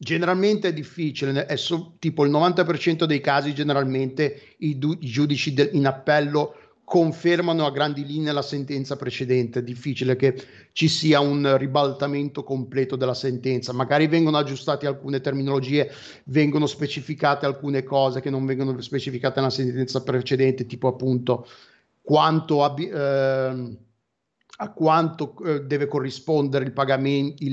generalmente 0.02 0.68
è 0.68 0.72
difficile, 0.72 1.44
è 1.44 1.56
so, 1.56 1.96
tipo 1.98 2.24
il 2.24 2.30
90% 2.30 3.04
dei 3.04 3.20
casi 3.20 3.52
generalmente 3.52 4.54
i, 4.60 4.78
du- 4.78 4.96
i 4.98 5.06
giudici 5.06 5.52
del- 5.52 5.68
in 5.74 5.86
appello 5.86 6.54
confermano 6.84 7.66
a 7.66 7.70
grandi 7.70 8.06
linee 8.06 8.32
la 8.32 8.40
sentenza 8.40 8.96
precedente, 8.96 9.58
è 9.58 9.62
difficile 9.62 10.16
che 10.16 10.34
ci 10.72 10.88
sia 10.88 11.20
un 11.20 11.56
ribaltamento 11.58 12.42
completo 12.42 12.96
della 12.96 13.12
sentenza, 13.12 13.74
magari 13.74 14.06
vengono 14.06 14.38
aggiustate 14.38 14.86
alcune 14.86 15.20
terminologie, 15.20 15.90
vengono 16.24 16.66
specificate 16.66 17.44
alcune 17.44 17.84
cose 17.84 18.22
che 18.22 18.30
non 18.30 18.46
vengono 18.46 18.80
specificate 18.80 19.38
nella 19.38 19.52
sentenza 19.52 20.02
precedente, 20.02 20.64
tipo 20.64 20.88
appunto 20.88 21.46
quanto 22.00 22.64
abbi- 22.64 22.88
eh, 22.88 23.76
a 24.62 24.72
quanto 24.72 25.36
eh, 25.44 25.60
deve 25.64 25.86
corrispondere 25.86 26.64
il 26.64 26.72
pagamento, 26.72 27.44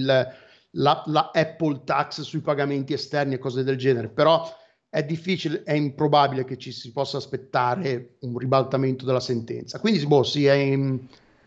la, 0.71 1.03
la 1.07 1.31
Apple 1.33 1.81
tax 1.83 2.21
sui 2.21 2.41
pagamenti 2.41 2.93
esterni 2.93 3.35
e 3.35 3.39
cose 3.39 3.63
del 3.63 3.77
genere, 3.77 4.09
però 4.09 4.43
è 4.89 5.03
difficile, 5.03 5.63
è 5.63 5.73
improbabile 5.73 6.45
che 6.45 6.57
ci 6.57 6.71
si 6.71 6.91
possa 6.91 7.17
aspettare 7.17 8.15
un 8.21 8.37
ribaltamento 8.37 9.05
della 9.05 9.19
sentenza. 9.19 9.79
Quindi, 9.79 10.05
boh, 10.05 10.23
sì, 10.23 10.45
è, 10.45 10.77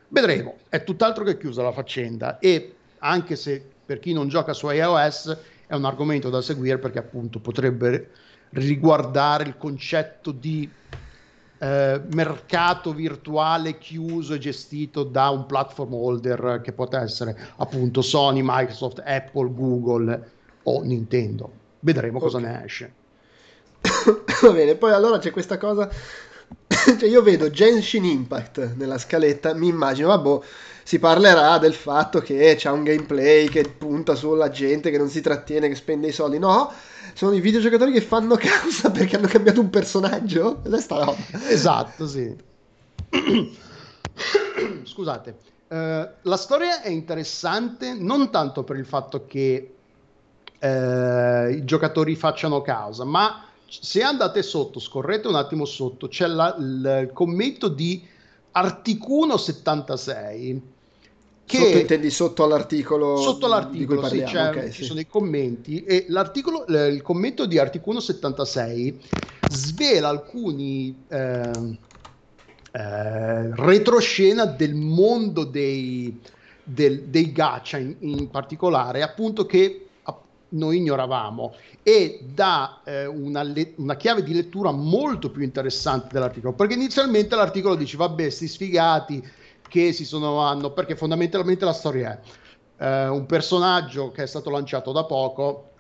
vedremo. 0.09 0.57
È 0.69 0.85
tutt'altro 0.85 1.25
che 1.25 1.37
chiusa 1.37 1.63
la 1.63 1.73
faccenda 1.73 2.39
e 2.39 2.75
anche 2.99 3.37
se 3.37 3.65
per 3.85 3.99
chi 3.99 4.13
non 4.13 4.29
gioca 4.29 4.53
su 4.53 4.69
iOS 4.69 5.37
è 5.67 5.75
un 5.75 5.85
argomento 5.85 6.31
da 6.31 6.43
seguire 6.43 6.79
perché 6.79 6.99
appunto 6.99 7.41
potrebbe 7.41 8.11
riguardare 8.51 9.45
il 9.45 9.57
concetto 9.57 10.33
di 10.33 10.69
eh, 11.63 12.01
mercato 12.15 12.95
virtuale 12.95 13.77
chiuso 13.77 14.33
e 14.33 14.39
gestito 14.39 15.05
da 15.05 15.29
un 15.29 15.45
platform 15.45 15.93
holder 15.93 16.61
che 16.65 16.73
può 16.73 16.89
essere 16.91 17.37
appunto 17.57 18.01
Sony, 18.01 18.41
Microsoft, 18.43 19.03
Apple, 19.05 19.53
Google 19.53 20.31
o 20.63 20.83
Nintendo. 20.83 21.51
Vedremo 21.81 22.17
okay. 22.17 22.31
cosa 22.31 22.39
ne 22.39 22.65
esce. 22.65 22.93
Va 24.43 24.53
bene, 24.53 24.75
poi 24.75 24.93
allora 24.93 25.19
c'è 25.19 25.31
questa 25.31 25.59
cosa. 25.59 25.91
cioè 26.99 27.09
io 27.09 27.23
vedo 27.23 27.51
Genshin 27.51 28.05
Impact 28.05 28.75
nella 28.77 28.99
scaletta, 28.99 29.55
mi 29.55 29.69
immagino, 29.69 30.09
vabbè, 30.09 30.47
si 30.83 30.99
parlerà 30.99 31.59
del 31.59 31.75
fatto 31.75 32.21
che 32.21 32.55
c'è 32.57 32.71
un 32.71 32.83
gameplay 32.83 33.49
che 33.49 33.63
punta 33.63 34.15
sulla 34.15 34.51
gente 34.51 34.91
che 34.91 34.99
non 34.99 35.09
si 35.09 35.21
trattiene, 35.21 35.69
che 35.69 35.75
spende 35.75 36.09
i 36.09 36.13
soldi. 36.13 36.39
No, 36.39 36.73
sono 37.15 37.33
i 37.33 37.41
videogiocatori 37.41 37.93
che 37.93 38.01
fanno 38.01 38.37
causa 38.37 38.91
perché 38.91 39.17
hanno 39.17 39.29
cambiato 39.29 39.61
un 39.61 39.71
personaggio. 39.71 40.63
Ed 40.67 40.75
sta 40.77 41.05
roba. 41.05 41.17
Esatto, 41.49 42.07
sì. 42.09 42.35
Scusate. 44.85 45.37
Uh, 45.69 46.09
la 46.23 46.37
storia 46.37 46.83
è 46.83 46.89
interessante 46.89 47.95
non 47.95 48.33
tanto 48.33 48.65
per 48.65 48.75
il 48.75 48.85
fatto 48.85 49.27
che 49.27 49.75
uh, 50.59 51.49
i 51.49 51.65
giocatori 51.65 52.17
facciano 52.17 52.61
causa, 52.63 53.05
ma 53.05 53.45
se 53.71 54.03
andate 54.03 54.43
sotto, 54.43 54.81
scorrete 54.81 55.29
un 55.29 55.37
attimo 55.37 55.65
sotto, 55.65 56.09
c'è 56.09 56.27
la, 56.27 56.57
il 56.59 57.11
commento 57.13 57.69
di 57.69 58.05
Articuno 58.53 59.37
76 59.37 60.63
che 61.45 61.57
sotto 61.57 61.79
intendi 61.79 62.11
sotto 62.11 62.45
all'articolo 62.45 63.17
sotto 63.17 63.47
l'articolo 63.47 64.07
sì, 64.07 64.19
okay, 64.19 64.71
ci 64.71 64.83
sì. 64.83 64.85
sono 64.85 65.01
i 65.01 65.07
commenti 65.07 65.83
e 65.83 66.07
l'articolo 66.09 66.65
il 66.67 67.03
commento 67.03 67.47
di 67.47 67.59
Articuno 67.59 68.01
76 68.01 69.01
svela 69.51 70.09
alcuni 70.09 70.97
eh, 71.09 71.79
eh, 72.73 73.55
retroscena 73.55 74.47
del 74.47 74.75
mondo 74.75 75.45
dei, 75.45 76.21
del, 76.63 77.03
dei 77.05 77.33
gacha 77.33 77.79
in, 77.79 77.97
in 78.01 78.31
particolare 78.31 79.03
appunto 79.03 79.47
che 79.47 79.90
noi 80.51 80.79
ignoravamo. 80.79 81.55
E 81.83 82.25
dà 82.33 82.81
eh, 82.85 83.07
una, 83.07 83.43
le- 83.43 83.75
una, 83.77 83.97
chiave 83.97 84.23
di 84.23 84.35
lettura 84.35 84.71
molto 84.71 85.31
più 85.31 85.43
interessante 85.43 86.09
dell'articolo 86.13 86.53
perché 86.55 86.75
inizialmente 86.75 87.35
l'articolo 87.37 87.75
dice 87.75 87.97
vabbè 87.97 88.29
sti 88.29 88.49
sfigati 88.49 89.27
che 89.67 89.93
si 89.93 90.05
sono 90.05 90.41
hanno 90.41 90.73
perché 90.73 90.95
fondamentalmente 90.95 91.65
la 91.65 91.73
storia 91.73 92.21
è 92.77 92.85
eh, 92.85 93.09
un 93.09 93.25
personaggio 93.25 94.11
che 94.11 94.25
è 94.25 94.27
stato 94.27 94.51
lanciato 94.51 94.93
da 94.93 95.05
poco 95.05 95.71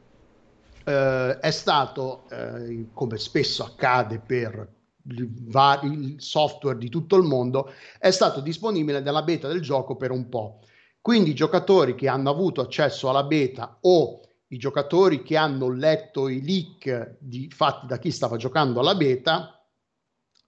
eh, 0.85 1.39
è 1.39 1.51
stato 1.51 2.25
eh, 2.31 2.87
come 2.95 3.19
spesso 3.19 3.65
accade 3.65 4.21
per 4.21 4.69
vari, 5.03 6.17
software 6.19 6.79
di 6.79 6.89
tutto 6.89 7.17
il 7.17 7.25
mondo 7.25 7.73
è 7.99 8.11
stato 8.11 8.41
disponibile 8.41 9.01
nella 9.01 9.23
beta 9.23 9.49
del 9.49 9.61
gioco 9.61 9.97
per 9.97 10.13
un 10.13 10.29
po' 10.29 10.61
quindi 11.01 11.31
i 11.31 11.35
giocatori 11.35 11.95
che 11.95 12.09
hanno 12.09 12.31
avuto 12.31 12.61
accesso 12.61 13.09
alla 13.09 13.25
beta 13.25 13.79
o 13.81 14.21
i 14.53 14.59
giocatori 14.59 15.23
che 15.23 15.37
hanno 15.37 15.71
letto 15.71 16.29
i 16.29 16.43
leak 16.43 17.17
di, 17.19 17.51
fatti 17.55 17.87
da 17.87 17.99
chi 17.99 18.11
stava 18.11 18.37
giocando 18.37 18.81
alla 18.81 18.95
beta, 18.95 19.63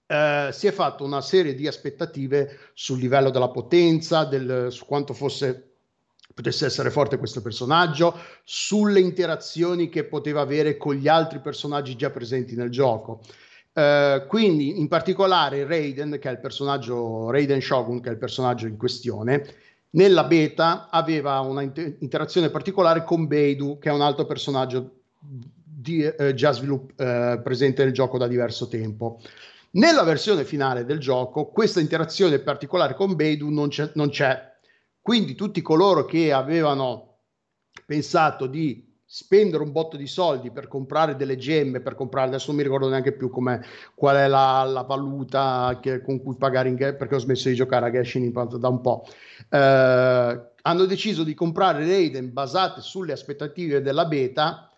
eh, 0.06 0.48
si 0.52 0.66
è 0.66 0.72
fatto 0.72 1.04
una 1.04 1.20
serie 1.20 1.54
di 1.54 1.66
aspettative 1.66 2.58
sul 2.74 2.98
livello 2.98 3.30
della 3.30 3.50
potenza, 3.50 4.24
del, 4.24 4.66
su 4.70 4.86
quanto 4.86 5.14
fosse 5.14 5.68
potesse 6.34 6.64
essere 6.64 6.90
forte 6.90 7.18
questo 7.18 7.42
personaggio, 7.42 8.16
sulle 8.42 9.00
interazioni 9.00 9.88
che 9.88 10.04
poteva 10.04 10.40
avere 10.40 10.78
con 10.78 10.94
gli 10.94 11.06
altri 11.06 11.40
personaggi 11.40 11.94
già 11.94 12.10
presenti 12.10 12.56
nel 12.56 12.70
gioco. 12.70 13.20
Uh, 13.74 14.26
quindi 14.26 14.80
in 14.80 14.88
particolare 14.88 15.64
Raiden, 15.64 16.18
che 16.20 16.28
è 16.28 16.32
il 16.32 16.40
personaggio 16.40 17.30
Raiden 17.30 17.60
Shogun, 17.60 18.00
che 18.00 18.08
è 18.08 18.12
il 18.12 18.18
personaggio 18.18 18.66
in 18.66 18.76
questione, 18.76 19.46
nella 19.92 20.24
beta 20.24 20.88
aveva 20.90 21.40
una 21.40 21.62
inter- 21.62 21.96
interazione 22.00 22.50
particolare 22.50 23.04
con 23.04 23.26
Beidou, 23.26 23.78
che 23.78 23.90
è 23.90 23.92
un 23.92 24.00
altro 24.00 24.24
personaggio 24.24 25.00
di, 25.18 26.02
eh, 26.02 26.34
già 26.34 26.52
svilupp- 26.52 26.98
eh, 27.00 27.40
presente 27.42 27.84
nel 27.84 27.92
gioco 27.92 28.18
da 28.18 28.26
diverso 28.26 28.68
tempo. 28.68 29.20
Nella 29.72 30.02
versione 30.02 30.44
finale 30.44 30.84
del 30.84 30.98
gioco 30.98 31.46
questa 31.46 31.80
interazione 31.80 32.38
particolare 32.40 32.94
con 32.94 33.14
Beidou 33.14 33.48
non 33.48 33.68
c'è, 33.68 33.90
non 33.94 34.10
c'è. 34.10 34.50
Quindi 35.00 35.34
tutti 35.34 35.62
coloro 35.62 36.04
che 36.04 36.32
avevano 36.32 37.18
pensato 37.86 38.46
di 38.46 38.91
spendere 39.14 39.62
un 39.62 39.72
botto 39.72 39.98
di 39.98 40.06
soldi 40.06 40.50
per 40.50 40.68
comprare 40.68 41.16
delle 41.16 41.36
gemme, 41.36 41.80
per 41.80 41.94
comprare, 41.94 42.28
adesso 42.28 42.46
non 42.46 42.56
mi 42.56 42.62
ricordo 42.62 42.88
neanche 42.88 43.12
più 43.12 43.28
qual 43.28 44.16
è 44.16 44.26
la, 44.26 44.62
la 44.64 44.82
valuta 44.84 45.78
che, 45.82 46.00
con 46.00 46.22
cui 46.22 46.34
pagare 46.34 46.70
in 46.70 46.76
game, 46.76 46.94
perché 46.94 47.16
ho 47.16 47.18
smesso 47.18 47.50
di 47.50 47.54
giocare 47.54 47.84
a 47.84 47.90
Genshin 47.90 48.24
Impact 48.24 48.56
da 48.56 48.68
un 48.68 48.80
po', 48.80 49.04
eh, 49.50 50.40
hanno 50.62 50.84
deciso 50.86 51.24
di 51.24 51.34
comprare 51.34 51.86
Raiden 51.86 52.32
basate 52.32 52.80
sulle 52.80 53.12
aspettative 53.12 53.82
della 53.82 54.06
beta, 54.06 54.70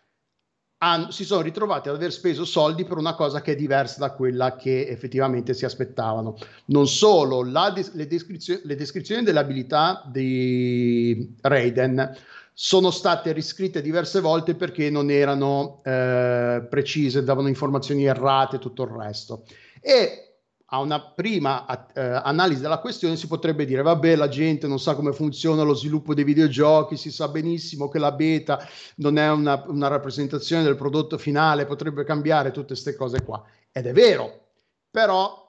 hanno, 0.78 1.12
si 1.12 1.24
sono 1.24 1.42
ritrovati 1.42 1.88
ad 1.88 1.94
aver 1.94 2.10
speso 2.10 2.44
soldi 2.44 2.84
per 2.84 2.96
una 2.96 3.14
cosa 3.14 3.40
che 3.40 3.52
è 3.52 3.56
diversa 3.56 4.00
da 4.00 4.14
quella 4.14 4.56
che 4.56 4.88
effettivamente 4.88 5.54
si 5.54 5.64
aspettavano. 5.64 6.34
Non 6.66 6.88
solo, 6.88 7.44
la, 7.44 7.72
le, 7.92 8.06
descrizio- 8.08 8.58
le 8.64 8.74
descrizioni 8.74 9.22
delle 9.22 9.38
abilità 9.38 10.02
di 10.10 11.36
Raiden 11.40 12.16
sono 12.56 12.92
state 12.92 13.32
riscritte 13.32 13.82
diverse 13.82 14.20
volte 14.20 14.54
perché 14.54 14.88
non 14.88 15.10
erano 15.10 15.82
eh, 15.84 16.64
precise, 16.70 17.24
davano 17.24 17.48
informazioni 17.48 18.04
errate 18.04 18.56
e 18.56 18.58
tutto 18.60 18.84
il 18.84 18.90
resto. 18.90 19.44
E 19.80 20.24
a 20.66 20.78
una 20.78 21.00
prima 21.00 21.66
eh, 21.92 22.00
analisi 22.00 22.60
della 22.60 22.78
questione 22.78 23.16
si 23.16 23.26
potrebbe 23.26 23.64
dire 23.64 23.82
vabbè 23.82 24.16
la 24.16 24.28
gente 24.28 24.66
non 24.66 24.78
sa 24.78 24.94
come 24.94 25.12
funziona 25.12 25.62
lo 25.62 25.74
sviluppo 25.74 26.14
dei 26.14 26.24
videogiochi, 26.24 26.96
si 26.96 27.10
sa 27.10 27.28
benissimo 27.28 27.88
che 27.88 27.98
la 27.98 28.12
beta 28.12 28.64
non 28.96 29.18
è 29.18 29.30
una, 29.30 29.64
una 29.66 29.88
rappresentazione 29.88 30.62
del 30.62 30.76
prodotto 30.76 31.18
finale, 31.18 31.66
potrebbe 31.66 32.04
cambiare 32.04 32.52
tutte 32.52 32.68
queste 32.68 32.94
cose 32.94 33.22
qua. 33.22 33.42
Ed 33.72 33.86
è 33.86 33.92
vero, 33.92 34.46
però 34.90 35.43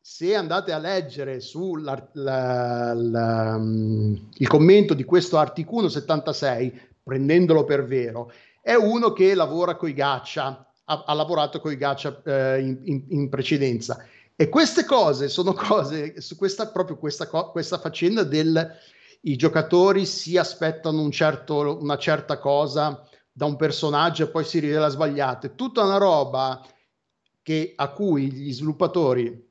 se 0.00 0.34
andate 0.34 0.72
a 0.72 0.78
leggere 0.78 1.40
sul 1.40 1.82
mm, 3.58 4.14
commento 4.46 4.94
di 4.94 5.04
questo 5.04 5.38
articolo 5.38 5.88
76, 5.88 6.80
prendendolo 7.02 7.64
per 7.64 7.84
vero, 7.84 8.32
è 8.60 8.74
uno 8.74 9.12
che 9.12 9.34
lavora 9.34 9.76
con 9.76 9.88
i 9.88 9.94
gaccia, 9.94 10.66
ha, 10.84 11.04
ha 11.06 11.12
lavorato 11.14 11.60
con 11.60 11.72
i 11.72 11.76
gaccia 11.76 12.20
eh, 12.24 12.60
in, 12.60 12.80
in, 12.84 13.04
in, 13.08 13.28
precedenza. 13.28 14.04
E 14.34 14.48
queste 14.48 14.84
cose 14.84 15.28
sono 15.28 15.52
cose, 15.52 16.20
su 16.20 16.36
questa, 16.36 16.68
proprio 16.68 16.96
questa, 16.96 17.26
questa 17.26 17.78
faccenda 17.78 18.22
del 18.22 18.76
i 19.22 19.36
giocatori 19.36 20.06
si 20.06 20.36
aspettano 20.36 21.02
un 21.02 21.10
certo, 21.10 21.78
una 21.80 21.98
certa 21.98 22.38
cosa 22.38 23.04
da 23.32 23.46
un 23.46 23.56
personaggio 23.56 24.24
e 24.24 24.28
poi 24.28 24.44
si 24.44 24.60
rivela 24.60 24.88
sbagliato. 24.88 25.46
È 25.46 25.54
tutta 25.54 25.82
una 25.82 25.96
roba 25.96 26.64
che, 27.42 27.72
a 27.74 27.90
cui 27.90 28.30
gli 28.30 28.52
sviluppatori 28.52 29.47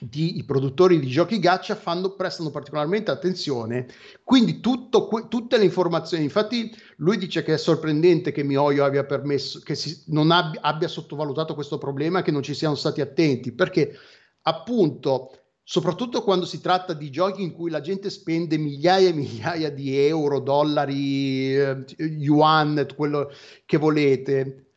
di, 0.00 0.38
i 0.38 0.44
produttori 0.44 0.98
di 0.98 1.06
giochi 1.06 1.38
gacha 1.38 1.74
fanno, 1.74 2.14
prestano 2.14 2.50
particolarmente 2.50 3.10
attenzione. 3.10 3.86
Quindi 4.24 4.60
tutto, 4.60 5.08
tutte 5.28 5.58
le 5.58 5.64
informazioni, 5.64 6.24
infatti 6.24 6.74
lui 6.96 7.18
dice 7.18 7.42
che 7.42 7.54
è 7.54 7.58
sorprendente 7.58 8.32
che 8.32 8.42
Mioio 8.42 8.84
abbia 8.84 9.04
permesso, 9.04 9.60
che 9.60 9.74
si, 9.74 10.04
non 10.06 10.30
abbia, 10.30 10.60
abbia 10.62 10.88
sottovalutato 10.88 11.54
questo 11.54 11.76
problema, 11.76 12.22
che 12.22 12.30
non 12.30 12.42
ci 12.42 12.54
siano 12.54 12.74
stati 12.74 13.00
attenti, 13.00 13.52
perché 13.52 13.94
appunto 14.42 15.32
soprattutto 15.62 16.24
quando 16.24 16.46
si 16.46 16.60
tratta 16.60 16.94
di 16.94 17.10
giochi 17.10 17.42
in 17.42 17.52
cui 17.52 17.70
la 17.70 17.80
gente 17.80 18.10
spende 18.10 18.56
migliaia 18.56 19.10
e 19.10 19.12
migliaia 19.12 19.70
di 19.70 19.96
euro, 19.96 20.40
dollari, 20.40 21.54
eh, 21.56 21.84
yuan, 21.96 22.88
quello 22.96 23.30
che 23.66 23.76
volete. 23.76 24.69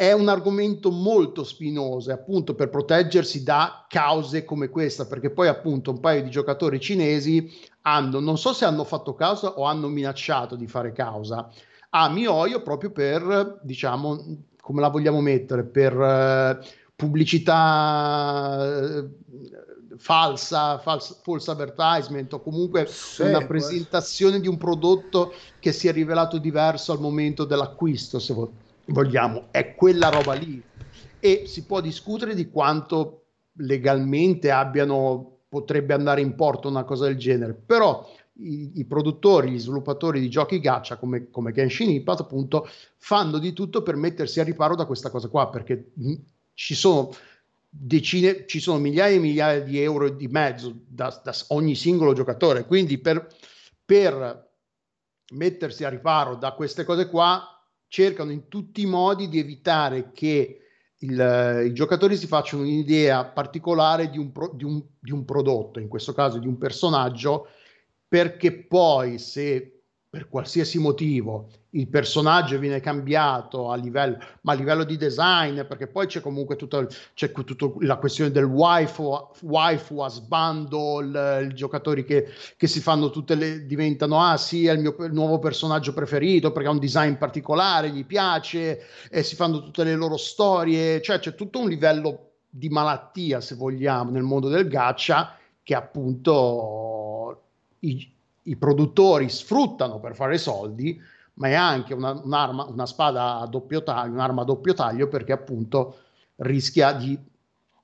È 0.00 0.12
un 0.12 0.28
argomento 0.28 0.90
molto 0.90 1.44
spinoso, 1.44 2.10
appunto 2.10 2.54
per 2.54 2.70
proteggersi 2.70 3.42
da 3.42 3.84
cause 3.86 4.46
come 4.46 4.70
questa, 4.70 5.04
perché 5.04 5.28
poi 5.28 5.46
appunto 5.46 5.90
un 5.90 6.00
paio 6.00 6.22
di 6.22 6.30
giocatori 6.30 6.80
cinesi 6.80 7.52
hanno, 7.82 8.18
non 8.18 8.38
so 8.38 8.54
se 8.54 8.64
hanno 8.64 8.84
fatto 8.84 9.12
causa 9.12 9.58
o 9.58 9.64
hanno 9.64 9.88
minacciato 9.88 10.56
di 10.56 10.66
fare 10.66 10.92
causa. 10.92 11.50
A 11.90 12.08
Mioio 12.08 12.62
proprio 12.62 12.92
per, 12.92 13.58
diciamo, 13.62 14.38
come 14.62 14.80
la 14.80 14.88
vogliamo 14.88 15.20
mettere, 15.20 15.64
per 15.64 15.92
eh, 15.92 16.58
pubblicità 16.96 18.58
eh, 18.64 19.06
falsa, 19.98 20.78
false, 20.78 21.16
false 21.20 21.50
advertisement 21.50 22.32
o 22.32 22.40
comunque 22.40 22.86
sì, 22.86 23.20
una 23.20 23.44
presentazione 23.44 24.40
di 24.40 24.48
un 24.48 24.56
prodotto 24.56 25.34
che 25.58 25.72
si 25.72 25.88
è 25.88 25.92
rivelato 25.92 26.38
diverso 26.38 26.90
al 26.92 27.00
momento 27.00 27.44
dell'acquisto, 27.44 28.18
se 28.18 28.32
vogliamo, 28.86 29.48
è 29.50 29.74
quella 29.74 30.08
roba 30.08 30.34
lì. 30.34 30.62
E 31.18 31.44
si 31.46 31.64
può 31.64 31.80
discutere 31.80 32.34
di 32.34 32.48
quanto 32.48 33.24
legalmente 33.54 34.50
abbiano, 34.50 35.38
potrebbe 35.48 35.94
andare 35.94 36.20
in 36.20 36.34
porto 36.34 36.68
una 36.68 36.84
cosa 36.84 37.06
del 37.06 37.18
genere, 37.18 37.54
però 37.54 38.08
i, 38.34 38.72
i, 38.76 38.84
produttori, 38.84 39.50
gli 39.50 39.58
sviluppatori 39.58 40.20
di 40.20 40.30
giochi 40.30 40.60
gacha 40.60 40.96
come, 40.96 41.30
come 41.30 41.52
Genshin 41.52 41.90
Impact 41.90 42.20
appunto 42.20 42.68
fanno 42.96 43.38
di 43.38 43.52
tutto 43.52 43.82
per 43.82 43.96
mettersi 43.96 44.40
a 44.40 44.44
riparo 44.44 44.74
da 44.74 44.86
questa 44.86 45.10
cosa 45.10 45.28
qua 45.28 45.48
perché 45.50 45.92
ci 46.54 46.74
sono 46.74 47.12
decine, 47.68 48.46
ci 48.46 48.60
sono 48.60 48.78
migliaia 48.78 49.16
e 49.16 49.20
migliaia 49.20 49.60
di 49.60 49.80
euro 49.80 50.08
di 50.08 50.26
mezzo 50.26 50.74
da, 50.86 51.20
da 51.22 51.32
ogni 51.48 51.74
singolo 51.74 52.12
giocatore. 52.12 52.64
Quindi 52.64 52.98
per, 52.98 53.26
per 53.84 54.48
mettersi 55.32 55.84
a 55.84 55.88
riparo 55.88 56.34
da 56.34 56.52
queste 56.52 56.84
cose 56.84 57.08
qua, 57.08 57.49
cercano 57.90 58.30
in 58.30 58.46
tutti 58.46 58.82
i 58.82 58.86
modi 58.86 59.28
di 59.28 59.40
evitare 59.40 60.12
che 60.12 60.60
il, 60.98 61.64
i 61.66 61.72
giocatori 61.72 62.16
si 62.16 62.28
facciano 62.28 62.62
un'idea 62.62 63.24
particolare 63.24 64.10
di 64.10 64.16
un, 64.16 64.30
pro, 64.30 64.52
di, 64.54 64.62
un, 64.62 64.80
di 64.98 65.10
un, 65.10 65.24
prodotto, 65.24 65.80
in 65.80 65.88
questo 65.88 66.12
caso 66.12 66.38
di 66.38 66.46
un 66.46 66.56
personaggio, 66.56 67.48
perché 68.06 68.52
poi 68.52 69.18
se 69.18 69.82
per 70.08 70.28
qualsiasi 70.28 70.78
motivo 70.78 71.50
il 71.70 71.88
personaggio 71.88 72.58
viene 72.58 72.80
cambiato 72.80 73.70
a 73.70 73.76
livello, 73.76 74.18
ma 74.42 74.52
a 74.52 74.56
livello 74.56 74.84
di 74.84 74.96
design, 74.96 75.60
perché 75.62 75.86
poi 75.86 76.06
c'è 76.06 76.20
comunque 76.20 76.56
tutta, 76.56 76.84
c'è 77.14 77.30
tutta 77.30 77.70
la 77.80 77.96
questione 77.96 78.30
del 78.30 78.44
waifu, 78.44 79.28
waifu 79.42 80.00
a 80.00 80.10
il, 81.00 81.48
i 81.50 81.54
giocatori 81.54 82.04
che, 82.04 82.28
che, 82.56 82.66
si 82.66 82.80
fanno 82.80 83.10
tutte 83.10 83.34
le, 83.34 83.66
diventano, 83.66 84.20
ah 84.20 84.36
sì, 84.36 84.66
è 84.66 84.72
il 84.72 84.80
mio 84.80 84.96
il 85.00 85.12
nuovo 85.12 85.38
personaggio 85.38 85.92
preferito 85.92 86.50
perché 86.50 86.68
ha 86.68 86.72
un 86.72 86.78
design 86.78 87.14
particolare, 87.14 87.90
gli 87.90 88.04
piace, 88.04 88.82
e 89.08 89.22
si 89.22 89.36
fanno 89.36 89.62
tutte 89.62 89.84
le 89.84 89.94
loro 89.94 90.16
storie, 90.16 91.00
cioè 91.00 91.20
c'è 91.20 91.34
tutto 91.34 91.60
un 91.60 91.68
livello 91.68 92.30
di 92.48 92.68
malattia, 92.68 93.40
se 93.40 93.54
vogliamo, 93.54 94.10
nel 94.10 94.22
mondo 94.22 94.48
del 94.48 94.66
gacha, 94.66 95.36
che 95.62 95.74
appunto 95.76 97.42
i, 97.80 98.12
i 98.42 98.56
produttori 98.56 99.28
sfruttano 99.28 100.00
per 100.00 100.16
fare 100.16 100.36
soldi, 100.36 101.00
ma 101.40 101.48
è 101.48 101.54
anche 101.54 101.94
una, 101.94 102.12
un'arma, 102.12 102.64
una 102.64 102.86
spada 102.86 103.38
a 103.38 103.46
doppio 103.46 103.82
taglio, 103.82 104.12
un'arma 104.12 104.42
a 104.42 104.44
doppio 104.44 104.74
taglio 104.74 105.08
perché 105.08 105.32
appunto 105.32 105.96
rischia 106.36 106.92
di 106.92 107.18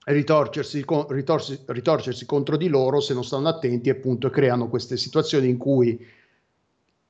ritorcersi, 0.05 0.85
ritorcersi, 1.09 1.65
ritorcersi 1.67 2.27
contro 2.27 2.57
di 2.57 2.69
loro 2.69 3.01
se 3.01 3.15
non 3.15 3.25
stanno 3.25 3.49
attenti 3.49 3.89
e 3.89 3.93
appunto 3.93 4.29
creano 4.29 4.69
queste 4.69 4.99
situazioni 4.99 5.49
in 5.49 5.57
cui 5.57 6.07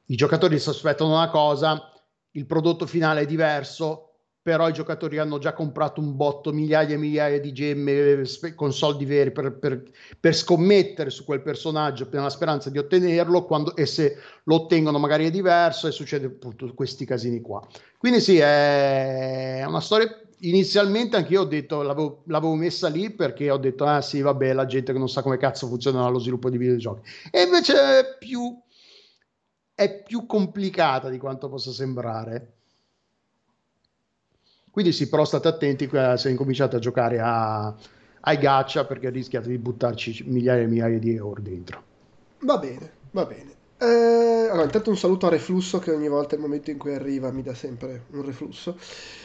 i 0.09 0.15
giocatori 0.15 0.59
sospettano 0.61 1.15
una 1.15 1.31
cosa, 1.31 1.93
il 2.31 2.47
prodotto 2.47 2.87
finale 2.87 3.23
è 3.23 3.27
diverso, 3.27 4.16
però 4.47 4.69
i 4.69 4.73
giocatori 4.73 5.19
hanno 5.19 5.39
già 5.39 5.53
comprato 5.53 6.01
un 6.01 6.15
botto, 6.15 6.53
migliaia 6.53 6.95
e 6.95 6.97
migliaia 6.97 7.41
di 7.41 7.53
gemme 7.53 8.23
con 8.55 8.73
soldi 8.73 9.05
veri 9.05 9.33
per, 9.33 9.59
per, 9.59 9.83
per 10.21 10.37
scommettere 10.37 11.11
su 11.11 11.25
quel 11.25 11.43
personaggio 11.43 12.07
nella 12.13 12.31
speranza 12.31 12.71
di 12.71 12.79
ottenerlo, 12.79 13.45
quando, 13.45 13.75
e 13.75 13.87
se 13.87 14.17
lo 14.45 14.55
ottengono 14.55 15.01
magari 15.01 15.27
è 15.27 15.33
diverso 15.33 15.89
e 15.89 15.91
succede 15.91 16.27
appunto 16.27 16.73
questi 16.75 17.05
casini 17.05 17.41
qua. 17.41 17.67
Quindi 17.99 18.21
sì, 18.21 18.39
è 18.39 19.65
una 19.67 19.81
storia 19.81 20.17
inizialmente 20.43 21.17
anche 21.17 21.33
io 21.33 21.41
ho 21.41 21.47
detto, 21.47 21.83
l'avevo, 21.83 22.23
l'avevo, 22.27 22.55
messa 22.55 22.87
lì 22.87 23.11
perché 23.11 23.51
ho 23.51 23.59
detto, 23.59 23.85
ah 23.85 24.01
sì, 24.01 24.21
vabbè, 24.21 24.53
la 24.53 24.67
gente 24.67 24.93
che 24.93 24.99
non 25.01 25.09
sa 25.09 25.23
come 25.23 25.39
cazzo 25.39 25.67
funziona 25.67 26.07
lo 26.07 26.21
sviluppo 26.21 26.51
di 26.51 26.57
videogiochi. 26.57 27.03
E 27.33 27.43
invece 27.43 27.75
è 27.75 28.17
più, 28.17 28.57
è 29.75 30.05
più 30.05 30.25
complicata 30.25 31.09
di 31.09 31.19
quanto 31.19 31.49
possa 31.49 31.73
sembrare. 31.73 32.56
Quindi 34.77 34.93
sì, 34.93 35.09
però 35.09 35.25
state 35.25 35.49
attenti 35.49 35.89
se 36.17 36.29
incominciate 36.29 36.77
a 36.77 36.79
giocare 36.79 37.19
a, 37.19 37.75
ai 38.21 38.37
gaccia 38.37 38.85
perché 38.85 39.09
rischiate 39.09 39.49
di 39.49 39.57
buttarci 39.57 40.25
migliaia 40.27 40.65
e 40.65 40.67
migliaia 40.67 40.99
di 40.99 41.15
euro 41.15 41.41
dentro. 41.41 41.83
Va 42.41 42.59
bene, 42.59 42.91
va 43.13 43.25
bene. 43.25 43.55
Eh, 43.79 43.87
allora, 44.51 44.65
intanto 44.65 44.91
un 44.91 44.99
saluto 44.99 45.29
a 45.29 45.31
Reflusso 45.31 45.79
che 45.79 45.93
ogni 45.93 46.09
volta 46.09 46.35
il 46.35 46.43
momento 46.43 46.71
in 46.71 46.77
cui 46.77 46.93
arriva 46.93 47.31
mi 47.31 47.43
dà 47.43 47.55
sempre 47.55 48.03
un 48.11 48.27
reflusso. 48.27 48.77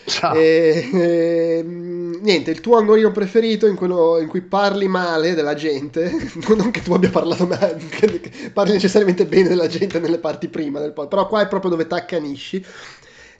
Ciao. 0.06 0.36
E, 0.36 0.90
e, 0.94 1.64
niente, 1.66 2.52
il 2.52 2.62
tuo 2.62 2.78
angolino 2.78 3.12
preferito 3.12 3.68
in 3.68 3.76
quello 3.76 4.20
in 4.22 4.30
cui 4.30 4.44
parli 4.44 4.88
male 4.88 5.34
della 5.34 5.54
gente, 5.54 6.14
non 6.48 6.72
che 6.72 6.82
tu 6.82 6.94
abbia 6.94 7.10
parlato 7.10 7.46
male, 7.46 7.78
parli 8.54 8.72
necessariamente 8.72 9.26
bene 9.26 9.50
della 9.50 9.68
gente 9.68 10.00
nelle 10.00 10.18
parti 10.18 10.48
prima 10.48 10.80
del 10.80 10.94
pod, 10.94 11.10
però 11.10 11.28
qua 11.28 11.42
è 11.42 11.50
proprio 11.50 11.72
dove 11.72 11.88
t'accanisci 11.88 12.66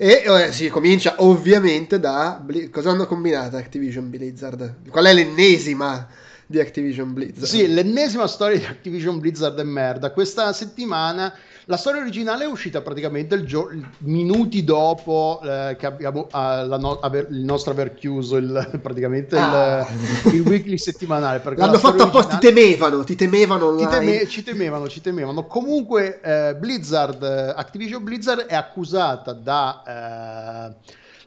e 0.04 0.24
eh, 0.26 0.52
si 0.52 0.68
comincia 0.70 1.14
ovviamente 1.20 2.00
da... 2.00 2.44
Cosa 2.72 2.90
hanno 2.90 3.06
combinato 3.06 3.56
Activision 3.56 4.10
Blizzard? 4.10 4.90
Qual 4.90 5.06
è 5.06 5.14
l'ennesima 5.14 6.08
di 6.48 6.60
Activision 6.60 7.14
Blizzard? 7.14 7.46
Sì, 7.46 7.72
l'ennesima 7.72 8.26
storia 8.26 8.58
di 8.58 8.66
Activision 8.66 9.20
Blizzard 9.20 9.60
è 9.60 9.64
merda. 9.64 10.10
Questa 10.10 10.54
settimana 10.54 11.32
la 11.72 11.78
storia 11.78 12.02
originale 12.02 12.44
è 12.44 12.48
uscita 12.48 12.82
praticamente 12.82 13.34
il 13.34 13.46
gio- 13.46 13.72
minuti 14.00 14.66
dopo 14.66 15.40
eh, 15.42 15.78
che 15.80 15.86
abbiamo 15.86 16.28
uh, 16.30 16.78
no- 16.78 17.00
aver- 17.00 17.32
il 17.32 17.46
nostro 17.46 17.72
aver 17.72 17.94
chiuso 17.94 18.36
il, 18.36 18.70
praticamente 18.84 19.38
ah. 19.38 19.88
il, 20.26 20.34
il, 20.34 20.42
weekly 20.42 20.78
settimanale. 20.78 21.42
L'hanno 21.56 21.78
fatto 21.78 22.04
apposta, 22.04 22.36
ti 22.36 22.48
temevano, 22.48 23.06
ti 23.06 23.16
temevano. 23.16 23.74
Ti 23.78 23.88
teme- 23.88 24.28
ci 24.28 24.44
temevano, 24.44 24.90
ci 24.90 25.00
temevano. 25.00 25.48
Comunque 25.48 26.20
eh, 26.20 26.56
Blizzard, 26.56 27.24
Activision 27.24 28.04
Blizzard 28.04 28.42
è 28.42 28.56
accusata 28.56 29.32
da... 29.32 30.76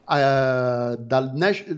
Eh, 0.07 0.97
dal, 0.99 1.33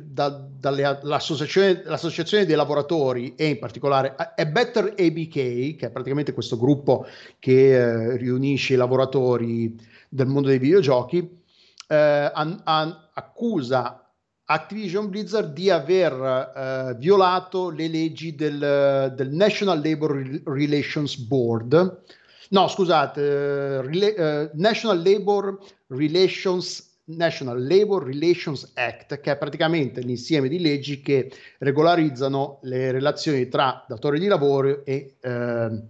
da, 0.05 0.29
dall'associazione, 0.59 1.83
l'associazione 1.85 2.45
dei 2.45 2.57
lavoratori 2.57 3.37
e 3.37 3.47
in 3.47 3.59
particolare 3.61 4.17
è 4.35 4.47
Better 4.49 4.95
ABK, 4.99 5.33
che 5.77 5.77
è 5.79 5.91
praticamente 5.91 6.33
questo 6.33 6.59
gruppo 6.59 7.07
che 7.39 7.79
uh, 7.79 8.17
riunisce 8.17 8.75
i 8.75 8.77
lavoratori 8.77 9.77
del 10.09 10.27
mondo 10.27 10.49
dei 10.49 10.59
videogiochi, 10.59 11.19
uh, 11.19 11.95
an, 11.95 12.61
an, 12.65 13.11
accusa 13.15 14.01
Activision 14.49 15.09
Blizzard 15.09 15.53
di 15.53 15.71
aver 15.71 16.95
violato 16.99 17.71
le 17.71 17.89
leggi 17.89 18.37
del, 18.37 19.13
del, 19.17 19.31
National 19.31 19.83
Labor 19.83 20.41
Relations 20.45 21.17
Board. 21.17 22.03
No, 22.51 22.69
scusate, 22.69 23.83
Rela- 23.83 24.51
National 24.55 25.03
Labor 25.03 25.59
Relations 25.89 26.86
National 27.07 27.65
Labor 27.65 28.05
Relations 28.05 28.73
Act, 28.75 29.21
che 29.21 29.33
è 29.33 29.37
praticamente 29.37 30.01
l'insieme 30.01 30.49
di 30.49 30.59
leggi 30.59 31.01
che 31.01 31.31
regolarizzano 31.59 32.59
le 32.63 32.91
relazioni 32.91 33.49
tra 33.49 33.85
datori 33.87 34.19
di 34.19 34.27
lavoro 34.27 34.85
e 34.85 35.17
eh, 35.21 35.83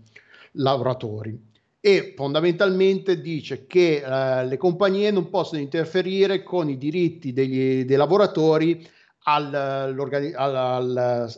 lavoratori. 0.52 1.54
E 1.80 2.14
fondamentalmente 2.16 3.20
dice 3.20 3.66
che 3.66 4.02
eh, 4.04 4.46
le 4.46 4.56
compagnie 4.56 5.10
non 5.10 5.30
possono 5.30 5.60
interferire 5.60 6.42
con 6.42 6.68
i 6.68 6.76
diritti 6.76 7.32
degli, 7.32 7.84
dei 7.84 7.96
lavoratori 7.96 8.86
al, 9.28 9.54
al, 9.54 11.28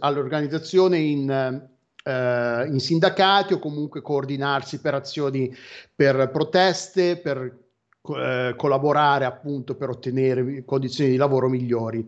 all'organizzazione 0.00 0.98
in, 0.98 1.72
Uh, 2.06 2.66
in 2.66 2.80
sindacati 2.80 3.54
o 3.54 3.58
comunque 3.58 4.02
coordinarsi 4.02 4.78
per 4.78 4.92
azioni 4.92 5.50
per 5.94 6.28
proteste, 6.30 7.16
per 7.16 7.63
eh, 8.12 8.54
collaborare 8.56 9.24
appunto 9.24 9.74
per 9.76 9.88
ottenere 9.88 10.64
condizioni 10.64 11.10
di 11.10 11.16
lavoro 11.16 11.48
migliori. 11.48 12.06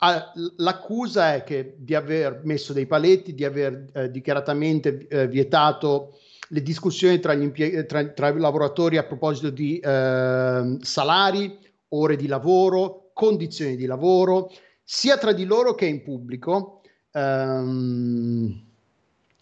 Ah, 0.00 0.32
l'accusa 0.56 1.34
è 1.34 1.44
che 1.44 1.74
di 1.76 1.94
aver 1.94 2.42
messo 2.44 2.72
dei 2.72 2.86
paletti, 2.86 3.34
di 3.34 3.44
aver 3.44 3.86
eh, 3.92 4.10
dichiaratamente 4.10 5.06
eh, 5.08 5.28
vietato 5.28 6.18
le 6.48 6.62
discussioni 6.62 7.18
tra, 7.18 7.32
impieg- 7.32 7.84
tra, 7.86 8.04
tra, 8.08 8.28
i 8.28 8.38
lavoratori 8.38 8.96
a 8.96 9.04
proposito 9.04 9.50
di 9.50 9.80
ehm, 9.82 10.78
salari, 10.80 11.58
ore 11.88 12.16
di 12.16 12.26
lavoro, 12.26 13.10
condizioni 13.12 13.76
di 13.76 13.86
lavoro, 13.86 14.50
sia 14.82 15.18
tra 15.18 15.32
di 15.32 15.44
loro 15.44 15.74
che 15.74 15.86
in 15.86 16.02
pubblico. 16.02 16.82
Ehm, 17.12 18.64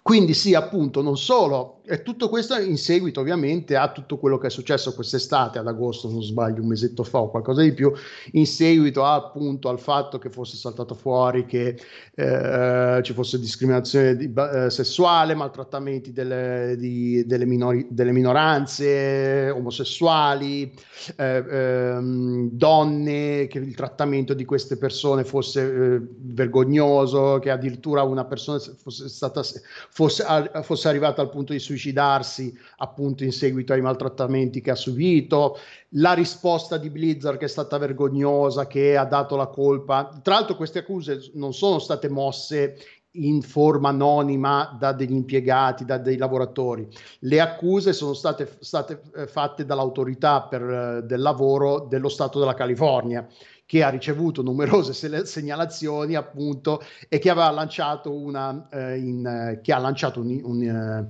quindi 0.03 0.35
sì, 0.35 0.55
appunto, 0.55 1.03
non 1.03 1.19
solo, 1.19 1.76
e 1.89 2.03
tutto 2.03 2.29
questo 2.29 2.59
in 2.59 2.79
seguito 2.79 3.21
ovviamente 3.21 3.77
a 3.77 3.93
tutto 3.93 4.19
quello 4.19 4.39
che 4.39 4.49
è 4.49 4.51
successo 4.51 4.95
quest'estate, 4.95 5.59
ad 5.59 5.69
agosto, 5.69 6.11
non 6.11 6.23
sbaglio, 6.23 6.63
un 6.63 6.69
mesetto 6.69 7.05
fa 7.05 7.19
o 7.19 7.31
qualcosa 7.31 7.63
di 7.63 7.73
più, 7.73 7.93
in 8.33 8.47
seguito 8.47 9.05
a, 9.05 9.15
appunto 9.15 9.69
al 9.69 9.79
fatto 9.79 10.19
che 10.19 10.29
fosse 10.31 10.57
saltato 10.57 10.95
fuori 10.95 11.47
che 11.47 11.79
eh, 12.15 13.01
ci 13.03 13.13
fosse 13.13 13.39
discriminazione 13.39 14.17
di, 14.17 14.33
eh, 14.35 14.71
sessuale, 14.71 15.35
maltrattamenti 15.35 16.13
delle, 16.13 16.75
di, 16.79 17.25
delle, 17.27 17.47
minori, 17.47 17.87
delle 17.89 18.13
minoranze, 18.13 19.51
omosessuali, 19.51 20.73
eh, 21.17 21.45
ehm, 21.49 22.51
donne, 22.51 23.47
che 23.47 23.59
il 23.59 23.75
trattamento 23.75 24.35
di 24.35 24.45
queste 24.45 24.77
persone 24.77 25.25
fosse 25.25 25.63
eh, 25.63 26.01
vergognoso, 26.19 27.39
che 27.41 27.51
addirittura 27.51 28.03
una 28.03 28.25
persona 28.25 28.59
fosse 28.59 29.09
stata 29.09 29.43
fosse, 29.91 30.25
fosse 30.63 30.89
arrivata 30.89 31.23
al 31.23 31.31
punto 31.31 31.53
di 31.53 31.61
suicidarsi 31.77 32.57
appunto 32.79 33.23
in 33.23 33.33
seguito 33.33 33.75
ai 33.75 33.83
maltrattamenti 33.83 34.61
che 34.61 34.71
ha 34.71 34.75
subito, 34.75 35.59
la 35.91 36.15
risposta 36.15 36.79
di 36.79 36.91
Blizzard 36.91 37.39
che 37.39 37.45
è 37.45 37.49
stata 37.49 37.77
vergognosa, 37.79 38.67
che 38.67 38.97
ha 38.97 39.05
dato 39.05 39.37
la 39.37 39.47
colpa. 39.47 40.19
Tra 40.23 40.35
l'altro 40.35 40.57
queste 40.57 40.81
accuse 40.81 41.31
non 41.35 41.53
sono 41.53 41.79
state 41.79 42.09
mosse 42.09 42.77
in 43.13 43.41
forma 43.41 43.91
anonima 43.91 44.77
da 44.79 44.93
degli 44.93 45.13
impiegati, 45.13 45.85
da 45.85 45.99
dei 45.99 46.17
lavoratori. 46.17 46.87
Le 47.21 47.41
accuse 47.41 47.93
sono 47.93 48.13
state, 48.13 48.59
state 48.61 49.03
eh, 49.15 49.27
fatte 49.27 49.65
dall'autorità 49.65 50.43
per, 50.43 50.63
eh, 50.63 51.03
del 51.05 51.21
lavoro 51.21 51.87
dello 51.89 52.09
Stato 52.09 52.39
della 52.39 52.55
California 52.55 53.27
che 53.67 53.83
ha 53.83 53.89
ricevuto 53.89 54.43
numerose 54.43 54.93
segnalazioni 55.25 56.15
appunto 56.15 56.81
e 57.09 57.19
che 57.19 57.31
aveva 57.31 57.51
lanciato 57.51 58.13
una 58.13 58.69
eh, 58.71 58.97
in, 58.97 59.27
eh, 59.27 59.61
che 59.61 59.73
ha 59.73 59.79
lanciato 59.79 60.21
un, 60.21 60.41
un, 60.45 61.09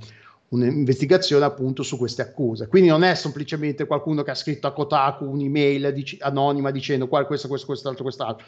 un'investigazione 0.48 1.44
appunto 1.44 1.82
su 1.82 1.96
queste 1.96 2.22
accuse. 2.22 2.68
Quindi 2.68 2.88
non 2.88 3.02
è 3.02 3.14
semplicemente 3.14 3.86
qualcuno 3.86 4.22
che 4.22 4.30
ha 4.30 4.34
scritto 4.34 4.66
a 4.66 4.72
Kotaku 4.72 5.24
un'email 5.24 5.92
dic- 5.92 6.22
anonima 6.22 6.70
dicendo 6.70 7.08
questo, 7.08 7.48
questo, 7.48 7.66
quest'altro, 7.66 8.02
quest'altro. 8.02 8.46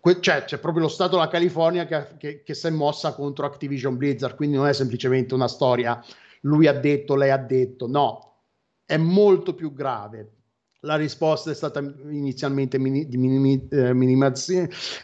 Que- 0.00 0.20
cioè, 0.20 0.44
c'è 0.44 0.58
proprio 0.58 0.84
lo 0.84 0.88
Stato 0.88 1.16
della 1.16 1.28
California 1.28 1.86
che, 1.86 2.06
che, 2.18 2.42
che 2.42 2.54
si 2.54 2.66
è 2.66 2.70
mossa 2.70 3.14
contro 3.14 3.46
Activision 3.46 3.96
Blizzard, 3.96 4.34
quindi 4.36 4.56
non 4.56 4.66
è 4.66 4.72
semplicemente 4.72 5.34
una 5.34 5.48
storia 5.48 6.02
lui 6.42 6.66
ha 6.66 6.72
detto, 6.72 7.16
lei 7.16 7.30
ha 7.30 7.38
detto, 7.38 7.86
no, 7.88 8.36
è 8.84 8.96
molto 8.96 9.54
più 9.54 9.72
grave 9.72 10.37
la 10.82 10.94
risposta 10.94 11.50
è 11.50 11.54
stata 11.54 11.80
inizialmente 11.80 12.78
mini, 12.78 13.08
di 13.08 13.16
minimi, 13.16 13.66
eh, 13.68 13.90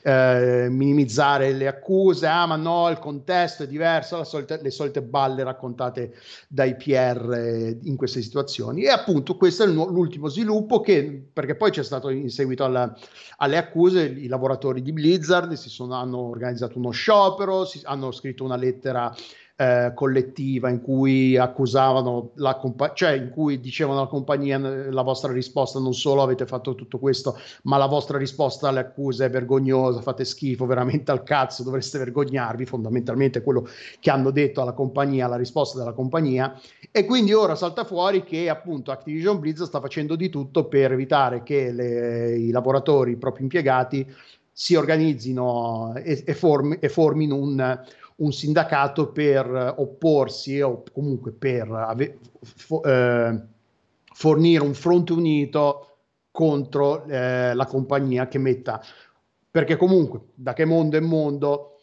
eh, 0.03 0.69
minimizzare 0.71 1.53
le 1.53 1.67
accuse, 1.67 2.29
ah 2.29 2.47
ma 2.47 2.55
no, 2.55 2.89
il 2.91 3.01
contesto 3.01 3.65
è 3.65 3.67
diverso, 3.67 4.23
solita, 4.23 4.57
le 4.61 4.71
solite 4.71 5.03
balle 5.03 5.43
raccontate 5.43 6.15
dai 6.47 6.77
PR 6.77 7.33
eh, 7.33 7.79
in 7.83 7.97
queste 7.97 8.23
situazioni. 8.23 8.85
E 8.85 8.91
appunto 8.91 9.37
questo 9.37 9.65
è 9.65 9.67
l'ultimo 9.67 10.29
sviluppo 10.29 10.81
che, 10.81 11.29
perché 11.33 11.57
poi 11.57 11.73
c'è 11.73 11.83
stato 11.83 12.09
in 12.09 12.31
seguito 12.31 12.63
alla, 12.65 12.97
alle 13.39 13.57
accuse, 13.57 14.05
i 14.05 14.29
lavoratori 14.29 14.81
di 14.81 14.93
Blizzard 14.93 15.55
si 15.55 15.69
sono, 15.69 15.95
hanno 15.95 16.19
organizzato 16.19 16.79
uno 16.79 16.91
sciopero, 16.91 17.65
si, 17.65 17.81
hanno 17.83 18.13
scritto 18.13 18.45
una 18.45 18.57
lettera 18.57 19.13
eh, 19.57 19.93
collettiva 19.95 20.69
in 20.69 20.81
cui 20.81 21.37
accusavano 21.37 22.33
la 22.37 22.57
compagnia, 22.57 22.95
cioè 22.95 23.13
in 23.13 23.31
cui 23.31 23.61
dicevano 23.61 23.99
alla 24.01 24.09
compagnia 24.09 24.59
la 24.59 25.03
vostra 25.03 25.33
risposta 25.33 25.79
non 25.79 25.95
solo 25.95 26.23
avete 26.23 26.45
fatto 26.45 26.75
tutto 26.75 26.99
questo, 26.99 27.39
ma 27.63 27.77
la 27.77 27.87
vostra 27.87 28.19
risposta 28.19 28.69
alle 28.69 28.81
accuse 28.81 29.27
è 29.27 29.31
vergognosa, 29.31 30.01
fate 30.01 30.25
schifo 30.25 30.67
veramente 30.67 31.13
al 31.13 31.23
cazzo, 31.23 31.63
dovreste 31.63 31.99
vergognarvi, 31.99 32.67
fondamentalmente 32.67 33.43
quello 33.43 33.69
che 34.01 34.11
hanno 34.11 34.31
detto 34.31 34.61
alla 34.61 34.73
compagnia, 34.73 35.29
la 35.29 35.37
risposta 35.37 35.79
della 35.79 35.93
compagnia 35.93 36.61
e 36.91 37.05
quindi 37.05 37.33
ora 37.33 37.55
salta 37.55 37.85
fuori 37.85 38.25
che 38.25 38.49
appunto 38.49 38.91
Activision 38.91 39.39
Blizzard 39.39 39.69
sta 39.69 39.81
facendo 39.81 40.17
di 40.17 40.29
tutto 40.31 40.67
per 40.67 40.93
evitare 40.93 41.43
che 41.45 41.71
le, 41.71 42.37
i 42.37 42.51
lavoratori, 42.51 43.13
i 43.13 43.17
propri 43.17 43.43
impiegati 43.43 44.07
si 44.57 44.77
organizzino 44.77 45.95
e, 45.97 46.23
e, 46.25 46.35
formi, 46.35 46.77
e 46.79 46.89
formino 46.89 47.35
un, 47.35 47.83
un 48.17 48.33
sindacato 48.33 49.11
per 49.11 49.75
opporsi 49.79 50.61
o 50.61 50.83
comunque 50.93 51.33
per 51.33 51.71
ave- 51.71 52.19
fo- 52.43 52.83
eh, 52.83 53.43
fornire 54.13 54.63
un 54.63 54.75
fronte 54.75 55.13
unito 55.13 55.89
contro 56.31 57.05
eh, 57.07 57.55
la 57.55 57.67
compagnia 57.67 58.29
che 58.29 58.39
metta 58.39 58.81
perché 59.51 59.77
comunque 59.77 60.31
da 60.35 60.53
che 60.53 60.65
mondo 60.65 60.97
è 60.97 61.01
mondo 61.01 61.81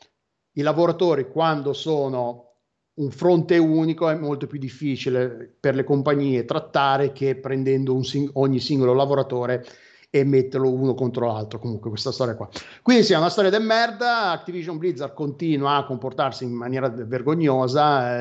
i 0.53 0.61
lavoratori 0.61 1.29
quando 1.29 1.73
sono 1.73 2.47
un 2.93 3.09
fronte 3.11 3.57
unico 3.57 4.09
è 4.09 4.15
molto 4.15 4.47
più 4.47 4.59
difficile 4.59 5.55
per 5.59 5.75
le 5.75 5.83
compagnie 5.83 6.43
trattare 6.43 7.13
che 7.13 7.35
prendendo 7.35 8.01
sing- 8.03 8.29
ogni 8.33 8.59
singolo 8.59 8.93
lavoratore 8.93 9.65
e 10.11 10.23
metterlo 10.25 10.69
uno 10.71 10.93
contro 10.93 11.25
l'altro. 11.25 11.57
Comunque, 11.57 11.89
questa 11.89 12.11
storia 12.11 12.35
qua. 12.35 12.47
Quindi, 12.83 13.03
sì, 13.03 13.13
è 13.13 13.17
una 13.17 13.29
storia 13.29 13.49
di 13.49 13.63
merda. 13.63 14.29
Activision 14.29 14.77
Blizzard 14.77 15.13
continua 15.13 15.77
a 15.77 15.85
comportarsi 15.85 16.43
in 16.43 16.51
maniera 16.51 16.89
vergognosa 16.89 18.19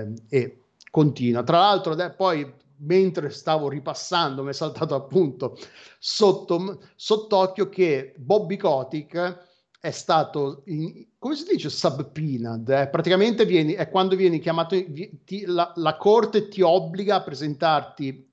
eh, 0.00 0.12
e 0.28 0.62
continua. 0.90 1.44
Tra 1.44 1.58
l'altro, 1.58 1.94
poi 2.16 2.52
mentre 2.82 3.28
stavo 3.30 3.68
ripassando, 3.68 4.42
mi 4.42 4.50
è 4.50 4.54
saltato 4.54 4.94
appunto 4.94 5.58
sotto, 5.98 6.80
sott'occhio 6.96 7.68
che 7.68 8.14
Bobby 8.16 8.56
Kotick 8.56 9.48
è 9.80 9.90
stato, 9.90 10.62
in, 10.66 11.06
come 11.18 11.34
si 11.34 11.44
dice, 11.44 11.70
subpoenaed, 11.70 12.68
eh? 12.68 12.88
praticamente 12.88 13.44
vieni, 13.46 13.72
è 13.72 13.88
quando 13.88 14.16
vieni 14.16 14.38
chiamato, 14.38 14.76
ti, 15.24 15.44
la, 15.46 15.72
la, 15.76 15.96
corte 15.96 16.48
ti 16.48 16.60
obbliga 16.60 17.16
a 17.16 17.22
presentarti 17.22 18.29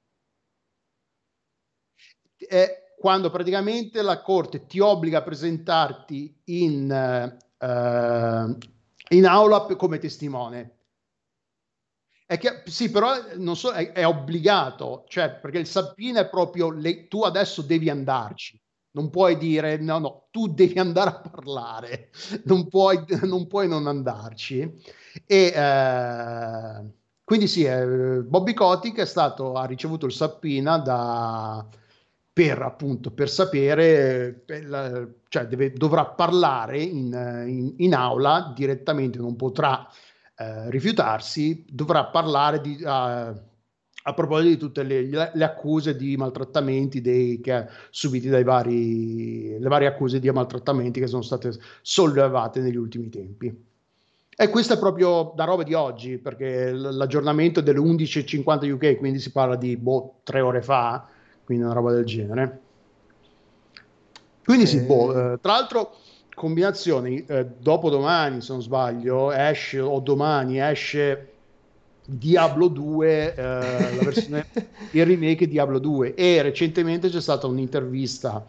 è 2.38 2.94
quando 2.98 3.30
praticamente 3.30 4.02
la 4.02 4.22
corte 4.22 4.66
ti 4.66 4.80
obbliga 4.80 5.20
a 5.20 5.24
presentarti 5.24 6.42
in, 6.46 7.38
uh, 7.60 8.58
in 9.10 9.26
aula 9.26 9.62
come 9.76 10.00
testimone. 10.00 10.78
È 12.26 12.38
che, 12.38 12.64
sì, 12.66 12.92
però 12.92 13.14
so, 13.54 13.72
è, 13.72 13.94
è, 13.94 14.06
obbligato, 14.06 15.06
cioè 15.08 15.32
perché 15.32 15.60
il 15.60 15.68
Sapina 15.68 16.20
è 16.22 16.28
proprio 16.28 16.72
le, 16.72 17.08
tu 17.08 17.22
adesso 17.22 17.62
devi 17.62 17.90
andarci. 17.90 18.60
Non 18.92 19.10
puoi 19.10 19.38
dire 19.38 19.78
no, 19.78 20.00
no, 20.00 20.28
tu 20.32 20.48
devi 20.48 20.74
andare 20.80 21.10
a 21.12 21.22
parlare, 21.22 22.10
non 22.46 22.68
puoi 22.68 23.06
non, 23.22 23.48
puoi 23.48 23.70
non 23.70 23.88
andarci. 23.88 24.60
E 25.26 25.54
eh, 25.56 26.92
quindi 27.24 27.48
sì, 27.48 27.64
eh, 27.64 28.24
Bobby 28.24 28.54
Kotick 28.54 29.00
è 29.00 29.06
stato, 29.06 29.54
ha 29.54 29.66
ricevuto 29.66 30.06
il 30.06 30.12
Sappina 30.12 30.80
da, 30.80 31.66
per 32.38 32.62
appunto 32.62 33.10
per 33.10 33.32
sapere, 33.32 34.32
per 34.32 34.70
la, 34.70 35.08
cioè 35.28 35.48
deve, 35.48 35.74
dovrà 35.74 36.06
parlare 36.06 36.80
in, 36.80 37.08
in, 37.48 37.74
in, 37.78 37.96
aula 37.96 38.54
direttamente, 38.56 39.18
non 39.18 39.36
potrà 39.36 39.90
eh, 40.38 40.70
rifiutarsi, 40.70 41.66
dovrà 41.68 42.06
parlare 42.06 42.62
di, 42.62 42.80
a, 42.84 43.30
a 43.30 44.14
proposito 44.14 44.50
di 44.50 44.58
tutte 44.58 44.84
le, 44.84 45.32
le, 45.34 45.44
accuse 45.44 45.96
di 45.96 46.16
maltrattamenti 46.16 47.02
dei, 47.02 47.42
che 47.42 47.52
ha 47.54 47.68
subiti 47.90 48.30
dai 48.30 48.44
vari, 48.44 49.58
le 49.58 49.68
varie 49.68 49.88
accuse 49.88 50.20
di 50.20 50.30
maltrattamenti 50.30 51.00
che 51.00 51.08
sono 51.08 51.24
state 51.24 51.54
sollevate 51.82 52.60
negli 52.60 52.78
ultimi 52.78 53.10
tempi. 53.10 53.66
E 54.40 54.50
questo 54.50 54.74
è 54.74 54.78
proprio 54.78 55.34
da 55.36 55.46
roba 55.46 55.64
di 55.64 55.74
oggi, 55.74 56.20
perché 56.20 56.72
l'aggiornamento 56.72 57.62
delle 57.62 57.80
11.50 57.80 58.72
UK, 58.74 58.98
quindi 58.98 59.18
si 59.18 59.32
parla 59.32 59.56
di 59.56 59.76
boh, 59.76 60.20
tre 60.22 60.42
ore 60.42 60.62
fa, 60.62 61.16
quindi 61.48 61.64
una 61.64 61.74
roba 61.74 61.94
del 61.94 62.04
genere. 62.04 62.60
Quindi 64.44 64.66
e... 64.66 64.68
sì, 64.68 64.82
boh, 64.82 65.12
eh, 65.12 65.40
tra 65.40 65.54
l'altro 65.54 65.96
combinazioni, 66.36 67.24
eh, 67.26 67.46
dopo 67.58 67.90
domani 67.90 68.42
se 68.42 68.52
non 68.52 68.62
sbaglio, 68.62 69.32
esce 69.32 69.80
o 69.80 70.02
domani 70.02 70.60
esce 70.60 71.36
Diablo 72.06 72.68
2, 72.68 73.34
eh, 73.34 73.44
la 73.44 74.04
versione, 74.04 74.46
il 74.92 75.06
remake 75.06 75.46
di 75.46 75.52
Diablo 75.52 75.80
2 75.80 76.16
e 76.16 76.42
recentemente 76.42 77.08
c'è 77.08 77.22
stata 77.22 77.48
un'intervista 77.48 78.46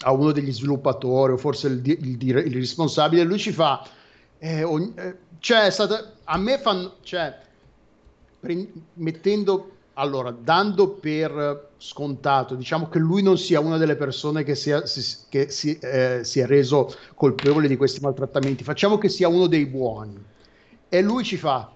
a 0.00 0.12
uno 0.12 0.32
degli 0.32 0.52
sviluppatori 0.52 1.34
o 1.34 1.36
forse 1.36 1.68
il, 1.68 1.80
il, 1.84 2.22
il, 2.22 2.36
il 2.38 2.54
responsabile, 2.54 3.22
lui 3.22 3.38
ci 3.38 3.52
fa, 3.52 3.86
eh, 4.38 4.64
ogni, 4.64 4.92
eh, 4.96 5.16
cioè, 5.38 5.70
stata, 5.70 6.14
a 6.24 6.36
me 6.38 6.58
fanno, 6.58 6.94
cioè, 7.02 7.38
pre- 8.40 8.72
mettendo 8.94 9.75
allora, 9.98 10.30
dando 10.30 10.90
per 10.90 11.70
scontato, 11.76 12.54
diciamo 12.54 12.88
che 12.88 12.98
lui 12.98 13.22
non 13.22 13.36
sia 13.36 13.60
una 13.60 13.76
delle 13.76 13.96
persone 13.96 14.42
che, 14.42 14.54
sia, 14.54 14.86
si, 14.86 15.02
che 15.28 15.50
si, 15.50 15.78
eh, 15.78 16.20
si, 16.22 16.40
è 16.40 16.46
reso 16.46 16.94
colpevole 17.14 17.68
di 17.68 17.76
questi 17.76 18.00
maltrattamenti, 18.00 18.64
facciamo 18.64 18.98
che 18.98 19.08
sia 19.08 19.28
uno 19.28 19.46
dei 19.46 19.66
buoni. 19.66 20.22
E 20.88 21.02
lui 21.02 21.24
ci 21.24 21.36
fa, 21.36 21.72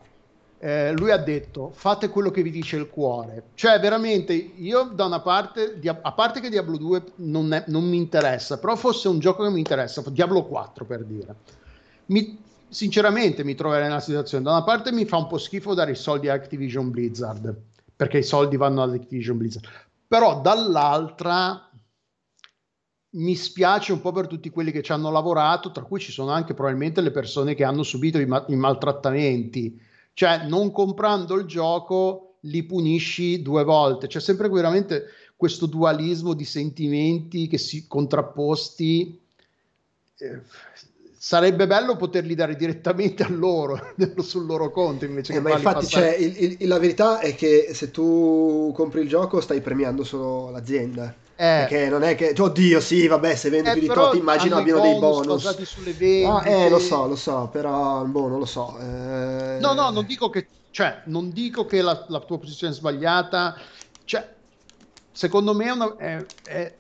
eh, 0.59 0.93
lui 0.93 1.11
ha 1.11 1.19
detto, 1.19 1.71
fate 1.75 2.09
quello 2.09 2.31
che 2.31 2.43
vi 2.43 2.51
dice 2.51 2.77
il 2.77 2.89
cuore. 2.89 3.45
Cioè, 3.55 3.81
veramente, 3.81 4.33
io 4.33 4.85
da 4.85 5.07
una 5.07 5.21
parte, 5.21 5.79
a 6.03 6.13
parte 6.13 6.41
che 6.41 6.51
Diablo 6.51 6.77
2 6.77 7.03
non, 7.17 7.53
è, 7.53 7.65
non 7.69 7.89
mi 7.89 7.97
interessa, 7.97 8.59
però 8.59 8.77
fosse 8.77 9.09
un 9.09 9.19
gioco 9.19 9.43
che 9.45 9.51
mi 9.51 9.59
interessa, 9.59 10.03
Diablo 10.09 10.45
4 10.45 10.85
per 10.85 11.05
dire 11.05 11.35
mi, 12.11 12.39
sinceramente 12.69 13.43
mi 13.43 13.55
troverei 13.55 13.89
una 13.89 14.01
situazione, 14.01 14.45
da 14.45 14.51
una 14.51 14.65
parte 14.65 14.93
mi 14.93 15.05
fa 15.05 15.17
un 15.17 15.27
po' 15.27 15.39
schifo 15.39 15.75
dare 15.75 15.93
i 15.93 15.97
soldi 15.97 16.29
a 16.29 16.35
Activision 16.35 16.91
Blizzard, 16.91 17.55
perché 18.01 18.17
i 18.17 18.23
soldi 18.23 18.57
vanno 18.57 18.83
ad 18.83 18.95
Activision 18.95 19.37
Blizzard, 19.37 19.69
però 20.09 20.41
dall'altra 20.41 21.71
mi 23.11 23.35
spiace 23.35 23.93
un 23.93 24.01
po' 24.01 24.11
per 24.11 24.27
tutti 24.27 24.49
quelli 24.49 24.73
che 24.73 24.81
ci 24.81 24.93
hanno 24.93 25.11
lavorato, 25.11 25.71
tra 25.71 25.85
cui 25.85 26.01
ci 26.01 26.11
sono 26.11 26.31
anche 26.31 26.55
probabilmente 26.55 27.03
le 27.03 27.11
persone 27.11 27.55
che 27.55 27.63
hanno 27.63 27.83
subito 27.83 28.19
i, 28.19 28.25
ma- 28.25 28.43
i 28.49 28.57
maltrattamenti, 28.57 29.79
cioè 30.15 30.47
non 30.47 30.73
comprando 30.73 31.35
il 31.35 31.45
gioco 31.45 32.37
li 32.45 32.63
punisci 32.63 33.43
due 33.43 33.65
volte, 33.65 34.07
c'è 34.07 34.19
sempre 34.19 34.49
veramente 34.49 35.05
questo 35.37 35.67
dualismo 35.67 36.33
di 36.33 36.47
sentimenti 36.47 37.49
che 37.49 37.59
si 37.59 37.87
contrapposti. 37.87 39.21
Eh, 40.17 40.41
sarebbe 41.23 41.67
bello 41.67 41.97
poterli 41.97 42.35
dare 42.35 42.57
direttamente 42.57 43.23
a 43.23 43.29
loro 43.29 43.93
sul 44.21 44.47
loro 44.47 44.71
conto 44.71 45.05
invece 45.05 45.33
eh, 45.33 45.35
che 45.35 45.41
ma 45.43 45.51
infatti 45.51 45.85
passare... 45.85 46.13
cioè, 46.13 46.17
il, 46.17 46.57
il, 46.61 46.67
la 46.67 46.79
verità 46.79 47.19
è 47.19 47.35
che 47.35 47.73
se 47.75 47.91
tu 47.91 48.73
compri 48.75 49.03
il 49.03 49.09
gioco 49.09 49.39
stai 49.43 49.61
premiando 49.61 50.03
solo 50.03 50.49
l'azienda 50.49 51.15
eh, 51.37 51.67
perché 51.69 51.89
non 51.91 52.03
è 52.03 52.15
che, 52.15 52.35
oddio, 52.39 52.81
sì, 52.81 53.07
vabbè, 53.07 53.35
se 53.35 53.49
vendi 53.49 53.71
eh, 53.71 53.73
più 53.73 53.81
di 53.81 53.87
tot, 53.87 54.15
immagino 54.15 54.57
abbiano 54.57 54.83
dei 54.83 54.99
bonus. 54.99 55.43
basati 55.43 55.65
sulle 55.65 55.95
vendite. 55.95 56.27
Ah, 56.27 56.47
eh, 56.47 56.69
lo 56.69 56.79
so, 56.79 57.07
lo 57.07 57.17
so, 57.17 57.49
però, 57.51 58.05
boh, 58.05 58.29
non 58.29 58.39
lo 58.39 58.45
so. 58.45 58.77
Eh... 58.79 59.57
No, 59.59 59.73
no, 59.73 59.89
non 59.89 60.05
dico 60.05 60.29
che, 60.29 60.47
cioè, 60.71 61.01
non 61.07 61.31
dico 61.31 61.65
che 61.65 61.81
la, 61.81 62.05
la 62.09 62.21
tua 62.21 62.39
posizione 62.39 62.75
è 62.75 62.77
sbagliata. 62.77 63.57
Cioè, 64.05 64.29
secondo 65.11 65.55
me 65.55 65.65
è, 65.65 65.71
una, 65.71 65.97
è, 65.97 66.27
è 66.45 66.75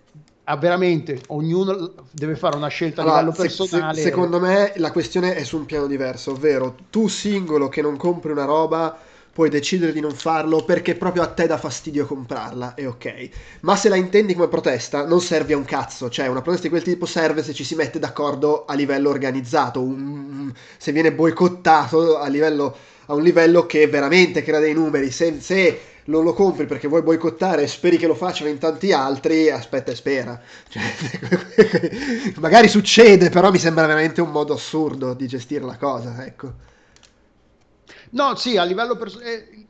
veramente 0.58 1.20
ognuno 1.28 1.92
deve 2.10 2.36
fare 2.36 2.56
una 2.56 2.68
scelta 2.68 3.02
allora, 3.02 3.16
a 3.16 3.20
livello 3.20 3.36
personale. 3.36 3.94
Se, 3.94 4.02
se, 4.02 4.08
secondo 4.08 4.40
me 4.40 4.72
la 4.76 4.90
questione 4.90 5.34
è 5.34 5.44
su 5.44 5.56
un 5.56 5.66
piano 5.66 5.86
diverso, 5.86 6.32
ovvero 6.32 6.76
tu 6.90 7.08
singolo 7.08 7.68
che 7.68 7.82
non 7.82 7.96
compri 7.96 8.32
una 8.32 8.44
roba 8.44 8.98
puoi 9.32 9.48
decidere 9.48 9.92
di 9.92 10.00
non 10.00 10.12
farlo 10.12 10.64
perché 10.64 10.96
proprio 10.96 11.22
a 11.22 11.28
te 11.28 11.46
dà 11.46 11.56
fastidio 11.56 12.04
comprarla, 12.04 12.74
è 12.74 12.86
ok. 12.86 13.28
Ma 13.60 13.76
se 13.76 13.88
la 13.88 13.96
intendi 13.96 14.34
come 14.34 14.48
protesta, 14.48 15.06
non 15.06 15.20
serve 15.20 15.54
a 15.54 15.56
un 15.56 15.64
cazzo, 15.64 16.10
cioè 16.10 16.26
una 16.26 16.42
protesta 16.42 16.66
di 16.66 16.72
quel 16.74 16.82
tipo 16.82 17.06
serve 17.06 17.42
se 17.42 17.54
ci 17.54 17.64
si 17.64 17.74
mette 17.74 17.98
d'accordo 17.98 18.64
a 18.64 18.74
livello 18.74 19.08
organizzato, 19.08 19.80
un, 19.80 20.52
se 20.76 20.92
viene 20.92 21.12
boicottato 21.12 22.18
a, 22.18 22.26
livello, 22.26 22.76
a, 23.06 23.14
un 23.14 23.22
livello 23.22 23.66
che 23.66 23.86
veramente 23.86 24.42
crea 24.42 24.58
dei 24.58 24.74
numeri, 24.74 25.10
se, 25.10 25.40
se 25.40 25.80
non 26.04 26.24
lo 26.24 26.32
compri 26.32 26.66
perché 26.66 26.88
vuoi 26.88 27.02
boicottare 27.02 27.62
e 27.62 27.66
speri 27.66 27.96
che 27.96 28.06
lo 28.06 28.14
facciano 28.14 28.50
in 28.50 28.58
tanti 28.58 28.92
altri, 28.92 29.50
aspetta 29.50 29.92
e 29.92 29.94
spera. 29.94 30.40
Cioè, 30.68 30.82
magari 32.40 32.68
succede, 32.68 33.30
però 33.30 33.50
mi 33.50 33.58
sembra 33.58 33.86
veramente 33.86 34.20
un 34.20 34.30
modo 34.30 34.54
assurdo 34.54 35.14
di 35.14 35.26
gestire 35.26 35.64
la 35.64 35.76
cosa, 35.76 36.24
ecco. 36.24 36.68
No, 38.10 38.34
sì, 38.34 38.56
a 38.56 38.64
livello 38.64 38.96
personale, 38.96 39.50
eh, 39.50 39.66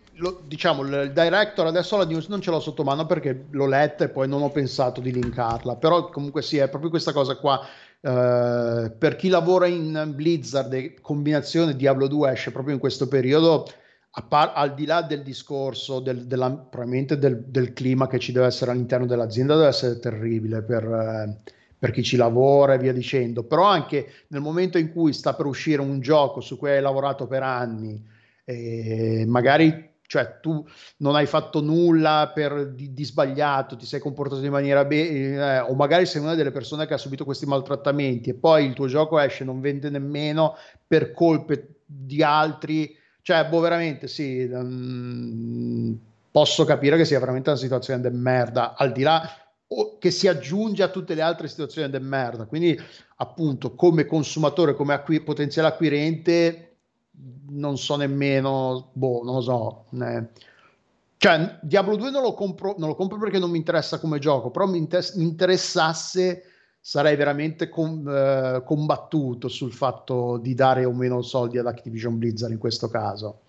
diciamo, 0.46 0.82
il 0.82 1.12
director 1.14 1.66
adesso 1.66 1.96
la 1.96 2.04
news 2.04 2.26
non 2.28 2.40
ce 2.40 2.50
l'ho 2.50 2.60
sotto 2.60 2.84
mano 2.84 3.06
perché 3.06 3.46
l'ho 3.50 3.66
letta 3.66 4.04
e 4.04 4.08
poi 4.08 4.28
non 4.28 4.42
ho 4.42 4.50
pensato 4.50 5.00
di 5.00 5.12
linkarla, 5.12 5.76
però 5.76 6.08
comunque 6.10 6.42
sì, 6.42 6.58
è 6.58 6.68
proprio 6.68 6.90
questa 6.90 7.12
cosa 7.12 7.36
qua. 7.36 7.60
Uh, 8.02 8.90
per 8.96 9.16
chi 9.16 9.28
lavora 9.28 9.66
in 9.66 10.12
Blizzard 10.14 11.02
combinazione 11.02 11.76
Diablo 11.76 12.06
2 12.06 12.32
esce 12.32 12.50
proprio 12.50 12.72
in 12.72 12.80
questo 12.80 13.08
periodo, 13.08 13.66
par- 14.26 14.52
al 14.54 14.74
di 14.74 14.86
là 14.86 15.02
del 15.02 15.22
discorso 15.22 16.00
del, 16.00 16.26
della, 16.26 16.50
probabilmente 16.50 17.18
del, 17.18 17.44
del, 17.46 17.72
clima 17.72 18.08
che 18.08 18.18
ci 18.18 18.32
deve 18.32 18.46
essere 18.46 18.72
all'interno 18.72 19.06
dell'azienda, 19.06 19.54
deve 19.54 19.68
essere 19.68 19.98
terribile 19.98 20.62
per, 20.62 20.84
uh, 20.86 21.50
per 21.78 21.92
chi 21.92 22.02
ci 22.02 22.16
lavora 22.16 22.74
e 22.74 22.78
via 22.78 22.92
dicendo, 22.92 23.44
però 23.44 23.64
anche 23.64 24.06
nel 24.28 24.40
momento 24.40 24.78
in 24.78 24.92
cui 24.92 25.12
sta 25.12 25.34
per 25.34 25.46
uscire 25.46 25.80
un 25.80 26.00
gioco 26.00 26.40
su 26.40 26.58
cui 26.58 26.70
hai 26.70 26.80
lavorato 26.80 27.26
per 27.26 27.42
anni, 27.42 28.04
e 28.44 29.24
magari 29.28 29.88
cioè 30.10 30.40
tu 30.40 30.66
non 30.96 31.14
hai 31.14 31.26
fatto 31.26 31.60
nulla 31.60 32.32
per, 32.34 32.72
di, 32.72 32.92
di, 32.92 33.04
sbagliato, 33.04 33.76
ti 33.76 33.86
sei 33.86 34.00
comportato 34.00 34.44
in 34.44 34.50
maniera 34.50 34.84
bene, 34.84 35.36
eh, 35.36 35.60
o 35.60 35.74
magari 35.74 36.04
sei 36.04 36.20
una 36.20 36.34
delle 36.34 36.50
persone 36.50 36.84
che 36.84 36.94
ha 36.94 36.98
subito 36.98 37.24
questi 37.24 37.46
maltrattamenti 37.46 38.30
e 38.30 38.34
poi 38.34 38.66
il 38.66 38.72
tuo 38.72 38.88
gioco 38.88 39.20
esce, 39.20 39.44
non 39.44 39.60
vende 39.60 39.88
nemmeno 39.88 40.56
per 40.84 41.12
colpe 41.12 41.82
di 41.86 42.24
altri, 42.24 42.92
cioè, 43.22 43.46
boh, 43.46 43.60
veramente 43.60 44.08
sì, 44.08 44.48
um, 44.52 45.98
posso 46.30 46.64
capire 46.64 46.96
che 46.96 47.04
sia 47.04 47.18
veramente 47.18 47.50
una 47.50 47.58
situazione 47.58 48.00
de 48.00 48.10
merda, 48.10 48.74
al 48.76 48.92
di 48.92 49.02
là 49.02 49.28
che 49.98 50.10
si 50.10 50.26
aggiunge 50.26 50.82
a 50.82 50.88
tutte 50.88 51.14
le 51.14 51.22
altre 51.22 51.46
situazioni 51.46 51.88
de 51.90 52.00
merda. 52.00 52.46
Quindi, 52.46 52.78
appunto, 53.16 53.74
come 53.74 54.04
consumatore, 54.04 54.74
come 54.74 54.94
acqui- 54.94 55.20
potenziale 55.20 55.68
acquirente, 55.68 56.76
non 57.50 57.76
so 57.78 57.96
nemmeno, 57.96 58.90
boh, 58.92 59.22
non 59.22 59.34
lo 59.36 59.40
so. 59.40 59.84
Eh. 60.02 60.26
Cioè, 61.16 61.58
Diablo 61.60 61.96
2 61.96 62.10
non 62.10 62.22
lo, 62.22 62.34
compro, 62.34 62.74
non 62.78 62.88
lo 62.88 62.94
compro 62.94 63.18
perché 63.18 63.38
non 63.38 63.50
mi 63.50 63.58
interessa 63.58 64.00
come 64.00 64.18
gioco, 64.18 64.50
però 64.50 64.66
mi, 64.66 64.78
inter- 64.78 65.14
mi 65.16 65.24
interessasse 65.24 66.44
sarei 66.80 67.14
veramente 67.16 67.68
com- 67.68 68.08
eh, 68.08 68.62
combattuto 68.64 69.48
sul 69.48 69.72
fatto 69.72 70.38
di 70.38 70.54
dare 70.54 70.84
o 70.84 70.92
meno 70.92 71.22
soldi 71.22 71.58
ad 71.58 71.66
Activision 71.66 72.18
Blizzard 72.18 72.52
in 72.52 72.58
questo 72.58 72.88
caso. 72.88 73.40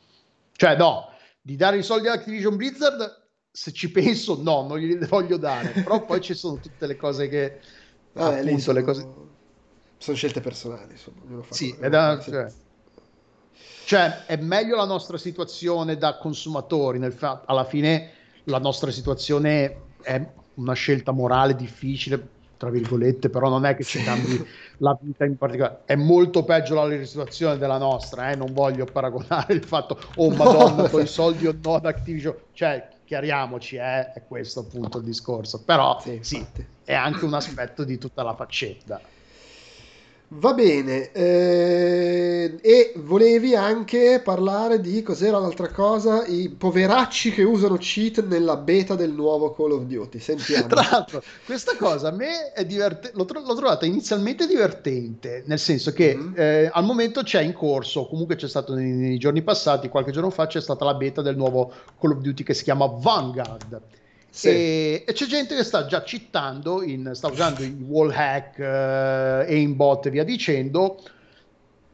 Cioè, 0.51 0.75
no, 0.75 1.09
di 1.41 1.55
dare 1.55 1.77
i 1.77 1.83
soldi 1.83 2.07
ad 2.07 2.15
Activision 2.17 2.55
Blizzard, 2.55 3.19
se 3.49 3.71
ci 3.71 3.89
penso, 3.91 4.41
no, 4.41 4.67
non 4.67 4.77
glieli 4.77 5.05
voglio 5.07 5.37
dare, 5.37 5.69
però 5.69 6.03
poi 6.05 6.21
ci 6.21 6.33
sono 6.33 6.59
tutte 6.59 6.85
le 6.85 6.95
cose 6.95 7.27
che... 7.27 7.59
Vabbè, 8.13 8.39
appunto, 8.39 8.59
sono, 8.59 8.79
le 8.79 8.83
cose... 8.83 9.09
sono 9.97 10.17
scelte 10.17 10.41
personali, 10.41 10.91
insomma. 10.91 11.43
Sì, 11.49 11.73
è 11.79 11.87
da, 11.87 12.19
cioè, 12.19 12.51
cioè, 13.85 14.25
è 14.25 14.35
meglio 14.37 14.75
la 14.75 14.85
nostra 14.85 15.17
situazione 15.17 15.97
da 15.97 16.17
consumatori, 16.17 16.99
nel 16.99 17.13
fa- 17.13 17.43
alla 17.45 17.65
fine 17.65 18.11
la 18.45 18.59
nostra 18.59 18.91
situazione 18.91 19.89
è 20.01 20.33
una 20.55 20.73
scelta 20.73 21.11
morale 21.11 21.55
difficile, 21.55 22.39
tra 22.61 22.69
virgolette, 22.69 23.31
però 23.31 23.49
non 23.49 23.65
è 23.65 23.75
che 23.75 23.83
ci 23.83 24.03
cambi 24.03 24.47
la 24.77 24.95
vita 25.01 25.25
in 25.25 25.35
particolare. 25.35 25.79
È 25.85 25.95
molto 25.95 26.43
peggio 26.43 26.75
la 26.75 27.03
situazione 27.03 27.57
della 27.57 27.79
nostra, 27.79 28.29
eh? 28.29 28.35
non 28.35 28.53
voglio 28.53 28.85
paragonare 28.85 29.55
il 29.55 29.63
fatto, 29.63 29.99
oh 30.17 30.29
madonna, 30.29 30.87
con 30.87 31.01
i 31.01 31.07
soldi 31.07 31.47
o 31.47 31.57
no 31.59 31.73
ad 31.73 31.87
Activision, 31.87 32.35
cioè 32.53 32.87
chiariamoci, 33.03 33.77
eh? 33.77 34.11
è 34.11 34.21
questo 34.27 34.59
appunto 34.59 34.99
il 34.99 35.05
discorso, 35.05 35.63
però 35.63 35.99
sì, 35.99 36.19
sì, 36.21 36.45
è 36.83 36.93
anche 36.93 37.25
un 37.25 37.33
aspetto 37.33 37.83
di 37.83 37.97
tutta 37.97 38.21
la 38.21 38.35
faccenda. 38.35 39.01
Va 40.33 40.53
bene, 40.53 41.11
eh, 41.11 42.57
e 42.61 42.93
volevi 42.95 43.53
anche 43.53 44.21
parlare 44.23 44.79
di 44.79 45.03
cos'era 45.03 45.39
l'altra 45.39 45.67
cosa, 45.67 46.25
i 46.25 46.47
poveracci 46.47 47.33
che 47.33 47.43
usano 47.43 47.75
cheat 47.75 48.23
nella 48.23 48.55
beta 48.55 48.95
del 48.95 49.11
nuovo 49.11 49.51
Call 49.51 49.71
of 49.71 49.83
Duty. 49.83 50.19
Sentiamo. 50.19 50.67
Tra 50.67 50.87
l'altro, 50.89 51.21
questa 51.43 51.75
cosa 51.75 52.07
a 52.07 52.11
me 52.11 52.53
è 52.53 52.65
divertente, 52.65 53.17
l'ho, 53.17 53.27
l'ho, 53.45 53.55
trovata 53.55 53.85
inizialmente 53.85 54.47
divertente, 54.47 55.43
nel 55.47 55.59
senso 55.59 55.91
che 55.91 56.15
mm. 56.15 56.33
eh, 56.37 56.69
al 56.71 56.85
momento 56.85 57.23
c'è 57.23 57.41
in 57.41 57.51
corso, 57.51 58.05
comunque 58.05 58.37
c'è 58.37 58.47
stato 58.47 58.73
nei, 58.73 58.93
nei 58.93 59.17
giorni 59.17 59.41
passati, 59.41 59.89
qualche 59.89 60.11
giorno 60.11 60.29
fa 60.29 60.47
c'è 60.47 60.61
stata 60.61 60.85
la 60.85 60.93
beta 60.93 61.21
del 61.21 61.35
nuovo 61.35 61.73
Call 61.99 62.11
of 62.11 62.19
Duty 62.19 62.43
che 62.43 62.53
si 62.53 62.63
chiama 62.63 62.85
Vanguard 62.85 63.99
sì. 64.31 64.47
E, 64.47 65.03
e, 65.05 65.13
c'è 65.13 65.25
gente 65.25 65.55
che 65.55 65.63
sta 65.63 65.85
già 65.85 66.03
citando, 66.03 66.81
in, 66.81 67.11
sta 67.13 67.27
usando 67.27 67.63
i 67.63 67.69
wall 67.85 68.11
hack, 68.11 68.57
eh, 68.59 69.53
aimbot 69.53 70.05
e 70.05 70.09
via 70.09 70.23
dicendo, 70.23 71.03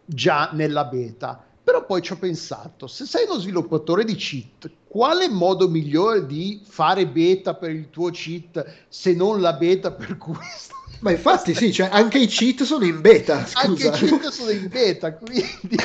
già 0.06 0.52
nella 0.54 0.86
beta. 0.86 1.44
Però 1.64 1.84
poi 1.84 2.02
ci 2.02 2.14
ho 2.14 2.18
pensato, 2.18 2.88
se 2.88 3.06
sei 3.06 3.26
uno 3.26 3.40
sviluppatore 3.40 4.06
di 4.06 4.16
cheat, 4.16 4.70
quale 4.88 5.28
modo 5.28 5.68
migliore 5.68 6.26
di 6.26 6.62
fare 6.64 7.06
beta 7.08 7.56
per 7.56 7.72
il 7.72 7.90
tuo 7.90 8.10
cheat 8.10 8.86
se 8.88 9.14
non 9.14 9.42
la 9.42 9.54
beta 9.54 9.92
per 9.92 10.18
cui 10.18 10.36
ma 11.00 11.12
infatti 11.12 11.54
sì, 11.54 11.72
cioè 11.72 11.90
anche 11.92 12.20
i 12.20 12.28
cheat 12.28 12.64
sono 12.64 12.86
in 12.86 13.02
beta. 13.02 13.46
Scusa. 13.46 13.68
Anche 13.68 13.88
i 13.88 13.92
cheat 13.92 14.30
sono 14.30 14.50
in 14.50 14.68
beta, 14.68 15.14
quindi 15.14 15.46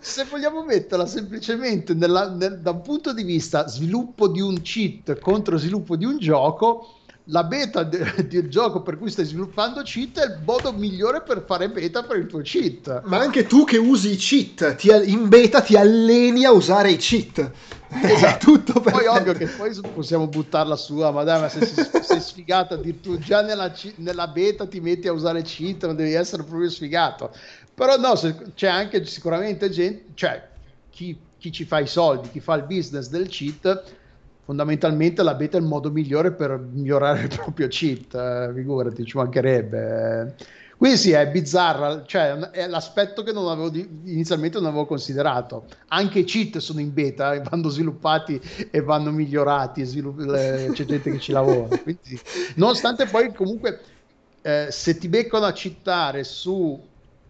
se 0.00 0.24
vogliamo 0.24 0.64
metterla 0.64 1.06
semplicemente 1.06 1.94
nella, 1.94 2.30
nel, 2.30 2.60
da 2.60 2.70
un 2.70 2.82
punto 2.82 3.12
di 3.12 3.22
vista 3.22 3.66
sviluppo 3.68 4.28
di 4.28 4.40
un 4.40 4.60
cheat 4.62 5.18
contro 5.18 5.56
sviluppo 5.56 5.96
di 5.96 6.04
un 6.04 6.18
gioco, 6.18 6.99
la 7.30 7.44
beta 7.44 7.82
de- 7.82 8.26
del 8.28 8.48
gioco 8.48 8.82
per 8.82 8.98
cui 8.98 9.10
stai 9.10 9.24
sviluppando 9.24 9.82
cheat 9.82 10.18
è 10.18 10.24
il 10.26 10.40
modo 10.44 10.72
migliore 10.72 11.22
per 11.22 11.44
fare 11.46 11.70
beta 11.70 12.02
per 12.04 12.18
il 12.18 12.26
tuo 12.26 12.40
cheat. 12.40 13.02
Ma 13.04 13.18
anche 13.18 13.46
tu 13.46 13.64
che 13.64 13.78
usi 13.78 14.12
i 14.12 14.16
cheat, 14.16 14.74
ti, 14.76 14.90
in 15.10 15.28
beta 15.28 15.60
ti 15.60 15.76
alleni 15.76 16.44
a 16.44 16.52
usare 16.52 16.90
i 16.90 16.96
cheat. 16.96 17.50
Esatto. 18.02 18.52
tutto 18.52 18.80
Poi 18.80 19.06
ovvio 19.06 19.32
che 19.32 19.48
poi 19.48 19.74
possiamo 19.92 20.28
buttarla 20.28 20.76
su, 20.76 20.98
ah, 20.98 21.10
ma 21.10 21.24
dai, 21.24 21.40
ma 21.40 21.48
se 21.48 21.66
sei 22.04 22.20
sfigato, 22.20 22.80
tu 23.00 23.18
già 23.18 23.42
nella, 23.42 23.74
nella, 23.96 24.28
beta 24.28 24.64
ti 24.68 24.80
metti 24.80 25.08
a 25.08 25.12
usare 25.12 25.42
cheat, 25.42 25.86
non 25.86 25.96
devi 25.96 26.12
essere 26.12 26.44
proprio 26.44 26.70
sfigato. 26.70 27.34
Però 27.74 27.96
no, 27.96 28.12
c'è 28.54 28.68
anche 28.68 29.04
sicuramente 29.06 29.70
gente, 29.70 30.12
cioè 30.14 30.40
chi, 30.88 31.20
chi 31.36 31.50
ci 31.50 31.64
fa 31.64 31.80
i 31.80 31.88
soldi, 31.88 32.30
chi 32.30 32.38
fa 32.38 32.54
il 32.54 32.62
business 32.62 33.08
del 33.08 33.26
cheat, 33.26 33.98
fondamentalmente 34.50 35.22
la 35.22 35.34
beta 35.34 35.56
è 35.56 35.60
il 35.60 35.66
modo 35.66 35.92
migliore 35.92 36.32
per 36.32 36.58
migliorare 36.58 37.20
il 37.20 37.28
proprio 37.28 37.68
cheat, 37.68 38.16
eh, 38.16 38.50
figurati, 38.52 39.04
ci 39.04 39.16
mancherebbe. 39.16 40.34
Quindi 40.76 40.98
sì, 40.98 41.12
è 41.12 41.28
bizzarra, 41.28 42.02
cioè 42.04 42.32
è 42.50 42.66
l'aspetto 42.66 43.22
che 43.22 43.30
non 43.30 43.46
avevo 43.46 43.68
di, 43.68 43.86
inizialmente 44.06 44.58
non 44.58 44.66
avevo 44.66 44.86
considerato. 44.86 45.66
Anche 45.88 46.20
i 46.20 46.24
cheat 46.24 46.58
sono 46.58 46.80
in 46.80 46.92
beta 46.92 47.34
e 47.34 47.42
vanno 47.48 47.68
sviluppati 47.68 48.40
e 48.72 48.80
vanno 48.80 49.12
migliorati, 49.12 49.84
svilupp- 49.84 50.18
le, 50.18 50.70
c'è 50.72 50.84
gente 50.84 51.12
che 51.12 51.20
ci 51.20 51.30
lavora. 51.30 51.68
Quindi, 51.78 52.20
nonostante 52.56 53.06
poi 53.06 53.32
comunque 53.32 53.80
eh, 54.42 54.66
se 54.70 54.98
ti 54.98 55.08
beccano 55.08 55.44
a 55.44 55.52
citare 55.52 56.24
su 56.24 56.76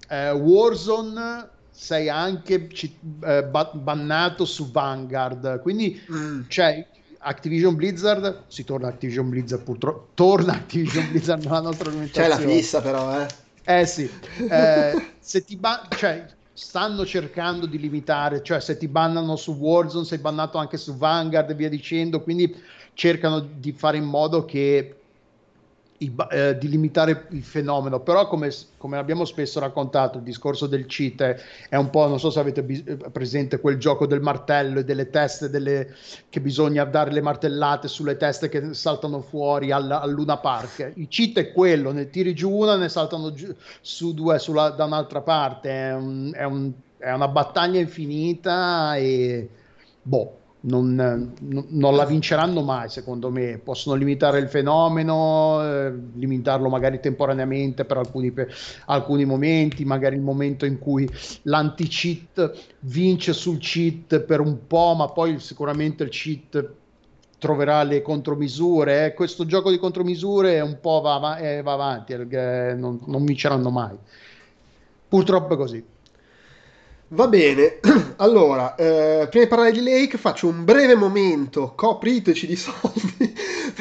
eh, 0.09 0.31
Warzone 0.31 1.49
sei 1.71 2.09
anche 2.09 2.69
ci, 2.73 2.97
eh, 3.25 3.45
bannato 3.45 4.47
su 4.47 4.71
Vanguard. 4.71 5.61
Quindi 5.61 6.01
mm. 6.11 6.43
cioè, 6.49 6.87
Activision 7.23 7.75
Blizzard, 7.75 8.45
si 8.49 8.65
torna 8.65 8.89
Activision 8.89 9.29
Blizzard 9.29 9.63
purtroppo, 9.63 10.11
torna 10.15 10.55
Activision 10.55 11.09
Blizzard 11.11 11.45
nella 11.45 11.61
nostra. 11.61 11.91
C'è 12.11 12.29
la 12.29 12.39
fissa 12.39 12.81
però, 12.81 13.21
eh. 13.21 13.27
Eh 13.63 13.87
sì, 13.87 14.11
eh, 14.51 15.15
se 15.21 15.45
ti 15.45 15.57
ban- 15.57 15.87
cioè, 15.95 16.27
stanno 16.53 17.05
cercando 17.05 17.67
di 17.67 17.79
limitare, 17.79 18.43
cioè 18.43 18.61
se 18.61 18.77
ti 18.79 18.89
bannano 18.89 19.37
su 19.37 19.53
Warzone 19.53 20.05
sei 20.05 20.19
bannato 20.19 20.57
anche 20.59 20.79
su 20.79 20.97
Vanguard 20.97 21.51
e 21.51 21.55
via 21.55 21.69
dicendo, 21.69 22.23
quindi 22.23 22.55
cercano 22.95 23.41
di 23.41 23.73
fare 23.73 23.99
in 23.99 24.05
modo 24.05 24.45
che 24.45 25.00
i, 26.03 26.15
eh, 26.31 26.57
di 26.57 26.69
limitare 26.69 27.27
il 27.31 27.43
fenomeno, 27.43 28.01
però 28.01 28.27
come, 28.27 28.51
come, 28.77 28.97
abbiamo 28.97 29.25
spesso 29.25 29.61
raccontato, 29.61 30.19
il 30.19 30.25
discorso 30.25 30.67
del 30.67 30.87
cheat 30.87 31.37
è 31.69 31.77
un 31.77 31.91
po', 31.91 32.07
non 32.07 32.19
so 32.19 32.31
se 32.31 32.41
avete 32.41 32.63
bis- 32.63 32.83
eh, 32.87 32.97
presente 32.97 33.61
quel 33.61 33.77
gioco 33.77 34.07
del 34.07 34.21
martello 34.21 34.81
e 34.81 34.85
delle 34.85 35.11
teste 35.11 35.51
delle, 35.51 35.95
che 36.31 36.41
bisogna 36.41 36.85
dare 36.85 37.13
le 37.13 37.21
martellate 37.21 37.87
sulle 37.89 38.17
teste 38.17 38.49
che 38.49 38.73
saltano 38.73 39.21
fuori 39.21 39.73
al, 39.73 39.91
al 39.91 40.11
Luna 40.11 40.39
Park. 40.39 40.93
Il 40.95 41.09
cheat 41.09 41.37
è 41.39 41.53
quello, 41.53 41.93
ne 41.93 42.09
tiri 42.09 42.35
giù 42.35 42.51
una, 42.51 42.77
ne 42.77 42.89
saltano 42.89 43.33
giù, 43.33 43.55
su 43.83 44.15
due 44.15 44.39
sulla, 44.39 44.71
da 44.71 44.85
un'altra 44.85 45.21
parte, 45.21 45.71
è, 45.71 45.95
un, 45.95 46.31
è, 46.35 46.45
un, 46.45 46.73
è 46.97 47.13
una 47.13 47.29
battaglia 47.29 47.79
infinita 47.79 48.97
e 48.97 49.49
boh 50.01 50.40
non, 50.63 51.35
non, 51.39 51.97
la 51.97 52.05
vinceranno 52.05 52.63
mai, 52.63 52.89
secondo 52.89 53.31
me. 53.31 53.59
Possono 53.63 53.97
limitare 53.97 54.39
il 54.39 54.49
fenomeno, 54.49 55.63
eh, 55.63 55.93
limitarlo 56.15 56.69
magari 56.69 57.01
temporaneamente 57.01 57.85
per 57.85 57.97
alcuni, 57.97 58.31
per 58.31 58.53
alcuni, 58.87 59.25
momenti, 59.25 59.85
magari 59.85 60.17
il 60.17 60.23
momento 60.23 60.67
in 60.67 60.79
cui 60.79 61.09
l'anti-cheat 61.43 62.53
vince 62.81 63.33
sul 63.33 63.59
cheat 63.59 64.21
per 64.21 64.41
un 64.41 64.67
po', 64.67 64.95
ma 64.97 65.09
poi 65.09 65.39
sicuramente 65.39 66.03
il 66.03 66.11
cheat 66.11 66.73
troverà 67.39 67.83
le 67.83 68.03
contromisure. 68.03 69.07
Eh. 69.07 69.15
Questo 69.15 69.47
gioco 69.47 69.71
di 69.71 69.79
contromisure 69.79 70.61
un 70.61 70.79
po' 70.81 71.01
va, 71.01 71.39
eh, 71.39 71.63
va 71.63 71.73
avanti, 71.73 72.13
eh, 72.13 72.75
non, 72.77 73.01
non 73.07 73.25
vinceranno 73.25 73.71
mai. 73.71 73.97
Purtroppo 75.09 75.55
è 75.55 75.57
così. 75.57 75.85
Va 77.13 77.27
bene, 77.27 77.81
allora, 78.19 78.77
eh, 78.77 79.27
prima 79.29 79.45
di 79.45 79.51
parlare 79.51 79.73
di 79.73 79.83
Lake 79.83 80.17
faccio 80.17 80.47
un 80.47 80.65
breve 80.65 80.95
momento, 80.95 81.73
copriteci 81.75 82.47
di 82.47 82.55
soldi, 82.55 83.35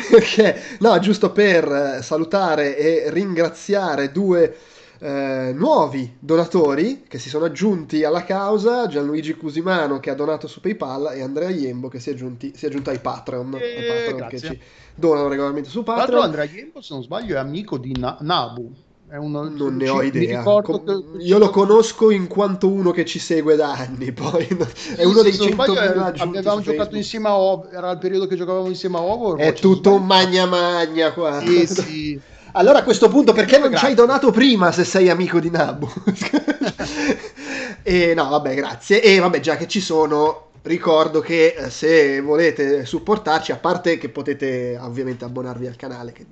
perché, 0.09 0.59
no, 0.79 0.97
giusto 0.97 1.31
per 1.31 1.71
eh, 1.71 2.01
salutare 2.01 2.75
e 2.75 3.11
ringraziare 3.11 4.11
due 4.11 4.57
eh, 4.97 5.51
nuovi 5.53 6.17
donatori 6.17 7.03
che 7.07 7.19
si 7.19 7.29
sono 7.29 7.45
aggiunti 7.45 8.03
alla 8.03 8.23
causa, 8.23 8.87
Gianluigi 8.87 9.35
Cusimano 9.35 9.99
che 9.99 10.09
ha 10.09 10.15
donato 10.15 10.47
su 10.47 10.59
PayPal 10.59 11.11
e 11.13 11.21
Andrea 11.21 11.49
Iembo 11.49 11.87
che 11.87 11.99
si 11.99 12.09
è, 12.09 12.13
aggiunti, 12.13 12.53
si 12.55 12.65
è 12.65 12.69
aggiunto 12.69 12.89
ai 12.89 12.99
Patreon, 12.99 13.53
eh, 13.53 13.85
Patreon 13.85 14.27
che 14.27 14.39
ci 14.39 14.59
donano 14.95 15.27
regolarmente 15.27 15.69
su 15.69 15.83
Patreon. 15.83 16.07
Tra 16.07 16.17
l'altro 16.17 16.41
Andrea 16.41 16.59
Iembo, 16.59 16.81
se 16.81 16.95
non 16.95 17.03
sbaglio, 17.03 17.35
è 17.35 17.37
amico 17.37 17.77
di 17.77 17.95
Na- 17.95 18.17
Nabu. 18.21 18.73
Uno, 19.17 19.49
non 19.49 19.75
ne 19.75 19.89
ho 19.89 20.03
idea. 20.03 20.43
Com- 20.43 20.83
che... 20.83 21.23
Io 21.23 21.39
lo 21.39 21.49
conosco 21.49 22.11
in 22.11 22.27
quanto 22.27 22.69
uno 22.69 22.91
che 22.91 23.05
ci 23.05 23.17
segue 23.17 23.55
da 23.55 23.71
anni. 23.71 24.11
Poi 24.13 24.47
è 24.95 25.03
uno 25.03 25.23
dei 25.23 25.31
100.000 25.31 26.21
Avevamo 26.21 26.61
giocato 26.61 26.95
insieme 26.95 27.27
a 27.27 27.35
Ovo. 27.35 27.69
Era 27.71 27.91
il 27.91 27.97
periodo 27.97 28.27
che 28.27 28.35
giocavamo 28.35 28.67
insieme 28.67 28.97
a 28.97 29.01
Ovo. 29.01 29.35
È 29.35 29.53
tutto 29.53 29.95
un 29.95 30.05
magna 30.05 30.45
magna 30.45 31.11
qua. 31.11 31.39
Sì, 31.39 31.65
sì. 31.67 32.21
Allora 32.53 32.79
a 32.79 32.83
questo 32.83 33.09
punto 33.09 33.33
perché 33.33 33.57
non 33.57 33.75
ci 33.75 33.85
hai 33.85 33.93
donato 33.93 34.31
prima 34.31 34.71
se 34.71 34.83
sei 34.83 35.09
amico 35.09 35.39
di 35.39 35.49
Nabu? 35.51 35.87
e 37.83 38.13
no, 38.15 38.29
vabbè, 38.29 38.55
grazie. 38.55 39.01
E 39.01 39.19
vabbè, 39.19 39.39
già 39.39 39.55
che 39.55 39.67
ci 39.67 39.79
sono, 39.79 40.49
ricordo 40.63 41.19
che 41.19 41.55
eh, 41.57 41.69
se 41.69 42.21
volete 42.21 42.85
supportarci, 42.85 43.51
a 43.51 43.57
parte 43.57 43.97
che 43.97 44.09
potete 44.09 44.77
ovviamente 44.81 45.25
abbonarvi 45.25 45.67
al 45.67 45.75
canale, 45.75 46.11
che 46.11 46.25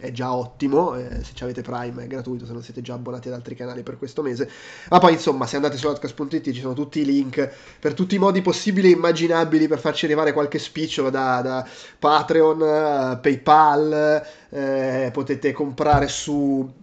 è 0.00 0.10
già 0.10 0.32
ottimo, 0.34 0.96
eh, 0.96 1.22
se 1.22 1.44
avete 1.44 1.62
Prime 1.62 2.04
è 2.04 2.06
gratuito, 2.06 2.46
se 2.46 2.52
non 2.52 2.62
siete 2.62 2.80
già 2.80 2.94
abbonati 2.94 3.28
ad 3.28 3.34
altri 3.34 3.54
canali 3.54 3.82
per 3.82 3.98
questo 3.98 4.22
mese. 4.22 4.50
Ma 4.88 4.98
poi 4.98 5.12
insomma, 5.12 5.46
se 5.46 5.56
andate 5.56 5.76
su 5.76 5.86
outcast.it 5.86 6.50
ci 6.50 6.60
sono 6.60 6.74
tutti 6.74 7.00
i 7.00 7.04
link 7.04 7.48
per 7.78 7.94
tutti 7.94 8.14
i 8.14 8.18
modi 8.18 8.40
possibili 8.40 8.88
e 8.88 8.92
immaginabili 8.92 9.68
per 9.68 9.78
farci 9.78 10.06
arrivare 10.06 10.32
qualche 10.32 10.58
spicciolo 10.58 11.10
da, 11.10 11.40
da 11.42 11.68
Patreon, 11.98 13.18
PayPal, 13.20 14.26
eh, 14.48 15.10
potete 15.12 15.52
comprare 15.52 16.08
su 16.08 16.79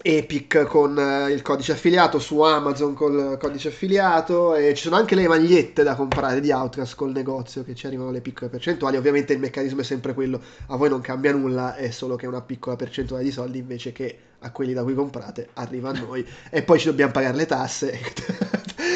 Epic 0.00 0.62
con 0.64 0.96
eh, 0.96 1.32
il 1.32 1.42
codice 1.42 1.72
affiliato, 1.72 2.20
su 2.20 2.40
Amazon 2.40 2.94
col 2.94 3.36
codice 3.36 3.68
affiliato 3.68 4.54
e 4.54 4.72
ci 4.74 4.84
sono 4.84 4.94
anche 4.94 5.16
le 5.16 5.26
magliette 5.26 5.82
da 5.82 5.96
comprare 5.96 6.40
di 6.40 6.52
Outcast 6.52 6.94
col 6.94 7.10
negozio 7.10 7.64
che 7.64 7.74
ci 7.74 7.86
arrivano 7.86 8.12
le 8.12 8.20
piccole 8.20 8.48
percentuali. 8.48 8.96
Ovviamente 8.96 9.32
il 9.32 9.40
meccanismo 9.40 9.80
è 9.80 9.84
sempre 9.84 10.14
quello, 10.14 10.40
a 10.66 10.76
voi 10.76 10.88
non 10.88 11.00
cambia 11.00 11.32
nulla, 11.32 11.74
è 11.74 11.90
solo 11.90 12.14
che 12.14 12.28
una 12.28 12.42
piccola 12.42 12.76
percentuale 12.76 13.24
di 13.24 13.32
soldi 13.32 13.58
invece 13.58 13.90
che 13.90 14.18
a 14.40 14.52
quelli 14.52 14.72
da 14.72 14.84
cui 14.84 14.94
comprate 14.94 15.48
arriva 15.54 15.90
a 15.90 15.92
noi 15.92 16.24
e 16.48 16.62
poi 16.62 16.78
ci 16.78 16.86
dobbiamo 16.86 17.10
pagare 17.10 17.36
le 17.36 17.46
tasse. 17.46 17.98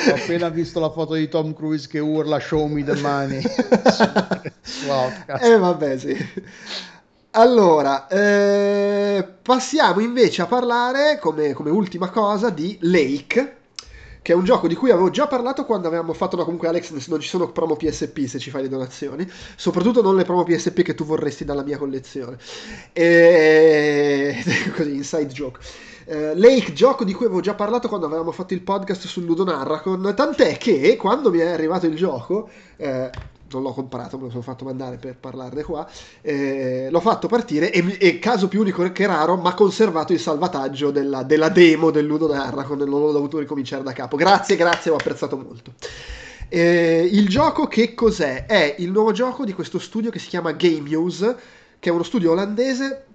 Ho 0.08 0.14
appena 0.14 0.48
visto 0.50 0.78
la 0.78 0.90
foto 0.90 1.14
di 1.14 1.28
Tom 1.28 1.52
Cruise 1.52 1.88
che 1.88 1.98
urla 1.98 2.38
show 2.38 2.66
me 2.66 2.84
the 2.84 2.94
money 3.00 3.42
su 4.62 4.88
Outcast. 4.88 5.44
Eh 5.44 5.58
vabbè 5.58 5.98
sì. 5.98 6.16
Allora, 7.34 8.08
eh, 8.08 9.26
passiamo 9.40 10.00
invece 10.00 10.42
a 10.42 10.46
parlare 10.46 11.18
come, 11.18 11.54
come, 11.54 11.70
ultima 11.70 12.10
cosa 12.10 12.50
di 12.50 12.76
Lake, 12.82 13.56
che 14.20 14.32
è 14.32 14.36
un 14.36 14.44
gioco 14.44 14.68
di 14.68 14.74
cui 14.74 14.90
avevo 14.90 15.08
già 15.08 15.26
parlato 15.26 15.64
quando 15.64 15.86
avevamo 15.86 16.12
fatto, 16.12 16.36
no 16.36 16.44
comunque 16.44 16.68
Alex 16.68 16.90
non 17.08 17.20
ci 17.20 17.28
sono 17.28 17.50
promo 17.50 17.74
PSP 17.76 18.26
se 18.26 18.38
ci 18.38 18.50
fai 18.50 18.60
le 18.62 18.68
donazioni, 18.68 19.26
soprattutto 19.56 20.02
non 20.02 20.14
le 20.14 20.24
promo 20.24 20.44
PSP 20.44 20.82
che 20.82 20.94
tu 20.94 21.04
vorresti 21.06 21.46
dalla 21.46 21.62
mia 21.62 21.78
collezione. 21.78 22.36
E... 22.92 24.36
Così, 24.76 24.94
inside 24.96 25.28
joke. 25.28 25.58
Uh, 26.04 26.32
Lake, 26.34 26.74
gioco 26.74 27.02
di 27.02 27.14
cui 27.14 27.24
avevo 27.24 27.40
già 27.40 27.54
parlato 27.54 27.88
quando 27.88 28.04
avevamo 28.04 28.32
fatto 28.32 28.52
il 28.52 28.60
podcast 28.60 29.06
sul 29.06 29.24
Ludo 29.24 29.44
Narracon, 29.44 30.12
tant'è 30.14 30.58
che 30.58 30.96
quando 30.96 31.30
mi 31.30 31.38
è 31.38 31.46
arrivato 31.46 31.86
il 31.86 31.96
gioco, 31.96 32.50
eh, 32.76 33.10
non 33.58 33.68
l'ho 33.68 33.74
comprato, 33.74 34.16
me 34.16 34.24
lo 34.24 34.30
sono 34.30 34.42
fatto 34.42 34.64
mandare 34.64 34.96
per 34.96 35.16
parlarne 35.16 35.62
qua. 35.62 35.88
Eh, 36.20 36.88
l'ho 36.90 37.00
fatto 37.00 37.28
partire 37.28 37.72
e, 37.72 37.96
e, 37.98 38.18
caso 38.18 38.48
più 38.48 38.60
unico 38.60 38.90
che 38.92 39.06
raro, 39.06 39.36
ma 39.36 39.54
conservato 39.54 40.12
il 40.12 40.20
salvataggio 40.20 40.90
della, 40.90 41.22
della 41.22 41.48
demo 41.48 41.90
dell'Uno 41.90 42.26
Narracon, 42.26 42.78
non 42.78 42.88
l'ho 42.88 43.12
dovuto 43.12 43.38
ricominciare 43.38 43.82
da 43.82 43.92
capo. 43.92 44.16
Grazie, 44.16 44.56
grazie, 44.56 44.90
ho 44.90 44.96
apprezzato 44.96 45.36
molto. 45.36 45.72
Eh, 46.48 47.08
il 47.10 47.28
gioco 47.28 47.66
che 47.66 47.94
cos'è? 47.94 48.44
È 48.46 48.76
il 48.78 48.90
nuovo 48.90 49.12
gioco 49.12 49.44
di 49.44 49.52
questo 49.54 49.78
studio 49.78 50.10
che 50.10 50.18
si 50.18 50.28
chiama 50.28 50.52
Game 50.52 50.88
News, 50.88 51.34
che 51.78 51.88
è 51.88 51.92
uno 51.92 52.02
studio 52.02 52.32
olandese 52.32 53.06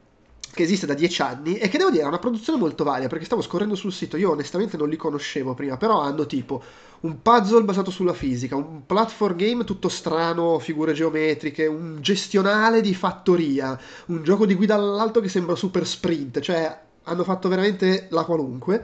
che 0.58 0.64
esiste 0.64 0.88
da 0.88 0.96
dieci 0.96 1.22
anni 1.22 1.58
e 1.58 1.70
che 1.70 1.78
devo 1.78 1.92
dire 1.92 2.04
è 2.04 2.08
una 2.08 2.18
produzione 2.18 2.58
molto 2.58 2.84
varia 2.84 3.08
perché 3.08 3.26
stavo 3.26 3.44
scorrendo 3.44 3.76
sul 3.76 3.94
sito, 3.94 4.18
io 4.18 4.32
onestamente 4.32 4.76
non 4.76 4.90
li 4.90 4.96
conoscevo 4.96 5.54
prima, 5.54 5.78
però 5.78 6.02
hanno 6.02 6.26
tipo 6.26 6.64
un 7.02 7.22
puzzle 7.22 7.64
basato 7.64 7.92
sulla 7.92 8.14
fisica, 8.14 8.56
un 8.56 8.86
platform 8.86 9.36
game 9.36 9.64
tutto 9.64 9.90
strano, 9.90 10.60
figure 10.60 10.94
geometriche, 10.94 11.66
un 11.66 11.98
gestionale 12.02 12.82
di 12.82 12.94
fattoria, 12.94 13.80
un 14.08 14.24
gioco 14.24 14.46
di 14.46 14.56
guida 14.56 14.76
all'alto 14.76 15.22
che 15.22 15.30
sembra 15.30 15.56
super 15.56 15.86
sprint, 15.86 16.40
cioè 16.40 16.86
hanno 17.04 17.24
fatto 17.24 17.48
veramente 17.50 18.08
la 18.10 18.24
qualunque. 18.24 18.84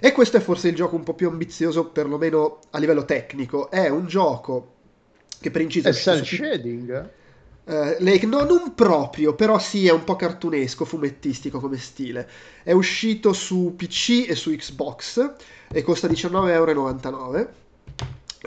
E 0.00 0.12
questo 0.12 0.38
è 0.38 0.40
forse 0.40 0.68
il 0.68 0.74
gioco 0.74 0.96
un 0.96 1.02
po' 1.02 1.14
più 1.14 1.28
ambizioso, 1.28 1.86
perlomeno 1.86 2.58
a 2.70 2.78
livello 2.78 3.04
tecnico. 3.04 3.70
È 3.70 3.88
un 3.88 4.06
gioco 4.06 4.74
che 5.40 5.50
per 5.50 5.60
inciso... 5.60 5.88
È 5.88 5.92
cel 5.92 6.24
shading? 6.24 7.10
Uh, 7.70 7.94
Lake, 8.00 8.26
no, 8.26 8.42
non 8.42 8.74
proprio, 8.74 9.34
però 9.34 9.60
sì, 9.60 9.86
è 9.86 9.92
un 9.92 10.02
po' 10.02 10.16
cartunesco, 10.16 10.84
fumettistico 10.84 11.60
come 11.60 11.78
stile. 11.78 12.28
È 12.64 12.72
uscito 12.72 13.32
su 13.32 13.74
PC 13.76 14.26
e 14.28 14.34
su 14.34 14.50
Xbox 14.50 15.34
e 15.70 15.82
costa 15.82 16.08
19,99€. 16.08 17.48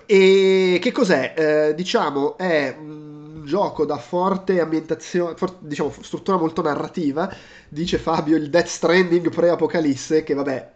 E 0.05 0.77
che 0.81 0.91
cos'è? 0.91 1.33
Eh, 1.37 1.73
diciamo, 1.73 2.37
è 2.37 2.75
un 2.77 3.43
gioco 3.45 3.85
da 3.85 3.97
forte 3.97 4.59
ambientazione, 4.59 5.35
for- 5.37 5.55
diciamo, 5.59 5.93
struttura 6.01 6.35
molto 6.37 6.61
narrativa. 6.61 7.33
Dice 7.69 7.97
Fabio 7.99 8.35
il 8.35 8.49
Death 8.49 8.67
Stranding 8.67 9.29
pre-apocalisse, 9.29 10.23
che 10.23 10.33
vabbè, 10.33 10.71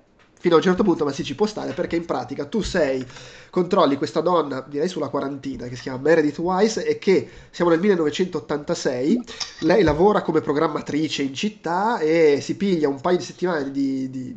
fino 0.48 0.56
a 0.56 0.58
un 0.60 0.64
certo 0.64 0.84
punto, 0.84 1.04
ma 1.04 1.12
sì, 1.12 1.26
ci 1.26 1.36
può 1.36 1.46
stare 1.46 1.74
perché 1.74 1.98
in 1.98 2.06
pratica 2.06 2.46
tu 2.46 2.62
sei, 2.62 3.06
controlli 3.50 3.98
questa 3.98 4.22
donna, 4.22 4.66
direi 4.66 4.88
sulla 4.88 5.10
quarantina, 5.10 5.68
che 5.68 5.76
si 5.76 5.84
chiama 5.84 6.00
Meredith 6.00 6.38
Wise 6.38 6.86
e 6.86 6.98
che 6.98 7.30
siamo 7.52 7.70
nel 7.70 7.80
1986, 7.82 9.22
lei 9.62 9.84
lavora 9.84 10.22
come 10.22 10.40
programmatrice 10.40 11.22
in 11.22 11.34
città 11.34 12.00
e 12.00 12.40
si 12.42 12.56
piglia 12.56 12.88
un 12.88 13.02
paio 13.02 13.18
di 13.18 13.24
settimane 13.24 13.72
di, 13.72 14.10
di, 14.10 14.36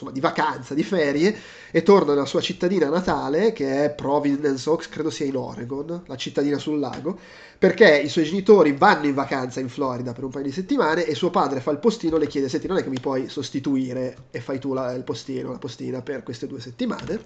insomma, 0.00 0.10
di 0.12 0.20
vacanza, 0.20 0.74
di 0.74 0.82
ferie 0.82 1.36
e 1.70 1.82
torna 1.82 2.14
nella 2.14 2.24
sua 2.24 2.40
cittadina 2.40 2.88
natale 2.88 3.52
che 3.52 3.84
è 3.84 3.90
Providence 3.90 4.68
Oaks, 4.68 4.88
credo 4.88 5.10
sia 5.10 5.26
in 5.26 5.36
Oregon, 5.36 6.02
la 6.06 6.16
cittadina 6.16 6.58
sul 6.58 6.78
lago, 6.78 7.18
perché 7.58 7.98
i 7.98 8.08
suoi 8.08 8.24
genitori 8.24 8.72
vanno 8.72 9.06
in 9.06 9.14
vacanza 9.14 9.60
in 9.60 9.68
Florida 9.68 10.12
per 10.12 10.24
un 10.24 10.30
paio 10.30 10.44
di 10.44 10.52
settimane 10.52 11.04
e 11.04 11.14
suo 11.14 11.30
padre 11.30 11.60
fa 11.60 11.70
il 11.70 11.78
postino, 11.78 12.16
le 12.16 12.26
chiede 12.26 12.48
senti 12.48 12.66
non 12.66 12.78
è 12.78 12.82
che 12.82 12.88
mi 12.88 13.00
puoi 13.00 13.28
sostituire? 13.28 14.16
E 14.30 14.40
fai 14.40 14.58
tu 14.58 14.72
la, 14.72 14.92
il 14.92 15.04
postino, 15.04 15.52
la 15.52 15.58
postina 15.58 16.00
per 16.00 16.22
queste 16.22 16.46
due 16.46 16.60
settimane. 16.60 17.20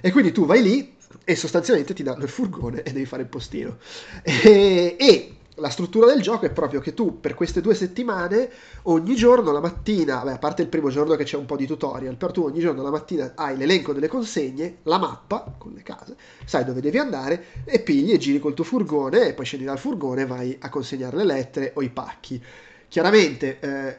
E 0.00 0.10
quindi 0.10 0.32
tu 0.32 0.46
vai 0.46 0.62
lì 0.62 0.96
e 1.24 1.36
sostanzialmente 1.36 1.94
ti 1.94 2.02
danno 2.02 2.22
il 2.22 2.28
furgone 2.28 2.82
e 2.82 2.92
devi 2.92 3.06
fare 3.06 3.22
il 3.22 3.28
postino. 3.28 3.78
E, 4.22 4.96
e 4.98 5.36
la 5.62 5.70
struttura 5.70 6.06
del 6.06 6.20
gioco 6.20 6.44
è 6.44 6.50
proprio 6.50 6.80
che 6.80 6.92
tu 6.92 7.20
per 7.20 7.34
queste 7.34 7.60
due 7.60 7.76
settimane 7.76 8.50
ogni 8.82 9.14
giorno 9.14 9.52
la 9.52 9.60
mattina, 9.60 10.20
beh, 10.24 10.32
a 10.32 10.38
parte 10.38 10.60
il 10.62 10.68
primo 10.68 10.90
giorno 10.90 11.14
che 11.14 11.22
c'è 11.22 11.36
un 11.36 11.46
po' 11.46 11.56
di 11.56 11.66
tutorial, 11.66 12.16
però 12.16 12.32
tu 12.32 12.42
ogni 12.42 12.58
giorno 12.58 12.82
la 12.82 12.90
mattina 12.90 13.32
hai 13.36 13.56
l'elenco 13.56 13.92
delle 13.92 14.08
consegne, 14.08 14.78
la 14.82 14.98
mappa 14.98 15.54
con 15.56 15.70
le 15.72 15.82
case, 15.82 16.16
sai 16.44 16.64
dove 16.64 16.80
devi 16.80 16.98
andare 16.98 17.44
e 17.64 17.78
pigli 17.78 18.12
e 18.12 18.18
giri 18.18 18.40
col 18.40 18.54
tuo 18.54 18.64
furgone 18.64 19.28
e 19.28 19.34
poi 19.34 19.44
scendi 19.44 19.64
dal 19.64 19.78
furgone 19.78 20.22
e 20.22 20.26
vai 20.26 20.56
a 20.60 20.68
consegnare 20.68 21.16
le 21.16 21.24
lettere 21.24 21.70
o 21.76 21.82
i 21.82 21.90
pacchi. 21.90 22.42
Chiaramente 22.88 23.58
eh, 23.60 23.96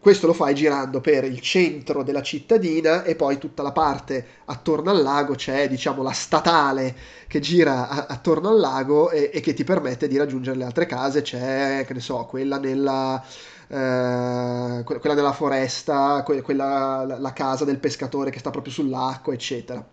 questo 0.00 0.26
lo 0.26 0.32
fai 0.32 0.54
girando 0.54 1.00
per 1.00 1.24
il 1.24 1.40
centro 1.40 2.02
della 2.02 2.22
cittadina 2.22 3.02
e 3.04 3.16
poi 3.16 3.38
tutta 3.38 3.62
la 3.62 3.72
parte 3.72 4.24
attorno 4.46 4.90
al 4.90 5.02
lago 5.02 5.34
c'è 5.34 5.68
diciamo 5.68 6.02
la 6.02 6.12
statale 6.12 6.94
che 7.26 7.40
gira 7.40 7.88
a- 7.88 8.06
attorno 8.08 8.48
al 8.50 8.58
lago 8.60 9.10
e-, 9.10 9.30
e, 9.32 9.40
che 9.40 9.54
ti 9.54 9.64
permette 9.64 10.06
di 10.08 10.16
raggiungere 10.16 10.56
le 10.56 10.64
altre 10.64 10.86
case. 10.86 11.22
C'è 11.22 11.84
che 11.86 11.94
ne 11.94 12.00
so 12.00 12.24
quella 12.26 12.58
nella 12.58 13.22
eh, 13.70 14.82
quella 14.84 15.14
della 15.14 15.32
foresta 15.32 16.22
que- 16.24 16.42
quella 16.42 17.04
la-, 17.04 17.18
la 17.18 17.32
casa 17.32 17.64
del 17.64 17.78
pescatore 17.78 18.30
che 18.30 18.38
sta 18.38 18.50
proprio 18.50 18.72
sull'acqua 18.72 19.32
eccetera. 19.32 19.84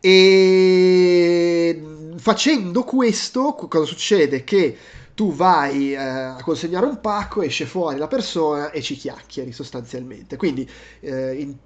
E 0.00 1.82
facendo 2.16 2.84
questo 2.84 3.54
cosa 3.54 3.84
succede? 3.84 4.44
Che 4.44 4.76
tu 5.16 5.32
vai 5.32 5.94
eh, 5.94 5.96
a 5.96 6.36
consegnare 6.42 6.84
un 6.84 7.00
pacco, 7.00 7.40
esce 7.40 7.64
fuori 7.64 7.96
la 7.96 8.06
persona 8.06 8.70
e 8.70 8.82
ci 8.82 8.96
chiacchieri 8.96 9.50
sostanzialmente. 9.50 10.36
Quindi 10.36 10.68
eh, 11.00 11.32
in, 11.40 11.56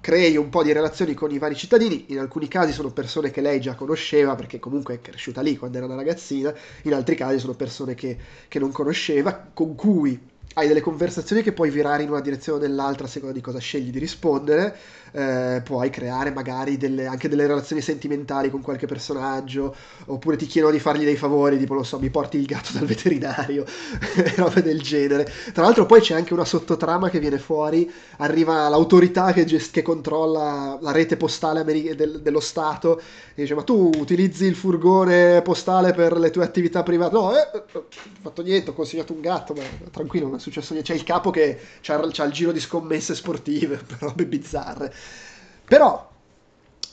crei 0.00 0.38
un 0.38 0.48
po' 0.48 0.62
di 0.62 0.72
relazioni 0.72 1.12
con 1.12 1.30
i 1.30 1.36
vari 1.36 1.54
cittadini, 1.54 2.06
in 2.08 2.18
alcuni 2.18 2.48
casi 2.48 2.72
sono 2.72 2.90
persone 2.90 3.30
che 3.30 3.42
lei 3.42 3.60
già 3.60 3.74
conosceva 3.74 4.34
perché 4.34 4.58
comunque 4.58 4.94
è 4.94 5.00
cresciuta 5.02 5.42
lì 5.42 5.58
quando 5.58 5.76
era 5.76 5.84
una 5.84 5.94
ragazzina, 5.94 6.54
in 6.84 6.94
altri 6.94 7.16
casi 7.16 7.38
sono 7.38 7.52
persone 7.52 7.94
che, 7.94 8.16
che 8.48 8.58
non 8.58 8.72
conosceva, 8.72 9.46
con 9.52 9.74
cui 9.74 10.18
hai 10.54 10.68
delle 10.68 10.80
conversazioni 10.80 11.42
che 11.42 11.52
puoi 11.52 11.70
virare 11.70 12.02
in 12.02 12.10
una 12.10 12.20
direzione 12.20 12.64
o 12.64 12.66
nell'altra 12.66 13.06
a 13.06 13.08
seconda 13.08 13.34
di 13.34 13.42
cosa 13.42 13.58
scegli 13.58 13.90
di 13.90 13.98
rispondere, 13.98 14.76
eh, 15.12 15.60
puoi 15.64 15.90
creare 15.90 16.30
magari 16.30 16.76
delle, 16.76 17.06
anche 17.06 17.28
delle 17.28 17.46
relazioni 17.46 17.82
sentimentali 17.82 18.50
con 18.50 18.60
qualche 18.60 18.86
personaggio, 18.86 19.74
oppure 20.06 20.36
ti 20.36 20.46
chiedono 20.46 20.72
di 20.72 20.80
fargli 20.80 21.04
dei 21.04 21.16
favori, 21.16 21.58
tipo, 21.58 21.74
lo 21.74 21.82
so, 21.82 21.98
mi 21.98 22.10
porti 22.10 22.38
il 22.38 22.46
gatto 22.46 22.72
dal 22.72 22.86
veterinario, 22.86 23.64
robe 24.36 24.62
del 24.62 24.80
genere. 24.80 25.30
Tra 25.52 25.64
l'altro 25.64 25.86
poi 25.86 26.00
c'è 26.00 26.14
anche 26.14 26.32
una 26.32 26.44
sottotrama 26.44 27.08
che 27.10 27.18
viene 27.18 27.38
fuori, 27.38 27.90
arriva 28.18 28.68
l'autorità 28.68 29.32
che, 29.32 29.44
gest- 29.44 29.72
che 29.72 29.82
controlla 29.82 30.78
la 30.80 30.92
rete 30.92 31.16
postale 31.16 31.60
americ- 31.60 31.94
del- 31.94 32.20
dello 32.20 32.40
Stato, 32.40 32.98
e 32.98 33.42
dice, 33.42 33.54
ma 33.54 33.62
tu 33.62 33.90
utilizzi 33.96 34.46
il 34.46 34.54
furgone 34.54 35.42
postale 35.42 35.92
per 35.92 36.16
le 36.18 36.30
tue 36.30 36.44
attività 36.44 36.82
private? 36.82 37.14
No, 37.14 37.34
eh, 37.34 37.48
eh 37.52 37.62
ho 37.78 37.84
fatto 38.22 38.42
niente, 38.42 38.70
ho 38.70 38.74
consegnato 38.74 39.12
un 39.12 39.20
gatto, 39.20 39.54
ma 39.54 39.62
tranquillo, 39.90 40.28
è 40.36 40.40
successo 40.40 40.72
niente. 40.72 40.92
C'è 40.92 40.98
il 40.98 41.04
capo 41.04 41.30
che 41.30 41.58
c'ha 41.80 41.94
il 42.24 42.32
giro 42.32 42.52
di 42.52 42.60
scommesse 42.60 43.14
sportive, 43.14 43.80
robe 44.00 44.26
bizzarre. 44.26 44.92
Però 45.64 46.10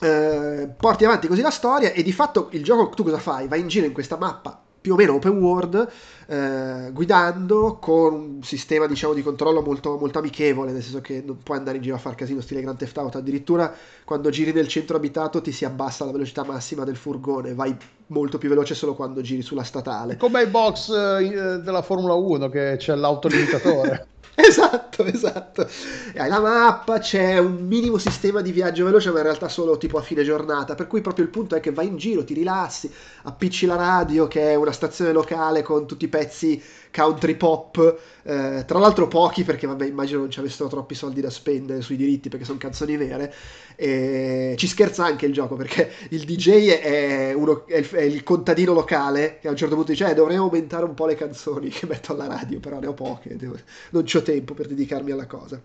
eh, 0.02 0.70
porti 0.76 1.06
avanti 1.06 1.28
così 1.28 1.42
la 1.42 1.52
storia 1.52 1.92
e 1.92 2.04
di 2.04 2.12
fatto 2.12 2.50
il 2.52 2.64
gioco 2.64 2.90
tu 2.96 3.04
cosa 3.04 3.20
fai? 3.20 3.48
Vai 3.48 3.60
in 3.60 3.68
giro 3.68 3.86
in 3.86 3.94
questa 3.94 4.18
mappa 4.18 4.63
più 4.84 4.94
o 4.94 4.96
meno 4.98 5.14
open 5.14 5.38
world, 5.38 5.88
eh, 6.28 6.92
guidando 6.92 7.78
con 7.80 8.14
un 8.14 8.44
sistema 8.44 8.86
diciamo, 8.86 9.14
di 9.14 9.24
controllo 9.24 9.62
molto, 9.62 9.98
molto, 9.98 10.20
amichevole, 10.20 10.74
nel 10.74 10.84
senso 10.84 11.00
che 11.00 11.24
non 11.26 11.38
puoi 11.42 11.58
andare 11.58 11.78
in 11.78 11.84
giro 11.84 11.96
a 11.96 12.00
far 12.00 12.16
casino 12.16 12.42
stile 12.42 12.60
Grand 12.60 12.78
Theft 12.78 12.98
Auto, 12.98 13.18
addirittura 13.18 13.74
quando 14.04 14.30
giri 14.30 14.52
nel 14.52 14.68
centro 14.68 14.98
abitato 14.98 15.42
ti 15.42 15.54
si 15.54 15.64
abbassa 15.64 16.04
la 16.04 16.12
velocità 16.12 16.44
massima 16.44 16.84
del 16.84 16.98
furgone, 16.98 17.54
vai 17.54 17.74
molto 18.08 18.38
più 18.38 18.50
veloce 18.50 18.76
solo 18.76 18.94
quando 18.94 19.22
giri 19.22 19.42
sulla 19.42 19.64
statale. 19.64 20.18
Come 20.18 20.44
i 20.44 20.48
box 20.48 20.90
eh, 20.90 21.62
della 21.62 21.82
Formula 21.82 22.16
1 22.16 22.50
che 22.50 22.76
c'è 22.78 22.94
l'autolimitatore. 22.94 24.08
Esatto, 24.46 25.04
esatto. 25.06 25.68
Hai 26.16 26.28
la 26.30 26.40
mappa, 26.40 27.00
c'è 27.00 27.38
un 27.38 27.66
minimo 27.68 27.98
sistema 27.98 28.42
di 28.42 28.52
viaggio 28.52 28.86
veloce, 28.86 29.12
ma 29.12 29.18
in 29.18 29.24
realtà 29.26 29.48
solo 29.48 29.78
tipo 29.78 29.98
a 29.98 30.02
fine 30.02 30.24
giornata. 30.24 30.74
Per 30.76 30.88
cui 30.88 31.02
proprio 31.02 31.26
il 31.26 31.32
punto 31.32 31.56
è 31.56 31.60
che 31.60 31.72
vai 31.72 31.88
in 31.88 31.98
giro, 31.98 32.24
ti 32.24 32.34
rilassi, 32.34 32.92
appicci 33.24 33.66
la 33.68 33.76
radio, 33.76 34.28
che 34.28 34.52
è 34.52 34.56
una 34.56 34.72
stazione 34.72 35.12
locale 35.12 35.62
con 35.62 35.86
tutti 35.88 36.06
i 36.06 36.08
pezzi 36.08 36.62
country 36.94 37.36
pop, 37.36 38.00
eh, 38.24 38.64
tra 38.66 38.78
l'altro 38.78 39.08
pochi 39.08 39.44
perché 39.44 39.66
vabbè 39.66 39.86
immagino 39.86 40.20
non 40.20 40.30
ci 40.30 40.40
avessero 40.40 40.70
troppi 40.70 40.94
soldi 40.94 41.22
da 41.22 41.32
spendere 41.32 41.82
sui 41.82 41.96
diritti 41.96 42.30
perché 42.30 42.46
sono 42.46 42.60
canzoni 42.60 42.96
vere. 42.96 43.34
E 43.76 44.54
ci 44.58 44.68
scherza 44.68 45.04
anche 45.04 45.26
il 45.26 45.34
gioco 45.34 45.56
perché 45.56 45.90
il 46.10 46.24
DJ 46.24 46.70
è, 46.80 47.34
uno, 47.34 47.66
è, 47.66 47.78
il, 47.78 47.90
è, 47.90 48.02
il, 48.02 48.24
contadino 48.24 48.74
locale 48.74 49.40
che 49.42 49.48
a 49.48 49.52
un 49.52 49.58
certo 49.58 49.74
punto 49.74 49.92
dice 49.92 50.12
eh, 50.12 50.14
dovrei 50.14 50.38
aumentare 50.38 50.86
un 50.86 50.94
po' 50.94 51.08
le 51.08 51.16
canzoni 51.16 51.70
che 51.74 51.88
metto 51.88 52.14
alla 52.14 52.28
radio, 52.28 52.60
però 52.60 52.80
ne 52.80 52.88
ho 52.88 52.94
poche, 52.94 53.36
devo, 53.36 53.58
non 53.90 54.06
ho 54.14 54.22
tempo 54.22 54.54
per 54.54 54.68
dedicarmi 54.68 55.10
alla 55.12 55.26
cosa. 55.26 55.60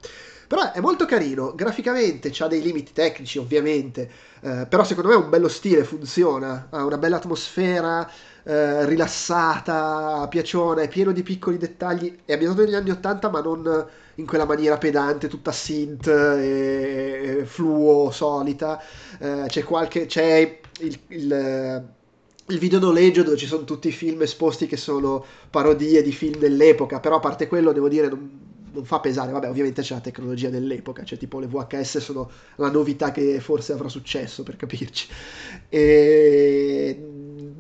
Però 0.49 0.73
è 0.73 0.81
molto 0.81 1.05
carino, 1.05 1.55
graficamente 1.55 2.33
ha 2.39 2.47
dei 2.49 2.63
limiti 2.63 2.93
tecnici 2.95 3.39
ovviamente, 3.39 4.11
eh, 4.41 4.67
però 4.67 4.83
secondo 4.83 5.11
me 5.11 5.15
è 5.17 5.19
un 5.19 5.29
bello 5.29 5.47
stile, 5.49 5.85
funziona, 5.85 6.69
ha 6.71 6.85
una 6.85 6.97
bella 6.97 7.17
atmosfera, 7.17 8.11
eh, 8.45 8.87
rilassata, 8.87 10.27
piaciona, 10.29 10.81
è 10.83 10.89
pieno 10.89 11.13
di 11.13 11.23
piccoli 11.23 11.59
dettagli, 11.59 12.21
è 12.25 12.33
ambientato 12.33 12.65
negli 12.65 12.75
anni 12.75 12.91
80 12.91 13.29
ma 13.29 13.41
non 13.43 13.87
in 14.15 14.27
quella 14.27 14.47
maniera 14.47 14.79
pedante, 14.79 15.29
tutta 15.29 15.53
synth 15.53 16.07
e, 16.09 17.39
e 17.41 17.45
fluo, 17.45 18.11
solita, 18.11 18.81
eh, 19.19 19.45
c'è 19.49 19.63
qualche... 19.65 20.07
c'è 20.07 20.61
il, 20.81 20.99
il 21.09 21.85
il 22.51 22.59
videonoleggio 22.59 23.23
dove 23.23 23.37
ci 23.37 23.47
sono 23.47 23.65
tutti 23.65 23.89
i 23.89 23.93
film 23.93 24.23
esposti 24.23 24.67
che 24.67 24.79
sono 24.79 25.23
parodie 25.51 26.01
di 26.03 26.13
film 26.13 26.39
dell'epoca, 26.39 26.99
però 26.99 27.17
a 27.17 27.21
parte 27.21 27.47
quello 27.47 27.73
devo 27.73 27.89
dire 27.89 28.09
non, 28.09 28.48
non 28.73 28.85
fa 28.85 29.01
pesare, 29.01 29.33
vabbè 29.33 29.49
ovviamente 29.49 29.83
c'è 29.83 29.95
la 29.95 30.01
tecnologia 30.01 30.49
dell'epoca, 30.49 31.05
cioè 31.05 31.19
tipo 31.19 31.39
le 31.39 31.47
VHS 31.47 31.99
sono 31.99 32.31
la 32.57 32.71
novità 32.71 33.11
che 33.11 33.41
forse 33.41 33.73
avrà 33.73 33.89
successo 33.89 34.43
per 34.43 34.57
capirci. 34.57 35.09
E 35.69 37.07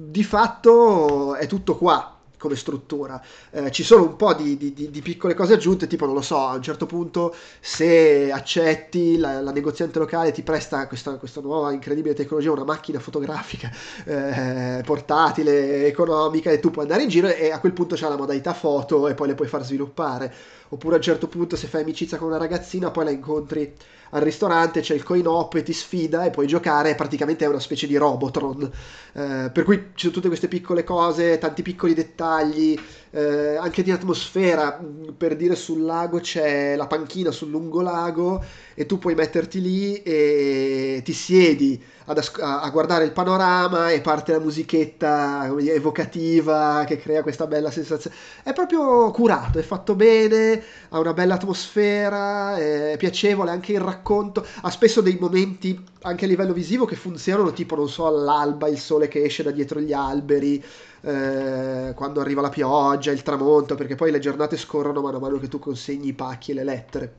di 0.08 0.24
fatto 0.24 1.34
è 1.34 1.46
tutto 1.46 1.76
qua 1.76 2.17
come 2.38 2.56
struttura. 2.56 3.20
Eh, 3.50 3.70
ci 3.70 3.82
sono 3.82 4.04
un 4.04 4.16
po' 4.16 4.32
di, 4.32 4.56
di, 4.56 4.72
di, 4.72 5.02
piccole 5.02 5.34
cose 5.34 5.54
aggiunte, 5.54 5.86
tipo, 5.86 6.06
non 6.06 6.14
lo 6.14 6.22
so, 6.22 6.38
a 6.38 6.54
un 6.54 6.62
certo 6.62 6.86
punto 6.86 7.34
se 7.60 8.30
accetti 8.32 9.18
la, 9.18 9.40
la 9.40 9.50
negoziante 9.50 9.98
locale 9.98 10.32
ti 10.32 10.42
presta 10.42 10.86
questa, 10.86 11.16
questa, 11.16 11.40
nuova 11.40 11.72
incredibile 11.72 12.14
tecnologia, 12.14 12.52
una 12.52 12.64
macchina 12.64 12.98
fotografica 12.98 13.70
eh, 14.06 14.82
portatile, 14.84 15.86
economica, 15.86 16.50
e 16.50 16.60
tu 16.60 16.70
puoi 16.70 16.84
andare 16.84 17.02
in 17.02 17.08
giro 17.08 17.28
e 17.28 17.50
a 17.50 17.58
quel 17.58 17.72
punto 17.72 17.94
c'è 17.94 18.08
la 18.08 18.16
modalità 18.16 18.54
foto 18.54 19.08
e 19.08 19.14
poi 19.14 19.28
le 19.28 19.34
puoi 19.34 19.48
far 19.48 19.64
sviluppare. 19.64 20.32
Oppure 20.70 20.94
a 20.94 20.96
un 20.98 21.02
certo 21.02 21.28
punto 21.28 21.56
se 21.56 21.66
fai 21.66 21.82
amicizia 21.82 22.18
con 22.18 22.28
una 22.28 22.36
ragazzina 22.36 22.90
poi 22.90 23.04
la 23.04 23.10
incontri 23.10 23.74
al 24.10 24.22
ristorante, 24.22 24.80
c'è 24.80 24.94
il 24.94 25.02
coin 25.02 25.26
op 25.26 25.54
e 25.54 25.62
ti 25.62 25.72
sfida 25.72 26.24
e 26.24 26.30
puoi 26.30 26.46
giocare, 26.46 26.94
praticamente 26.94 27.44
è 27.44 27.48
una 27.48 27.60
specie 27.60 27.86
di 27.86 27.96
Robotron. 27.96 28.70
Eh, 29.12 29.50
per 29.52 29.64
cui 29.64 29.90
ci 29.94 30.06
sono 30.06 30.12
tutte 30.12 30.28
queste 30.28 30.48
piccole 30.48 30.84
cose, 30.84 31.38
tanti 31.38 31.62
piccoli 31.62 31.94
dettagli, 31.94 32.78
eh, 33.10 33.56
anche 33.56 33.82
di 33.82 33.90
atmosfera. 33.90 34.78
Per 35.16 35.36
dire 35.36 35.54
sul 35.56 35.82
lago 35.82 36.20
c'è 36.20 36.76
la 36.76 36.86
panchina 36.86 37.30
sul 37.30 37.50
lungolago 37.50 38.42
e 38.74 38.86
tu 38.86 38.98
puoi 38.98 39.14
metterti 39.14 39.60
lì 39.60 40.02
e 40.02 41.00
ti 41.04 41.12
siedi 41.12 41.82
as- 42.06 42.32
a 42.40 42.68
guardare 42.70 43.04
il 43.04 43.12
panorama 43.12 43.90
e 43.90 44.00
parte 44.00 44.32
la 44.32 44.38
musichetta 44.40 45.52
dire, 45.58 45.74
evocativa 45.74 46.84
che 46.86 46.96
crea 46.98 47.22
questa 47.22 47.46
bella 47.46 47.70
sensazione. 47.70 48.16
È 48.42 48.52
proprio 48.52 49.10
curato, 49.10 49.58
è 49.58 49.62
fatto 49.62 49.94
bene, 49.94 50.62
ha 50.90 50.98
una 50.98 51.12
bella 51.12 51.34
atmosfera, 51.34 52.56
è 52.56 52.94
piacevole 52.98 53.50
anche 53.50 53.72
il 53.72 53.80
racconto, 53.80 54.44
ha 54.62 54.70
spesso 54.70 55.00
dei 55.00 55.16
momenti 55.20 55.78
anche 56.02 56.24
a 56.24 56.28
livello 56.28 56.52
visivo 56.52 56.84
che 56.84 56.96
funzionano, 56.96 57.52
tipo 57.52 57.74
non 57.76 57.88
so, 57.88 58.06
all'alba 58.06 58.68
il 58.68 58.78
sole 58.78 59.08
che 59.08 59.22
esce 59.24 59.42
da 59.42 59.50
dietro 59.50 59.80
gli 59.80 59.92
alberi. 59.92 60.62
Eh, 61.00 61.92
quando 61.94 62.20
arriva 62.20 62.40
la 62.40 62.48
pioggia, 62.48 63.12
il 63.12 63.22
tramonto, 63.22 63.74
perché 63.74 63.94
poi 63.94 64.10
le 64.10 64.18
giornate 64.18 64.56
scorrono 64.56 65.00
mano 65.00 65.18
a 65.18 65.20
mano 65.20 65.38
che 65.38 65.48
tu 65.48 65.58
consegni 65.58 66.08
i 66.08 66.12
pacchi 66.14 66.50
e 66.50 66.54
le 66.54 66.64
lettere. 66.64 67.14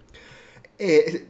E 0.75 1.27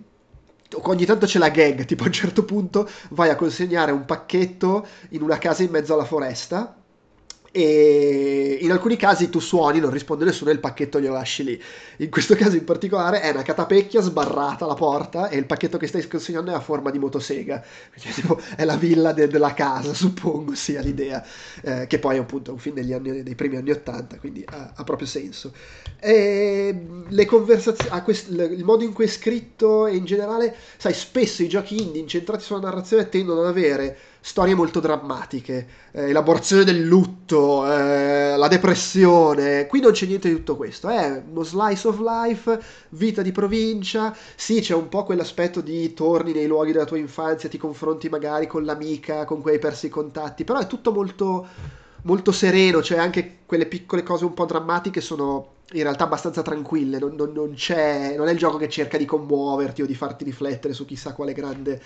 ogni 0.83 1.05
tanto 1.05 1.25
c'è 1.25 1.39
la 1.39 1.49
gag, 1.49 1.85
tipo 1.85 2.03
a 2.03 2.07
un 2.07 2.11
certo 2.13 2.43
punto 2.45 2.87
vai 3.09 3.29
a 3.29 3.35
consegnare 3.35 3.91
un 3.91 4.05
pacchetto 4.05 4.85
in 5.09 5.21
una 5.21 5.37
casa 5.37 5.63
in 5.63 5.71
mezzo 5.71 5.93
alla 5.93 6.05
foresta 6.05 6.78
e 7.51 8.57
in 8.61 8.71
alcuni 8.71 8.95
casi 8.95 9.29
tu 9.29 9.39
suoni, 9.39 9.79
non 9.79 9.89
risponde 9.89 10.25
nessuno 10.25 10.51
e 10.51 10.53
il 10.53 10.59
pacchetto 10.59 10.99
glielo 10.99 11.13
lasci 11.13 11.43
lì. 11.43 11.61
In 11.97 12.09
questo 12.09 12.35
caso 12.35 12.55
in 12.55 12.63
particolare 12.63 13.21
è 13.21 13.29
una 13.31 13.41
catapecchia 13.41 14.01
sbarrata 14.01 14.65
alla 14.65 14.75
porta 14.75 15.29
e 15.29 15.37
il 15.37 15.45
pacchetto 15.45 15.77
che 15.77 15.87
stai 15.87 16.07
consegnando 16.07 16.51
è 16.51 16.53
a 16.53 16.59
forma 16.59 16.91
di 16.91 16.99
motosega. 16.99 17.63
Quindi, 17.91 18.13
tipo, 18.21 18.39
è 18.55 18.63
la 18.65 18.75
villa 18.75 19.13
de- 19.13 19.27
della 19.27 19.53
casa, 19.53 19.93
suppongo 19.93 20.53
sia 20.55 20.81
l'idea, 20.81 21.25
eh, 21.63 21.87
che 21.87 21.99
poi 21.99 22.17
è 22.17 22.19
appunto 22.19 22.51
un 22.51 22.59
film 22.59 22.75
degli 22.75 22.93
anni, 22.93 23.23
dei 23.23 23.35
primi 23.35 23.55
anni 23.57 23.71
80, 23.71 24.17
quindi 24.19 24.43
ha, 24.47 24.73
ha 24.75 24.83
proprio 24.83 25.07
senso. 25.07 25.53
E 25.99 26.85
le 27.07 27.25
conversazioni, 27.25 28.01
quest- 28.03 28.29
il 28.29 28.63
modo 28.63 28.83
in 28.83 28.93
cui 28.93 29.05
è 29.05 29.07
scritto 29.07 29.87
e 29.87 29.95
in 29.95 30.05
generale, 30.05 30.55
sai, 30.77 30.93
spesso 30.93 31.43
i 31.43 31.49
giochi 31.49 31.81
indie 31.81 32.01
incentrati 32.01 32.43
sulla 32.43 32.59
narrazione 32.59 33.09
tendono 33.09 33.41
ad 33.41 33.47
avere 33.47 33.97
storie 34.21 34.53
molto 34.53 34.79
drammatiche, 34.79 35.67
eh, 35.91 36.09
elaborazione 36.09 36.63
del 36.63 36.81
lutto, 36.81 37.65
eh, 37.71 38.35
la 38.35 38.47
depressione. 38.47 39.65
Qui 39.67 39.79
non 39.79 39.91
c'è 39.91 40.05
niente 40.05 40.29
di 40.29 40.35
tutto 40.35 40.55
questo, 40.55 40.89
è 40.89 41.23
uno 41.29 41.43
slice 41.43 41.87
of 41.87 41.99
life, 41.99 42.59
vita 42.89 43.21
di 43.21 43.31
provincia. 43.31 44.15
Sì, 44.35 44.61
c'è 44.61 44.75
un 44.75 44.89
po' 44.89 45.03
quell'aspetto 45.03 45.61
di 45.61 45.93
torni 45.93 46.33
nei 46.33 46.47
luoghi 46.47 46.71
della 46.71 46.85
tua 46.85 46.97
infanzia, 46.97 47.49
ti 47.49 47.57
confronti 47.57 48.09
magari 48.09 48.47
con 48.47 48.63
l'amica 48.65 49.25
con 49.25 49.41
cui 49.41 49.51
hai 49.51 49.59
perso 49.59 49.85
i 49.85 49.89
contatti, 49.89 50.43
però 50.43 50.59
è 50.59 50.67
tutto 50.67 50.91
molto, 50.91 51.47
molto 52.03 52.31
sereno, 52.31 52.81
cioè 52.81 52.99
anche 52.99 53.39
quelle 53.45 53.65
piccole 53.65 54.03
cose 54.03 54.25
un 54.25 54.33
po' 54.33 54.45
drammatiche 54.45 55.01
sono 55.01 55.57
in 55.73 55.83
realtà 55.83 56.05
abbastanza 56.05 56.41
tranquille, 56.41 56.97
non, 56.97 57.13
non, 57.15 57.31
non, 57.31 57.55
non 57.55 58.27
è 58.27 58.31
il 58.31 58.37
gioco 58.37 58.57
che 58.57 58.69
cerca 58.69 58.97
di 58.97 59.05
commuoverti 59.05 59.83
o 59.83 59.85
di 59.85 59.93
farti 59.93 60.23
riflettere 60.23 60.73
su 60.73 60.83
chissà 60.85 61.13
quale 61.13 61.33
grande 61.33 61.79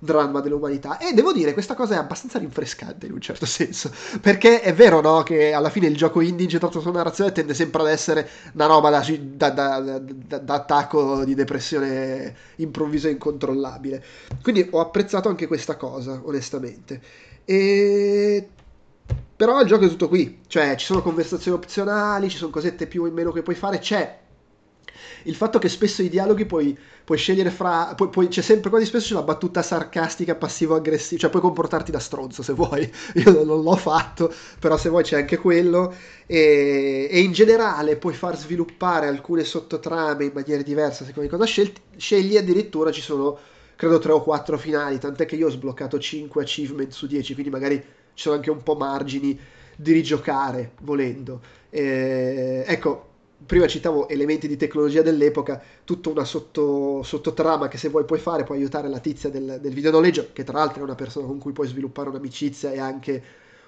dramma 0.00 0.40
dell'umanità. 0.40 0.98
E 0.98 1.12
devo 1.12 1.32
dire, 1.32 1.52
questa 1.52 1.74
cosa 1.74 1.94
è 1.94 1.98
abbastanza 1.98 2.38
rinfrescante 2.38 3.06
in 3.06 3.12
un 3.12 3.20
certo 3.20 3.46
senso. 3.46 3.92
Perché 4.20 4.62
è 4.62 4.74
vero, 4.74 5.00
no? 5.00 5.22
Che 5.22 5.52
alla 5.52 5.70
fine 5.70 5.86
il 5.86 5.96
gioco 5.96 6.20
indie 6.20 6.44
incentrato 6.44 6.80
sulla 6.80 6.94
narrazione 6.94 7.30
tende 7.32 7.54
sempre 7.54 7.82
ad 7.82 7.88
essere 7.88 8.28
una 8.54 8.66
roba 8.66 8.90
da, 8.90 9.50
da, 9.50 9.80
da, 9.80 10.38
da 10.38 10.54
attacco 10.54 11.24
di 11.24 11.34
depressione 11.34 12.34
improvviso 12.56 13.06
e 13.06 13.12
incontrollabile. 13.12 14.04
Quindi 14.42 14.66
ho 14.70 14.80
apprezzato 14.80 15.28
anche 15.28 15.46
questa 15.46 15.76
cosa, 15.76 16.20
onestamente. 16.24 17.00
E 17.44 18.48
però 19.36 19.60
il 19.60 19.66
gioco 19.66 19.86
è 19.86 19.88
tutto 19.88 20.08
qui, 20.08 20.40
cioè 20.48 20.76
ci 20.76 20.84
sono 20.84 21.02
conversazioni 21.02 21.56
opzionali, 21.56 22.28
ci 22.28 22.36
sono 22.36 22.50
cosette 22.50 22.86
più 22.86 23.04
o 23.04 23.10
meno 23.10 23.32
che 23.32 23.42
puoi 23.42 23.56
fare, 23.56 23.78
c'è 23.78 24.18
il 25.24 25.34
fatto 25.34 25.58
che 25.58 25.68
spesso 25.68 26.02
i 26.02 26.08
dialoghi 26.08 26.46
puoi, 26.46 26.76
puoi 27.04 27.18
scegliere 27.18 27.50
fra. 27.50 27.94
Puoi, 27.94 28.08
puoi, 28.08 28.28
c'è 28.28 28.42
sempre 28.42 28.70
quasi 28.70 28.86
spesso 28.86 29.14
la 29.14 29.22
battuta 29.22 29.62
sarcastica, 29.62 30.34
passivo-aggressiva, 30.34 31.20
cioè 31.20 31.30
puoi 31.30 31.42
comportarti 31.42 31.90
da 31.90 31.98
stronzo 31.98 32.42
se 32.42 32.52
vuoi. 32.52 32.90
Io 33.14 33.44
non 33.44 33.62
l'ho 33.62 33.76
fatto, 33.76 34.32
però 34.58 34.76
se 34.76 34.88
vuoi 34.88 35.02
c'è 35.02 35.16
anche 35.16 35.36
quello. 35.36 35.94
E, 36.26 37.08
e 37.10 37.20
in 37.20 37.32
generale 37.32 37.96
puoi 37.96 38.14
far 38.14 38.36
sviluppare 38.36 39.06
alcune 39.06 39.44
sottotrame 39.44 40.24
in 40.24 40.32
maniere 40.32 40.62
diverse 40.62 41.02
a 41.02 41.06
seconda 41.06 41.28
di 41.28 41.36
cosa 41.36 41.44
scegli, 41.44 41.72
scegli. 41.96 42.36
Addirittura 42.36 42.90
ci 42.90 43.00
sono, 43.00 43.38
credo, 43.76 43.98
tre 43.98 44.12
o 44.12 44.22
quattro 44.22 44.56
finali. 44.58 44.98
Tant'è 44.98 45.26
che 45.26 45.36
io 45.36 45.48
ho 45.48 45.50
sbloccato 45.50 45.98
5 45.98 46.42
achievement 46.42 46.92
su 46.92 47.06
10, 47.06 47.34
quindi 47.34 47.50
magari 47.50 47.76
ci 48.14 48.22
sono 48.22 48.36
anche 48.36 48.50
un 48.50 48.62
po' 48.62 48.74
margini 48.74 49.38
di 49.76 49.92
rigiocare 49.92 50.72
volendo. 50.80 51.40
E, 51.70 52.64
ecco, 52.66 53.09
prima 53.44 53.66
citavo 53.66 54.08
elementi 54.08 54.46
di 54.46 54.56
tecnologia 54.56 55.02
dell'epoca, 55.02 55.60
tutta 55.84 56.08
una 56.10 56.24
sotto, 56.24 57.02
sottotrama 57.02 57.68
che 57.68 57.78
se 57.78 57.88
vuoi 57.88 58.04
puoi 58.04 58.18
fare, 58.18 58.44
puoi 58.44 58.58
aiutare 58.58 58.88
la 58.88 58.98
tizia 58.98 59.28
del, 59.30 59.58
del 59.60 59.74
videonoleggio, 59.74 60.28
che 60.32 60.44
tra 60.44 60.58
l'altro 60.58 60.80
è 60.80 60.84
una 60.84 60.94
persona 60.94 61.26
con 61.26 61.38
cui 61.38 61.52
puoi 61.52 61.66
sviluppare 61.66 62.08
un'amicizia 62.08 62.72
e 62.72 62.78
anche 62.78 63.22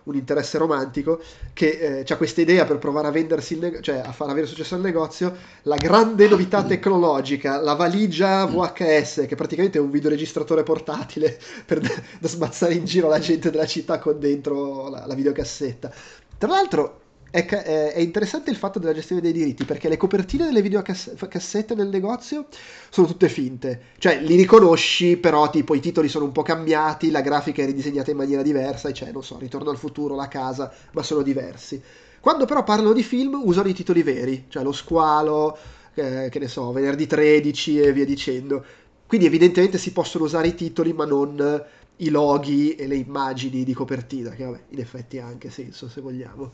un 0.04 0.16
interesse 0.16 0.58
romantico, 0.58 1.20
che 1.52 2.04
eh, 2.04 2.04
ha 2.12 2.16
questa 2.16 2.40
idea 2.40 2.64
per 2.64 2.78
provare 2.78 3.08
a 3.08 3.10
vendersi, 3.10 3.54
il 3.54 3.60
neg- 3.60 3.80
cioè 3.80 3.98
a 3.98 4.12
far 4.12 4.28
avere 4.28 4.46
successo 4.46 4.74
al 4.74 4.80
negozio, 4.80 5.34
la 5.62 5.76
grande 5.76 6.28
novità 6.28 6.64
tecnologica, 6.64 7.60
la 7.60 7.74
valigia 7.74 8.44
VHS, 8.46 9.26
che 9.28 9.36
praticamente 9.36 9.78
è 9.78 9.80
un 9.80 9.90
videoregistratore 9.90 10.64
portatile 10.64 11.38
per 11.64 11.80
da 11.80 12.28
smazzare 12.28 12.74
in 12.74 12.84
giro 12.84 13.08
la 13.08 13.20
gente 13.20 13.50
della 13.50 13.66
città 13.66 13.98
con 13.98 14.18
dentro 14.18 14.88
la, 14.88 15.06
la 15.06 15.14
videocassetta. 15.14 15.92
Tra 16.36 16.48
l'altro, 16.50 17.01
è, 17.32 17.46
è, 17.94 17.98
interessante 17.98 18.50
il 18.50 18.56
fatto 18.56 18.78
della 18.78 18.92
gestione 18.92 19.22
dei 19.22 19.32
diritti 19.32 19.64
perché 19.64 19.88
le 19.88 19.96
copertine 19.96 20.44
delle 20.44 20.60
videocassette 20.60 21.74
nel 21.74 21.88
negozio 21.88 22.46
sono 22.90 23.06
tutte 23.06 23.30
finte, 23.30 23.84
cioè 23.96 24.20
li 24.20 24.36
riconosci, 24.36 25.16
però 25.16 25.48
tipo 25.48 25.74
i 25.74 25.80
titoli 25.80 26.09
sono 26.09 26.26
un 26.26 26.32
po' 26.32 26.42
cambiati, 26.42 27.10
la 27.10 27.22
grafica 27.22 27.62
è 27.62 27.66
ridisegnata 27.66 28.10
in 28.10 28.18
maniera 28.18 28.42
diversa, 28.42 28.90
e 28.90 28.92
cioè 28.92 29.10
non 29.12 29.24
so, 29.24 29.38
Ritorno 29.38 29.70
al 29.70 29.78
futuro, 29.78 30.14
la 30.14 30.28
casa, 30.28 30.70
ma 30.92 31.02
sono 31.02 31.22
diversi. 31.22 31.82
Quando 32.20 32.44
però 32.44 32.64
parlano 32.64 32.92
di 32.92 33.02
film 33.02 33.40
usano 33.42 33.68
i 33.68 33.74
titoli 33.74 34.02
veri, 34.02 34.44
cioè 34.48 34.62
lo 34.62 34.72
squalo, 34.72 35.56
eh, 35.94 36.28
che 36.30 36.38
ne 36.38 36.48
so, 36.48 36.70
venerdì 36.70 37.06
13 37.06 37.80
e 37.80 37.92
via 37.94 38.04
dicendo. 38.04 38.62
Quindi 39.06 39.26
evidentemente 39.26 39.78
si 39.78 39.92
possono 39.92 40.24
usare 40.24 40.48
i 40.48 40.54
titoli 40.54 40.92
ma 40.92 41.06
non 41.06 41.64
i 41.96 42.09
loghi 42.10 42.74
e 42.74 42.86
le 42.86 42.96
immagini 42.96 43.64
di 43.64 43.72
copertina, 43.72 44.30
che 44.30 44.44
vabbè, 44.44 44.60
in 44.68 44.80
effetti 44.80 45.18
ha 45.18 45.26
anche 45.26 45.50
senso 45.50 45.88
se 45.88 46.00
vogliamo. 46.02 46.52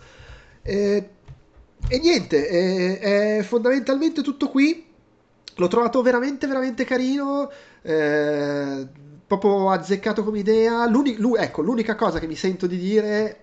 E, 0.69 1.09
e 1.89 1.99
niente, 1.99 2.47
è, 2.47 3.39
è, 3.39 3.43
fondamentalmente 3.43 4.23
tutto 4.23 4.49
qui. 4.49 4.85
L'ho 5.57 5.69
trovato 5.69 6.03
veramente, 6.03 6.47
veramente 6.47 6.85
carino. 6.85 7.51
Eh, 7.81 8.87
proprio 9.27 9.71
azzeccato 9.71 10.23
come 10.23 10.41
idea. 10.41 10.87
L'uni, 10.89 11.17
lui, 11.17 11.39
ecco, 11.39 11.63
l'unica 11.63 11.95
cosa 11.95 12.19
che 12.19 12.27
mi 12.27 12.35
sento 12.35 12.67
di 12.67 12.77
dire, 12.77 13.41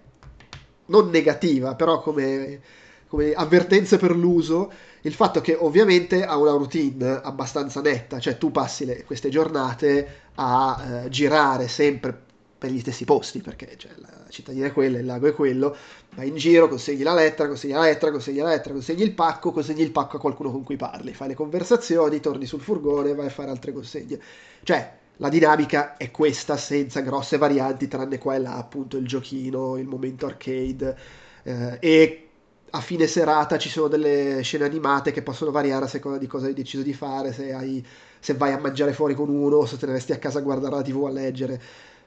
non 0.87 1.09
negativa, 1.09 1.73
però 1.73 1.99
come, 1.99 2.61
come 3.07 3.33
avvertenze 3.33 3.97
per 3.97 4.15
l'uso, 4.15 4.71
il 5.01 5.13
fatto 5.13 5.41
che 5.41 5.55
ovviamente 5.59 6.23
ha 6.23 6.37
una 6.37 6.51
routine 6.51 7.21
abbastanza 7.23 7.81
netta, 7.81 8.19
cioè 8.19 8.37
tu 8.37 8.51
passi 8.51 8.85
le, 8.85 9.03
queste 9.03 9.29
giornate 9.29 10.23
a 10.35 11.03
eh, 11.05 11.09
girare 11.09 11.67
sempre 11.67 12.24
per 12.65 12.73
gli 12.73 12.79
stessi 12.79 13.05
posti, 13.05 13.41
perché 13.41 13.75
cioè, 13.77 13.91
la 13.97 14.09
cittadina 14.29 14.65
è 14.65 14.73
quella, 14.73 14.97
il 14.97 15.05
lago 15.05 15.27
è 15.27 15.33
quello, 15.33 15.75
vai 16.15 16.29
in 16.29 16.35
giro, 16.35 16.67
consegni 16.67 17.03
la 17.03 17.13
lettera, 17.13 17.47
consegni 17.47 17.73
la 17.73 17.81
lettera, 17.81 18.11
consegni 18.11 18.39
la 18.39 18.49
lettera, 18.49 18.73
consegni 18.73 19.03
il 19.03 19.11
pacco, 19.11 19.51
consegni 19.51 19.81
il 19.83 19.91
pacco 19.91 20.17
a 20.17 20.19
qualcuno 20.19 20.51
con 20.51 20.63
cui 20.63 20.75
parli, 20.75 21.13
fai 21.13 21.27
le 21.27 21.35
conversazioni, 21.35 22.19
torni 22.19 22.47
sul 22.47 22.61
furgone, 22.61 23.13
vai 23.13 23.27
a 23.27 23.29
fare 23.29 23.51
altre 23.51 23.71
consegne. 23.71 24.19
Cioè, 24.63 24.97
la 25.17 25.29
dinamica 25.29 25.95
è 25.97 26.09
questa 26.09 26.57
senza 26.57 27.01
grosse 27.01 27.37
varianti, 27.37 27.87
tranne 27.87 28.17
qua 28.17 28.33
e 28.33 28.39
là, 28.39 28.55
appunto 28.55 28.97
il 28.97 29.05
giochino, 29.05 29.77
il 29.77 29.85
momento 29.85 30.25
arcade 30.25 30.97
eh, 31.43 31.77
e 31.79 32.25
a 32.71 32.81
fine 32.81 33.07
serata 33.07 33.57
ci 33.57 33.69
sono 33.69 33.87
delle 33.87 34.41
scene 34.41 34.65
animate 34.65 35.11
che 35.11 35.21
possono 35.21 35.51
variare 35.51 35.85
a 35.85 35.87
seconda 35.87 36.17
di 36.17 36.27
cosa 36.27 36.47
hai 36.47 36.53
deciso 36.53 36.83
di 36.83 36.93
fare, 36.93 37.31
se, 37.31 37.53
hai, 37.53 37.85
se 38.19 38.33
vai 38.33 38.51
a 38.51 38.59
mangiare 38.59 38.91
fuori 38.91 39.13
con 39.13 39.29
uno 39.29 39.65
se 39.65 39.77
te 39.77 39.85
ne 39.85 39.93
resti 39.93 40.11
a 40.11 40.17
casa 40.17 40.39
a 40.39 40.41
guardare 40.41 40.75
la 40.75 40.81
tv 40.81 41.05
a 41.05 41.11
leggere. 41.11 41.61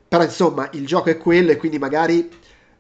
Però 0.09 0.23
insomma, 0.23 0.69
il 0.73 0.87
gioco 0.87 1.11
è 1.11 1.19
quello 1.19 1.51
e 1.51 1.57
quindi 1.57 1.79
magari 1.79 2.29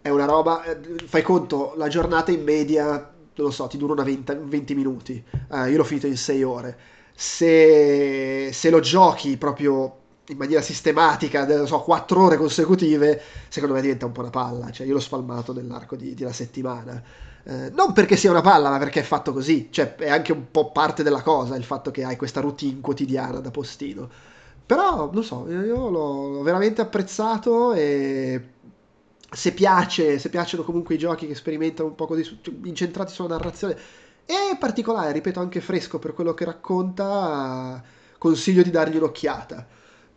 è 0.00 0.08
una 0.08 0.24
roba... 0.24 0.62
Eh, 0.64 0.78
fai 1.06 1.22
conto, 1.22 1.74
la 1.76 1.88
giornata 1.88 2.30
in 2.30 2.42
media, 2.42 2.86
non 2.86 3.46
lo 3.46 3.50
so, 3.50 3.66
ti 3.66 3.76
dura 3.76 3.92
una 3.92 4.02
20, 4.04 4.36
20 4.44 4.74
minuti. 4.74 5.22
Eh, 5.52 5.70
io 5.70 5.76
l'ho 5.76 5.84
finito 5.84 6.06
in 6.06 6.16
6 6.16 6.42
ore. 6.42 6.76
Se, 7.14 8.50
se 8.52 8.70
lo 8.70 8.80
giochi 8.80 9.36
proprio 9.36 9.96
in 10.28 10.36
maniera 10.36 10.60
sistematica, 10.62 11.46
non 11.46 11.66
so, 11.66 11.80
4 11.80 12.22
ore 12.22 12.36
consecutive, 12.36 13.20
secondo 13.48 13.74
me 13.74 13.80
diventa 13.82 14.06
un 14.06 14.12
po' 14.12 14.20
una 14.20 14.30
palla. 14.30 14.70
Cioè, 14.70 14.86
io 14.86 14.94
l'ho 14.94 15.00
spalmato 15.00 15.52
nell'arco 15.52 15.96
di, 15.96 16.14
di 16.14 16.22
una 16.22 16.32
settimana. 16.32 17.02
Eh, 17.44 17.70
non 17.70 17.92
perché 17.92 18.16
sia 18.16 18.30
una 18.30 18.40
palla, 18.42 18.70
ma 18.70 18.78
perché 18.78 19.00
è 19.00 19.02
fatto 19.02 19.32
così. 19.32 19.68
Cioè, 19.70 19.94
è 19.96 20.08
anche 20.10 20.32
un 20.32 20.50
po' 20.50 20.70
parte 20.72 21.02
della 21.02 21.22
cosa 21.22 21.56
il 21.56 21.64
fatto 21.64 21.90
che 21.90 22.04
hai 22.04 22.16
questa 22.16 22.40
routine 22.40 22.80
quotidiana 22.80 23.40
da 23.40 23.50
postino. 23.50 24.08
Però, 24.68 25.10
non 25.10 25.24
so, 25.24 25.48
io 25.48 25.88
l'ho 25.88 26.42
veramente 26.42 26.82
apprezzato 26.82 27.72
e 27.72 28.50
se 29.30 29.52
piace, 29.54 30.18
se 30.18 30.28
piacciono 30.28 30.62
comunque 30.62 30.94
i 30.94 30.98
giochi 30.98 31.26
che 31.26 31.34
sperimentano 31.34 31.88
un 31.88 31.94
po' 31.94 32.06
così, 32.06 32.22
cioè, 32.42 32.54
incentrati 32.64 33.10
sulla 33.12 33.28
narrazione, 33.28 33.76
e 34.26 34.56
particolare, 34.58 35.12
ripeto, 35.12 35.40
anche 35.40 35.62
fresco 35.62 35.98
per 35.98 36.12
quello 36.12 36.34
che 36.34 36.44
racconta, 36.44 37.82
consiglio 38.18 38.62
di 38.62 38.70
dargli 38.70 38.96
un'occhiata. 38.96 39.66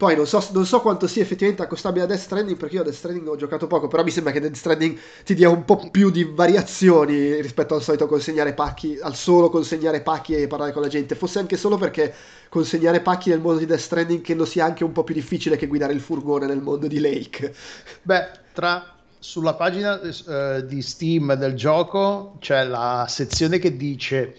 Poi 0.02 0.15
non 0.15 0.26
so, 0.26 0.44
non 0.53 0.65
so, 0.65 0.82
quanto 0.82 1.06
sia 1.06 1.22
effettivamente 1.22 1.61
accostabile 1.61 2.06
a 2.06 2.07
Death 2.07 2.22
Stranding, 2.22 2.57
perché 2.57 2.73
io 2.73 2.82
a 2.82 2.86
Death 2.86 2.95
Stranding 2.95 3.28
ho 3.28 3.36
giocato 3.36 3.68
poco, 3.68 3.88
però 3.88 4.03
mi 4.03 4.10
sembra 4.10 4.32
che 4.34 4.40
Death 4.40 4.56
Stranding 4.56 4.98
ti 5.23 5.36
dia 5.36 5.48
un 5.48 5.64
po' 5.64 5.91
più 5.91 6.10
di 6.10 6.23
variazioni 6.23 7.40
rispetto 7.40 7.76
al 7.76 7.84
solito 7.84 8.07
consegnare 8.07 8.56
pacchi, 8.56 8.98
al 8.99 9.14
solo 9.14 9.52
consegnare 9.52 10.02
pacchi 10.02 10.34
e 10.34 10.48
parlare 10.48 10.72
con 10.72 10.82
la 10.82 10.88
gente. 10.88 11.14
Fosse 11.14 11.38
anche 11.38 11.56
solo 11.56 11.78
perché 11.78 12.11
consegnare 12.49 13.02
pacchi 13.02 13.30
nel 13.30 13.41
mondo 13.41 13.60
di 13.60 13.68
Death 13.68 13.80
Stranding 13.80 14.22
credo 14.22 14.44
sia 14.44 14.65
anche 14.65 14.84
un 14.84 14.91
po' 14.91 15.03
più 15.03 15.14
difficile 15.14 15.56
che 15.56 15.68
guidare 15.68 15.94
il 15.94 16.02
furgone 16.02 16.48
nel 16.48 16.64
mondo 16.64 16.88
di 16.88 16.99
Lake. 16.99 17.53
Beh, 18.02 18.28
tra 18.53 18.95
sulla 19.19 19.53
pagina 19.53 20.02
eh, 20.02 20.65
di 20.65 20.82
Steam 20.82 21.36
del 21.36 21.53
gioco 21.53 22.38
c'è 22.40 22.64
la 22.64 23.06
sezione 23.07 23.60
che 23.60 23.78
dice 23.78 24.36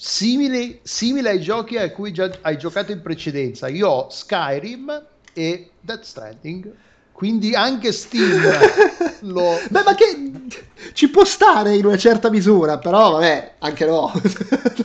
simili, 0.00 0.78
simile 0.84 1.30
ai 1.30 1.40
giochi 1.40 1.76
a 1.76 1.90
cui 1.90 2.12
già 2.12 2.30
hai 2.42 2.56
giocato 2.56 2.92
in 2.92 3.02
precedenza. 3.02 3.66
Io 3.66 3.88
ho 3.88 4.10
Skyrim 4.10 5.06
e 5.32 5.70
Death 5.80 6.02
Stranding. 6.02 6.72
Quindi 7.18 7.52
anche 7.52 7.90
Steam 7.90 8.40
lo... 9.32 9.58
Beh, 9.70 9.82
ma 9.82 9.96
che 9.96 10.30
ci 10.92 11.10
può 11.10 11.24
stare 11.24 11.74
in 11.74 11.84
una 11.84 11.96
certa 11.96 12.30
misura, 12.30 12.78
però 12.78 13.10
vabbè, 13.10 13.56
anche 13.58 13.86
no. 13.86 14.12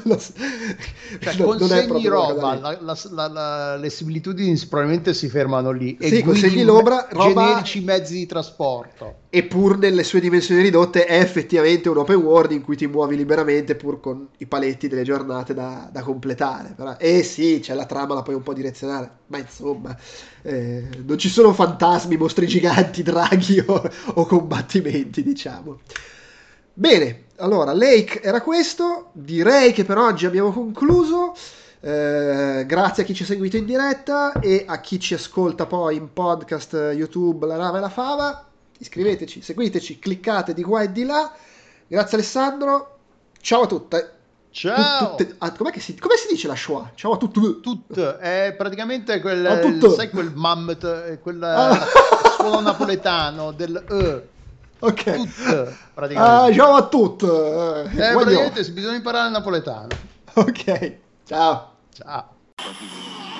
Non 0.05 0.19
cioè, 0.19 1.35
non, 1.35 1.57
consegni 1.57 2.07
roba, 2.07 2.55
la, 2.60 2.77
la, 2.81 3.27
la, 3.27 3.76
le 3.77 3.89
similitudini 3.91 4.57
probabilmente 4.68 5.14
si 5.14 5.30
fermano 5.30 5.69
lì. 5.72 5.95
Sì, 5.99 6.18
e 6.18 6.23
consegni 6.23 6.64
roba, 6.64 7.07
roba... 7.11 7.45
generici 7.45 7.81
mezzi 7.81 8.15
di 8.15 8.26
trasporto. 8.26 9.22
E 9.30 9.43
pur 9.43 9.77
nelle 9.77 10.03
sue 10.03 10.19
dimensioni 10.19 10.61
ridotte 10.61 11.05
è 11.05 11.19
effettivamente 11.19 11.88
un 11.88 11.97
open 11.97 12.15
world 12.15 12.51
in 12.51 12.64
cui 12.64 12.76
ti 12.76 12.88
muovi 12.88 13.15
liberamente 13.15 13.76
pur 13.76 13.99
con 13.99 14.27
i 14.39 14.47
paletti 14.47 14.88
delle 14.88 15.03
giornate 15.03 15.53
da, 15.53 15.88
da 15.91 16.01
completare. 16.01 16.73
Però, 16.76 16.95
eh 16.97 17.22
sì, 17.22 17.60
c'è 17.61 17.76
la 17.76 17.85
trama, 17.85 18.15
la 18.15 18.23
puoi 18.23 18.35
un 18.35 18.43
po' 18.43 18.53
direzionare, 18.53 19.19
ma 19.34 19.39
insomma, 19.39 19.97
eh, 20.43 20.88
non 21.03 21.18
ci 21.18 21.27
sono 21.27 21.53
fantasmi, 21.53 22.18
mostri 22.18 22.45
giganti, 22.45 23.01
draghi 23.01 23.60
o, 23.65 23.89
o 24.14 24.26
combattimenti, 24.27 25.23
diciamo. 25.23 25.80
Bene, 26.76 27.26
allora, 27.38 27.73
Lake 27.73 28.22
era 28.22 28.41
questo, 28.41 29.10
direi 29.14 29.73
che 29.73 29.85
per 29.85 29.97
oggi 29.97 30.27
abbiamo 30.27 30.51
concluso. 30.51 31.34
Eh, 31.80 32.64
grazie 32.65 33.03
a 33.03 33.05
chi 33.05 33.14
ci 33.14 33.23
ha 33.23 33.26
seguito 33.26 33.57
in 33.57 33.65
diretta 33.65 34.34
e 34.39 34.64
a 34.65 34.80
chi 34.80 34.99
ci 34.99 35.15
ascolta 35.15 35.65
poi 35.65 35.97
in 35.97 36.14
podcast 36.14 36.73
YouTube 36.95 37.45
La 37.45 37.57
Rava 37.57 37.80
e 37.80 37.81
la 37.81 37.89
Fava 37.89 38.47
iscriveteci, 38.77 39.41
seguiteci, 39.41 39.99
cliccate 39.99 40.53
di 40.53 40.64
qua 40.64 40.84
e 40.84 40.91
di 40.91 41.03
là. 41.03 41.34
Grazie 41.88 42.18
Alessandro, 42.18 42.99
ciao 43.41 43.64
a 43.64 43.68
tutte. 43.68 44.12
Ciao! 44.53 45.15
Tutte, 45.15 45.34
ah, 45.39 45.51
com'è 45.51 45.75
si, 45.80 45.97
come 45.97 46.15
si 46.15 46.27
dice 46.27 46.47
la 46.47 46.55
Shoah? 46.55 46.91
Ciao 46.93 47.13
a 47.13 47.17
tutti. 47.17 47.59
Tut, 47.59 47.99
è 47.99 48.53
praticamente 48.55 49.19
quel, 49.19 49.39
il, 49.81 49.91
sai 49.91 50.11
quel 50.11 50.31
mammoth, 50.31 51.19
quel 51.21 51.41
ah. 51.41 51.88
suono 52.38 52.59
napoletano 52.59 53.51
del 53.51 53.84
E. 53.89 54.30
Ok. 54.77 55.03
Tut, 55.03 55.75
praticamente. 55.95 56.35
Ah, 56.35 56.53
ciao 56.53 56.75
a 56.75 56.88
tutti. 56.88 57.25
Eh, 57.25 58.09
eh 58.09 58.13
praticamente 58.13 58.63
bisogna 58.69 58.95
imparare 58.95 59.25
il 59.25 59.31
napoletano. 59.31 59.88
Ok, 60.35 60.97
ciao. 61.25 61.71
Ciao. 61.91 63.32